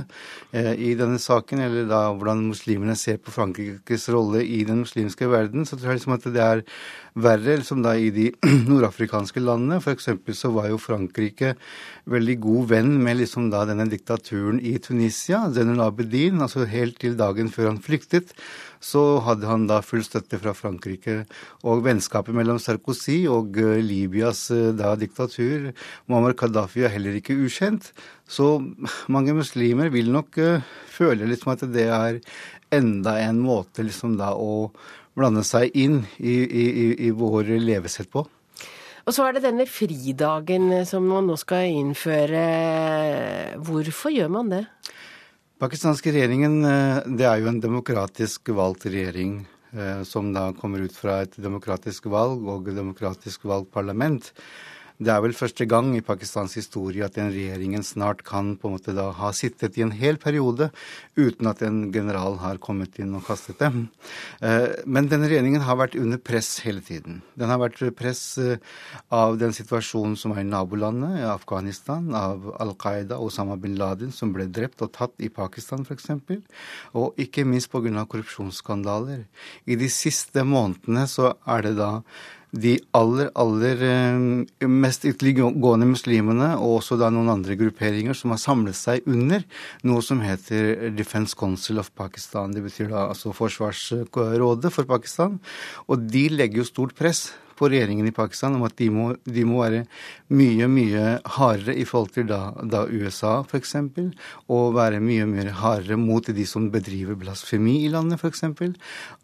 eh, 0.53 0.71
i 0.77 0.93
denne 0.97 1.17
saken, 1.21 1.63
eller 1.65 1.89
da 1.89 2.03
hvordan 2.13 2.45
muslimene 2.47 2.95
ser 2.97 3.17
på 3.21 3.33
Frankrikes 3.33 4.07
rolle 4.13 4.43
i 4.45 4.61
den 4.67 4.83
muslimske 4.85 5.29
verden. 5.29 5.65
Så 5.65 5.77
tror 5.77 5.91
jeg 5.91 5.99
liksom 5.99 6.15
at 6.15 6.29
det 6.31 6.43
er 6.45 6.63
verre 7.17 7.57
liksom 7.59 7.81
da 7.85 7.95
i 7.97 8.11
de 8.13 8.29
nordafrikanske 8.69 9.41
landene. 9.41 9.81
F.eks. 9.81 10.09
så 10.37 10.53
var 10.55 10.69
jo 10.71 10.81
Frankrike 10.81 11.55
veldig 12.07 12.37
god 12.45 12.71
venn 12.71 12.93
med 13.03 13.19
liksom 13.23 13.49
da 13.53 13.65
denne 13.67 13.89
diktaturen 13.89 14.61
i 14.61 14.77
Tunisia, 14.77 15.47
Zenon 15.53 15.83
Abedin, 15.83 16.41
altså 16.45 16.69
helt 16.69 17.01
til 17.01 17.17
dagen 17.19 17.49
før 17.53 17.73
han 17.73 17.81
flyktet 17.83 18.37
så 18.83 19.19
hadde 19.25 19.47
han 19.49 19.65
da 19.69 19.79
full 19.85 20.03
støtte 20.05 20.39
fra 20.41 20.53
Frankrike. 20.57 21.23
Og 21.67 21.83
vennskapet 21.85 22.35
mellom 22.35 22.59
Sarkozy 22.61 23.23
og 23.31 23.57
eh, 23.61 23.79
Libyas 23.83 24.47
eh, 24.53 24.69
da 24.77 24.93
diktatur, 24.99 25.71
Muammar 26.09 26.37
Gaddafi, 26.37 26.85
er 26.85 26.93
heller 26.95 27.17
ikke 27.17 27.37
ukjent. 27.37 27.91
Så 28.27 28.57
mange 29.07 29.35
muslimer 29.37 29.91
vil 29.93 30.11
nok 30.11 30.39
uh, 30.43 30.63
føle 30.91 31.29
liksom 31.29 31.53
at 31.53 31.61
det 31.71 31.85
er 31.87 32.17
enda 32.75 33.13
en 33.23 33.39
måte 33.39 33.85
liksom 33.87 34.17
da 34.19 34.33
å 34.35 34.67
blande 35.17 35.45
seg 35.47 35.71
inn 35.79 36.01
i, 36.19 36.41
i, 36.43 36.65
i 37.07 37.13
vår 37.15 37.55
levesett 37.63 38.11
på. 38.11 38.25
Og 39.07 39.15
så 39.15 39.23
er 39.23 39.37
det 39.37 39.45
denne 39.45 39.63
fridagen 39.71 40.67
som 40.85 41.05
man 41.07 41.29
nå 41.29 41.37
skal 41.39 41.69
innføre. 41.71 42.43
Hvorfor 43.63 44.11
gjør 44.11 44.33
man 44.33 44.51
det? 44.51 44.65
Pakistanske 45.57 46.11
regjeringen 46.13 46.59
eh, 46.69 46.99
det 47.17 47.25
er 47.25 47.39
jo 47.41 47.47
en 47.49 47.61
demokratisk 47.61 48.51
valgt 48.53 48.83
regjering 48.85 49.39
eh, 49.73 50.03
som 50.05 50.29
da 50.35 50.51
kommer 50.53 50.83
ut 50.85 50.93
fra 50.93 51.23
et 51.25 51.33
demokratisk 51.41 52.05
valg 52.13 52.45
og 52.45 52.69
et 52.69 52.77
demokratisk 52.77 53.47
valgt 53.49 53.71
parlament. 53.73 54.29
Det 54.97 55.11
er 55.13 55.19
vel 55.21 55.35
første 55.37 55.67
gang 55.69 55.91
i 55.93 56.01
Pakistans 56.01 56.55
historie 56.57 57.05
at 57.05 57.13
den 57.13 57.29
regjeringen 57.29 57.83
snart 57.85 58.23
kan 58.25 58.55
på 58.57 58.65
en 58.65 58.77
måte 58.79 58.95
da 58.97 59.11
ha 59.13 59.29
sittet 59.35 59.75
i 59.77 59.83
en 59.85 59.91
hel 59.93 60.17
periode 60.17 60.71
uten 61.13 61.49
at 61.51 61.61
en 61.61 61.91
general 61.93 62.39
har 62.41 62.57
kommet 62.57 62.97
inn 62.97 63.13
og 63.13 63.27
kastet 63.27 63.59
dem. 63.61 63.83
Eh, 64.41 64.81
men 64.89 65.09
denne 65.11 65.29
regjeringen 65.29 65.61
har 65.67 65.77
vært 65.77 65.97
under 66.01 66.17
press 66.17 66.55
hele 66.65 66.81
tiden. 66.81 67.21
Den 67.37 67.53
har 67.53 67.61
vært 67.61 67.83
press 67.99 68.23
eh, 68.41 68.57
av 69.13 69.37
den 69.37 69.53
situasjonen 69.53 70.15
som 70.17 70.33
er 70.33 70.41
i 70.41 70.49
nabolandet, 70.49 71.19
i 71.21 71.29
Afghanistan, 71.29 72.09
av 72.17 72.49
Al 72.57 72.73
Qaida 72.81 73.19
og 73.21 73.29
Osama 73.29 73.59
bin 73.61 73.77
Laden, 73.77 74.09
som 74.09 74.33
ble 74.33 74.49
drept 74.49 74.81
og 74.81 74.95
tatt 74.97 75.13
i 75.21 75.29
Pakistan 75.29 75.85
f.eks., 75.85 76.09
og 76.97 77.21
ikke 77.21 77.45
minst 77.45 77.69
pga. 77.69 78.01
korrupsjonsskandaler. 78.09 79.27
I 79.69 79.77
de 79.77 79.91
siste 79.93 80.41
månedene 80.41 81.05
så 81.11 81.35
er 81.45 81.69
det 81.69 81.77
da 81.77 81.91
de 82.55 82.77
aller, 82.95 83.29
aller 83.35 83.81
eh, 83.83 84.67
mest 84.67 85.07
ytterliggående 85.07 85.87
muslimene, 85.89 86.53
og 86.55 86.77
også 86.79 86.97
da 86.99 87.09
noen 87.13 87.31
andre 87.33 87.57
grupperinger, 87.59 88.15
som 88.15 88.31
har 88.33 88.41
samlet 88.41 88.77
seg 88.77 89.07
under 89.09 89.43
noe 89.87 90.03
som 90.05 90.21
heter 90.23 90.89
Defense 90.95 91.35
Council 91.37 91.81
of 91.81 91.91
Pakistan. 91.97 92.55
Det 92.55 92.63
betyr 92.63 92.93
da 92.93 93.09
altså 93.09 93.35
Forsvarsrådet 93.35 94.71
for 94.73 94.87
Pakistan. 94.87 95.41
Og 95.91 96.07
de 96.07 96.27
legger 96.31 96.63
jo 96.63 96.71
stort 96.71 96.95
press 96.97 97.27
på 97.57 97.69
regjeringen 97.71 98.07
i 98.07 98.15
Pakistan 98.15 98.55
om 98.57 98.65
at 98.67 98.77
de 98.79 98.89
må, 98.93 99.09
de 99.25 99.43
må 99.47 99.63
være 99.63 99.83
mye, 100.33 100.67
mye 100.71 101.03
hardere 101.37 101.75
i 101.77 101.85
forhold 101.87 102.13
til 102.15 102.27
da, 102.29 102.51
da 102.63 102.83
USA 102.87 103.39
f.eks., 103.43 103.75
og 104.51 104.75
være 104.75 104.99
mye 105.03 105.27
mye 105.29 105.53
hardere 105.55 105.97
mot 105.99 106.27
de 106.33 106.45
som 106.47 106.67
bedriver 106.73 107.17
blasfemi 107.19 107.79
i 107.85 107.91
landet 107.91 108.21
f.eks. 108.21 108.43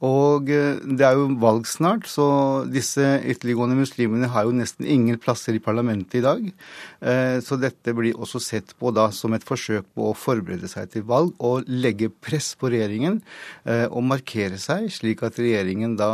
Og 0.04 0.52
eh, 0.54 0.80
det 0.84 1.08
er 1.08 1.20
jo 1.20 1.30
valg 1.42 1.68
snart, 1.70 2.08
så 2.10 2.26
disse 2.70 3.04
ytterliggående 3.24 3.78
muslimene 3.80 4.30
har 4.34 4.48
jo 4.48 4.56
nesten 4.56 4.88
ingen 4.90 5.20
plasser 5.22 5.58
i 5.58 5.64
parlamentet 5.64 6.22
i 6.22 6.24
dag. 6.26 6.50
Eh, 7.02 7.38
så 7.44 7.60
dette 7.60 7.96
blir 7.96 8.18
også 8.18 8.42
sett 8.44 8.76
på 8.80 8.94
da 8.96 9.10
som 9.16 9.36
et 9.36 9.46
forsøk 9.48 9.88
på 9.96 10.10
å 10.12 10.18
forberede 10.18 10.70
seg 10.72 10.92
til 10.94 11.08
valg 11.10 11.34
og 11.44 11.68
legge 11.70 12.12
press 12.24 12.54
på 12.60 12.72
regjeringen 12.74 13.20
eh, 13.66 13.86
og 13.90 14.06
markere 14.08 14.60
seg, 14.62 14.90
slik 14.94 15.24
at 15.26 15.40
regjeringen 15.42 15.98
da 16.00 16.14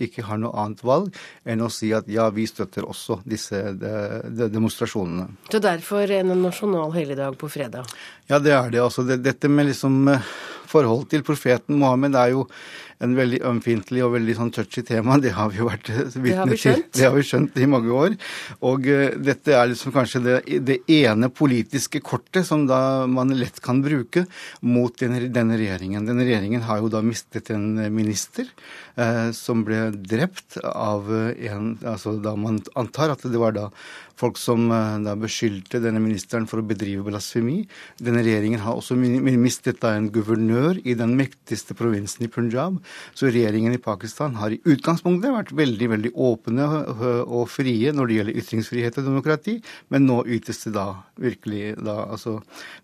ikke 0.00 0.26
har 0.26 0.40
noe 0.40 0.52
annet 0.60 0.82
valg 0.84 1.14
enn 1.48 1.59
enn 1.60 1.68
å 1.68 1.72
si 1.72 1.92
at 1.96 2.08
ja, 2.10 2.26
vi 2.32 2.48
støtter 2.48 2.88
også 2.88 3.20
disse 3.28 3.60
de, 3.76 3.96
de 4.26 4.48
demonstrasjonene. 4.50 5.28
Så 5.52 5.60
derfor 5.62 6.10
en 6.16 6.32
nasjonal 6.40 6.94
helligdag 6.96 7.36
på 7.40 7.50
fredag? 7.52 7.84
Ja, 8.30 8.40
det 8.40 8.56
er 8.56 8.72
det. 8.72 8.80
Altså, 8.82 9.04
det, 9.06 9.20
dette 9.22 9.52
med 9.52 9.70
liksom 9.70 10.08
forholdet 10.70 10.70
forhold 10.70 11.08
til 11.10 11.24
profeten 11.26 11.80
Mohammed 11.80 12.16
er 12.18 12.34
jo 12.34 12.46
en 13.04 13.14
veldig 13.16 13.40
ømfintlig 13.48 14.02
og 14.04 14.14
veldig 14.16 14.34
sånn 14.36 14.52
touchy 14.54 14.84
tema. 14.86 15.16
Det 15.22 15.32
har 15.36 15.50
vi 15.52 15.60
jo 15.62 15.68
vært 15.68 15.90
eh, 15.92 16.16
vitne 16.20 16.56
til. 16.58 16.82
Det 16.92 17.06
har 17.06 17.14
vi 17.16 17.24
skjønt 17.26 17.56
i 17.56 17.68
mange 17.70 17.94
år. 17.96 18.16
Og 18.68 18.88
uh, 18.90 19.06
dette 19.16 19.54
er 19.56 19.70
liksom 19.70 19.94
kanskje 19.94 20.22
det, 20.26 20.36
det, 20.66 20.78
ene 21.00 21.30
politiske 21.32 22.02
kortet 22.04 22.48
som 22.48 22.66
da 22.68 23.06
man 23.10 23.32
lett 23.38 23.62
kan 23.64 23.80
bruke 23.84 24.26
mot 24.66 24.94
denne, 25.00 25.24
denne 25.32 25.56
regjeringen. 25.60 26.04
Denne 26.08 26.26
regjeringen 26.28 26.66
har 26.68 26.82
jo 26.82 26.92
da 26.92 27.02
mistet 27.04 27.50
en 27.54 27.72
minister 27.94 28.48
uh, 29.00 29.30
som 29.36 29.64
ble 29.66 29.88
drept 29.96 30.60
av 30.70 31.08
en 31.10 31.68
Altså 31.90 32.12
da 32.22 32.32
man 32.38 32.58
antar 32.78 33.12
at 33.12 33.22
det 33.30 33.38
var 33.40 33.54
da 33.56 33.68
folk 34.20 34.38
som 34.40 34.68
eh, 34.74 34.98
da 35.06 35.16
beskyldte 35.18 35.80
denne 35.82 36.02
ministeren 36.02 36.46
for 36.50 36.62
å 36.62 36.66
bedrive 36.66 37.04
blasfemi. 37.06 37.62
Denne 38.00 38.24
regjeringen 38.26 38.62
har 38.64 38.78
også 38.78 38.96
mistet 38.96 39.80
da 39.82 39.94
en 39.96 40.10
guvernør 40.12 40.82
i 40.84 40.96
den 40.98 41.16
mektigste 41.18 41.76
provinsen 41.78 42.26
i 42.26 42.30
Punjab. 42.32 42.78
Så 43.16 43.32
regjeringen 43.32 43.74
i 43.76 43.82
Pakistan 43.82 44.36
har 44.40 44.54
i 44.54 44.60
utgangspunktet 44.62 45.34
vært 45.34 45.54
veldig 45.56 45.90
veldig 45.96 46.14
åpne 46.30 46.68
og 47.24 47.46
frie 47.50 47.92
når 47.94 48.10
det 48.10 48.18
gjelder 48.18 48.42
ytringsfrihet 48.42 49.00
og 49.00 49.08
demokrati, 49.08 49.56
men 49.90 50.06
nå 50.08 50.22
ytes 50.36 50.64
det 50.66 50.74
da 50.76 50.88
virkelig 51.20 51.74
da, 51.80 51.96
altså 52.12 52.38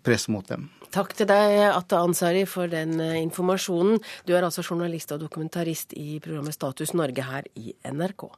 press 0.05 0.27
mot 0.31 0.47
dem. 0.49 0.67
Takk 0.93 1.13
til 1.19 1.27
deg, 1.29 1.57
Atte 1.67 1.99
Ansari, 1.99 2.45
for 2.47 2.71
den 2.71 2.95
eh, 3.03 3.19
informasjonen. 3.21 3.99
Du 4.27 4.33
er 4.35 4.47
altså 4.47 4.63
journalist 4.63 5.11
og 5.15 5.21
dokumentarist 5.25 5.93
i 5.99 6.21
programmet 6.23 6.55
Status 6.55 6.95
Norge 6.95 7.27
her 7.27 7.49
i 7.59 7.75
NRK. 7.91 8.29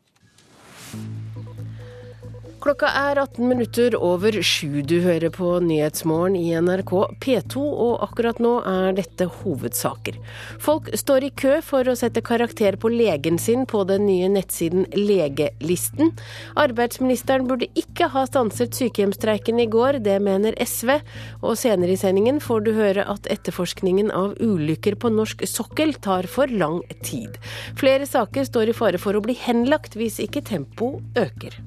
Klokka 2.59 2.89
er 2.91 3.15
18 3.15 3.45
minutter 3.47 3.95
over 4.03 4.35
sju. 4.43 4.81
Du 4.83 4.97
hører 4.99 5.31
på 5.31 5.53
Nyhetsmorgen 5.63 6.33
i 6.35 6.49
NRK 6.59 6.91
P2, 7.23 7.61
og 7.63 8.01
akkurat 8.03 8.41
nå 8.43 8.57
er 8.67 8.97
dette 8.97 9.29
hovedsaker. 9.37 10.17
Folk 10.59 10.89
står 10.99 11.29
i 11.29 11.29
kø 11.39 11.53
for 11.63 11.87
å 11.87 11.95
sette 11.95 12.19
karakter 12.25 12.75
på 12.81 12.91
legen 12.91 13.39
sin 13.39 13.63
på 13.69 13.85
den 13.87 14.03
nye 14.09 14.27
nettsiden 14.33 14.83
Legelisten. 14.91 16.11
Arbeidsministeren 16.59 17.47
burde 17.47 17.71
ikke 17.79 18.11
ha 18.11 18.25
stanset 18.27 18.75
sykehjemstreiken 18.75 19.63
i 19.63 19.69
går, 19.71 20.01
det 20.03 20.19
mener 20.27 20.59
SV. 20.59 20.97
Og 21.39 21.55
senere 21.63 21.95
i 21.95 22.01
sendingen 22.03 22.43
får 22.43 22.67
du 22.67 22.73
høre 22.75 23.07
at 23.07 23.31
etterforskningen 23.31 24.11
av 24.11 24.35
ulykker 24.43 24.99
på 24.99 25.13
norsk 25.15 25.47
sokkel 25.47 25.95
tar 26.03 26.27
for 26.27 26.51
lang 26.51 26.81
tid. 27.07 27.39
Flere 27.79 28.03
saker 28.09 28.51
står 28.51 28.73
i 28.73 28.79
fare 28.83 28.99
for 28.99 29.15
å 29.15 29.23
bli 29.23 29.39
henlagt 29.47 29.95
hvis 29.95 30.19
ikke 30.27 30.43
tempoet 30.51 31.23
øker. 31.23 31.61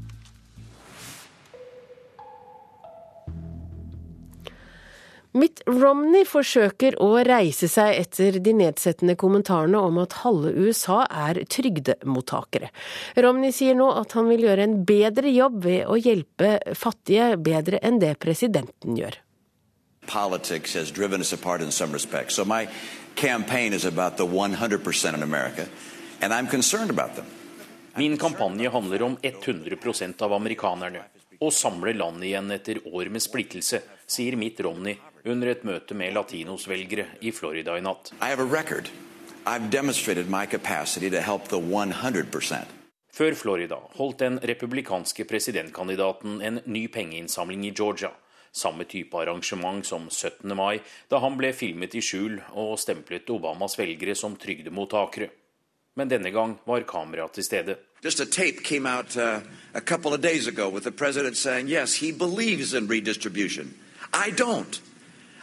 Mitt 5.32 5.62
Romney 5.64 6.26
forsøker 6.28 6.98
å 7.00 7.14
reise 7.24 7.64
seg 7.72 7.96
etter 7.96 8.36
de 8.44 8.52
nedsettende 8.52 9.14
kommentarene 9.16 9.80
om 9.80 9.96
at 10.02 10.18
halve 10.20 10.50
USA 10.52 11.06
er 11.08 11.38
trygdemottakere. 11.48 12.68
Romney 13.16 13.54
sier 13.56 13.78
nå 13.78 13.86
at 13.96 14.12
han 14.12 14.28
vil 14.28 14.44
gjøre 14.44 14.66
en 14.66 14.74
bedre 14.84 15.30
jobb 15.32 15.62
ved 15.64 15.86
å 15.88 15.96
hjelpe 15.96 16.58
fattige 16.76 17.38
bedre 17.40 17.80
enn 17.80 17.96
det 18.02 18.18
presidenten 18.20 18.98
gjør. 18.98 19.16
Politics 20.04 20.74
has 20.76 20.92
driven 20.92 21.24
us 21.24 21.32
apart 21.32 21.62
in 21.62 21.72
some 21.72 21.96
respects. 21.96 22.34
So 22.36 22.44
my 22.44 22.68
campaign 23.14 23.72
is 23.72 23.86
about 23.86 24.18
the 24.18 24.26
100% 24.26 25.14
in 25.14 25.22
America, 25.22 25.64
and 26.20 26.34
I'm 26.34 26.46
concerned 26.46 26.90
about 26.90 27.16
them. 27.16 27.24
Min 27.96 28.18
kampanje 28.18 28.68
handler 28.68 29.02
om 29.02 29.16
100% 29.22 30.22
av 30.22 30.32
amerikanerne. 30.32 31.06
Å 31.40 31.50
samle 31.50 31.96
landet 31.96 32.28
igjen 32.28 32.52
etter 32.52 32.82
år 32.92 33.08
med 33.08 33.24
splittelse, 33.24 33.80
sier 34.06 34.36
Mitt 34.36 34.60
Romney 34.60 34.98
under 35.24 35.52
et 35.52 35.64
møte 35.64 35.94
med 35.94 36.14
latinosvelgere 36.16 37.06
i 37.20 37.32
Florida 37.34 37.76
i 37.78 37.84
natt. 37.84 38.12
Før 43.12 43.34
Florida 43.36 43.78
holdt 43.98 44.18
den 44.22 44.38
republikanske 44.40 45.24
presidentkandidaten 45.28 46.40
en 46.40 46.60
ny 46.64 46.86
pengeinnsamling 46.88 47.66
i 47.66 47.74
Georgia. 47.76 48.10
Samme 48.52 48.84
type 48.84 49.16
arrangement 49.16 49.86
som 49.86 50.10
17. 50.10 50.56
mai, 50.56 50.80
da 51.08 51.18
han 51.24 51.36
ble 51.36 51.52
filmet 51.56 51.94
i 51.96 52.02
skjul 52.04 52.38
og 52.52 52.78
stemplet 52.80 53.30
Obamas 53.32 53.78
velgere 53.78 54.14
som 54.16 54.36
trygdemottakere. 54.36 55.30
Men 55.96 56.08
denne 56.08 56.32
gang 56.32 56.58
var 56.64 56.84
kameraet 56.88 57.32
til 57.36 57.44
stede. 57.44 57.76
Just 58.04 58.20
a 58.20 58.24
tape 58.24 58.64
came 58.64 58.86
out 58.86 59.16
uh, 59.16 59.40
a 59.74 59.80
couple 59.80 60.12
of 60.12 60.20
days 60.20 60.46
ago 60.48 60.68
with 60.68 60.84
the 60.84 60.90
president 60.90 61.36
saying, 61.36 61.68
yes, 61.68 61.94
he 61.94 62.12
believes 62.12 62.74
in 62.74 62.88
redistribution. 62.88 63.74
I 64.12 64.30
don't. 64.30 64.80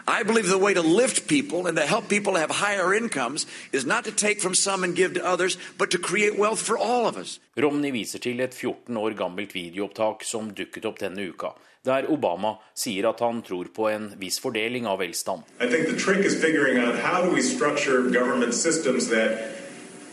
I 0.10 0.24
believe 0.24 0.48
the 0.50 0.58
way 0.58 0.74
to 0.74 0.82
lift 0.82 1.28
people 1.28 1.68
and 1.68 1.78
to 1.78 1.86
help 1.86 2.10
people 2.10 2.34
have 2.34 2.50
higher 2.50 2.96
incomes 2.96 3.46
is 3.72 3.86
not 3.86 4.06
to 4.06 4.12
take 4.12 4.42
from 4.42 4.56
some 4.56 4.84
and 4.84 4.96
give 4.96 5.14
to 5.14 5.26
others, 5.26 5.56
but 5.78 5.92
to 5.92 6.00
create 6.00 6.36
wealth 6.36 6.60
for 6.60 6.80
all 6.80 7.06
of 7.06 7.16
us. 7.16 7.40
Romney 7.56 7.92
viser 7.92 8.18
til 8.18 8.42
et 8.42 8.54
14 8.54 8.98
år 8.98 9.14
gammelt 9.14 9.54
videoopptak 9.54 10.26
som 10.26 10.50
dukket 10.50 10.88
opp 10.90 10.98
denne 11.00 11.28
uka, 11.30 11.54
der 11.86 12.10
Obama 12.10 12.56
sier 12.74 13.06
at 13.12 13.22
han 13.22 13.44
tror 13.46 13.70
på 13.76 13.86
en 13.92 14.10
viss 14.18 14.40
fordeling 14.42 14.88
av 14.88 14.98
velstand. 15.00 15.46
I 15.62 15.70
think 15.70 15.86
the 15.88 16.00
trick 16.00 16.26
is 16.26 16.34
figuring 16.42 16.80
out 16.80 16.98
how 16.98 17.22
do 17.22 17.30
we 17.30 17.44
structure 17.44 18.10
government 18.10 18.56
systems 18.56 19.10
that 19.10 19.38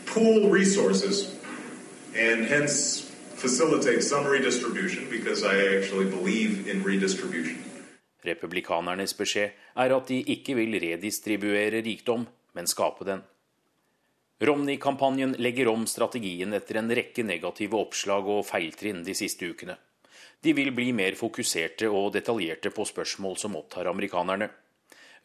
pool 0.05 0.51
resources 0.53 1.33
and 2.13 2.45
hence 2.45 3.09
facilitate 3.35 4.03
some 4.03 4.27
redistribution 4.27 5.09
because 5.09 5.43
I 5.43 5.77
actually 5.77 6.05
believe 6.05 6.67
in 6.67 6.83
redistribution. 6.83 7.66
Republikanernes 8.27 9.15
beskjed 9.17 9.55
er 9.79 9.95
at 9.95 10.11
de 10.11 10.21
ikke 10.35 10.57
vil 10.57 10.77
redistribuere 10.81 11.81
rikdom, 11.85 12.27
men 12.53 12.69
skape 12.69 13.07
den. 13.07 13.23
Romney-kampanjen 14.39 15.33
legger 15.41 15.71
om 15.71 15.87
strategien 15.89 16.53
etter 16.53 16.77
en 16.77 16.91
rekke 16.93 17.23
negative 17.25 17.79
oppslag 17.79 18.27
og 18.29 18.45
feiltrinn 18.45 19.01
de 19.05 19.15
siste 19.17 19.49
ukene. 19.49 19.77
De 20.45 20.53
vil 20.53 20.69
bli 20.71 20.91
mer 20.93 21.17
fokuserte 21.17 21.89
og 21.89 22.11
detaljerte 22.13 22.69
på 22.69 22.85
spørsmål 22.85 23.37
som 23.41 23.57
opptar 23.57 23.89
amerikanerne. 23.89 24.51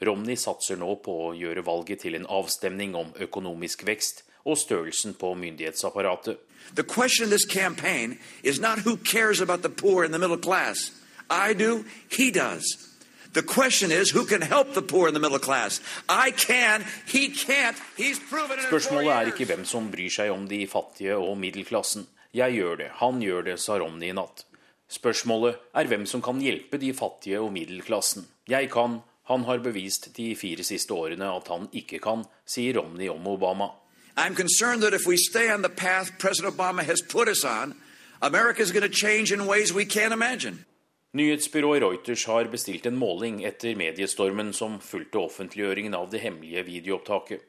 Romney 0.00 0.38
satser 0.40 0.80
nå 0.80 0.94
på 1.04 1.12
å 1.26 1.34
gjøre 1.36 1.64
valget 1.66 2.06
til 2.06 2.16
en 2.16 2.26
avstemning 2.26 2.96
om 2.96 3.12
økonomisk 3.20 3.84
vekst 3.86 4.24
og 4.48 4.56
størrelsen 4.58 5.14
på 5.14 5.34
myndighetsapparatet. 5.38 6.40
The 6.74 6.82
question 6.82 7.28
this 7.30 7.44
campaign 7.44 8.18
is 8.42 8.60
not 8.60 8.80
who 8.80 8.96
cares 8.96 9.40
about 9.40 9.62
the 9.62 9.68
poor 9.68 10.04
and 10.04 10.14
the 10.14 10.18
middle 10.18 10.38
class. 10.38 10.90
I 11.30 11.52
do, 11.52 11.84
he 12.08 12.30
does. 12.30 12.91
The 13.32 13.42
question 13.42 13.90
is 13.90 14.10
who 14.10 14.26
can 14.26 14.42
help 14.42 14.74
the 14.74 14.82
poor 14.82 15.06
and 15.06 15.16
the 15.16 15.20
middle 15.20 15.38
class? 15.38 15.80
I 16.08 16.32
can, 16.32 16.84
he 17.06 17.28
can't. 17.28 17.76
He's 17.96 18.18
proven 18.18 18.58
it 18.58 18.68
Spørsmålet 18.68 19.12
er 19.12 19.30
ikke 19.32 19.46
hvem 19.48 19.64
som 19.64 19.90
bryr 19.90 20.12
seg 20.12 20.32
om 20.32 20.44
de 20.48 20.66
fattige 20.68 21.16
og 21.16 21.38
middelklassen. 21.40 22.06
Jeg 22.34 22.52
gjør 22.52 22.76
det, 22.76 22.90
han 23.00 23.22
gjør 23.22 23.42
det, 23.48 23.58
sa 23.60 23.78
Romney 23.80 24.10
i 24.12 24.16
natt. 24.16 24.44
Spørsmålet 24.92 25.56
er 25.74 25.88
hvem 25.88 26.04
som 26.06 26.20
kan 26.22 26.40
hjelpe 26.44 26.76
de 26.76 26.92
fattige 26.92 27.40
og 27.40 27.52
middelklassen. 27.52 28.26
Jeg 28.48 28.68
kan, 28.72 29.00
han 29.28 29.44
har 29.48 29.64
bevist 29.64 30.10
de 30.16 30.34
fire 30.36 30.64
siste 30.64 30.92
årene 30.92 31.28
at 31.32 31.48
han 31.48 31.68
ikke 31.72 32.02
kan, 32.04 32.26
sier 32.44 32.76
Romney 32.80 33.08
om 33.08 33.26
Obama. 33.26 33.72
I'm 34.16 34.34
concerned 34.34 34.82
that 34.82 34.92
if 34.92 35.06
we 35.06 35.16
stay 35.16 35.50
on 35.50 35.62
the 35.62 35.70
path 35.70 36.18
President 36.18 36.54
Obama 36.54 36.82
has 36.82 37.00
put 37.00 37.28
us 37.28 37.44
on, 37.44 37.74
America 38.20 38.60
is 38.60 38.72
going 38.72 38.82
to 38.82 38.92
change 38.92 39.32
in 39.32 39.46
ways 39.46 39.72
we 39.72 39.86
can't 39.86 40.12
imagine. 40.12 40.66
Nyhetsbyrået 41.12 41.82
Reuters 41.82 42.22
har 42.24 42.48
bestilt 42.48 42.86
en 42.88 42.96
måling 42.96 43.42
etter 43.44 43.76
mediestormen 43.76 44.54
som 44.56 44.78
fulgte 44.80 45.20
offentliggjøringen 45.20 45.92
av 45.92 46.06
det 46.08 46.22
hemmelige 46.22 46.62
videoopptaket. 46.64 47.42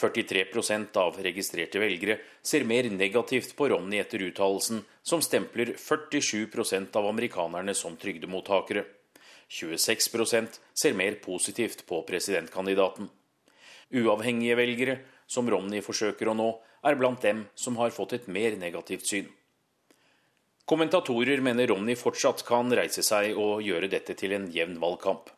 43% 0.00 0.96
av 1.02 1.18
registrerte 1.20 1.80
velgere 1.80 2.16
ser 2.40 2.64
mer 2.64 2.88
negativt 2.88 3.52
på 3.56 3.68
Romney 3.68 4.00
etter 4.00 4.24
uttalelsen, 4.24 4.80
som 5.04 5.20
stempler 5.20 5.74
47% 5.76 6.96
av 6.96 7.10
amerikanerne 7.12 7.76
som 7.76 8.00
trygdemottakere. 8.00 8.86
26% 9.52 10.60
ser 10.72 10.96
mer 10.96 11.20
positivt 11.20 11.84
på 11.86 12.00
presidentkandidaten. 12.08 13.10
Uavhengige 13.92 14.56
velgere, 14.56 15.00
som 15.28 15.48
Romney 15.52 15.84
forsøker 15.84 16.32
å 16.32 16.36
nå, 16.40 16.52
er 16.80 16.96
blant 16.96 17.20
dem 17.20 17.44
som 17.54 17.76
har 17.76 17.92
fått 17.92 18.16
et 18.16 18.28
mer 18.32 18.56
negativt 18.56 19.04
syn. 19.04 19.28
Kommentatorer 20.66 21.40
mener 21.40 21.66
Romney 21.70 21.94
fortsatt 21.94 22.40
kan 22.42 22.72
reise 22.74 23.02
seg 23.06 23.36
og 23.38 23.60
gjøre 23.62 23.86
dette 23.86 24.16
til 24.18 24.32
en 24.34 24.48
jevn 24.50 24.80
valgkamp. 24.82 25.28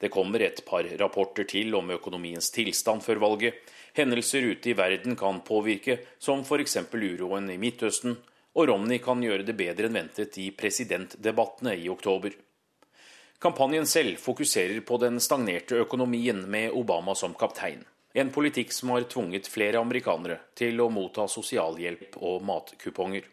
Det 0.00 0.08
kommer 0.08 0.40
et 0.40 0.62
par 0.64 0.86
rapporter 1.02 1.44
til 1.44 1.74
om 1.76 1.90
økonomiens 1.92 2.46
tilstand 2.54 3.04
før 3.04 3.18
valget. 3.20 3.58
Hendelser 3.92 4.46
ute 4.48 4.70
i 4.70 4.76
verden 4.78 5.18
kan 5.20 5.42
påvirke, 5.44 5.98
som 6.18 6.40
f.eks. 6.46 6.78
uroen 6.94 7.50
i 7.52 7.58
Midtøsten, 7.60 8.14
og 8.56 8.68
Romney 8.70 9.02
kan 9.04 9.20
gjøre 9.20 9.44
det 9.44 9.54
bedre 9.58 9.90
enn 9.90 9.98
ventet 9.98 10.38
i 10.40 10.46
presidentdebattene 10.56 11.74
i 11.76 11.90
oktober. 11.92 12.32
Kampanjen 13.40 13.84
selv 13.86 14.16
fokuserer 14.16 14.80
på 14.80 14.96
den 15.02 15.20
stagnerte 15.20 15.76
økonomien 15.84 16.40
med 16.48 16.72
Obama 16.72 17.12
som 17.14 17.36
kaptein. 17.36 17.84
En 18.16 18.32
politikk 18.32 18.72
som 18.72 18.94
har 18.94 19.04
tvunget 19.12 19.52
flere 19.52 19.84
amerikanere 19.84 20.40
til 20.56 20.80
å 20.80 20.88
motta 20.88 21.28
sosialhjelp 21.28 22.16
og 22.16 22.40
matkuponger. 22.48 23.28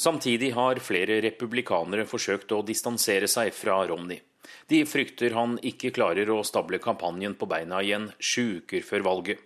Samtidig 0.00 0.54
har 0.56 0.78
flere 0.80 1.18
republikanere 1.20 2.06
forsøkt 2.08 2.54
å 2.56 2.62
distansere 2.64 3.28
seg 3.28 3.50
fra 3.52 3.82
Romney. 3.90 4.22
De 4.70 4.78
frykter 4.88 5.34
han 5.36 5.58
ikke 5.60 5.90
klarer 5.92 6.30
å 6.32 6.38
stable 6.46 6.80
kampanjen 6.80 7.34
på 7.36 7.48
beina 7.50 7.82
igjen 7.84 8.06
sju 8.16 8.62
uker 8.62 8.86
før 8.86 9.04
valget. 9.04 9.42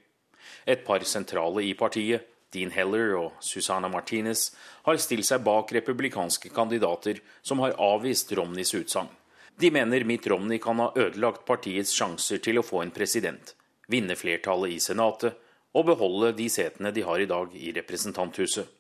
Et 0.70 0.86
par 0.86 1.02
sentrale 1.10 1.64
i 1.66 1.74
partiet, 1.74 2.22
Dean 2.54 2.70
Heller 2.70 3.16
og 3.18 3.42
Susanna 3.42 3.90
Martinez, 3.90 4.52
har 4.86 5.02
stilt 5.02 5.26
seg 5.26 5.42
bak 5.42 5.74
republikanske 5.74 6.54
kandidater 6.54 7.18
som 7.42 7.58
har 7.64 7.74
avvist 7.82 8.30
Romneys 8.38 8.76
utsagn. 8.78 9.10
De 9.58 9.74
mener 9.74 10.06
Mitt 10.06 10.26
Romney 10.30 10.62
kan 10.62 10.78
ha 10.78 10.92
ødelagt 10.94 11.46
partiets 11.50 11.98
sjanser 11.98 12.38
til 12.38 12.62
å 12.62 12.66
få 12.66 12.84
en 12.84 12.94
president, 12.94 13.56
vinne 13.90 14.14
flertallet 14.14 14.78
i 14.78 14.82
Senatet 14.82 15.34
og 15.74 15.90
beholde 15.90 16.36
de 16.38 16.46
setene 16.46 16.94
de 16.94 17.02
har 17.02 17.18
i 17.18 17.30
dag 17.30 17.54
i 17.58 17.74
representanthuset. 17.74 18.70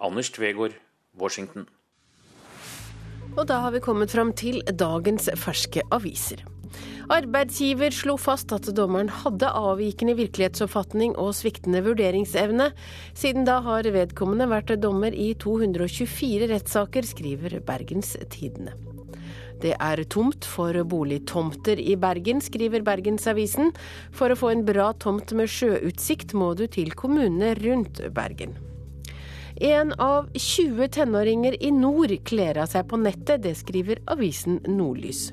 Anders 0.00 0.32
Tvegård, 0.32 0.80
Washington. 1.18 1.66
Og 3.38 3.46
da 3.46 3.60
har 3.64 3.74
vi 3.74 3.82
kommet 3.82 4.10
fram 4.10 4.32
til 4.36 4.62
dagens 4.66 5.30
ferske 5.38 5.84
aviser. 5.94 6.42
Arbeidsgiver 7.10 7.90
slo 7.94 8.14
fast 8.20 8.52
at 8.54 8.68
dommeren 8.76 9.08
hadde 9.10 9.48
avvikende 9.58 10.14
virkelighetsoppfatning 10.18 11.16
og 11.18 11.32
sviktende 11.34 11.82
vurderingsevne. 11.82 12.68
Siden 13.18 13.48
da 13.48 13.58
har 13.64 13.88
vedkommende 13.90 14.46
vært 14.50 14.76
dommer 14.82 15.14
i 15.14 15.32
224 15.34 16.50
rettssaker, 16.52 17.06
skriver 17.06 17.58
Bergens 17.66 18.14
Tidende. 18.30 18.76
Det 19.60 19.74
er 19.74 20.04
tomt 20.08 20.46
for 20.48 20.78
boligtomter 20.88 21.82
i 21.82 21.98
Bergen, 22.00 22.40
skriver 22.40 22.86
Bergensavisen. 22.86 23.74
For 24.14 24.32
å 24.32 24.38
få 24.38 24.54
en 24.54 24.64
bra 24.64 24.92
tomt 25.02 25.34
med 25.36 25.50
sjøutsikt 25.52 26.32
må 26.38 26.54
du 26.56 26.68
til 26.70 26.94
kommunene 26.96 27.56
rundt 27.58 28.00
Bergen. 28.14 28.56
En 29.60 29.92
av 29.92 30.30
20 30.34 30.88
tenåringer 30.88 31.62
i 31.62 31.68
nord 31.70 32.14
kler 32.24 32.56
av 32.62 32.70
seg 32.72 32.86
på 32.88 32.96
nettet, 32.96 33.42
det 33.44 33.52
skriver 33.58 33.98
avisen 34.08 34.56
Nordlys. 34.64 35.26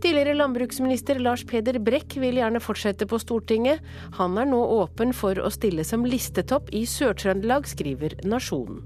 Tidligere 0.00 0.32
landbruksminister 0.38 1.20
Lars 1.20 1.44
Peder 1.44 1.76
Brekk 1.76 2.16
vil 2.22 2.40
gjerne 2.40 2.62
fortsette 2.64 3.04
på 3.10 3.20
Stortinget. 3.20 3.84
Han 4.16 4.40
er 4.40 4.48
nå 4.48 4.62
åpen 4.80 5.12
for 5.12 5.36
å 5.36 5.52
stille 5.52 5.84
som 5.84 6.08
listetopp 6.08 6.72
i 6.72 6.86
Sør-Trøndelag, 6.88 7.68
skriver 7.68 8.16
Nasjonen. 8.24 8.80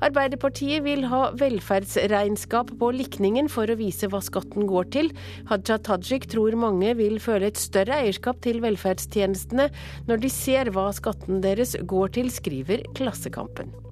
Arbeiderpartiet 0.00 0.84
vil 0.86 1.04
ha 1.10 1.26
velferdsregnskap 1.36 2.72
på 2.80 2.90
likningen 2.96 3.50
for 3.52 3.68
å 3.68 3.76
vise 3.80 4.08
hva 4.08 4.22
skatten 4.24 4.64
går 4.70 4.88
til. 4.96 5.12
Haja 5.50 5.76
Tajik 5.76 6.28
tror 6.32 6.56
mange 6.60 6.94
vil 7.00 7.20
føle 7.20 7.50
et 7.50 7.60
større 7.60 8.00
eierskap 8.00 8.40
til 8.46 8.62
velferdstjenestene 8.64 9.68
når 10.08 10.24
de 10.24 10.32
ser 10.32 10.72
hva 10.72 10.88
skatten 10.96 11.44
deres 11.44 11.76
går 11.84 12.16
til, 12.16 12.32
skriver 12.32 12.86
Klassekampen. 12.96 13.89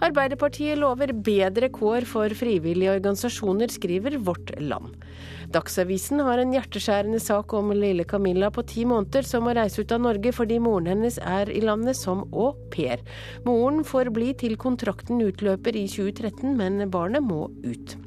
Arbeiderpartiet 0.00 0.78
lover 0.80 1.10
bedre 1.12 1.68
kår 1.68 2.06
for 2.08 2.32
frivillige 2.32 2.94
organisasjoner, 2.96 3.68
skriver 3.68 4.16
Vårt 4.24 4.52
Land. 4.60 4.94
Dagsavisen 5.52 6.22
har 6.24 6.40
en 6.40 6.54
hjerteskjærende 6.54 7.20
sak 7.20 7.52
om 7.58 7.72
lille 7.76 8.06
Camilla 8.08 8.48
på 8.54 8.64
ti 8.64 8.86
måneder 8.88 9.26
som 9.28 9.44
må 9.44 9.52
reise 9.58 9.82
ut 9.82 9.92
av 9.92 10.00
Norge 10.06 10.32
fordi 10.32 10.60
moren 10.62 10.88
hennes 10.94 11.18
er 11.20 11.52
i 11.52 11.60
landet 11.64 11.98
som 12.00 12.24
au 12.32 12.54
pair. 12.72 13.02
Moren 13.44 13.84
får 13.84 14.12
bli 14.16 14.32
til 14.40 14.56
kontrakten 14.60 15.20
utløper 15.26 15.76
i 15.76 15.84
2013, 15.90 16.54
men 16.56 16.86
barnet 16.88 17.26
må 17.26 17.50
ut. 17.66 17.98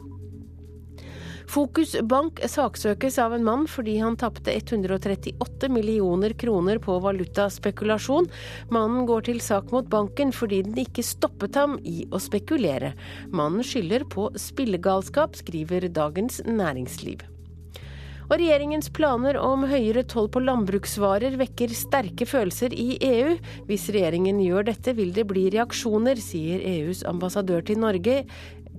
Fokus 1.54 1.91
Bank 2.10 2.39
saksøkes 2.49 3.20
av 3.22 3.36
en 3.36 3.43
mann 3.45 3.68
fordi 3.70 3.99
han 4.01 4.16
tapte 4.18 4.56
138 4.56 5.68
millioner 5.70 6.34
kroner 6.34 6.80
på 6.82 6.95
valutaspekulasjon. 7.04 8.26
Mannen 8.74 9.06
går 9.06 9.28
til 9.28 9.41
sak 9.43 9.70
mot 9.70 9.86
banken 9.86 10.34
fordi 10.34 10.64
den 10.66 10.82
ikke 10.82 11.06
stoppet 11.06 11.60
ham 11.62 11.78
i 11.86 12.08
å 12.10 12.18
spekulere. 12.18 12.95
Mannen 13.30 13.62
skylder 13.62 14.08
på 14.10 14.32
spillegalskap, 14.34 15.38
skriver 15.43 15.86
Dagens 15.93 16.41
Næringsliv. 16.49 17.22
Og 18.32 18.38
regjeringens 18.39 18.89
planer 18.97 19.38
om 19.38 19.70
høyere 19.70 20.08
toll 20.10 20.34
på 20.34 20.41
landbruksvarer 20.41 21.38
vekker 21.38 21.78
sterke 21.78 22.26
følelser 22.26 22.74
i 22.74 22.95
EU. 22.97 23.36
Hvis 23.70 23.91
regjeringen 23.93 24.41
gjør 24.41 24.72
dette, 24.74 24.97
vil 24.97 25.14
det 25.14 25.30
bli 25.30 25.51
reaksjoner, 25.54 26.18
sier 26.18 26.66
EUs 26.80 27.06
ambassadør 27.06 27.62
til 27.68 27.86
Norge 27.86 28.24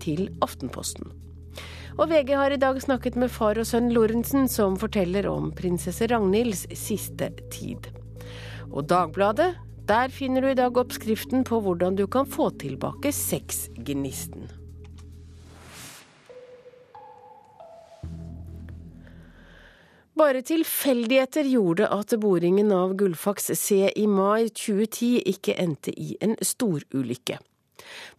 til 0.02 0.32
Aftenposten. 0.42 1.20
Og 1.94 2.08
VG 2.10 2.32
har 2.34 2.50
i 2.50 2.58
dag 2.58 2.80
snakket 2.82 3.14
med 3.14 3.30
far 3.30 3.58
og 3.60 3.68
sønn 3.68 3.92
Lorentzen, 3.94 4.48
som 4.50 4.74
forteller 4.80 5.28
om 5.30 5.52
prinsesse 5.54 6.08
Ragnhilds 6.10 6.64
siste 6.74 7.28
tid. 7.54 7.86
Og 8.72 8.88
Dagbladet, 8.90 9.52
der 9.86 10.10
finner 10.10 10.42
du 10.42 10.50
i 10.50 10.58
dag 10.58 10.74
oppskriften 10.74 11.46
på 11.46 11.60
hvordan 11.62 11.94
du 11.94 12.08
kan 12.10 12.26
få 12.26 12.48
tilbake 12.58 13.14
sexgnisten. 13.14 14.50
Bare 20.18 20.42
tilfeldigheter 20.46 21.46
gjorde 21.46 21.88
at 21.94 22.14
boringen 22.22 22.74
av 22.74 22.98
Gullfaks 22.98 23.52
C 23.58 23.84
i 23.94 24.06
mai 24.10 24.50
2010 24.50 25.26
ikke 25.30 25.58
endte 25.62 25.94
i 25.94 26.14
en 26.22 26.34
storulykke. 26.42 27.38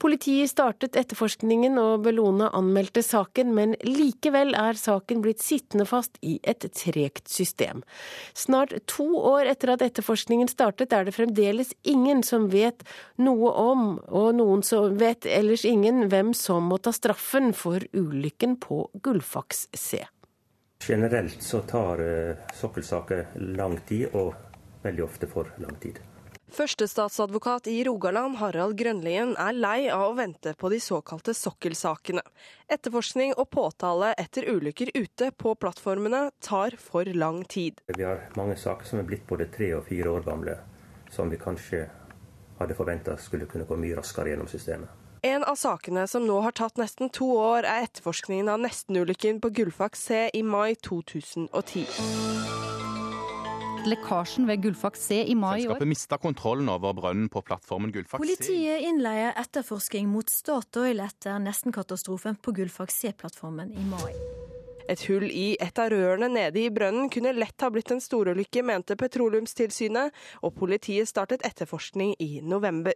Politiet 0.01 0.51
startet 0.51 0.97
etterforskningen 0.99 1.77
og 1.79 2.03
Bellona 2.05 2.49
anmeldte 2.57 3.03
saken, 3.05 3.53
men 3.55 3.75
likevel 3.85 4.55
er 4.59 4.77
saken 4.79 5.21
blitt 5.23 5.43
sittende 5.43 5.85
fast 5.87 6.17
i 6.25 6.37
et 6.43 6.65
tregt 6.75 7.29
system. 7.31 7.83
Snart 8.35 8.75
to 8.91 9.07
år 9.21 9.51
etter 9.53 9.73
at 9.75 9.85
etterforskningen 9.85 10.49
startet, 10.51 10.93
er 10.93 11.07
det 11.07 11.15
fremdeles 11.15 11.71
ingen 11.83 12.23
som 12.27 12.49
vet 12.51 12.83
noe 13.21 13.53
om, 13.55 13.85
og 14.07 14.33
noen 14.39 14.65
som 14.67 14.97
vet 14.99 15.27
ellers 15.29 15.65
ingen, 15.67 16.07
hvem 16.11 16.33
som 16.35 16.67
må 16.71 16.79
ta 16.79 16.93
straffen 16.95 17.53
for 17.55 17.83
ulykken 17.95 18.59
på 18.61 18.85
Gullfaks 19.05 19.69
C. 19.73 20.03
Generelt 20.85 21.41
så 21.41 21.63
tar 21.65 22.01
uh, 22.03 22.49
sokkelsaker 22.53 23.31
lang 23.57 23.79
tid, 23.87 24.11
og 24.13 24.35
veldig 24.83 25.07
ofte 25.07 25.29
for 25.31 25.49
lang 25.63 25.79
tid. 25.81 25.97
Førstestatsadvokat 26.55 27.67
i 27.67 27.83
Rogaland, 27.83 28.37
Harald 28.39 28.77
Grønlien, 28.79 29.33
er 29.35 29.57
lei 29.57 29.89
av 29.91 30.05
å 30.07 30.13
vente 30.15 30.53
på 30.55 30.69
de 30.71 30.77
såkalte 30.79 31.33
sokkelsakene. 31.35 32.21
Etterforskning 32.71 33.33
og 33.35 33.49
påtale 33.51 34.13
etter 34.15 34.47
ulykker 34.47 34.93
ute 34.95 35.33
på 35.35 35.51
plattformene 35.59 36.29
tar 36.39 36.77
for 36.79 37.11
lang 37.11 37.41
tid. 37.51 37.81
Vi 37.91 38.07
har 38.07 38.29
mange 38.39 38.55
saker 38.55 38.87
som 38.87 39.01
er 39.01 39.09
blitt 39.09 39.27
både 39.27 39.49
tre 39.51 39.73
og 39.75 39.83
fire 39.89 40.13
år 40.15 40.23
gamle, 40.29 40.55
som 41.11 41.27
vi 41.33 41.41
kanskje 41.41 41.89
hadde 42.61 42.77
forventa 42.79 43.17
skulle 43.19 43.49
kunne 43.51 43.67
gå 43.67 43.75
mye 43.75 43.99
raskere 43.99 44.31
gjennom 44.31 44.47
systemet. 44.47 44.87
En 45.27 45.43
av 45.43 45.59
sakene 45.59 46.05
som 46.07 46.23
nå 46.23 46.39
har 46.45 46.55
tatt 46.55 46.79
nesten 46.79 47.11
to 47.11 47.33
år, 47.35 47.67
er 47.67 47.89
etterforskningen 47.89 48.47
av 48.53 48.63
nestenulykken 48.63 49.43
på 49.43 49.51
Gullfaks 49.59 50.07
C 50.07 50.29
i 50.31 50.45
mai 50.45 50.77
2010. 50.87 52.64
lekkasjen 53.89 54.47
ved 54.49 54.63
Gullfaks 54.63 55.07
C 55.07 55.21
i 55.23 55.35
mai 55.35 55.61
i 55.61 55.65
år 55.65 55.75
Selskapet 55.75 55.91
mista 55.91 56.17
kontrollen 56.21 56.69
over 56.73 56.95
brønnen 56.97 57.29
på 57.31 57.43
plattformen 57.45 57.93
Gullfaks 57.93 58.21
C. 58.21 58.25
Politiet 58.25 58.87
innleier 58.89 59.35
etterforsking 59.41 60.09
mot 60.11 60.29
Statoil 60.31 61.03
etter 61.05 61.37
nestenkatastrofen 61.43 62.39
på 62.41 62.55
Gullfaks 62.59 63.01
C-plattformen 63.03 63.73
i 63.75 63.85
mai. 63.89 64.13
Et 64.89 65.01
hull 65.09 65.25
i 65.31 65.55
et 65.61 65.81
av 65.81 65.89
rørene 65.89 66.29
nede 66.29 66.61
i 66.61 66.71
brønnen 66.73 67.09
kunne 67.13 67.33
lett 67.33 67.61
ha 67.65 67.71
blitt 67.73 67.89
en 67.93 68.01
storulykke, 68.03 68.61
mente 68.65 68.97
Petroleumstilsynet, 68.99 70.13
og 70.45 70.53
politiet 70.59 71.09
startet 71.09 71.45
etterforskning 71.47 72.13
i 72.21 72.39
november. 72.45 72.93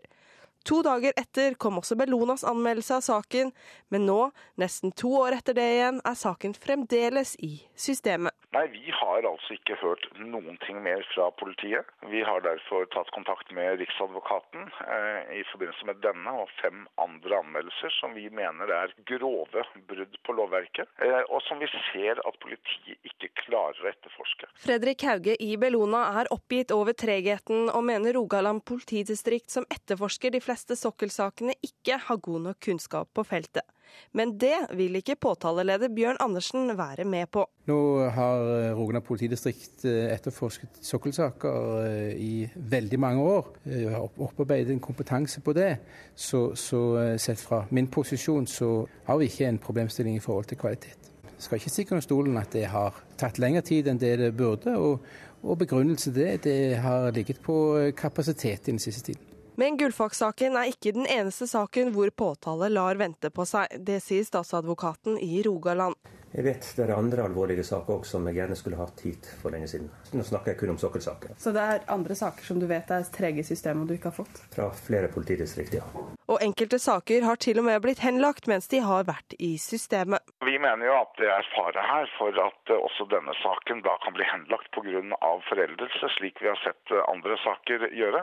To 0.67 0.81
dager 0.83 1.15
etter 1.17 1.55
kom 1.55 1.79
også 1.79 1.95
Bellonas 1.97 2.43
anmeldelse 2.47 2.97
av 2.97 3.03
saken, 3.05 3.53
men 3.93 4.05
nå, 4.05 4.19
nesten 4.59 4.91
to 4.91 5.13
år 5.21 5.37
etter 5.37 5.55
det 5.55 5.67
igjen, 5.77 6.01
er 6.03 6.17
saken 6.19 6.55
fremdeles 6.57 7.35
i 7.45 7.55
systemet. 7.79 8.35
Nei, 8.50 8.64
vi 8.74 8.89
har 8.89 9.26
altså 9.30 9.54
ikke 9.54 9.76
hørt 9.78 10.06
noen 10.18 10.56
ting 10.64 10.80
mer 10.82 11.04
fra 11.12 11.28
politiet. 11.38 11.86
Vi 12.10 12.24
har 12.26 12.41
derfor 12.41 12.88
tatt 12.89 13.12
kontakt 13.14 13.52
med 13.54 13.78
Riksadvokaten 13.78 14.64
eh, 14.89 15.36
i 15.38 15.43
forbindelse 15.52 15.86
med 15.86 16.00
denne 16.02 16.34
og 16.34 16.50
fem 16.58 16.88
andre 16.97 17.43
anmeldelser 17.43 17.93
som 18.00 18.18
vi 18.18 18.26
mener 18.34 18.74
er 18.74 18.95
grove 19.12 19.66
brudd 19.91 20.18
på 20.26 20.38
lovverket, 20.39 20.89
eh, 20.97 21.22
og 21.30 21.43
som 21.45 21.62
vi 21.62 21.70
ser 21.91 22.24
at 22.26 22.41
politiet 22.41 23.12
ikke 23.12 23.30
klarer 23.43 23.86
å 23.86 23.91
etterforske. 23.91 24.50
Fredrik 24.66 25.06
Hauge 25.06 25.38
i 25.45 25.54
Bellona 25.62 26.08
er 26.24 26.34
oppgitt 26.34 26.74
over 26.74 26.97
tregheten 26.97 27.70
og 27.70 27.86
mener 27.86 28.18
Rogaland 28.18 28.66
politidistrikt, 28.66 29.54
som 29.54 29.70
etterforsker 29.70 30.34
de 30.34 30.41
fleste 30.41 30.74
sokkelsakene, 30.80 31.54
ikke 31.62 32.02
har 32.10 32.26
god 32.26 32.50
nok 32.50 32.66
kunnskap 32.66 33.14
på 33.14 33.30
feltet. 33.30 33.70
Men 34.11 34.33
det 34.41 34.55
vil 34.77 34.97
ikke 34.99 35.17
påtaleleder 35.21 35.91
Bjørn 35.93 36.17
Andersen 36.23 36.71
være 36.77 37.05
med 37.05 37.29
på. 37.31 37.45
Nå 37.69 37.79
har 38.15 38.73
Rogaland 38.77 39.05
politidistrikt 39.05 39.85
eh, 39.85 40.09
etterforsket 40.15 40.81
sokkelsaker 40.85 41.67
eh, 41.83 42.15
i 42.17 42.33
veldig 42.55 42.99
mange 42.99 43.23
år. 43.23 43.51
Jeg 43.69 43.93
har 43.93 44.07
opparbeidet 44.07 44.73
en 44.73 44.81
kompetanse 44.83 45.43
på 45.45 45.53
det. 45.53 45.75
Så, 46.15 46.55
så 46.55 46.81
sett 47.21 47.39
fra 47.39 47.63
min 47.69 47.87
posisjon 47.87 48.47
så 48.47 48.71
har 49.05 49.21
vi 49.21 49.29
ikke 49.29 49.47
en 49.47 49.61
problemstilling 49.61 50.17
i 50.17 50.23
forhold 50.23 50.49
til 50.49 50.57
kvalitet. 50.57 51.11
Jeg 51.23 51.45
skal 51.45 51.61
ikke 51.61 51.69
stikke 51.69 51.95
under 51.95 52.03
stolen 52.03 52.37
at 52.41 52.51
det 52.53 52.65
har 52.67 52.97
tatt 53.17 53.39
lengre 53.39 53.61
tid 53.63 53.87
enn 53.87 54.01
det 54.01 54.17
det 54.19 54.33
burde. 54.35 54.75
Og, 54.75 55.05
og 55.43 55.67
til 55.69 56.15
det, 56.15 56.43
det 56.43 56.77
har 56.77 57.11
ligget 57.11 57.39
på 57.39 57.91
kapasitet 57.97 58.67
i 58.67 58.71
den 58.71 58.79
siste 58.79 59.11
tiden. 59.11 59.28
Men 59.60 59.76
Gullfaks-saken 59.76 60.53
er 60.55 60.70
ikke 60.72 60.93
den 60.95 61.03
eneste 61.10 61.43
saken 61.49 61.89
hvor 61.91 62.07
påtale 62.16 62.70
lar 62.72 62.95
vente 62.95 63.28
på 63.28 63.43
seg. 63.43 63.74
Det 63.84 63.97
sier 63.99 64.24
statsadvokaten 64.24 65.18
i 65.20 65.41
Rogaland. 65.43 65.97
Jeg 66.32 66.45
vet 66.45 66.70
det 66.78 66.86
er 66.86 66.93
andre 66.95 67.26
alvorlige 67.28 67.66
saker 67.68 67.97
også 67.97 68.16
som 68.16 68.30
jeg 68.30 68.38
gjerne 68.38 68.55
skulle 68.55 68.80
hatt 68.80 69.03
hit 69.03 69.28
for 69.41 69.51
lenge 69.51 69.68
siden. 69.68 69.89
Nå 70.16 70.24
snakker 70.24 70.53
jeg 70.53 70.62
kun 70.62 70.72
om 70.78 70.80
sokkelsaker. 70.80 71.36
Så 71.41 71.51
det 71.51 71.66
er 71.74 71.84
andre 71.91 72.16
saker 72.16 72.47
som 72.47 72.62
du 72.62 72.70
vet 72.72 72.93
er 72.95 73.12
trege 73.12 73.43
i 73.43 73.49
systemet 73.49 73.84
og 73.84 73.91
du 73.91 73.97
ikke 73.97 74.14
har 74.14 74.20
fått? 74.22 74.43
Fra 74.55 74.70
flere 74.86 75.12
politidistrikt, 75.12 75.76
ja. 75.82 76.18
Og 76.30 76.38
enkelte 76.45 76.77
saker 76.77 77.23
har 77.25 77.39
til 77.41 77.57
og 77.57 77.65
med 77.65 77.80
blitt 77.82 78.03
henlagt 78.05 78.45
mens 78.51 78.69
de 78.69 78.84
har 78.86 79.07
vært 79.07 79.34
i 79.41 79.55
systemet. 79.57 80.21
Vi 80.45 80.57
mener 80.61 80.86
jo 80.86 80.93
at 80.99 81.15
det 81.17 81.30
er 81.34 81.47
fare 81.55 81.86
her 81.91 82.05
for 82.19 82.36
at 82.43 82.73
også 82.75 83.07
denne 83.09 83.34
saken 83.41 83.82
da 83.88 83.95
kan 84.03 84.13
bli 84.13 84.27
henlagt 84.30 84.69
pga. 84.75 85.01
foreldelse, 85.49 86.09
slik 86.17 86.38
vi 86.41 86.51
har 86.51 86.59
sett 86.61 86.93
andre 87.13 87.38
saker 87.45 87.88
gjøre. 87.97 88.21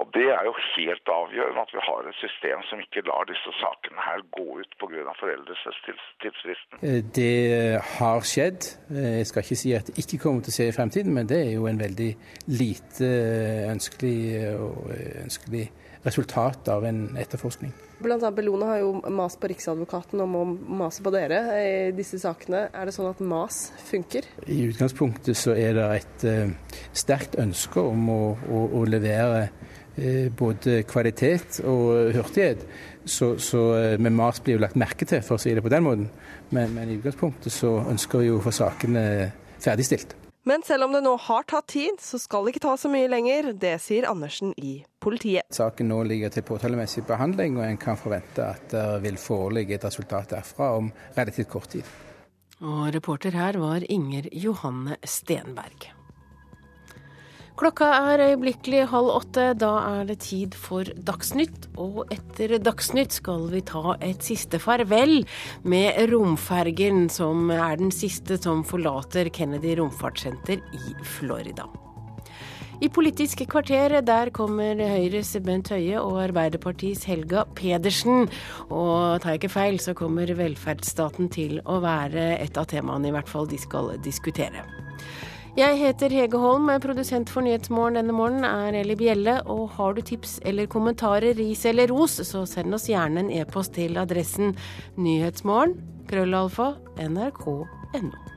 Og 0.00 0.08
det 0.16 0.28
er 0.32 0.48
jo 0.48 0.54
helt 0.76 1.12
avgjørende 1.18 1.64
at 1.66 1.74
vi 1.76 1.84
har 1.88 2.08
et 2.08 2.20
system 2.24 2.64
som 2.70 2.80
ikke 2.80 3.04
lar 3.10 3.28
disse 3.28 3.52
sakene 3.60 4.00
her 4.08 4.24
gå 4.38 4.48
ut 4.62 4.72
pga. 4.80 5.12
foreldelsestidsfristen. 5.20 6.80
Det 7.12 7.36
har 7.98 8.20
skjedd. 8.32 8.72
Jeg 9.20 9.28
skal 9.28 9.44
ikke 9.44 9.62
si 9.64 9.76
at 9.76 9.92
det 9.92 10.00
ikke 10.00 10.22
kommer 10.24 10.40
til 10.40 10.54
å 10.54 10.56
skje 10.56 10.70
i 10.72 10.76
fremtiden, 10.78 11.12
men 11.12 11.28
det 11.28 11.44
er 11.44 11.54
jo 11.58 11.68
en 11.68 11.84
veldig 11.84 12.12
lite 12.48 13.12
ønskelig, 13.76 14.18
ønskelig 15.28 15.66
resultat 16.02 16.68
av 16.68 16.84
en 16.86 17.04
etterforskning. 17.18 17.72
Blant 18.02 18.22
annet 18.22 18.36
Bellona 18.36 18.72
har 18.72 18.80
jo 18.82 18.94
mast 19.14 19.38
på 19.40 19.50
Riksadvokaten 19.52 20.20
om 20.24 20.34
å 20.34 20.44
mase 20.80 21.04
på 21.04 21.12
dere 21.14 21.42
i 21.62 21.74
disse 21.94 22.18
sakene. 22.18 22.64
Er 22.74 22.88
det 22.88 22.94
sånn 22.96 23.10
at 23.12 23.20
mas 23.22 23.68
funker? 23.86 24.26
I 24.50 24.64
utgangspunktet 24.72 25.38
så 25.38 25.54
er 25.54 25.76
det 25.78 25.84
et 26.00 26.24
uh, 26.26 26.80
sterkt 26.96 27.38
ønske 27.38 27.84
om 27.92 28.08
å, 28.10 28.22
å, 28.50 28.64
å 28.80 28.82
levere 28.88 29.44
uh, 29.46 30.26
både 30.38 30.82
kvalitet 30.90 31.62
og 31.62 32.10
hurtighet. 32.16 32.66
Så, 33.04 33.36
så 33.42 33.62
uh, 33.76 33.94
med 34.02 34.18
mas 34.18 34.42
blir 34.42 34.58
jo 34.58 34.64
lagt 34.64 34.78
merke 34.80 35.06
til, 35.06 35.22
for 35.22 35.38
å 35.38 35.42
si 35.42 35.54
det 35.54 35.62
på 35.62 35.70
den 35.72 35.86
måten. 35.86 36.10
Men, 36.50 36.74
men 36.74 36.90
i 36.90 36.98
utgangspunktet 36.98 37.54
så 37.54 37.76
ønsker 37.86 38.24
vi 38.24 38.32
jo 38.32 38.40
å 38.40 38.44
få 38.48 38.54
sakene 38.58 39.04
ferdigstilt. 39.62 40.16
Men 40.42 40.64
selv 40.66 40.88
om 40.88 40.96
det 40.96 41.04
nå 41.04 41.14
har 41.28 41.46
tatt 41.46 41.68
tid, 41.70 42.00
så 42.02 42.18
skal 42.18 42.42
det 42.42 42.56
ikke 42.56 42.66
ta 42.66 42.74
så 42.74 42.90
mye 42.90 43.06
lenger. 43.06 43.52
Det 43.54 43.76
sier 43.78 44.10
Andersen 44.10 44.50
i 44.58 44.80
politiet. 45.02 45.48
Saken 45.52 45.90
nå 45.90 46.02
ligger 46.08 46.32
til 46.32 46.46
påtalemessig 46.46 47.04
behandling, 47.08 47.58
og 47.58 47.66
en 47.66 47.80
kan 47.80 47.98
forvente 47.98 48.46
at 48.54 48.70
det 48.72 48.86
vil 49.04 49.18
foreligge 49.20 49.76
et 49.78 49.88
resultat 49.88 50.32
derfra 50.36 50.76
om 50.78 50.92
relativt 51.18 51.50
kort 51.52 51.72
tid. 51.74 51.88
Og 52.62 52.92
reporter 52.94 53.34
her 53.34 53.58
var 53.58 53.82
Inger 53.90 54.30
Johanne 54.30 54.96
Stenberg. 55.02 55.90
Klokka 57.58 57.84
er 58.12 58.22
øyeblikkelig 58.30 58.86
halv 58.88 59.10
åtte. 59.12 59.42
Da 59.60 59.72
er 59.84 60.06
det 60.08 60.22
tid 60.24 60.54
for 60.56 60.88
Dagsnytt. 61.06 61.68
Og 61.76 62.06
etter 62.14 62.56
Dagsnytt 62.62 63.12
skal 63.18 63.44
vi 63.52 63.60
ta 63.68 63.96
et 64.00 64.24
siste 64.24 64.58
farvel 64.62 65.20
med 65.68 66.00
romfergen, 66.10 67.06
som 67.12 67.52
er 67.52 67.76
den 67.82 67.92
siste 67.92 68.40
som 68.40 68.64
forlater 68.64 69.30
Kennedy 69.34 69.76
romfartssenter 69.78 70.62
i 70.72 70.96
Florida. 71.04 71.68
I 72.82 72.88
Politisk 72.90 73.44
kvarter 73.46 74.00
der 74.02 74.30
kommer 74.34 74.74
Høyres 74.74 75.28
Bent 75.46 75.68
Høie 75.70 76.00
og 76.00 76.16
Arbeiderpartiets 76.24 77.04
Helga 77.06 77.44
Pedersen. 77.54 78.24
Og 78.74 79.22
tar 79.22 79.36
jeg 79.36 79.38
ikke 79.38 79.50
feil, 79.52 79.78
så 79.78 79.94
kommer 79.94 80.32
velferdsstaten 80.34 81.30
til 81.30 81.60
å 81.62 81.76
være 81.84 82.40
et 82.42 82.58
av 82.58 82.66
temaene 82.72 83.12
i 83.12 83.14
hvert 83.14 83.30
fall 83.30 83.46
de 83.46 83.60
skal 83.62 83.92
diskutere. 84.02 84.64
Jeg 85.54 85.78
heter 85.78 86.10
Hege 86.16 86.42
Holm, 86.42 86.72
produsent 86.82 87.30
for 87.30 87.46
Nyhetsmorgen 87.46 88.00
denne 88.00 88.18
morgenen 88.18 88.48
er 88.50 88.80
Eli 88.82 88.98
Bjelle. 88.98 89.38
Og 89.46 89.76
har 89.78 89.94
du 89.94 90.02
tips 90.02 90.40
eller 90.42 90.66
kommentarer, 90.66 91.38
ris 91.38 91.62
eller 91.70 91.92
ros, 91.92 92.18
så 92.26 92.42
send 92.50 92.74
oss 92.74 92.90
gjerne 92.90 93.28
en 93.28 93.34
e-post 93.38 93.76
til 93.78 93.94
adressen 94.02 94.56
nyhetsmorgen, 94.98 95.78
krøllalfa, 96.10 96.72
nrk.no. 96.98 98.31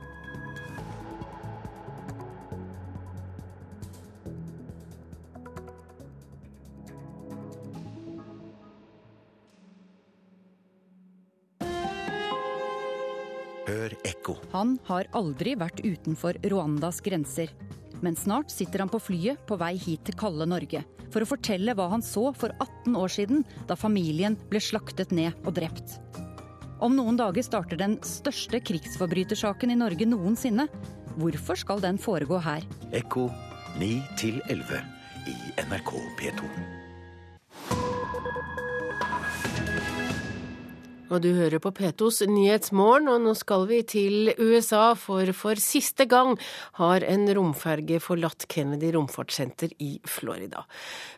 Hør 13.66 13.94
ekko. 14.06 14.36
Han 14.52 14.76
har 14.86 15.08
aldri 15.16 15.56
vært 15.58 15.82
utenfor 15.82 16.38
Rwandas 16.46 17.00
grenser. 17.02 17.50
Men 18.04 18.16
snart 18.18 18.52
sitter 18.52 18.84
han 18.84 18.92
på 18.92 19.00
flyet 19.00 19.40
på 19.48 19.56
vei 19.58 19.74
hit 19.80 20.04
til 20.06 20.18
kalde 20.20 20.46
Norge 20.46 20.84
for 21.12 21.24
å 21.24 21.28
fortelle 21.28 21.74
hva 21.76 21.88
han 21.92 22.04
så 22.04 22.28
for 22.36 22.52
18 22.60 22.96
år 22.98 23.12
siden, 23.12 23.44
da 23.68 23.76
familien 23.78 24.36
ble 24.50 24.60
slaktet 24.62 25.14
ned 25.16 25.32
og 25.46 25.56
drept. 25.56 25.96
Om 26.84 26.96
noen 26.98 27.16
dager 27.16 27.46
starter 27.46 27.80
den 27.80 27.96
største 28.04 28.60
krigsforbrytersaken 28.60 29.72
i 29.72 29.78
Norge 29.80 30.08
noensinne. 30.08 30.68
Hvorfor 31.16 31.56
skal 31.56 31.80
den 31.80 31.96
foregå 31.96 32.42
her? 32.44 32.66
Ekko 32.92 33.30
9 33.80 34.02
11 34.52 34.82
i 35.32 35.38
NRK 35.64 35.94
P2. 36.20 36.75
Og 41.06 41.20
du 41.22 41.28
hører 41.36 41.60
på 41.62 41.70
P2s 41.70 42.24
Nyhetsmorgen, 42.26 43.06
og 43.12 43.20
nå 43.22 43.32
skal 43.38 43.68
vi 43.70 43.78
til 43.86 44.32
USA, 44.40 44.90
for 44.98 45.30
for 45.38 45.58
siste 45.62 46.08
gang 46.10 46.32
har 46.80 47.04
en 47.06 47.28
romferge 47.36 48.00
forlatt 48.02 48.48
Kennedy 48.50 48.90
romfartssenter 48.96 49.70
i 49.78 49.92
Florida. 50.02 50.64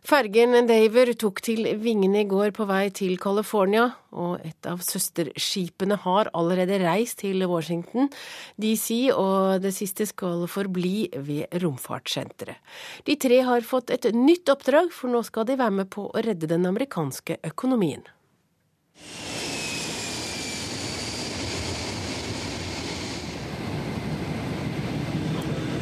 Fergen 0.05 0.68
Daver 0.68 1.14
tok 1.16 1.41
til 1.47 1.70
vingene 1.80 2.20
i 2.20 2.28
går 2.28 2.53
på 2.59 2.66
vei 2.68 2.91
til 2.93 3.16
California, 3.22 3.86
og 4.12 4.45
et 4.45 4.68
av 4.68 4.82
søsterskipene 4.84 5.97
har 6.05 6.28
allerede 6.36 6.82
reist 6.84 7.22
til 7.24 7.47
Washington 7.49 8.12
DC, 8.61 9.09
og 9.14 9.64
det 9.64 9.72
siste 9.76 10.05
skal 10.11 10.45
forbli 10.53 11.09
ved 11.16 11.49
romfartssenteret. 11.64 12.61
De 13.09 13.16
tre 13.16 13.41
har 13.49 13.64
fått 13.64 13.95
et 13.97 14.12
nytt 14.12 14.53
oppdrag, 14.53 14.93
for 14.93 15.09
nå 15.09 15.24
skal 15.24 15.49
de 15.49 15.57
være 15.57 15.78
med 15.80 15.93
på 15.97 16.11
å 16.12 16.24
redde 16.28 16.51
den 16.51 16.68
amerikanske 16.68 17.41
økonomien. 17.49 18.05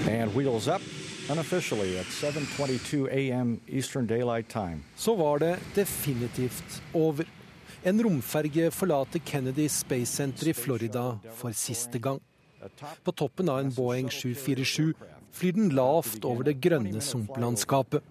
And 0.09 0.35
wheels 0.35 0.69
up 0.69 0.83
unofficially 1.31 1.99
at 1.99 2.07
7:22 2.07 3.09
a.m. 3.11 3.61
Eastern 3.67 4.07
Daylight 4.07 4.49
Time. 4.49 4.83
Så 4.97 5.15
var 5.15 5.39
det 5.39 5.59
definitivt 5.75 6.83
over. 6.93 7.25
En 7.83 8.03
romferge 8.03 8.71
forlater 8.71 9.19
Kennedy 9.19 9.69
Space 9.69 10.13
Center 10.17 10.49
i 10.49 10.55
Florida 10.55 11.19
for 11.35 11.53
siste 11.53 11.99
gang. 11.99 12.21
På 13.05 13.13
toppen 13.13 13.49
av 13.49 13.61
en 13.61 13.71
Boeing 13.71 14.11
747 14.11 14.95
flyr 15.33 15.53
den 15.53 15.71
lavt 15.71 16.25
over 16.25 16.43
det 16.43 16.57
grønne 16.61 17.01
sumplandskapet. 17.01 18.03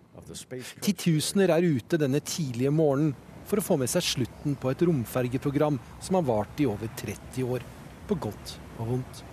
Titusener 0.82 1.52
er 1.52 1.68
ute 1.76 2.00
denne 2.00 2.22
tidlige 2.24 2.72
morgenen 2.72 3.16
for 3.46 3.60
å 3.60 3.66
få 3.66 3.78
med 3.78 3.92
seg 3.92 4.06
slutten 4.06 4.56
på 4.58 4.72
et 4.72 4.82
romfergeprogram 4.88 5.80
som 6.00 6.20
har 6.20 6.28
vart 6.28 6.62
i 6.62 6.70
over 6.70 6.90
30 6.98 7.44
år, 7.58 7.66
på 8.08 8.18
godt 8.28 8.58
og 8.80 8.94
vondt. 8.94 9.26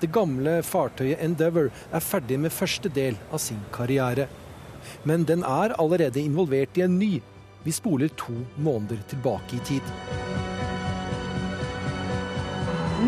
Det 0.00 0.08
gamle 0.12 0.60
fartøyet 0.64 1.20
Endeavour 1.20 1.68
er 1.92 2.00
ferdig 2.00 2.38
med 2.40 2.54
første 2.56 2.88
del 2.88 3.18
av 3.30 3.42
sin 3.44 3.60
karriere. 3.74 4.28
Men 5.04 5.26
den 5.28 5.44
er 5.44 5.74
allerede 5.76 6.22
involvert 6.22 6.78
i 6.78 6.86
en 6.86 6.98
ny. 6.98 7.18
Vi 7.64 7.72
spoler 7.72 8.08
to 8.16 8.32
måneder 8.56 9.02
tilbake 9.10 9.58
i 9.58 9.64
tid. 9.68 9.92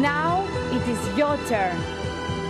Now 0.02 0.44
it 0.76 0.84
is 0.88 1.08
your 1.16 1.36
turn. 1.48 1.80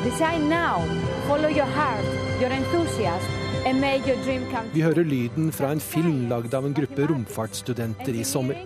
Decide 0.02 0.42
now. 0.50 0.82
Follow 1.28 1.48
your 1.48 1.70
heart, 1.78 2.04
your 2.40 2.50
enthusiasm, 2.50 3.41
Vi 3.62 4.80
hører 4.82 5.04
lyden 5.06 5.52
fra 5.54 5.68
en 5.70 5.80
film 5.80 6.24
lagd 6.26 6.54
av 6.54 6.64
en 6.66 6.72
gruppe 6.74 7.06
romfartsstudenter 7.06 8.16
i 8.18 8.24
sommer. 8.26 8.58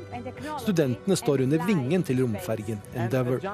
Studentene 0.63 1.19
står 1.21 1.43
under 1.45 1.61
vingen 1.69 2.03
til 2.03 2.23
romfergen 2.23 2.81
Endeavour. 2.97 3.45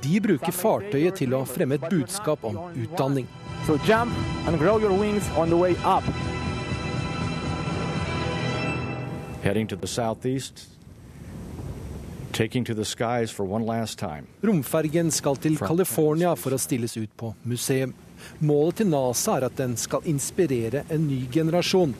De 0.00 0.22
bruker 0.24 0.56
fartøyet 0.56 1.20
til 1.20 1.36
å 1.36 1.42
fremme 1.44 1.76
et 1.76 1.84
budskap 1.84 2.48
om 2.48 2.56
utdanning. 2.72 3.28
So 3.66 3.76
jump 3.84 4.16
and 4.48 4.56
grow 4.58 4.80
your 4.80 4.96
wings 4.96 5.28
on 5.36 5.52
the 5.52 5.60
way 5.60 5.76
up. 5.84 6.04
Heading 9.44 9.68
to 9.68 9.76
the 9.76 9.86
southeast, 9.86 10.66
taking 12.32 12.64
to 12.64 12.74
the 12.74 12.86
skies 12.86 13.30
for 13.30 13.44
one 13.44 13.66
last 13.66 13.98
time. 13.98 14.26
Romfergen 14.42 15.10
skal 15.10 15.36
til 15.36 15.58
California 15.58 16.34
for 16.36 16.56
å 16.56 16.58
stilles 16.58 16.96
ut 16.96 17.12
på 17.16 17.34
museum. 17.44 17.92
Målet 18.40 18.80
til 18.80 18.90
NASA 18.90 19.36
er 19.38 19.48
at 19.48 19.58
den 19.58 19.76
skal 19.76 20.06
inspirere 20.08 20.84
en 20.90 21.06
ny 21.08 21.24
generasjon. 21.32 21.94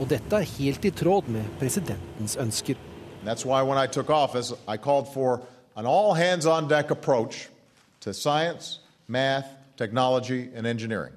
Og 0.00 0.08
dette 0.10 0.36
er 0.36 0.52
helt 0.58 0.84
i 0.84 0.90
tråd 0.90 1.28
med 1.30 1.44
presidentens 1.60 2.36
ønsker. 2.36 2.76
That's 3.24 3.44
why 3.44 3.62
when 3.62 3.78
I 3.78 3.86
took 3.86 4.10
office, 4.10 4.52
I 4.68 4.76
called 4.76 5.08
for 5.14 5.40
an 5.76 5.86
all 5.86 6.14
hands 6.14 6.46
on 6.46 6.68
deck 6.68 6.90
approach 6.90 7.48
to 8.00 8.12
science, 8.12 8.80
math, 9.08 9.46
technology, 9.76 10.50
and 10.54 10.66
engineering. 10.66 11.12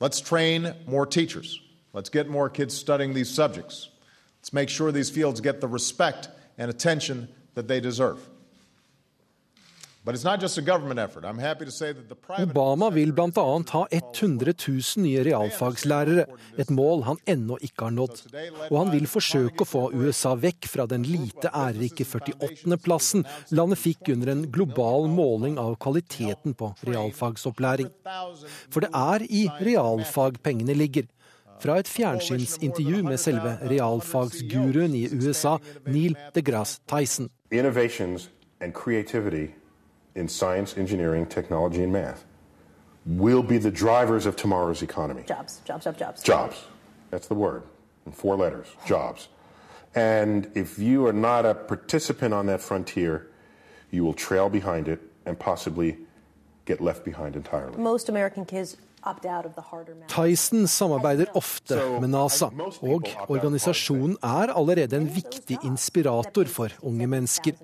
Let's 0.00 0.20
train 0.20 0.74
more 0.86 1.06
teachers. 1.06 1.60
Let's 1.92 2.08
get 2.08 2.28
more 2.28 2.48
kids 2.48 2.74
studying 2.74 3.14
these 3.14 3.28
subjects. 3.28 3.90
Let's 4.40 4.52
make 4.52 4.68
sure 4.68 4.92
these 4.92 5.10
fields 5.10 5.40
get 5.40 5.60
the 5.60 5.68
respect 5.68 6.28
and 6.56 6.70
attention 6.70 7.28
that 7.54 7.68
they 7.68 7.80
deserve. 7.80 8.29
Obama 12.38 12.90
vil 12.90 13.12
bl.a. 13.12 13.62
ha 13.72 13.82
100 13.90 14.54
000 14.68 15.04
nye 15.04 15.24
realfagslærere, 15.26 16.24
et 16.56 16.70
mål 16.72 17.04
han 17.04 17.20
ennå 17.28 17.58
ikke 17.60 17.84
har 17.84 17.92
nådd. 17.92 18.22
Og 18.70 18.78
han 18.78 18.92
vil 18.94 19.04
forsøke 19.12 19.66
å 19.66 19.68
få 19.68 19.82
USA 19.92 20.32
vekk 20.40 20.70
fra 20.72 20.88
den 20.88 21.04
lite 21.04 21.52
ærerike 21.52 22.08
48.-plassen 22.08 23.26
landet 23.52 23.82
fikk 23.82 24.08
under 24.16 24.32
en 24.32 24.46
global 24.48 25.04
måling 25.12 25.60
av 25.60 25.76
kvaliteten 25.84 26.56
på 26.56 26.72
realfagsopplæring. 26.88 27.92
For 28.72 28.80
det 28.80 28.92
er 28.96 29.28
i 29.28 29.44
realfag 29.60 30.40
pengene 30.40 30.80
ligger. 30.80 31.12
Fra 31.60 31.76
et 31.76 31.92
fjernsynsintervju 31.92 33.04
med 33.04 33.20
selve 33.20 33.58
realfagsguruen 33.68 34.96
i 34.96 35.10
USA, 35.12 35.58
Neil 35.84 36.16
deGrasse 36.32 36.80
Tyson. 36.88 37.28
Innovations 37.52 38.30
and 38.60 38.72
creativity 38.72 39.59
in 40.14 40.28
science, 40.28 40.76
engineering, 40.76 41.26
technology, 41.26 41.82
and 41.82 41.92
math 41.92 42.24
will 43.06 43.42
be 43.42 43.58
the 43.58 43.70
drivers 43.70 44.26
of 44.26 44.36
tomorrow's 44.36 44.82
economy. 44.82 45.22
Jobs, 45.26 45.60
jobs, 45.64 45.84
jobs, 45.84 45.98
jobs. 45.98 46.22
Jobs. 46.22 46.64
That's 47.10 47.28
the 47.28 47.34
word 47.34 47.62
in 48.06 48.12
four 48.12 48.36
letters 48.36 48.66
jobs. 48.86 49.28
And 49.94 50.50
if 50.54 50.78
you 50.78 51.06
are 51.06 51.12
not 51.12 51.44
a 51.44 51.54
participant 51.54 52.32
on 52.32 52.46
that 52.46 52.60
frontier, 52.60 53.28
you 53.90 54.04
will 54.04 54.12
trail 54.12 54.48
behind 54.48 54.86
it 54.86 55.00
and 55.26 55.38
possibly 55.38 55.98
get 56.64 56.80
left 56.80 57.04
behind 57.04 57.34
entirely. 57.34 57.76
Most 57.76 58.08
American 58.08 58.44
kids 58.44 58.76
Tyson 60.10 60.66
samarbeider 60.68 61.30
ofte 61.38 61.78
med 62.00 62.10
NASA, 62.12 62.50
og 62.84 63.08
organisasjonen 63.28 64.18
er 64.22 64.52
allerede 64.52 64.98
en 65.00 65.08
viktig 65.08 65.58
inspirator 65.64 66.50
for 66.52 66.74
unge 66.82 67.08
mennesker. 67.08 67.56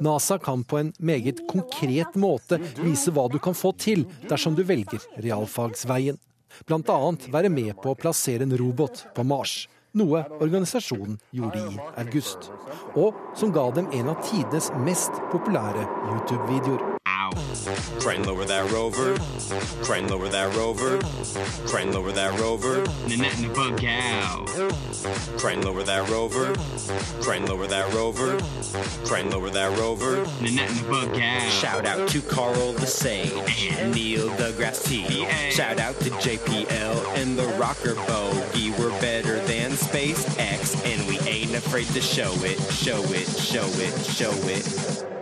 NASA 0.00 0.38
kan 0.38 0.64
på 0.64 0.80
en 0.80 0.92
meget 0.98 1.42
konkret 1.48 2.16
måte 2.16 2.58
vise 2.80 3.12
hva 3.14 3.26
du 3.32 3.38
kan 3.42 3.56
få 3.56 3.72
til 3.80 4.04
dersom 4.28 4.56
du 4.56 4.64
velger 4.66 5.00
realfagsveien. 5.22 6.18
Bl.a. 6.66 6.98
være 7.32 7.52
med 7.52 7.74
på 7.82 7.92
å 7.92 7.98
plassere 7.98 8.46
en 8.46 8.56
robot 8.56 9.06
på 9.16 9.24
Mars, 9.28 9.66
noe 9.96 10.24
organisasjonen 10.40 11.18
gjorde 11.36 11.62
i 11.72 11.80
august. 12.02 12.50
Og 12.96 13.16
som 13.36 13.52
ga 13.52 13.68
dem 13.76 13.90
en 13.96 14.12
av 14.12 14.20
tidenes 14.28 14.70
mest 14.84 15.24
populære 15.32 15.84
YouTube-videoer. 16.12 16.95
Try 18.00 18.14
and 18.14 18.26
lower 18.26 18.44
that 18.44 18.70
rover. 18.70 19.16
Try 19.84 19.98
and 19.98 20.10
lower 20.10 20.28
that 20.28 20.54
rover. 20.56 20.98
Try 21.68 21.82
and 21.82 21.94
lower 21.94 22.12
that 22.12 22.38
rover. 22.38 22.84
Nanette 23.08 23.36
and 23.36 23.44
the 23.44 23.54
bug 23.54 23.78
cow. 23.78 24.44
Try 25.38 25.52
and 25.52 25.64
lower 25.64 25.82
that 25.82 26.08
rover. 26.08 26.54
Try 27.22 27.36
and 27.36 27.48
lower 27.48 27.66
that 27.66 27.92
rover. 27.94 28.38
Try 29.04 29.20
and 29.20 29.30
lower 29.30 29.50
that 29.50 29.78
rover. 29.78 30.24
Nanette 30.40 30.70
and 30.70 30.78
the 30.78 30.88
bug 30.88 31.14
cow. 31.14 31.48
Shout 31.48 31.86
out 31.86 32.08
to 32.08 32.20
Carl 32.22 32.72
the 32.72 32.86
Sage 32.86 33.72
and 33.78 33.94
Neil 33.94 34.28
deGrasse 34.30 34.84
T. 34.84 35.26
Shout 35.50 35.78
out 35.78 35.98
to 36.00 36.10
JPL 36.10 37.16
and 37.16 37.38
the 37.38 37.46
Rocker 37.58 37.94
Bogey. 38.06 38.70
We're 38.72 38.90
better 39.00 39.40
than 39.46 39.72
SpaceX 39.72 40.84
and 40.84 41.08
we 41.08 41.18
ain't 41.28 41.54
afraid 41.54 41.86
to 41.88 42.00
show 42.00 42.32
it, 42.44 42.60
show 42.72 43.02
it, 43.04 43.26
show 43.26 43.66
it, 43.66 44.04
show 44.04 44.32
it. 44.48 45.15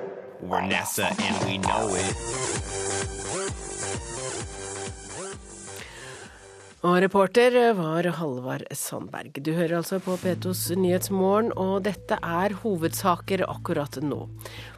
We're 0.44 0.60
NASA 0.60 1.06
and 1.06 1.44
we 1.46 1.56
know 1.58 1.94
it. 1.94 2.14
Og 6.84 6.98
reporter 7.00 7.72
var 7.72 8.04
Halvard 8.18 8.66
Sandberg. 8.76 9.38
Du 9.40 9.54
hører 9.56 9.78
altså 9.78 9.96
på 10.04 10.18
Nyhetsmorgen, 10.76 11.48
og 11.56 11.86
dette 11.86 12.18
er 12.20 12.52
hovedsaker 12.60 13.46
akkurat 13.48 13.96
nå. 14.04 14.28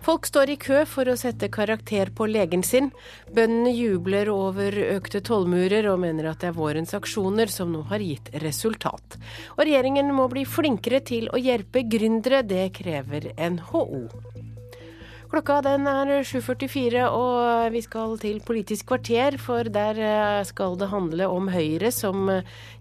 Folk 0.07 0.27
står 0.31 0.53
i 0.55 0.57
kø 0.57 0.85
for 0.87 1.11
å 1.11 1.17
sette 1.19 1.51
karakter 1.51 2.15
på 2.15 2.29
legen 2.31 2.63
sin. 2.63 2.93
Bøndene 3.35 3.75
jubler 3.75 4.31
over 4.31 4.71
økte 4.71 5.19
tollmurer 5.19 5.91
og 5.91 5.99
mener 6.07 6.31
at 6.31 6.45
det 6.45 6.53
er 6.53 6.61
vårens 6.61 6.95
aksjoner 6.95 7.51
som 7.51 7.75
nå 7.75 7.83
har 7.91 7.99
gitt 7.99 8.31
resultat. 8.39 9.19
Og 9.59 9.67
regjeringen 9.67 10.15
må 10.15 10.31
bli 10.31 10.47
flinkere 10.47 11.03
til 11.03 11.27
å 11.35 11.43
hjelpe 11.43 11.83
gründere, 11.91 12.47
det 12.47 12.69
krever 12.79 13.33
NHO. 13.35 14.36
Klokka 15.27 15.59
den 15.67 15.89
er 15.91 16.13
7.44 16.23 17.03
og 17.11 17.73
vi 17.75 17.83
skal 17.83 18.15
til 18.23 18.39
Politisk 18.47 18.87
kvarter, 18.93 19.35
for 19.43 19.67
der 19.67 19.99
eh, 19.99 20.45
skal 20.47 20.79
det 20.79 20.91
handle 20.93 21.27
om 21.27 21.51
Høyre 21.51 21.91
som 21.95 22.31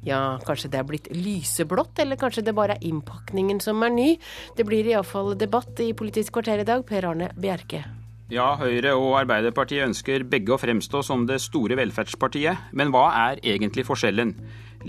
ja, 0.05 0.21
kanskje 0.45 0.69
det 0.73 0.81
er 0.81 0.87
blitt 0.87 1.09
lyseblått, 1.15 1.97
eller 2.03 2.19
kanskje 2.21 2.45
det 2.45 2.55
bare 2.57 2.77
er 2.77 2.85
innpakningen 2.85 3.59
som 3.63 3.81
er 3.85 3.93
ny. 3.93 4.09
Det 4.57 4.65
blir 4.67 4.87
iallfall 4.93 5.33
debatt 5.39 5.81
i 5.81 5.93
Politisk 5.97 6.37
kvarter 6.37 6.61
i 6.61 6.67
dag. 6.67 6.85
Per 6.85 7.09
Arne 7.09 7.31
Bjerke. 7.33 7.81
Ja, 8.33 8.55
Høyre 8.57 8.95
og 8.97 9.19
Arbeiderpartiet 9.19 9.85
ønsker 9.85 10.23
begge 10.25 10.55
å 10.55 10.57
fremstå 10.57 11.03
som 11.05 11.27
det 11.29 11.37
store 11.43 11.77
velferdspartiet. 11.77 12.71
Men 12.73 12.89
hva 12.93 13.07
er 13.27 13.41
egentlig 13.45 13.85
forskjellen? 13.85 14.33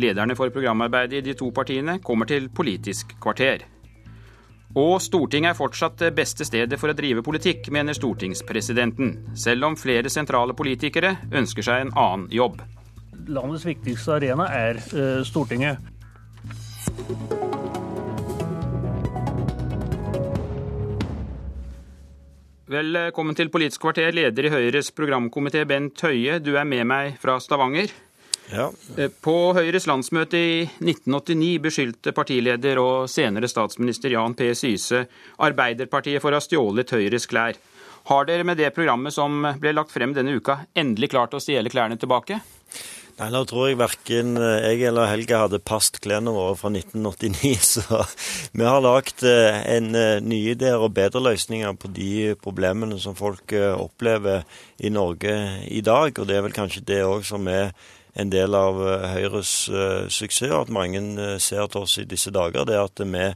Lederne 0.01 0.37
for 0.37 0.53
programarbeidet 0.53 1.21
i 1.21 1.25
de 1.31 1.37
to 1.37 1.51
partiene 1.57 1.99
kommer 2.05 2.29
til 2.29 2.49
Politisk 2.49 3.13
kvarter. 3.21 3.65
Og 4.77 4.99
Stortinget 5.01 5.55
er 5.55 5.57
fortsatt 5.57 6.03
det 6.03 6.11
beste 6.19 6.45
stedet 6.45 6.77
for 6.77 6.93
å 6.93 6.97
drive 6.97 7.23
politikk, 7.25 7.71
mener 7.73 7.97
stortingspresidenten, 7.97 9.15
selv 9.33 9.71
om 9.71 9.77
flere 9.81 10.13
sentrale 10.13 10.53
politikere 10.57 11.15
ønsker 11.33 11.65
seg 11.65 11.87
en 11.87 11.93
annen 11.97 12.27
jobb. 12.29 12.61
Landets 13.27 13.65
viktigste 13.65 14.19
arena 14.19 14.51
er 14.53 14.77
uh, 14.93 15.23
Stortinget. 15.25 15.81
Velkommen 22.67 23.39
til 23.39 23.49
Politisk 23.55 23.81
kvarter, 23.87 24.13
leder 24.13 24.51
i 24.51 24.53
Høyres 24.53 24.93
programkomité 24.93 25.65
Bent 25.65 26.05
Høie. 26.05 26.37
Du 26.43 26.53
er 26.59 26.69
med 26.69 26.85
meg 26.91 27.17
fra 27.23 27.39
Stavanger. 27.41 27.95
Ja. 28.53 28.69
På 29.25 29.37
Høyres 29.57 29.89
landsmøte 29.91 30.39
i 30.39 30.59
1989 30.67 31.55
beskyldte 31.65 32.15
partileder 32.15 32.79
og 32.83 33.09
senere 33.11 33.51
statsminister 33.51 34.15
Jan 34.15 34.37
P. 34.39 34.53
Syse 34.55 35.07
Arbeiderpartiet 35.43 36.23
for 36.23 36.31
å 36.31 36.39
ha 36.39 36.45
stjålet 36.45 36.95
Høyres 36.95 37.27
klær. 37.31 37.59
Har 38.07 38.29
dere 38.29 38.47
med 38.47 38.61
det 38.61 38.71
programmet 38.75 39.15
som 39.15 39.43
ble 39.59 39.73
lagt 39.75 39.91
frem 39.91 40.13
denne 40.15 40.37
uka, 40.39 40.61
endelig 40.79 41.11
klart 41.17 41.35
å 41.35 41.43
stjele 41.43 41.73
klærne 41.73 41.99
tilbake? 41.99 42.39
Nei, 43.17 43.31
Nå 43.33 43.41
tror 43.49 43.71
jeg 43.71 43.79
verken 43.81 44.37
eh, 44.37 44.67
jeg 44.75 44.91
eller 44.91 45.09
Helge 45.09 45.39
hadde 45.41 45.63
passet 45.65 45.97
klærne 46.05 46.35
våre 46.37 46.53
fra 46.61 46.69
1989. 46.69 47.55
Så 47.73 48.03
vi 48.53 48.67
har 48.67 48.83
lagd 48.85 49.25
eh, 49.25 49.57
en 49.73 49.89
eh, 49.97 50.19
nye 50.21 50.53
ideer 50.53 50.85
og 50.85 50.93
bedre 50.99 51.23
løsninger 51.25 51.79
på 51.81 51.89
de 51.97 52.35
problemene 52.43 53.01
som 53.01 53.17
folk 53.17 53.57
opplever 53.57 54.45
i 54.85 54.93
Norge 54.93 55.33
i 55.73 55.81
dag. 55.81 56.13
Og 56.13 56.29
det 56.29 56.37
er 56.37 56.45
vel 56.45 56.57
kanskje 56.57 56.85
det 56.93 57.01
òg 57.09 57.25
som 57.25 57.49
er 57.49 57.73
en 58.17 58.31
del 58.33 58.57
av 58.57 58.81
Høyres 59.13 59.53
suksess, 60.13 60.53
at 60.57 60.73
mange 60.73 61.03
ser 61.43 61.69
til 61.69 61.85
oss 61.85 61.99
i 62.01 62.07
disse 62.09 62.33
dager. 62.35 62.65
Det 62.65 62.77
er 62.77 62.87
at 62.89 63.03
vi 63.05 63.27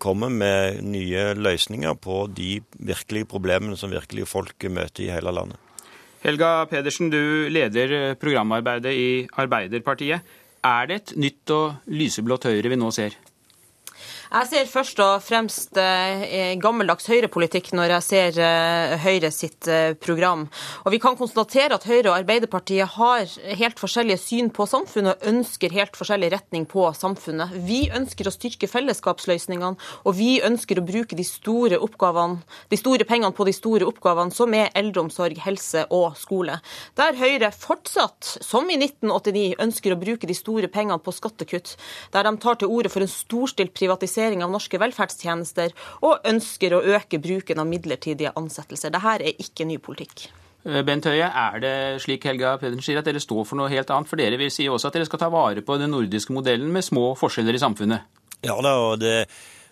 kommer 0.00 0.30
med 0.32 0.78
nye 0.86 1.34
løsninger 1.36 1.96
på 2.00 2.22
de 2.32 2.60
virkelige 2.78 3.28
problemene 3.28 3.76
som 3.76 3.90
virkelig 3.92 4.28
folk 4.30 4.68
møter 4.70 5.04
i 5.04 5.10
hele 5.12 5.34
landet. 5.34 5.58
Helga 6.22 6.66
Pedersen, 6.70 7.10
du 7.12 7.48
leder 7.48 8.14
programarbeidet 8.20 8.92
i 8.92 9.10
Arbeiderpartiet. 9.40 10.20
Er 10.64 10.88
det 10.88 10.96
et 11.00 11.12
nytt 11.16 11.52
og 11.56 11.90
lyseblått 11.90 12.44
Høyre 12.48 12.68
vi 12.72 12.76
nå 12.76 12.90
ser? 12.92 13.16
Jeg 14.30 14.46
ser 14.46 14.68
først 14.70 15.00
og 15.02 15.24
fremst 15.26 15.78
eh, 15.82 16.52
gammeldags 16.62 17.08
høyrepolitikk 17.10 17.72
når 17.74 17.96
jeg 17.96 18.04
ser 18.06 18.36
eh, 18.38 18.92
Høyre 19.02 19.30
sitt 19.34 19.66
eh, 19.66 19.96
program. 19.98 20.44
Og 20.84 20.92
Vi 20.94 21.00
kan 21.02 21.16
konstatere 21.18 21.74
at 21.74 21.86
Høyre 21.88 22.12
og 22.12 22.18
Arbeiderpartiet 22.20 22.94
har 22.94 23.26
helt 23.58 23.82
forskjellige 23.82 24.20
syn 24.22 24.52
på 24.54 24.68
samfunnet 24.70 25.16
og 25.16 25.32
ønsker 25.32 25.74
helt 25.74 25.98
forskjellig 25.98 26.28
retning 26.30 26.68
på 26.70 26.84
samfunnet. 26.94 27.56
Vi 27.66 27.80
ønsker 27.90 28.30
å 28.30 28.34
styrke 28.36 28.68
fellesskapsløsningene, 28.70 29.72
og 30.06 30.14
vi 30.14 30.36
ønsker 30.46 30.78
å 30.78 30.86
bruke 30.86 31.18
de 31.18 31.26
store, 31.26 31.82
de 31.82 32.78
store 32.78 33.08
pengene 33.10 33.34
på 33.34 33.48
de 33.50 33.56
store 33.58 33.90
oppgavene, 33.90 34.30
som 34.30 34.54
er 34.54 34.70
eldreomsorg, 34.78 35.42
helse 35.42 35.88
og 35.90 36.14
skole. 36.22 36.60
Der 36.94 37.18
Høyre 37.18 37.50
fortsatt, 37.50 38.36
som 38.46 38.70
i 38.70 38.78
1989, 38.78 39.58
ønsker 39.66 39.98
å 39.98 40.00
bruke 40.06 40.30
de 40.30 40.38
store 40.38 40.70
pengene 40.70 41.02
på 41.02 41.18
skattekutt, 41.18 41.74
der 42.14 42.30
de 42.30 42.36
tar 42.46 42.62
til 42.62 42.70
orde 42.70 42.94
for 42.94 43.02
en 43.02 43.10
storstilt 43.10 43.74
privatisering 43.74 44.19
privatisering 44.20 44.44
av 44.44 44.52
norske 44.52 44.78
velferdstjenester 44.78 45.72
og 46.04 46.26
ønsker 46.28 46.74
å 46.74 46.82
øke 46.96 47.20
bruken 47.20 47.60
av 47.60 47.66
midlertidige 47.66 48.32
ansettelser. 48.36 48.92
Dette 48.92 49.14
er 49.16 49.40
ikke 49.40 49.66
ny 49.66 49.78
politikk. 49.78 50.28
Eh, 50.64 50.82
Bent 50.84 51.06
Høie, 51.06 51.24
er 51.24 51.60
det 51.60 52.02
slik 52.02 52.24
Helga 52.24 52.58
Pedersen 52.58 52.82
sier 52.84 52.98
at 52.98 53.04
dere 53.06 53.20
står 53.20 53.46
for 53.46 53.56
noe 53.56 53.70
helt 53.70 53.90
annet? 53.90 54.08
For 54.08 54.16
dere 54.16 54.36
vil 54.36 54.50
si 54.50 54.68
også 54.68 54.88
at 54.88 54.94
dere 54.98 55.06
skal 55.06 55.18
ta 55.18 55.30
vare 55.30 55.62
på 55.62 55.78
den 55.78 55.90
nordiske 55.90 56.32
modellen 56.32 56.70
med 56.72 56.84
små 56.84 57.14
forskjeller 57.16 57.56
i 57.56 57.62
samfunnet? 57.62 58.00
Ja 58.44 58.56
da, 58.60 58.76
og 58.80 59.00
det 59.00 59.28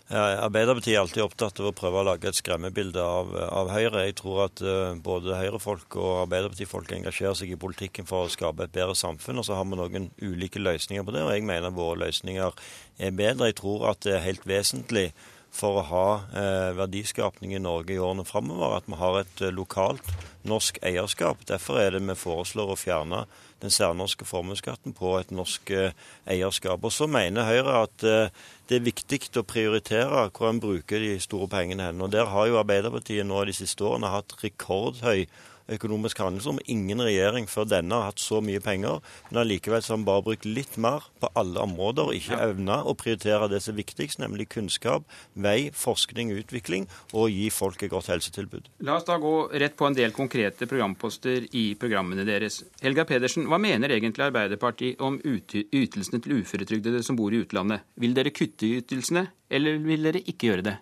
Arbeiderpartiet 0.09 0.95
er 0.95 1.03
alltid 1.03 1.21
opptatt 1.21 1.59
av 1.61 1.67
å 1.69 1.75
prøve 1.77 2.01
å 2.01 2.07
lage 2.09 2.31
et 2.31 2.39
skremmebilde 2.39 3.03
av, 3.05 3.35
av 3.37 3.69
Høyre. 3.75 4.07
Jeg 4.07 4.15
tror 4.23 4.47
at 4.47 4.63
uh, 4.65 4.97
både 5.05 5.37
Høyre-folk 5.37 5.99
og 6.01 6.23
Arbeiderpartifolk 6.23 6.95
engasjerer 6.97 7.37
seg 7.37 7.53
i 7.53 7.59
politikken 7.61 8.09
for 8.09 8.25
å 8.25 8.33
skape 8.33 8.65
et 8.65 8.73
bedre 8.73 8.97
samfunn. 8.97 9.43
Og 9.43 9.45
så 9.45 9.59
har 9.59 9.69
vi 9.69 9.77
noen 9.77 10.09
ulike 10.25 10.63
løsninger 10.63 11.05
på 11.05 11.13
det, 11.13 11.27
og 11.27 11.35
jeg 11.37 11.45
mener 11.49 11.77
våre 11.77 12.07
løsninger 12.07 12.57
er 12.97 13.19
bedre. 13.21 13.51
Jeg 13.51 13.61
tror 13.61 13.91
at 13.93 14.01
det 14.07 14.17
er 14.17 14.25
helt 14.25 14.49
vesentlig 14.49 15.11
for 15.55 15.81
å 15.81 15.87
ha 15.89 16.09
eh, 16.37 16.71
verdiskapning 16.77 17.55
i 17.57 17.63
Norge 17.63 17.95
i 17.95 18.01
årene 18.03 18.27
framover, 18.29 18.77
at 18.79 18.89
vi 18.89 18.99
har 19.01 19.21
et 19.23 19.45
eh, 19.45 19.55
lokalt 19.55 20.13
norsk 20.49 20.81
eierskap. 20.85 21.45
Derfor 21.49 21.81
er 21.81 21.97
det 21.97 22.03
vi 22.05 22.17
foreslår 22.19 22.75
å 22.75 22.79
fjerne 22.79 23.25
den 23.63 23.73
særnorske 23.75 24.27
formuesskatten 24.29 24.95
på 24.95 25.17
et 25.19 25.33
norsk 25.35 25.71
eh, 25.75 25.97
eierskap. 26.31 26.85
Og 26.85 26.93
Så 26.93 27.07
mener 27.11 27.49
Høyre 27.49 27.83
at 27.83 28.05
eh, 28.07 28.31
det 28.69 28.79
er 28.79 28.87
viktig 28.87 29.21
å 29.41 29.47
prioritere 29.47 30.29
hvor 30.31 30.51
en 30.51 30.61
bruker 30.63 31.03
de 31.03 31.19
store 31.21 31.49
pengene 31.51 31.89
hen. 31.89 32.03
Og 32.03 32.13
Der 32.13 32.31
har 32.31 32.47
jo 32.47 32.61
Arbeiderpartiet 32.61 33.27
nå 33.27 33.45
de 33.45 33.57
siste 33.57 33.85
årene 33.85 34.13
hatt 34.13 34.37
rekordhøy 34.43 35.27
økonomisk 35.73 36.21
handlingsrom. 36.23 36.61
Ingen 36.71 37.03
regjering 37.05 37.49
før 37.51 37.69
denne 37.69 37.99
har 37.99 38.11
hatt 38.11 38.23
så 38.23 38.41
mye 38.45 38.63
penger, 38.65 39.03
men 39.31 39.43
allikevel 39.43 39.85
har 39.85 40.01
vi 40.01 40.09
bare 40.09 40.25
brukt 40.27 40.49
litt 40.49 40.79
mer 40.81 41.07
på 41.21 41.31
alle 41.39 41.63
områder 41.65 42.11
og 42.11 42.19
ikke 42.19 42.41
evna 42.49 42.81
å 42.89 42.95
prioritere 42.99 43.51
det 43.53 43.61
som 43.65 43.75
er 43.75 43.81
viktigst, 43.83 44.21
nemlig 44.23 44.49
kunnskap, 44.55 45.07
vei, 45.35 45.71
forskning 45.75 46.33
og 46.33 46.43
utvikling, 46.45 46.89
og 47.13 47.31
gi 47.35 47.49
folk 47.55 47.83
et 47.85 47.93
godt 47.93 48.11
helsetilbud. 48.13 48.71
La 48.89 48.99
oss 48.99 49.07
da 49.09 49.19
gå 49.21 49.35
rett 49.61 49.77
på 49.79 49.89
en 49.89 49.99
del 49.99 50.15
konkrete 50.17 50.69
programposter 50.71 51.49
i 51.53 51.71
programmene 51.81 52.27
deres. 52.29 52.63
Helga 52.83 53.07
Pedersen, 53.09 53.49
hva 53.51 53.61
mener 53.63 53.93
egentlig 53.95 54.29
Arbeiderpartiet 54.29 55.01
om 55.05 55.21
ytelsene 55.23 56.23
til 56.25 56.41
uføretrygdede 56.41 57.05
som 57.07 57.19
bor 57.19 57.35
i 57.35 57.43
utlandet? 57.45 57.87
Vil 58.01 58.17
dere 58.17 58.35
kutte 58.35 58.67
i 58.69 58.79
ytelsene, 58.83 59.29
eller 59.51 59.81
vil 59.85 60.09
dere 60.09 60.25
ikke 60.25 60.53
gjøre 60.53 60.69
det? 60.71 60.79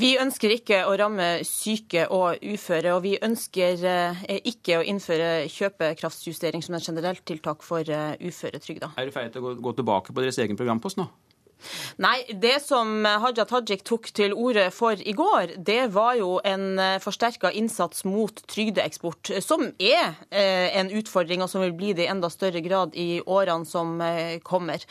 Vi 0.00 0.14
ønsker 0.20 0.54
ikke 0.54 0.82
å 0.88 0.94
ramme 0.98 1.28
syke 1.46 2.06
og 2.12 2.40
uføre, 2.42 2.94
og 2.96 3.02
vi 3.04 3.16
ønsker 3.22 3.84
eh, 3.88 4.22
ikke 4.48 4.80
å 4.80 4.86
innføre 4.88 5.48
kjøpekraftsjustering 5.52 6.64
som 6.64 6.78
et 6.78 6.88
generelt 6.88 7.24
tiltak 7.28 7.66
for 7.66 7.84
eh, 7.84 8.14
uføretrygda. 8.22 8.94
Er 8.96 9.10
det 9.10 9.16
feil 9.16 9.36
å 9.38 9.54
gå 9.60 9.76
tilbake 9.78 10.14
på 10.14 10.24
deres 10.24 10.40
egen 10.42 10.58
programpost 10.58 11.00
nå? 11.00 11.08
Nei, 12.02 12.22
det 12.32 12.58
som 12.64 13.04
Haja 13.04 13.44
Tajik 13.48 13.84
tok 13.86 14.08
til 14.16 14.34
orde 14.34 14.68
for 14.74 14.98
i 14.98 15.14
går, 15.16 15.56
det 15.64 15.92
var 15.94 16.16
jo 16.18 16.36
en 16.44 16.78
eh, 16.80 16.98
forsterka 17.02 17.52
innsats 17.56 18.04
mot 18.08 18.42
trygdeeksport, 18.50 19.32
som 19.44 19.64
er 19.78 20.14
eh, 20.30 20.72
en 20.78 20.90
utfordring, 20.92 21.42
og 21.44 21.50
som 21.52 21.64
vil 21.64 21.74
bli 21.76 21.92
det 21.96 22.06
i 22.06 22.10
enda 22.12 22.30
større 22.32 22.62
grad 22.64 22.96
i 22.98 23.20
årene 23.20 23.68
som 23.68 24.00
eh, 24.04 24.38
kommer. 24.44 24.82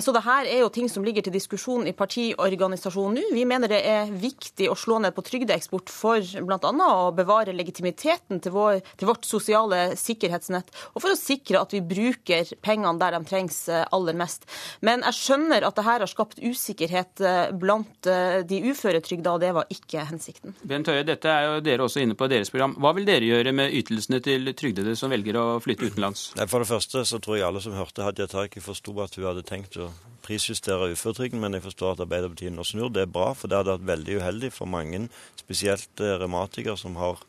Så 0.00 0.14
det 0.14 0.24
her 0.26 0.48
er 0.48 0.62
jo 0.62 0.72
ting 0.72 0.90
som 0.90 1.04
ligger 1.06 1.24
til 1.26 1.34
diskusjon 1.34 1.88
i 1.88 1.94
partiorganisasjonen 1.96 3.20
nå. 3.20 3.34
Vi 3.34 3.46
mener 3.48 3.70
det 3.70 3.80
er 3.86 4.10
viktig 4.10 4.68
å 4.70 4.78
slå 4.78 5.00
ned 5.02 5.14
på 5.16 5.24
trygdeeksport 5.26 5.92
for 5.92 6.20
bl.a. 6.20 6.70
å 6.70 7.10
bevare 7.16 7.54
legitimiteten 7.56 8.42
til, 8.42 8.54
vår, 8.54 8.80
til 9.00 9.10
vårt 9.10 9.26
sosiale 9.28 9.96
sikkerhetsnett, 9.98 10.70
og 10.94 11.04
for 11.04 11.14
å 11.14 11.18
sikre 11.18 11.62
at 11.62 11.74
vi 11.74 11.82
bruker 11.84 12.54
pengene 12.64 12.98
der 13.00 13.16
de 13.16 13.22
trengs 13.28 13.62
aller 13.70 14.16
mest. 14.18 14.46
Men 14.84 15.04
jeg 15.08 15.18
skjønner 15.18 15.66
at 15.66 15.78
det 15.78 15.86
her 15.86 16.04
har 16.04 16.09
skapt 16.10 16.40
usikkerhet 16.42 17.22
eh, 17.24 17.52
blant 17.56 18.08
eh, 18.10 18.40
de 18.46 18.60
uføretrygda, 18.70 19.34
og 19.34 19.42
det 19.42 19.52
var 19.56 19.70
ikke 19.72 20.04
hensikten. 20.08 20.54
Bent 20.66 20.90
Høie, 20.90 21.04
dette 21.06 21.30
er 21.30 21.46
jo 21.46 21.62
dere 21.64 21.86
også 21.86 22.02
inne 22.04 22.16
på 22.18 22.28
deres 22.30 22.52
program. 22.52 22.76
Hva 22.80 22.92
vil 22.96 23.08
dere 23.08 23.28
gjøre 23.28 23.54
med 23.56 23.74
ytelsene 23.80 24.20
til 24.24 24.52
trygdede 24.58 24.96
som 24.98 25.12
velger 25.12 25.38
å 25.40 25.46
flytte 25.62 25.90
utenlands? 25.90 26.30
For 26.40 26.62
det 26.62 26.70
første 26.70 27.04
så 27.08 27.20
tror 27.22 27.38
jeg 27.38 27.48
alle 27.48 27.62
som 27.64 27.76
hørte 27.78 28.06
Hadia 28.06 28.28
Tajik 28.30 28.58
forsto 28.64 28.94
at 29.04 29.16
hun 29.18 29.28
hadde 29.30 29.46
tenkt 29.46 29.78
å 29.80 29.90
prisjustere 30.26 30.92
uføretrygden, 30.94 31.40
men 31.42 31.56
jeg 31.56 31.64
forstår 31.66 31.94
at 31.94 32.04
Arbeiderpartiet 32.04 32.54
nå 32.54 32.66
snur. 32.66 32.92
Det 32.92 33.06
er 33.06 33.12
bra, 33.12 33.32
for 33.34 33.50
det 33.50 33.60
hadde 33.60 33.76
vært 33.78 33.90
veldig 33.94 34.20
uheldig 34.20 34.54
for 34.54 34.70
mange, 34.70 35.06
spesielt 35.40 36.04
eh, 36.04 36.16
revmatikere 36.20 36.78
som 36.80 36.98
har 37.00 37.22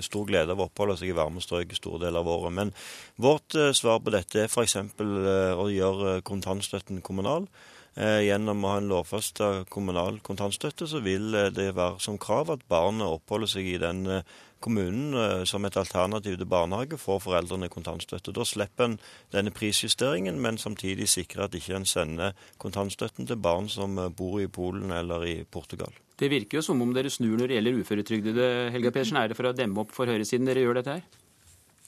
stor 0.00 0.24
glede 0.28 0.54
av 0.54 0.60
å 0.60 0.66
oppholde 0.70 0.96
seg 0.96 1.10
i 1.10 1.16
varme 1.16 1.42
strøk 1.44 1.72
i 1.72 1.78
store 1.78 2.06
deler 2.06 2.22
av 2.22 2.30
året. 2.32 2.54
Men 2.56 2.72
vårt 3.20 3.56
svar 3.76 4.00
på 4.00 4.12
dette 4.14 4.44
er 4.44 4.50
f.eks. 4.50 4.76
å 4.96 5.66
gjøre 5.68 6.20
kontantstøtten 6.26 7.02
kommunal. 7.04 7.48
Eh, 7.96 8.26
gjennom 8.26 8.60
å 8.60 8.74
ha 8.74 8.80
en 8.82 8.90
lovfesta 8.90 9.46
kommunal 9.72 10.18
kontantstøtte, 10.24 10.84
så 10.84 11.00
vil 11.00 11.32
eh, 11.32 11.48
det 11.48 11.70
være 11.78 11.96
som 12.04 12.18
krav 12.20 12.50
at 12.52 12.66
barnet 12.68 13.08
oppholder 13.08 13.48
seg 13.48 13.70
i 13.70 13.78
den 13.80 14.02
eh, 14.18 14.34
kommunen 14.60 15.44
som 15.48 15.64
et 15.64 15.76
alternativ 15.80 16.36
til 16.36 16.48
barnehage, 16.48 16.96
får 17.00 17.22
foreldrene 17.24 17.70
kontantstøtte. 17.72 18.34
Da 18.36 18.44
slipper 18.44 18.88
en 18.88 18.96
denne 19.32 19.52
prisjusteringen, 19.54 20.40
men 20.42 20.60
samtidig 20.60 21.08
sikrer 21.12 21.46
at 21.46 21.56
ikke 21.56 21.76
en 21.76 21.88
sender 21.88 22.48
kontantstøtten 22.60 23.28
til 23.28 23.40
barn 23.40 23.68
som 23.72 24.00
bor 24.16 24.40
i 24.40 24.48
Polen 24.48 24.92
eller 24.96 25.28
i 25.28 25.36
Portugal. 25.44 25.92
Det 26.16 26.32
virker 26.32 26.58
jo 26.58 26.64
som 26.64 26.80
om 26.82 26.96
dere 26.96 27.12
snur 27.12 27.36
når 27.36 27.52
det 27.52 27.60
gjelder 27.60 27.84
uføretrygdede. 27.84 28.48
Helga 28.74 28.92
Pedersen, 28.96 29.20
er 29.20 29.30
det 29.30 29.38
for 29.38 29.52
å 29.52 29.54
demme 29.56 29.84
opp 29.84 29.92
for 29.94 30.08
høyresiden 30.08 30.48
dere 30.48 30.64
gjør 30.64 30.80
dette 30.80 30.98
her? 30.98 31.25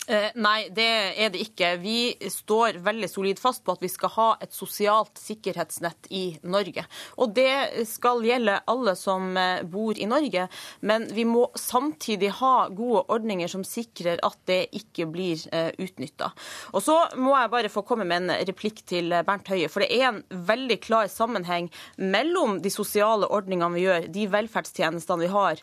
Eh, 0.09 0.31
nei, 0.41 0.71
det 0.73 0.89
er 1.21 1.33
det 1.35 1.43
ikke. 1.45 1.75
Vi 1.83 2.31
står 2.33 2.79
veldig 2.85 3.09
solid 3.13 3.41
fast 3.41 3.61
på 3.65 3.75
at 3.77 3.83
vi 3.85 3.91
skal 3.93 4.13
ha 4.15 4.29
et 4.41 4.55
sosialt 4.57 5.21
sikkerhetsnett 5.21 6.09
i 6.17 6.23
Norge. 6.49 6.87
Og 7.21 7.35
det 7.37 7.85
skal 7.91 8.25
gjelde 8.25 8.55
alle 8.73 8.95
som 8.97 9.37
eh, 9.37 9.61
bor 9.69 9.99
i 10.01 10.09
Norge. 10.09 10.47
Men 10.81 11.05
vi 11.13 11.27
må 11.29 11.45
samtidig 11.61 12.31
ha 12.39 12.71
gode 12.73 13.05
ordninger 13.13 13.53
som 13.53 13.67
sikrer 13.69 14.23
at 14.25 14.39
det 14.49 14.71
ikke 14.81 15.11
blir 15.13 15.45
eh, 15.53 15.75
utnytta. 15.77 16.31
Og 16.73 16.85
så 16.87 16.97
må 17.21 17.37
jeg 17.37 17.53
bare 17.53 17.73
få 17.73 17.85
komme 17.85 18.09
med 18.09 18.25
en 18.31 18.49
replikk 18.49 18.81
til 18.89 19.13
Bernt 19.29 19.53
Høie. 19.53 19.69
For 19.69 19.85
det 19.85 19.93
er 19.93 20.09
en 20.09 20.23
veldig 20.49 20.81
klar 20.87 21.13
sammenheng 21.13 21.69
mellom 22.01 22.63
de 22.65 22.73
sosiale 22.73 23.29
ordningene 23.29 23.77
vi 23.77 23.85
gjør, 23.85 24.09
de 24.17 24.25
velferdstjenestene 24.33 25.27
vi 25.27 25.31
har, 25.33 25.61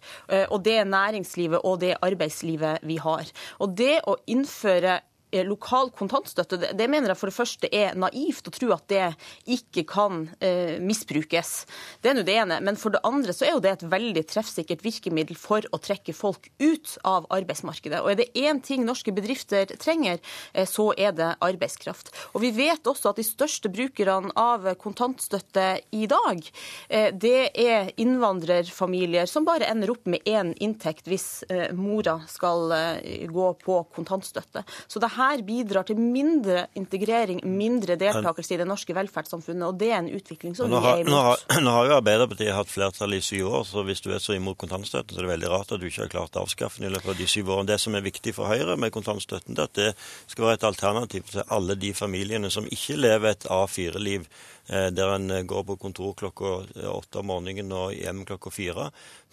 og 0.52 0.60
det 0.66 0.78
næringslivet 0.90 1.64
og 1.66 1.80
det 1.82 1.96
arbeidslivet 2.06 2.84
vi 2.86 2.98
har. 3.02 3.30
Og 3.64 3.74
det 3.78 3.98
å 4.06 4.18
innføre 4.36 5.00
lokal 5.44 5.92
kontantstøtte, 5.96 6.58
det, 6.62 6.72
det, 6.80 6.88
mener 6.92 7.12
jeg 7.12 7.20
for 7.20 7.32
det 7.32 7.36
første 7.36 7.70
er 7.74 7.98
naivt 8.00 8.48
å 8.48 8.54
tro 8.56 8.72
at 8.76 8.88
det 8.92 9.10
ikke 9.52 9.86
kan 9.90 10.26
eh, 10.40 10.78
misbrukes. 10.80 11.54
Det 12.02 12.12
er 12.12 12.18
nå 12.18 12.26
det 12.28 12.38
ene. 12.40 12.62
Men 12.64 12.80
for 12.80 12.96
det 12.96 13.04
andre 13.08 13.36
så 13.36 13.48
er 13.48 13.56
jo 13.56 13.64
det 13.64 13.74
et 13.76 13.88
veldig 13.92 14.26
treffsikkert 14.32 14.86
virkemiddel 14.86 15.38
for 15.40 15.66
å 15.76 15.82
trekke 15.82 16.16
folk 16.16 16.50
ut 16.62 16.96
av 17.04 17.28
arbeidsmarkedet. 17.34 18.02
Og 18.04 18.14
er 18.14 18.22
det 18.22 18.30
én 18.40 18.62
ting 18.64 18.86
norske 18.88 19.14
bedrifter 19.16 19.76
trenger, 19.82 20.22
eh, 20.54 20.68
så 20.70 20.92
er 20.98 21.16
det 21.18 21.34
arbeidskraft. 21.44 22.14
Og 22.34 22.44
vi 22.46 22.54
vet 22.56 22.88
også 22.88 23.12
at 23.12 23.20
de 23.20 23.28
største 23.28 23.72
brukerne 23.74 24.32
av 24.40 24.68
kontantstøtte 24.80 25.68
i 25.96 26.06
dag, 26.10 26.42
eh, 26.90 27.12
det 27.12 27.52
er 27.58 27.92
innvandrerfamilier 28.02 29.28
som 29.30 29.46
bare 29.48 29.68
ender 29.70 29.92
opp 29.92 30.06
med 30.10 30.24
én 30.26 30.54
inntekt 30.64 31.10
hvis 31.10 31.44
eh, 31.50 31.72
mora 31.76 32.20
skal 32.30 32.72
eh, 32.76 33.26
gå 33.32 33.48
på 33.64 33.80
kontantstøtte. 33.96 34.64
Så 34.88 35.02
det 35.02 35.14
her 35.16 35.25
her 35.32 35.44
bidrar 35.46 35.86
til 35.88 36.00
mindre 36.00 36.66
integrering, 36.78 37.42
mindre 37.46 37.98
deltakelse 38.00 38.56
i 38.56 38.60
det 38.62 38.68
norske 38.70 38.96
velferdssamfunnet. 38.96 39.66
Og 39.68 39.80
det 39.80 39.92
er 39.92 40.00
en 40.00 40.12
utvikling 40.14 40.56
som 40.58 40.70
vi 40.72 40.78
er 40.78 41.02
er 41.02 41.10
nå, 41.10 41.20
har, 41.22 41.42
imot. 41.42 41.58
nå 41.66 41.76
har 41.76 41.90
jo 41.90 41.98
Arbeiderpartiet 41.98 42.56
hatt 42.56 42.72
flertall 42.72 43.18
i 43.18 43.22
syv 43.26 43.52
år, 43.60 43.68
så 43.70 43.86
hvis 43.88 44.04
du 44.06 44.12
er 44.14 44.24
så 44.24 44.36
imot 44.38 44.60
kontantstøtten, 44.62 45.16
så 45.16 45.22
er 45.22 45.28
det 45.28 45.34
veldig 45.34 45.52
rart 45.52 45.76
at 45.76 45.82
du 45.82 45.88
ikke 45.90 46.06
har 46.06 46.14
klart 46.14 46.40
å 46.40 46.46
avskaffe 46.46 46.82
den 46.82 46.90
i 46.90 46.94
løpet 46.96 47.14
av 47.14 47.20
de 47.22 47.30
syv 47.30 47.54
årene. 47.56 47.70
Det 47.74 47.80
som 47.82 47.98
er 47.98 48.06
viktig 48.06 48.36
for 48.38 48.52
Høyre 48.52 48.78
med 48.80 48.94
kontantstøtten, 48.96 49.58
det 49.58 49.66
er 49.66 49.72
at 49.72 49.80
det 49.80 49.92
skal 50.32 50.50
være 50.50 50.60
et 50.62 50.68
alternativ 50.72 51.32
til 51.32 51.56
alle 51.58 51.78
de 51.80 51.94
familiene 51.98 52.52
som 52.54 52.68
ikke 52.70 53.00
lever 53.00 53.34
et 53.34 53.48
A4-liv 53.52 54.26
eh, 54.70 54.90
der 54.96 55.16
en 55.18 55.32
går 55.48 55.68
på 55.70 55.80
kontor 55.82 56.16
klokka 56.18 56.58
åtte 56.92 57.22
om 57.22 57.32
morgenen 57.34 57.74
og 57.76 57.94
hjem 57.96 58.26
klokka 58.28 58.54
fire. 58.54 58.90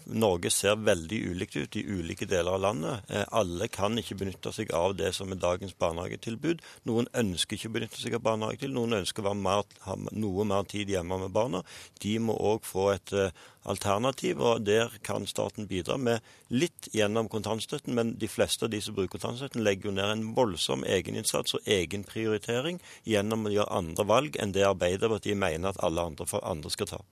Norge 0.06 0.50
ser 0.50 0.80
veldig 0.82 1.18
ulikt 1.30 1.56
ut 1.56 1.76
i 1.76 1.84
ulike 1.86 2.26
deler 2.26 2.56
av 2.56 2.62
landet. 2.64 3.10
Eh, 3.10 3.24
Alle 3.30 3.68
kan 3.72 3.98
ikke 3.98 4.18
benytte 4.18 4.52
seg 4.54 4.72
av 4.76 4.96
det 4.98 5.12
som 5.16 5.30
er 5.32 5.40
dagens 5.42 5.74
barnehagetilbud. 5.78 6.62
Noen 6.88 7.08
ønsker 7.14 7.56
ikke 7.56 7.70
å 7.70 7.76
benytte 7.76 8.00
seg 8.00 8.16
av 8.18 8.24
barnehagetilbud, 8.26 8.76
noen 8.76 8.98
ønsker 9.02 9.28
å 9.28 9.34
mer, 9.38 9.64
ha 9.86 9.96
noe 9.96 10.46
mer 10.48 10.66
tid 10.70 10.90
hjemme 10.92 11.20
med 11.22 11.32
barna. 11.34 11.62
De 12.02 12.16
må 12.18 12.36
òg 12.36 12.66
få 12.66 12.88
et 12.94 13.14
eh, 13.14 13.30
alternativ, 13.68 14.42
og 14.42 14.66
der 14.66 14.90
kan 15.06 15.26
staten 15.30 15.68
bidra 15.70 15.96
med 15.96 16.20
litt 16.50 16.90
gjennom 16.92 17.30
kontantstøtten, 17.32 17.94
men 17.94 18.14
de 18.18 18.28
fleste 18.30 18.66
av 18.66 18.74
de 18.74 18.82
som 18.82 18.96
bruker 18.96 19.16
kontantstøtten, 19.16 19.62
legger 19.64 19.90
jo 19.90 19.96
ned 19.96 20.10
en 20.10 20.28
voldsom 20.36 20.86
egeninnsats 20.88 21.58
og 21.58 21.72
egenprioritering 21.78 22.82
gjennom 23.08 23.46
å 23.46 23.54
gjøre 23.54 23.82
andre 23.82 24.08
valg 24.08 24.38
enn 24.42 24.54
det 24.56 24.66
Arbeiderpartiet 24.66 25.38
mener 25.38 25.70
at 25.72 25.82
alle 25.84 26.10
andre, 26.10 26.26
andre 26.42 26.72
skal 26.74 26.90
ta. 26.96 27.04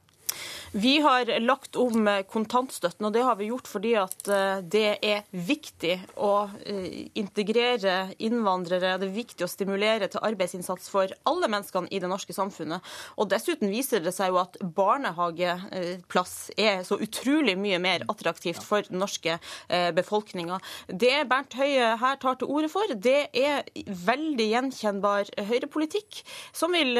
Vi 0.72 1.00
har 1.00 1.40
lagt 1.40 1.74
om 1.76 2.06
kontantstøtten, 2.30 3.06
og 3.08 3.14
det 3.14 3.24
har 3.26 3.34
vi 3.40 3.48
gjort 3.48 3.66
fordi 3.66 3.96
at 3.98 4.28
eh, 4.30 4.60
det 4.62 4.90
er 5.02 5.24
viktig 5.34 5.96
å 6.22 6.46
eh, 6.62 7.10
integrere 7.18 8.12
innvandrere. 8.22 8.92
Det 9.00 9.08
er 9.08 9.16
viktig 9.16 9.46
å 9.46 9.50
stimulere 9.50 10.06
til 10.12 10.22
arbeidsinnsats 10.28 10.86
for 10.92 11.10
alle 11.26 11.48
menneskene 11.50 11.90
i 11.90 11.98
det 12.02 12.10
norske 12.10 12.36
samfunnet. 12.36 12.86
Og 13.18 13.26
dessuten 13.32 13.72
viser 13.72 14.04
det 14.04 14.12
seg 14.14 14.30
jo 14.30 14.38
at 14.44 14.60
barnehageplass 14.62 16.36
er 16.54 16.84
så 16.86 17.00
utrolig 17.02 17.56
mye 17.58 17.82
mer 17.82 18.06
attraktivt 18.06 18.62
for 18.62 18.86
den 18.86 19.02
norske 19.02 19.40
eh, 19.40 19.90
befolkninga. 19.96 20.60
Det 20.86 21.24
Bernt 21.30 21.58
Høie 21.58 21.96
her 21.98 22.22
tar 22.22 22.38
til 22.38 22.52
orde 22.54 22.70
for, 22.70 22.94
det 22.94 23.26
er 23.34 23.66
veldig 24.06 24.48
gjenkjennbar 24.52 25.34
høyrepolitikk, 25.50 26.22
som 26.54 26.78
vil 26.78 26.94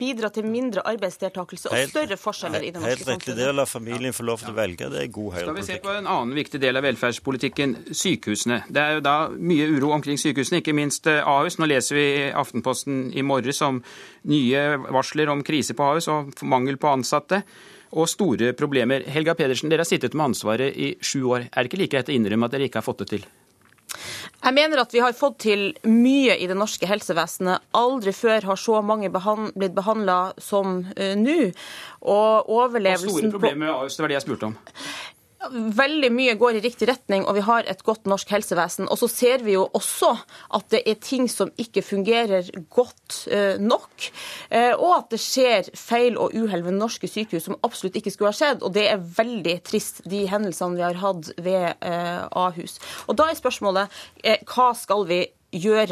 bidra 0.00 0.30
til 0.32 0.48
mindre 0.48 0.84
arbeidsdeltakelse 0.88 1.68
og 1.68 1.92
større 1.92 2.16
forskjeller 2.20 2.53
i 2.62 2.70
det 2.70 2.80
norske 2.80 2.90
Helt 2.90 3.08
riktig. 3.08 3.34
Det 3.38 3.48
å 3.50 3.54
la 3.56 3.66
familien 3.68 4.14
få 4.14 4.26
lov 4.28 4.42
til 4.44 4.52
å 4.52 4.56
velge, 4.56 4.88
det 4.92 5.02
er 5.02 5.10
god 5.12 5.38
Skal 5.40 5.58
vi 5.58 5.66
se 5.66 5.78
på 5.82 5.92
en 5.92 6.06
annen 6.06 6.34
viktig 6.36 6.60
del 6.62 6.78
av 6.78 6.86
velferdspolitikken, 6.86 7.76
sykehusene. 7.90 8.60
Det 8.68 8.82
er 8.82 8.98
jo 8.98 9.04
da 9.04 9.16
mye 9.34 9.68
uro 9.74 9.92
omkring 9.96 10.20
sykehusene, 10.20 10.62
ikke 10.62 10.76
minst 10.76 11.08
eh, 11.10 11.20
Ahus. 11.20 11.58
Nå 11.58 11.68
leser 11.70 11.98
vi 11.98 12.06
i 12.24 12.32
Aftenposten 12.44 13.06
i 13.14 13.24
morges 13.26 13.62
om 13.66 13.82
nye 14.30 14.64
varsler 14.84 15.32
om 15.32 15.44
krise 15.46 15.76
på 15.76 15.86
Ahus 15.92 16.10
og 16.12 16.34
mangel 16.42 16.80
på 16.80 16.92
ansatte. 16.92 17.44
Og 17.94 18.08
store 18.10 18.50
problemer. 18.58 19.04
Helga 19.06 19.36
Pedersen, 19.38 19.70
dere 19.70 19.84
har 19.84 19.90
sittet 19.90 20.16
med 20.18 20.32
ansvaret 20.32 20.74
i 20.74 20.96
sju 20.98 21.22
år. 21.30 21.48
Er 21.50 21.62
det 21.62 21.70
ikke 21.70 21.82
like 21.84 21.94
greit 21.94 22.10
å 22.10 22.16
innrømme 22.16 22.50
at 22.50 22.56
dere 22.56 22.66
ikke 22.66 22.82
har 22.82 22.86
fått 22.86 23.04
det 23.04 23.10
til? 23.12 23.26
Jeg 24.44 24.52
mener 24.52 24.82
at 24.82 24.92
vi 24.92 25.00
har 25.00 25.14
fått 25.16 25.38
til 25.46 25.70
mye 25.88 26.36
i 26.36 26.48
det 26.50 26.56
norske 26.58 26.88
helsevesenet. 26.88 27.64
Aldri 27.76 28.12
før 28.12 28.50
har 28.50 28.60
så 28.60 28.82
mange 28.84 29.08
behand 29.12 29.54
blitt 29.56 29.72
behandla 29.76 30.18
som 30.42 30.82
uh, 30.84 31.14
nå. 31.16 31.38
Og 32.04 32.24
Og 32.24 32.50
overlevelsen 32.50 33.10
store 33.10 33.30
på 33.30 33.38
problemer 33.38 33.66
med 33.66 33.72
Ahus, 33.72 33.96
det 33.96 34.04
var 34.04 34.12
det 34.12 34.18
jeg 34.18 34.26
spurte 34.26 34.50
om. 34.50 34.56
Veldig 35.52 36.10
mye 36.14 36.34
går 36.40 36.58
i 36.58 36.62
riktig 36.64 36.88
retning, 36.88 37.26
og 37.28 37.36
vi 37.36 37.44
har 37.44 37.68
et 37.70 37.82
godt 37.84 38.08
norsk 38.10 38.30
helsevesen. 38.34 38.88
Og 38.90 39.00
så 39.00 39.08
ser 39.10 39.44
vi 39.44 39.56
jo 39.56 39.66
også 39.76 40.12
at 40.56 40.68
det 40.72 40.82
er 40.88 40.98
ting 41.02 41.28
som 41.30 41.52
ikke 41.60 41.84
fungerer 41.84 42.48
godt 42.72 43.24
eh, 43.30 43.60
nok. 43.60 44.08
eh, 44.50 44.72
og 44.72 44.96
at 44.98 45.12
det 45.14 45.20
skjer 45.22 45.70
feil 45.78 46.18
og 46.20 46.34
uhell 46.34 46.64
ved 46.66 46.78
norske 46.78 47.10
sykehus 47.10 47.48
som 47.48 47.58
absolutt 47.66 48.00
ikke 48.00 48.14
skulle 48.14 48.32
ha 48.32 48.38
skjedd. 48.38 48.64
Og 48.64 48.74
det 48.76 48.88
er 48.90 49.06
veldig 49.18 49.56
trist, 49.66 50.02
de 50.10 50.24
hendelsene 50.30 50.78
vi 50.78 50.86
har 50.86 51.00
hatt 51.02 51.32
ved 51.38 51.70
eh, 51.78 52.26
Ahus. 52.30 52.78
Og 53.08 53.18
da 53.18 53.30
er 53.30 53.40
spørsmålet 53.40 54.04
hva 54.48 54.72
skal 54.78 55.08
vi 55.08 55.22
gjøre 55.24 55.40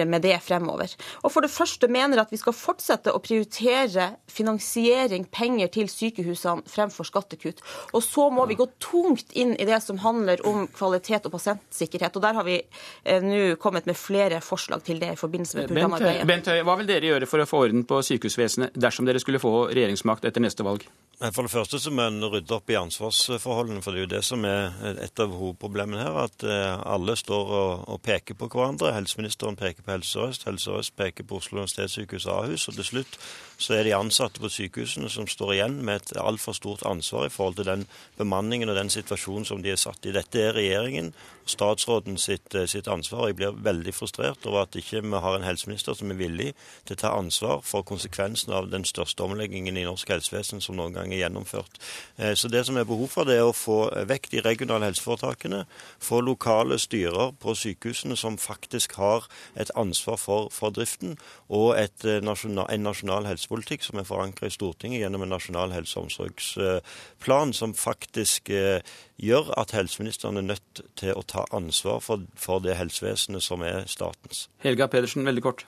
med 0.07 0.23
det 0.23 0.39
fremover. 0.43 0.91
Og 1.23 1.33
for 1.33 1.43
det 1.43 1.51
første 1.51 1.89
mener 1.89 2.23
at 2.23 2.33
vi 2.33 2.41
skal 2.41 2.55
fortsette 2.57 3.13
å 3.13 3.21
prioritere 3.23 4.17
finansiering, 4.31 5.27
penger 5.31 5.69
til 5.73 5.89
sykehusene 5.89 6.67
fremfor 6.67 7.05
skattekutt. 7.09 7.63
Og 7.93 8.03
så 8.03 8.29
må 8.31 8.47
vi 8.47 8.59
gå 8.59 8.67
tungt 8.79 9.33
inn 9.33 9.55
i 9.57 9.69
det 9.69 9.81
som 9.83 9.99
handler 10.03 10.43
om 10.47 10.67
kvalitet 10.67 11.27
og 11.27 11.37
pasientsikkerhet. 11.37 12.17
Og 12.17 12.23
der 12.23 12.35
har 12.39 12.49
vi 12.49 12.59
eh, 12.61 13.23
nå 13.23 13.57
kommet 13.63 13.87
med 13.87 13.97
flere 13.97 14.41
forslag 14.41 14.85
til 14.85 15.01
det 15.03 15.15
i 15.15 15.21
forbindelse 15.21 15.59
med 15.59 15.73
programarbeidet. 15.73 16.27
Bent 16.29 16.51
Høie, 16.51 16.67
hva 16.67 16.77
vil 16.81 16.91
dere 16.91 17.13
gjøre 17.13 17.31
for 17.31 17.43
å 17.43 17.49
få 17.49 17.65
orden 17.67 17.87
på 17.89 18.03
sykehusvesenet 18.07 18.77
dersom 18.79 19.09
dere 19.09 19.23
skulle 19.23 19.43
få 19.43 19.69
regjeringsmakt 19.73 20.27
etter 20.29 20.45
neste 20.45 20.67
valg? 20.67 20.87
For 21.31 21.47
det 21.47 21.53
første 21.53 21.79
så 21.79 21.93
må 21.95 22.03
en 22.09 22.25
rydde 22.27 22.57
opp 22.57 22.71
i 22.73 22.79
ansvarsforholdene. 22.81 23.83
For 23.85 23.95
det 23.95 24.01
er 24.01 24.07
jo 24.07 24.11
det 24.17 24.23
som 24.27 24.47
er 24.49 24.73
et 25.05 25.23
av 25.23 25.35
hovedproblemene 25.39 26.03
her. 26.03 26.17
At 26.25 26.43
eh, 26.43 26.81
alle 26.95 27.15
står 27.19 27.53
og, 27.59 27.85
og 27.95 28.01
peker 28.03 28.39
på 28.39 28.49
hverandre. 28.51 28.91
Helseministeren 28.97 29.52
peker 29.57 29.83
på 29.83 29.93
Helse 29.93 30.11
Sør-Øst, 30.11 30.45
Helse 30.45 30.65
Sør-Øst 30.65 30.97
peker 30.97 31.25
på 31.25 31.37
Oslo 31.37 31.59
universitetssykehus 31.59 32.27
Ahus. 32.27 32.69
Og 32.69 32.75
til 32.75 32.85
slutt 32.85 33.19
så 33.63 33.77
er 33.79 33.87
de 33.87 33.95
ansatte 33.95 34.43
på 34.43 34.51
sykehusene 34.51 35.11
som 35.13 35.29
står 35.31 35.55
igjen 35.55 35.77
med 35.87 36.01
et 36.01 36.17
altfor 36.19 36.57
stort 36.59 36.83
ansvar 36.89 37.29
i 37.29 37.33
forhold 37.33 37.61
til 37.61 37.69
den 37.69 37.87
bemanningen 38.19 38.73
og 38.73 38.79
den 38.79 38.91
situasjonen 38.91 39.47
som 39.47 39.63
de 39.63 39.71
er 39.73 39.81
satt 39.81 40.03
i. 40.09 40.15
Dette 40.15 40.43
er 40.43 40.57
regjeringen 40.57 41.13
og 41.43 41.51
statsråden 41.51 42.19
sitt, 42.19 42.55
eh, 42.55 42.67
sitt 42.67 42.89
ansvar. 42.89 43.21
og 43.21 43.27
Jeg 43.29 43.37
blir 43.37 43.63
veldig 43.63 43.95
frustrert 43.95 44.47
over 44.47 44.63
at 44.63 44.77
ikke 44.77 45.03
vi 45.03 45.11
har 45.11 45.37
en 45.37 45.43
helseminister 45.43 45.95
som 45.95 46.11
er 46.11 46.15
villig 46.15 46.55
til 46.87 46.97
å 46.97 47.01
ta 47.01 47.11
ansvar 47.19 47.63
for 47.63 47.83
konsekvensen 47.83 48.53
av 48.53 48.71
den 48.71 48.85
største 48.85 49.21
omleggingen 49.23 49.77
i 49.77 49.85
norsk 49.85 50.09
helsevesen 50.09 50.61
som 50.61 50.77
noen 50.77 50.95
gang 50.95 51.13
er 51.13 51.29
gjennomført. 51.29 51.79
Eh, 52.19 52.35
Så 52.35 52.49
det 52.49 52.67
som 52.67 52.77
er 52.77 52.85
behov 52.85 53.09
for, 53.11 53.25
det 53.25 53.39
er 53.39 53.45
å 53.45 53.55
få 53.55 53.91
vekk 54.07 54.31
de 54.31 54.41
regionale 54.41 54.87
helseforetakene, 54.87 55.67
få 56.01 56.21
lokale 56.21 56.79
styrer 56.79 57.33
på 57.39 57.55
sykehusene 57.55 58.17
som 58.17 58.37
faktisk 58.37 58.93
har 58.93 59.29
et 59.57 59.71
ansvar 59.77 60.17
for, 60.17 60.49
for 60.49 60.71
driften, 60.71 61.19
og 61.51 61.79
et, 61.79 62.23
nasjonal, 62.23 62.67
en 62.71 62.83
nasjonal 62.83 63.25
helsepolitikk 63.53 63.85
som 63.85 63.99
er 64.01 64.07
forankret 64.07 64.51
i 64.51 64.55
Stortinget 64.55 65.03
gjennom 65.03 65.23
en 65.23 65.33
nasjonal 65.33 65.73
helse- 65.73 65.99
og 65.99 66.07
omsorgsplan, 66.07 67.53
som 67.53 67.75
faktisk 67.75 68.51
eh, 68.51 68.81
gjør 69.19 69.53
at 69.59 69.73
helseministeren 69.73 70.37
er 70.37 70.49
nødt 70.55 70.83
til 70.97 71.13
å 71.15 71.23
ta 71.23 71.45
ansvar 71.53 72.01
for, 72.01 72.25
for 72.35 72.61
det 72.61 72.77
helsevesenet 72.77 73.43
som 73.43 73.63
er 73.63 73.85
statens. 73.87 74.49
Helga 74.63 74.89
Pedersen, 74.89 75.25
veldig 75.27 75.43
kort. 75.43 75.67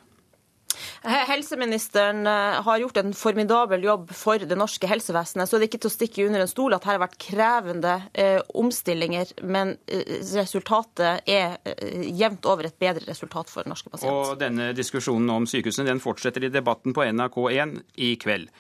Helseministeren 1.03 2.27
eh, 2.27 2.63
har 2.67 2.81
gjort 2.83 3.01
en 3.01 3.15
formidabel 3.17 3.85
jobb 3.85 4.13
for 4.15 4.39
det 4.39 4.59
norske 4.59 4.89
helsevesenet. 4.89 5.49
Så 5.49 5.59
det 5.59 5.67
er 5.67 5.73
ikke 5.73 5.83
til 5.85 5.93
å 5.93 5.95
stikke 5.95 6.27
under 6.29 6.45
en 6.45 6.51
stol 6.51 6.77
at 6.77 6.87
her 6.89 6.99
har 6.99 7.05
vært 7.07 7.19
krevende 7.23 7.95
eh, 8.13 8.41
omstillinger, 8.55 9.35
men 9.43 9.77
eh, 9.87 10.05
resultatet 10.35 11.29
er 11.31 11.59
eh, 11.65 12.11
jevnt 12.15 12.47
over 12.51 12.69
et 12.69 12.79
bedre 12.81 13.07
resultat 13.09 13.53
for 13.53 13.69
norske 13.71 13.93
pasienter. 13.93 14.35
Og 14.35 14.41
denne 14.41 14.73
diskusjonen 14.77 15.31
om 15.35 15.49
sykehusene 15.51 15.91
den 15.93 16.03
fortsetter 16.05 16.47
i 16.47 16.53
debatten 16.53 16.97
på 16.97 17.07
NRK1 17.07 17.81
i 18.05 18.15
kveld. 18.21 18.53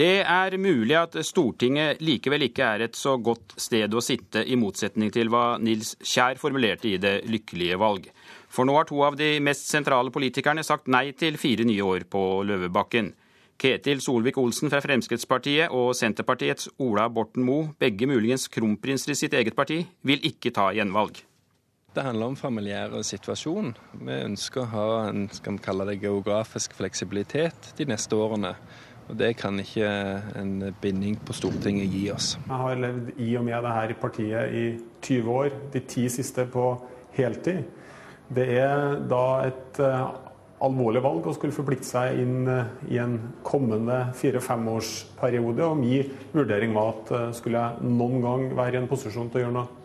Det 0.00 0.22
er 0.24 0.54
mulig 0.56 0.94
at 0.96 1.16
Stortinget 1.28 1.98
likevel 2.00 2.46
ikke 2.46 2.64
er 2.64 2.86
et 2.86 2.96
så 2.96 3.18
godt 3.20 3.52
sted 3.60 3.92
å 3.92 4.00
sitte, 4.00 4.40
i 4.48 4.56
motsetning 4.56 5.10
til 5.12 5.28
hva 5.28 5.58
Nils 5.60 5.90
Kjær 6.00 6.40
formulerte 6.40 6.88
i 6.88 6.96
Det 6.96 7.18
lykkelige 7.28 7.76
valg. 7.76 8.06
For 8.48 8.64
nå 8.64 8.78
har 8.78 8.88
to 8.88 9.02
av 9.04 9.18
de 9.20 9.34
mest 9.44 9.68
sentrale 9.68 10.08
politikerne 10.14 10.64
sagt 10.64 10.88
nei 10.88 11.10
til 11.12 11.36
fire 11.36 11.68
nye 11.68 11.84
år 11.84 12.08
på 12.08 12.22
Løvebakken. 12.48 13.12
Ketil 13.60 14.00
Solvik-Olsen 14.00 14.72
fra 14.72 14.80
Fremskrittspartiet 14.80 15.68
og 15.76 15.92
Senterpartiets 15.98 16.70
Ola 16.80 17.10
Borten 17.12 17.44
Moe, 17.44 17.74
begge 17.76 18.08
muligens 18.08 18.48
kronprinser 18.48 19.12
i 19.12 19.20
sitt 19.20 19.36
eget 19.36 19.58
parti, 19.58 19.82
vil 20.00 20.24
ikke 20.24 20.54
ta 20.56 20.70
gjenvalg. 20.72 21.26
Det 21.92 22.06
handler 22.06 22.30
om 22.30 22.38
familiær 22.38 23.02
situasjon. 23.04 23.74
Vi 24.00 24.20
ønsker 24.30 24.62
å 24.62 24.70
ha 24.72 24.90
en 25.10 25.26
skal 25.34 25.58
vi 25.58 25.64
kalle 25.66 25.90
det 25.90 26.00
geografisk 26.00 26.72
fleksibilitet 26.78 27.74
de 27.76 27.90
neste 27.90 28.16
årene. 28.16 28.54
Og 29.10 29.16
Det 29.18 29.32
kan 29.40 29.58
ikke 29.58 29.90
en 30.38 30.70
binding 30.80 31.18
på 31.26 31.34
Stortinget 31.34 31.90
gi 31.90 32.04
oss. 32.14 32.36
Jeg 32.46 32.62
har 32.62 32.78
levd 32.78 33.12
i 33.18 33.32
og 33.40 33.44
med 33.48 33.64
det 33.66 33.74
her 33.74 33.94
partiet 33.98 34.54
i 34.54 34.64
20 35.02 35.30
år, 35.34 35.48
de 35.72 35.82
ti 35.82 36.06
siste 36.08 36.46
på 36.46 36.66
heltid. 37.16 37.64
Det 38.30 38.46
er 38.54 39.00
da 39.10 39.24
et 39.48 39.80
eh, 39.82 40.04
alvorlig 40.62 41.02
valg 41.02 41.26
å 41.26 41.34
skulle 41.34 41.56
forplikte 41.56 41.88
seg 41.88 42.20
inn 42.22 42.46
eh, 42.46 42.70
i 42.94 43.00
en 43.02 43.16
kommende 43.42 44.12
fire-femårsperiode. 44.20 45.66
Og 45.66 45.80
min 45.80 46.12
vurdering 46.30 46.76
var 46.76 46.92
at 46.94 47.14
eh, 47.16 47.28
skulle 47.34 47.64
jeg 47.64 47.90
noen 47.90 48.22
gang 48.22 48.46
være 48.54 48.78
i 48.78 48.82
en 48.84 48.90
posisjon 48.90 49.32
til 49.32 49.40
å 49.40 49.44
gjøre 49.46 49.56
noe 49.56 49.78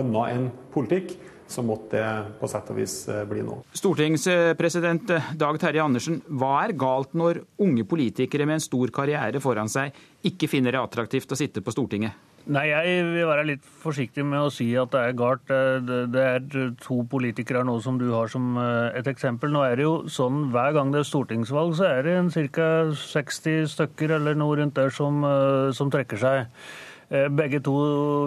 annet 0.00 0.34
enn 0.34 0.50
politikk, 0.74 1.14
så 1.52 1.64
måtte 1.66 2.00
det 2.00 2.38
på 2.40 2.50
sett 2.50 2.72
og 2.72 2.80
vis 2.80 2.96
eh, 3.12 3.22
bli 3.28 3.44
nå. 3.46 3.60
Stortingspresident 3.76 5.14
Dag 5.38 5.60
Terje 5.62 5.84
Andersen, 5.84 6.20
hva 6.32 6.56
er 6.64 6.76
galt 6.78 7.14
når 7.18 7.44
unge 7.62 7.86
politikere 7.88 8.48
med 8.48 8.60
en 8.60 8.66
stor 8.66 8.92
karriere 8.94 9.42
foran 9.42 9.70
seg 9.70 9.94
ikke 10.26 10.50
finner 10.50 10.74
det 10.74 10.82
attraktivt 10.82 11.32
å 11.34 11.38
sitte 11.38 11.64
på 11.64 11.74
Stortinget? 11.74 12.30
Nei, 12.50 12.64
Jeg 12.72 13.04
vil 13.06 13.28
være 13.28 13.44
litt 13.46 13.66
forsiktig 13.84 14.24
med 14.26 14.48
å 14.48 14.50
si 14.50 14.66
at 14.78 14.90
det 14.90 15.00
er 15.06 15.12
galt. 15.14 15.46
Det 15.46 16.22
er 16.22 16.72
to 16.82 16.96
politikere 17.06 17.62
nå 17.66 17.76
som 17.84 18.00
du 18.00 18.08
har 18.10 18.30
som 18.32 18.56
eh, 18.58 18.98
et 18.98 19.06
eksempel. 19.06 19.52
Nå 19.54 19.62
er 19.62 19.78
det 19.78 19.86
jo 19.86 19.94
sånn 20.10 20.48
hver 20.54 20.74
gang 20.74 20.90
det 20.90 21.04
er 21.04 21.06
stortingsvalg, 21.06 21.76
så 21.78 21.86
er 21.92 22.08
det 22.08 22.48
ca. 22.56 22.70
60 22.98 23.68
stykker 23.70 24.16
eller 24.18 24.34
noe 24.38 24.58
rundt 24.58 24.74
der 24.74 24.90
som, 24.90 25.22
eh, 25.28 25.70
som 25.76 25.92
trekker 25.92 26.18
seg. 26.18 26.64
Eh, 27.12 27.28
begge 27.28 27.60
to 27.60 27.76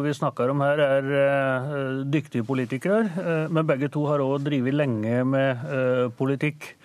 vi 0.05 0.13
snakker 0.13 0.51
om 0.53 0.61
her, 0.61 0.77
er 0.77 2.03
dyktige 2.05 2.45
politikere, 2.45 3.47
men 3.49 3.65
begge 3.65 3.89
to 3.89 4.05
har 4.05 4.21
òg 4.21 4.45
drevet 4.45 4.77
lenge 4.77 5.23
med 5.25 6.13
politikk. 6.19 6.75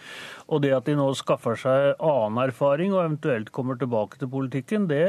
Og 0.50 0.64
det 0.64 0.72
at 0.74 0.88
de 0.88 0.96
nå 0.98 1.06
skaffer 1.14 1.54
seg 1.58 2.00
annen 2.02 2.40
erfaring 2.42 2.90
og 2.90 3.04
eventuelt 3.04 3.52
kommer 3.54 3.78
tilbake 3.78 4.18
til 4.18 4.30
politikken, 4.32 4.88
det 4.90 5.04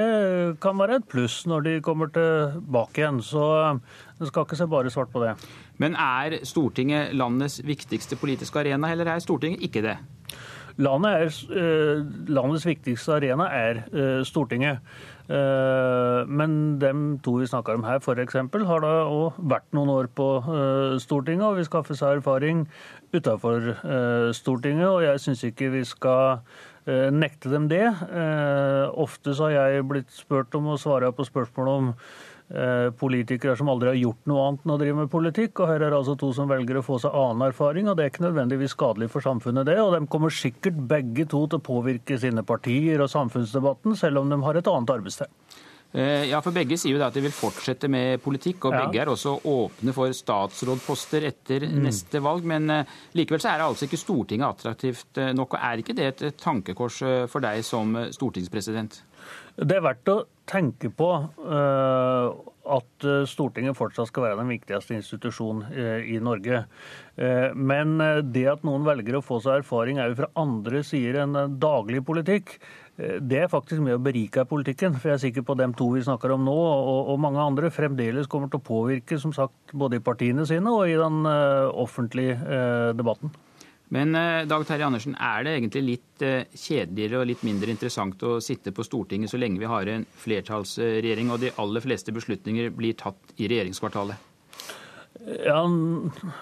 kan 0.62 0.78
være 0.78 1.00
et 1.00 1.08
pluss 1.10 1.40
når 1.50 1.66
de 1.66 1.74
kommer 1.82 2.12
tilbake 2.14 3.02
igjen. 3.02 3.24
Så 3.26 3.42
en 3.66 3.82
skal 4.30 4.46
ikke 4.46 4.60
se 4.60 4.70
bare 4.70 4.94
svart 4.94 5.10
på 5.14 5.24
det. 5.24 5.34
Men 5.82 5.98
er 5.98 6.44
Stortinget 6.46 7.16
landets 7.18 7.58
viktigste 7.66 8.20
politiske 8.22 8.62
arena, 8.62 8.92
eller 8.94 9.16
er 9.16 9.24
Stortinget 9.24 9.66
ikke 9.66 9.82
det? 9.88 9.98
Landet 10.82 11.12
er, 11.12 11.34
eh, 11.58 12.06
landets 12.30 12.66
viktigste 12.66 13.18
arena 13.18 13.50
er 13.50 13.82
eh, 13.90 14.22
Stortinget. 14.24 14.78
Eh, 15.32 16.22
men 16.28 16.56
dem 16.82 17.06
to 17.24 17.38
vi 17.40 17.48
snakker 17.48 17.78
om 17.80 17.86
her, 17.88 18.02
f.eks., 18.02 18.36
har 18.36 18.84
da 18.84 18.95
òg 19.06 19.38
vært 19.40 19.70
noen 19.78 19.94
år 19.94 20.10
på 20.16 20.28
Stortinget 21.02 21.48
og 21.48 21.62
vil 21.62 21.70
skaffe 21.70 21.95
seg 21.98 22.20
erfaring 22.20 22.66
utenfor 23.16 23.72
Stortinget. 24.36 24.90
Og 24.90 25.06
jeg 25.06 25.24
syns 25.24 25.45
ikke 25.48 25.72
vi 25.78 25.86
skal 25.88 26.41
nekte 27.14 27.52
dem 27.52 27.68
det. 27.70 27.86
Ofte 28.98 29.36
så 29.38 29.52
har 29.52 29.76
jeg 29.76 29.88
blitt 29.88 30.14
spurt 30.16 30.56
om 30.58 30.72
å 30.74 30.80
svare 30.82 31.12
på 31.14 31.28
spørsmål 31.28 31.74
om 31.76 31.91
Eh, 31.91 32.31
politikere 32.99 33.56
som 33.56 33.69
aldri 33.72 33.94
har 33.94 33.99
gjort 33.99 34.28
noe 34.28 34.44
annet 34.48 34.65
enn 34.65 34.73
å 34.73 34.78
drive 34.82 34.98
med 34.98 35.11
politikk. 35.14 35.61
Og 35.64 35.72
her 35.72 35.80
er 35.80 35.94
det 35.94 35.99
altså 36.02 36.18
to 36.19 36.32
som 36.36 36.49
velger 36.52 36.80
å 36.80 36.86
få 36.86 36.99
seg 36.99 37.15
annen 37.15 37.48
erfaring, 37.48 37.88
og 37.88 37.98
det 37.98 38.06
er 38.06 38.14
ikke 38.14 38.26
nødvendigvis 38.28 38.76
skadelig 38.76 39.11
for 39.14 39.23
samfunnet, 39.23 39.68
det. 39.69 39.80
Og 39.80 39.95
de 39.95 40.03
kommer 40.11 40.34
sikkert 40.36 40.80
begge 40.91 41.28
to 41.32 41.45
til 41.48 41.61
å 41.61 41.65
påvirke 41.65 42.19
sine 42.19 42.44
partier 42.48 43.03
og 43.03 43.11
samfunnsdebatten, 43.14 43.95
selv 43.99 44.23
om 44.23 44.32
de 44.32 44.41
har 44.44 44.60
et 44.60 44.72
annet 44.72 44.95
arbeidssted. 44.98 45.32
Eh, 45.91 46.30
ja, 46.30 46.40
for 46.40 46.56
Begge 46.56 46.78
sier 46.80 46.95
jo 46.95 47.03
at 47.03 47.15
de 47.15 47.23
vil 47.26 47.34
fortsette 47.36 47.90
med 47.91 48.22
politikk, 48.23 48.69
og 48.69 48.76
ja. 48.76 48.86
begge 48.86 49.02
er 49.03 49.11
også 49.11 49.34
åpne 49.52 49.91
for 49.95 50.15
statsrådposter 50.15 51.28
etter 51.28 51.65
mm. 51.68 51.82
neste 51.84 52.22
valg. 52.23 52.48
Men 52.48 52.72
uh, 52.72 52.94
likevel 53.18 53.44
så 53.44 53.52
er 53.52 53.60
det 53.60 53.68
altså 53.68 53.90
ikke 53.90 53.99
Stortinget 53.99 54.48
attraktivt 54.48 55.19
nok. 55.36 55.57
og 55.57 55.68
Er 55.68 55.84
ikke 55.84 55.98
det 55.98 56.07
et 56.14 56.40
tankekors 56.40 57.02
for 57.32 57.44
deg 57.44 57.65
som 57.68 57.98
stortingspresident? 58.15 59.02
Det 59.60 59.78
er 59.78 59.84
verdt 59.84 60.11
å 60.11 60.22
tenke 60.52 60.90
på 60.95 61.07
uh, 61.11 62.32
at 62.72 63.06
eh, 63.07 63.23
Stortinget 63.30 63.76
fortsatt 63.78 64.10
skal 64.10 64.26
være 64.26 64.38
den 64.41 64.52
viktigste 64.52 64.94
institusjonen 64.98 65.64
uh, 65.72 65.99
i 66.03 66.19
Norge. 66.23 66.65
Men 67.53 67.99
det 68.34 68.45
at 68.49 68.64
noen 68.65 68.86
velger 68.88 69.18
å 69.18 69.22
få 69.22 69.38
seg 69.44 69.60
erfaring 69.60 69.99
er 69.99 70.10
jo 70.10 70.15
fra 70.22 70.30
andre 70.40 70.80
sider 70.88 71.19
enn 71.22 71.36
daglig 71.61 71.99
politikk. 72.07 72.56
Det 72.98 73.44
er 73.44 73.52
faktisk 73.52 73.84
med 73.84 73.98
å 73.98 74.02
berike 74.02 74.48
politikken. 74.49 74.95
For 74.95 75.11
jeg 75.11 75.19
er 75.19 75.23
sikker 75.28 75.45
på 75.45 75.57
dem 75.60 75.76
to 75.78 75.91
vi 75.94 76.02
snakker 76.07 76.34
om 76.34 76.48
nå, 76.48 76.56
og 76.56 77.22
mange 77.22 77.44
andre, 77.44 77.69
fremdeles 77.76 78.32
kommer 78.32 78.49
til 78.49 78.64
å 78.64 78.65
påvirke 78.72 79.19
som 79.22 79.36
sagt, 79.36 79.76
både 79.78 79.99
i 79.99 80.06
partiene 80.07 80.48
sine 80.49 80.73
og 80.73 80.90
i 80.90 80.98
den 80.98 81.28
offentlige 81.28 82.40
debatten. 82.98 83.36
Men 83.92 84.16
eh, 84.16 84.46
Dag 84.48 84.64
Terje 84.68 84.88
Andersen, 84.88 85.18
er 85.20 85.44
det 85.44 85.58
egentlig 85.58 85.84
litt 85.84 86.24
eh, 86.24 86.48
kjedeligere 86.56 87.20
og 87.20 87.28
litt 87.28 87.44
mindre 87.44 87.74
interessant 87.74 88.24
å 88.24 88.38
sitte 88.44 88.72
på 88.76 88.86
Stortinget 88.88 89.34
så 89.34 89.40
lenge 89.42 89.60
vi 89.60 89.68
har 89.68 89.92
en 89.92 90.08
flertallsregjering 90.24 91.34
og 91.34 91.42
de 91.44 91.52
aller 91.60 91.84
fleste 91.84 92.16
beslutninger 92.16 92.72
blir 92.76 92.96
tatt 93.00 93.36
i 93.36 93.52
regjeringskvartalet? 93.52 94.31
Ja, 95.22 95.60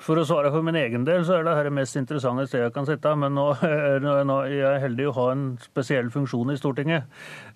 For 0.05 0.21
å 0.21 0.23
svare 0.27 0.51
for 0.53 0.63
min 0.63 0.77
egen 0.79 1.03
del, 1.07 1.25
så 1.27 1.39
er 1.39 1.43
det 1.43 1.55
her 1.57 1.67
det 1.67 1.73
mest 1.75 1.97
interessante 1.99 2.45
stedet 2.47 2.69
jeg 2.69 2.75
kan 2.75 2.87
sitte. 2.87 3.11
Men 3.17 3.35
nå, 3.35 3.47
nå 4.05 4.37
er 4.45 4.53
jeg 4.53 4.83
heldig 4.85 5.07
å 5.09 5.15
ha 5.17 5.25
en 5.33 5.45
spesiell 5.63 6.11
funksjon 6.13 6.53
i 6.53 6.57
Stortinget. 6.59 7.09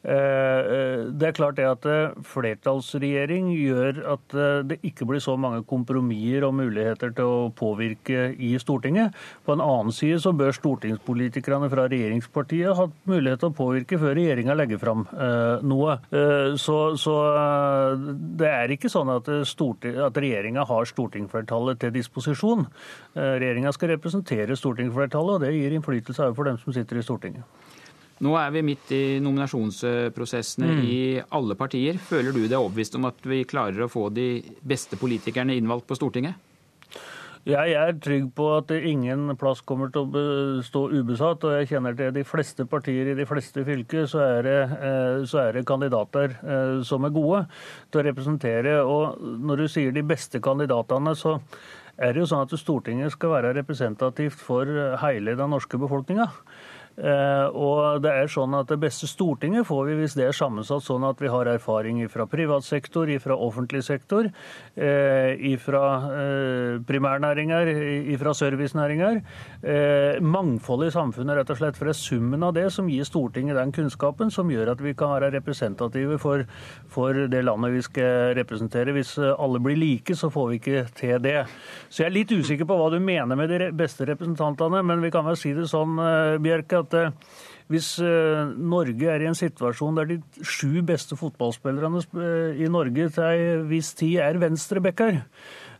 Eh, 0.03 0.11
eh, 0.11 1.03
det 1.15 1.29
er 1.29 1.35
klart 1.37 1.55
det 1.55 1.67
at 1.69 1.85
eh, 1.87 2.15
flertallsregjering 2.27 3.53
gjør 3.55 4.01
at 4.17 4.35
det 4.67 4.79
ikke 4.83 5.07
blir 5.07 5.21
så 5.23 5.37
mange 5.39 5.61
kompromisser 5.69 6.43
og 6.43 6.57
muligheter 6.57 7.13
til 7.15 7.29
å 7.29 7.45
påvirke 7.55 8.33
i 8.35 8.51
Stortinget. 8.59 9.15
På 9.47 9.55
en 9.55 9.63
annen 9.63 9.95
side 9.95 10.19
så 10.23 10.33
bør 10.35 10.51
stortingspolitikerne 10.57 11.69
fra 11.71 11.87
regjeringspartiet 11.91 12.75
ha 12.75 12.89
mulighet 13.07 13.45
til 13.45 13.53
å 13.53 13.57
påvirke 13.61 14.01
før 14.01 14.17
regjeringa 14.19 14.57
legger 14.57 14.81
fram 14.81 15.05
noe. 15.63 15.95
Så, 16.59 16.77
så, 16.99 17.15
det 18.39 18.49
er 18.49 18.73
ikke 18.75 18.91
sånn 18.91 19.11
at, 19.13 19.29
at 19.29 20.19
regjeringa 20.19 20.65
har 20.67 20.87
stortingsflertallet 21.03 21.83
til 21.83 21.93
disposisjon. 21.99 22.65
Regjeringa 23.13 23.75
skal 23.75 23.93
representere 23.93 24.57
stortingsflertallet, 24.57 25.37
og 25.37 25.45
det 25.45 25.53
gir 25.57 25.77
innflytelse 25.77 26.31
for 26.33 26.49
dem 26.49 26.59
som 26.63 26.75
sitter 26.75 26.99
i 26.99 27.05
Stortinget. 27.05 27.43
Nå 28.23 28.35
er 28.39 28.53
vi 28.55 28.61
midt 28.63 28.91
i 28.95 29.03
nominasjonsprosessene 29.23 30.69
mm. 30.69 30.81
i 30.87 30.99
alle 31.35 31.57
partier. 31.59 31.97
Føler 31.99 32.31
du 32.31 32.45
deg 32.45 32.59
overbevist 32.59 32.95
om 32.95 33.09
at 33.09 33.25
vi 33.27 33.41
klarer 33.49 33.83
å 33.83 33.91
få 33.91 34.07
de 34.13 34.37
beste 34.63 34.99
politikerne 35.01 35.57
innvalgt 35.57 35.89
på 35.89 35.97
Stortinget? 35.99 36.37
Jeg 37.43 37.73
er 37.75 37.97
trygg 37.99 38.29
på 38.37 38.45
at 38.55 38.69
ingen 38.71 39.33
plass 39.35 39.59
kommer 39.67 39.89
til 39.91 40.05
å 40.07 40.61
stå 40.63 40.85
ubesatt. 40.93 41.43
Og 41.43 41.57
jeg 41.57 41.73
kjenner 41.73 41.95
til 41.99 42.13
de 42.15 42.23
fleste 42.23 42.63
partier 42.71 43.09
i 43.11 43.15
de 43.17 43.25
fleste 43.27 43.65
fylker, 43.67 44.05
så 44.07 44.21
er 44.23 44.47
det, 44.47 44.59
eh, 44.77 45.25
så 45.27 45.41
er 45.41 45.57
det 45.57 45.65
kandidater 45.67 46.37
eh, 46.39 46.79
som 46.87 47.03
er 47.03 47.11
gode 47.11 47.41
til 47.91 47.99
å 47.99 48.05
representere. 48.07 48.77
Og 48.87 49.19
når 49.19 49.63
du 49.63 49.67
sier 49.67 49.91
de 49.91 50.05
beste 50.07 50.39
kandidatene, 50.39 51.17
så 51.19 51.35
er 51.99 52.13
det 52.13 52.23
jo 52.23 52.29
sånn 52.31 52.47
at 52.47 52.55
Stortinget 52.55 53.11
skal 53.11 53.35
være 53.35 53.51
representativt 53.59 54.39
for 54.39 54.63
hele 55.03 55.35
den 55.35 55.51
norske 55.51 55.77
befolkninga. 55.77 56.29
Eh, 56.93 57.47
og 57.57 58.03
det 58.05 58.11
er 58.13 58.27
sånn 58.29 58.53
at 58.53 58.69
Det 58.69 58.77
beste 58.77 59.07
Stortinget 59.09 59.65
får 59.65 59.87
vi 59.87 59.95
hvis 59.97 60.13
det 60.13 60.27
er 60.27 60.35
sammensatt 60.37 60.83
sånn 60.85 61.05
at 61.07 61.17
vi 61.21 61.31
har 61.31 61.49
erfaring 61.49 62.03
fra 62.11 62.27
privat 62.29 62.65
sektor, 62.67 63.09
fra 63.23 63.33
offentlig 63.33 63.81
sektor, 63.85 64.29
eh, 64.77 65.57
fra 65.57 65.83
eh, 66.13 66.77
primærnæringer, 66.85 67.71
fra 68.21 68.33
servicenæringer. 68.37 69.21
Mangfold 70.21 70.85
i 70.87 70.91
samfunnet, 70.93 71.37
rett 71.37 71.49
og 71.53 71.59
slett. 71.59 71.77
For 71.77 71.89
det 71.89 71.95
er 71.95 72.01
summen 72.01 72.45
av 72.45 72.53
det 72.53 72.67
som 72.73 72.89
gir 72.89 73.05
Stortinget 73.07 73.57
den 73.57 73.73
kunnskapen 73.73 74.31
som 74.33 74.51
gjør 74.51 74.73
at 74.73 74.81
vi 74.83 74.93
kan 74.97 75.13
være 75.15 75.31
representative 75.33 76.19
for, 76.21 76.45
for 76.91 77.25
det 77.31 77.43
landet 77.45 77.73
vi 77.73 77.83
skal 77.85 78.33
representere. 78.37 78.93
Hvis 78.95 79.15
alle 79.17 79.61
blir 79.63 79.79
like, 79.79 80.15
så 80.15 80.29
får 80.33 80.49
vi 80.51 80.59
ikke 80.61 80.85
til 80.99 81.17
det. 81.23 81.37
Så 81.89 82.03
jeg 82.03 82.11
er 82.11 82.17
litt 82.19 82.33
usikker 82.33 82.69
på 82.69 82.77
hva 82.77 82.91
du 82.93 82.99
mener 83.03 83.39
med 83.39 83.49
de 83.49 83.71
beste 83.75 84.07
representantene, 84.09 84.83
men 84.85 85.03
vi 85.03 85.11
kan 85.13 85.25
vel 85.25 85.39
si 85.39 85.53
det 85.57 85.69
sånn, 85.71 85.97
Bjerke, 86.43 86.82
at 86.83 86.95
eh, 86.99 87.11
hvis 87.71 87.95
eh, 88.03 88.53
Norge 88.59 89.09
er 89.09 89.23
i 89.23 89.29
en 89.29 89.37
situasjon 89.37 89.97
der 89.99 90.09
de 90.11 90.19
sju 90.45 90.83
beste 90.85 91.17
fotballspillerne 91.19 92.03
eh, 92.03 92.63
i 92.63 92.69
Norge 92.71 93.09
til 93.15 93.27
ei 93.27 93.43
viss 93.69 93.93
tid 93.99 94.19
er 94.23 94.41
venstrebacker, 94.41 95.23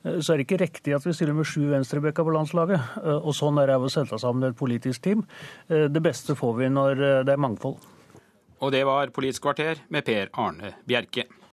så 0.03 0.33
er 0.33 0.41
det 0.41 0.47
ikke 0.49 0.59
riktig 0.59 0.95
at 0.97 1.05
vi 1.07 1.13
stiller 1.15 1.35
med 1.37 1.47
sju 1.47 1.61
venstrebacker 1.69 2.25
på 2.27 2.33
landslaget. 2.35 2.97
Og 3.23 3.31
sånn 3.37 3.61
er 3.61 3.69
det 3.71 3.77
å 3.79 3.91
sette 3.91 4.19
sammen 4.19 4.49
et 4.49 4.57
politisk 4.59 5.05
team. 5.05 5.21
Det 5.69 6.01
beste 6.03 6.35
får 6.35 6.57
vi 6.57 6.67
når 6.75 7.05
det 7.23 7.31
er 7.31 7.39
mangfold. 7.39 7.77
Og 8.59 8.75
det 8.75 8.83
var 8.83 9.15
Politisk 9.15 9.47
kvarter 9.47 9.79
med 9.87 10.03
Per 10.03 10.27
Arne 10.43 10.73
Bjerke. 10.83 11.23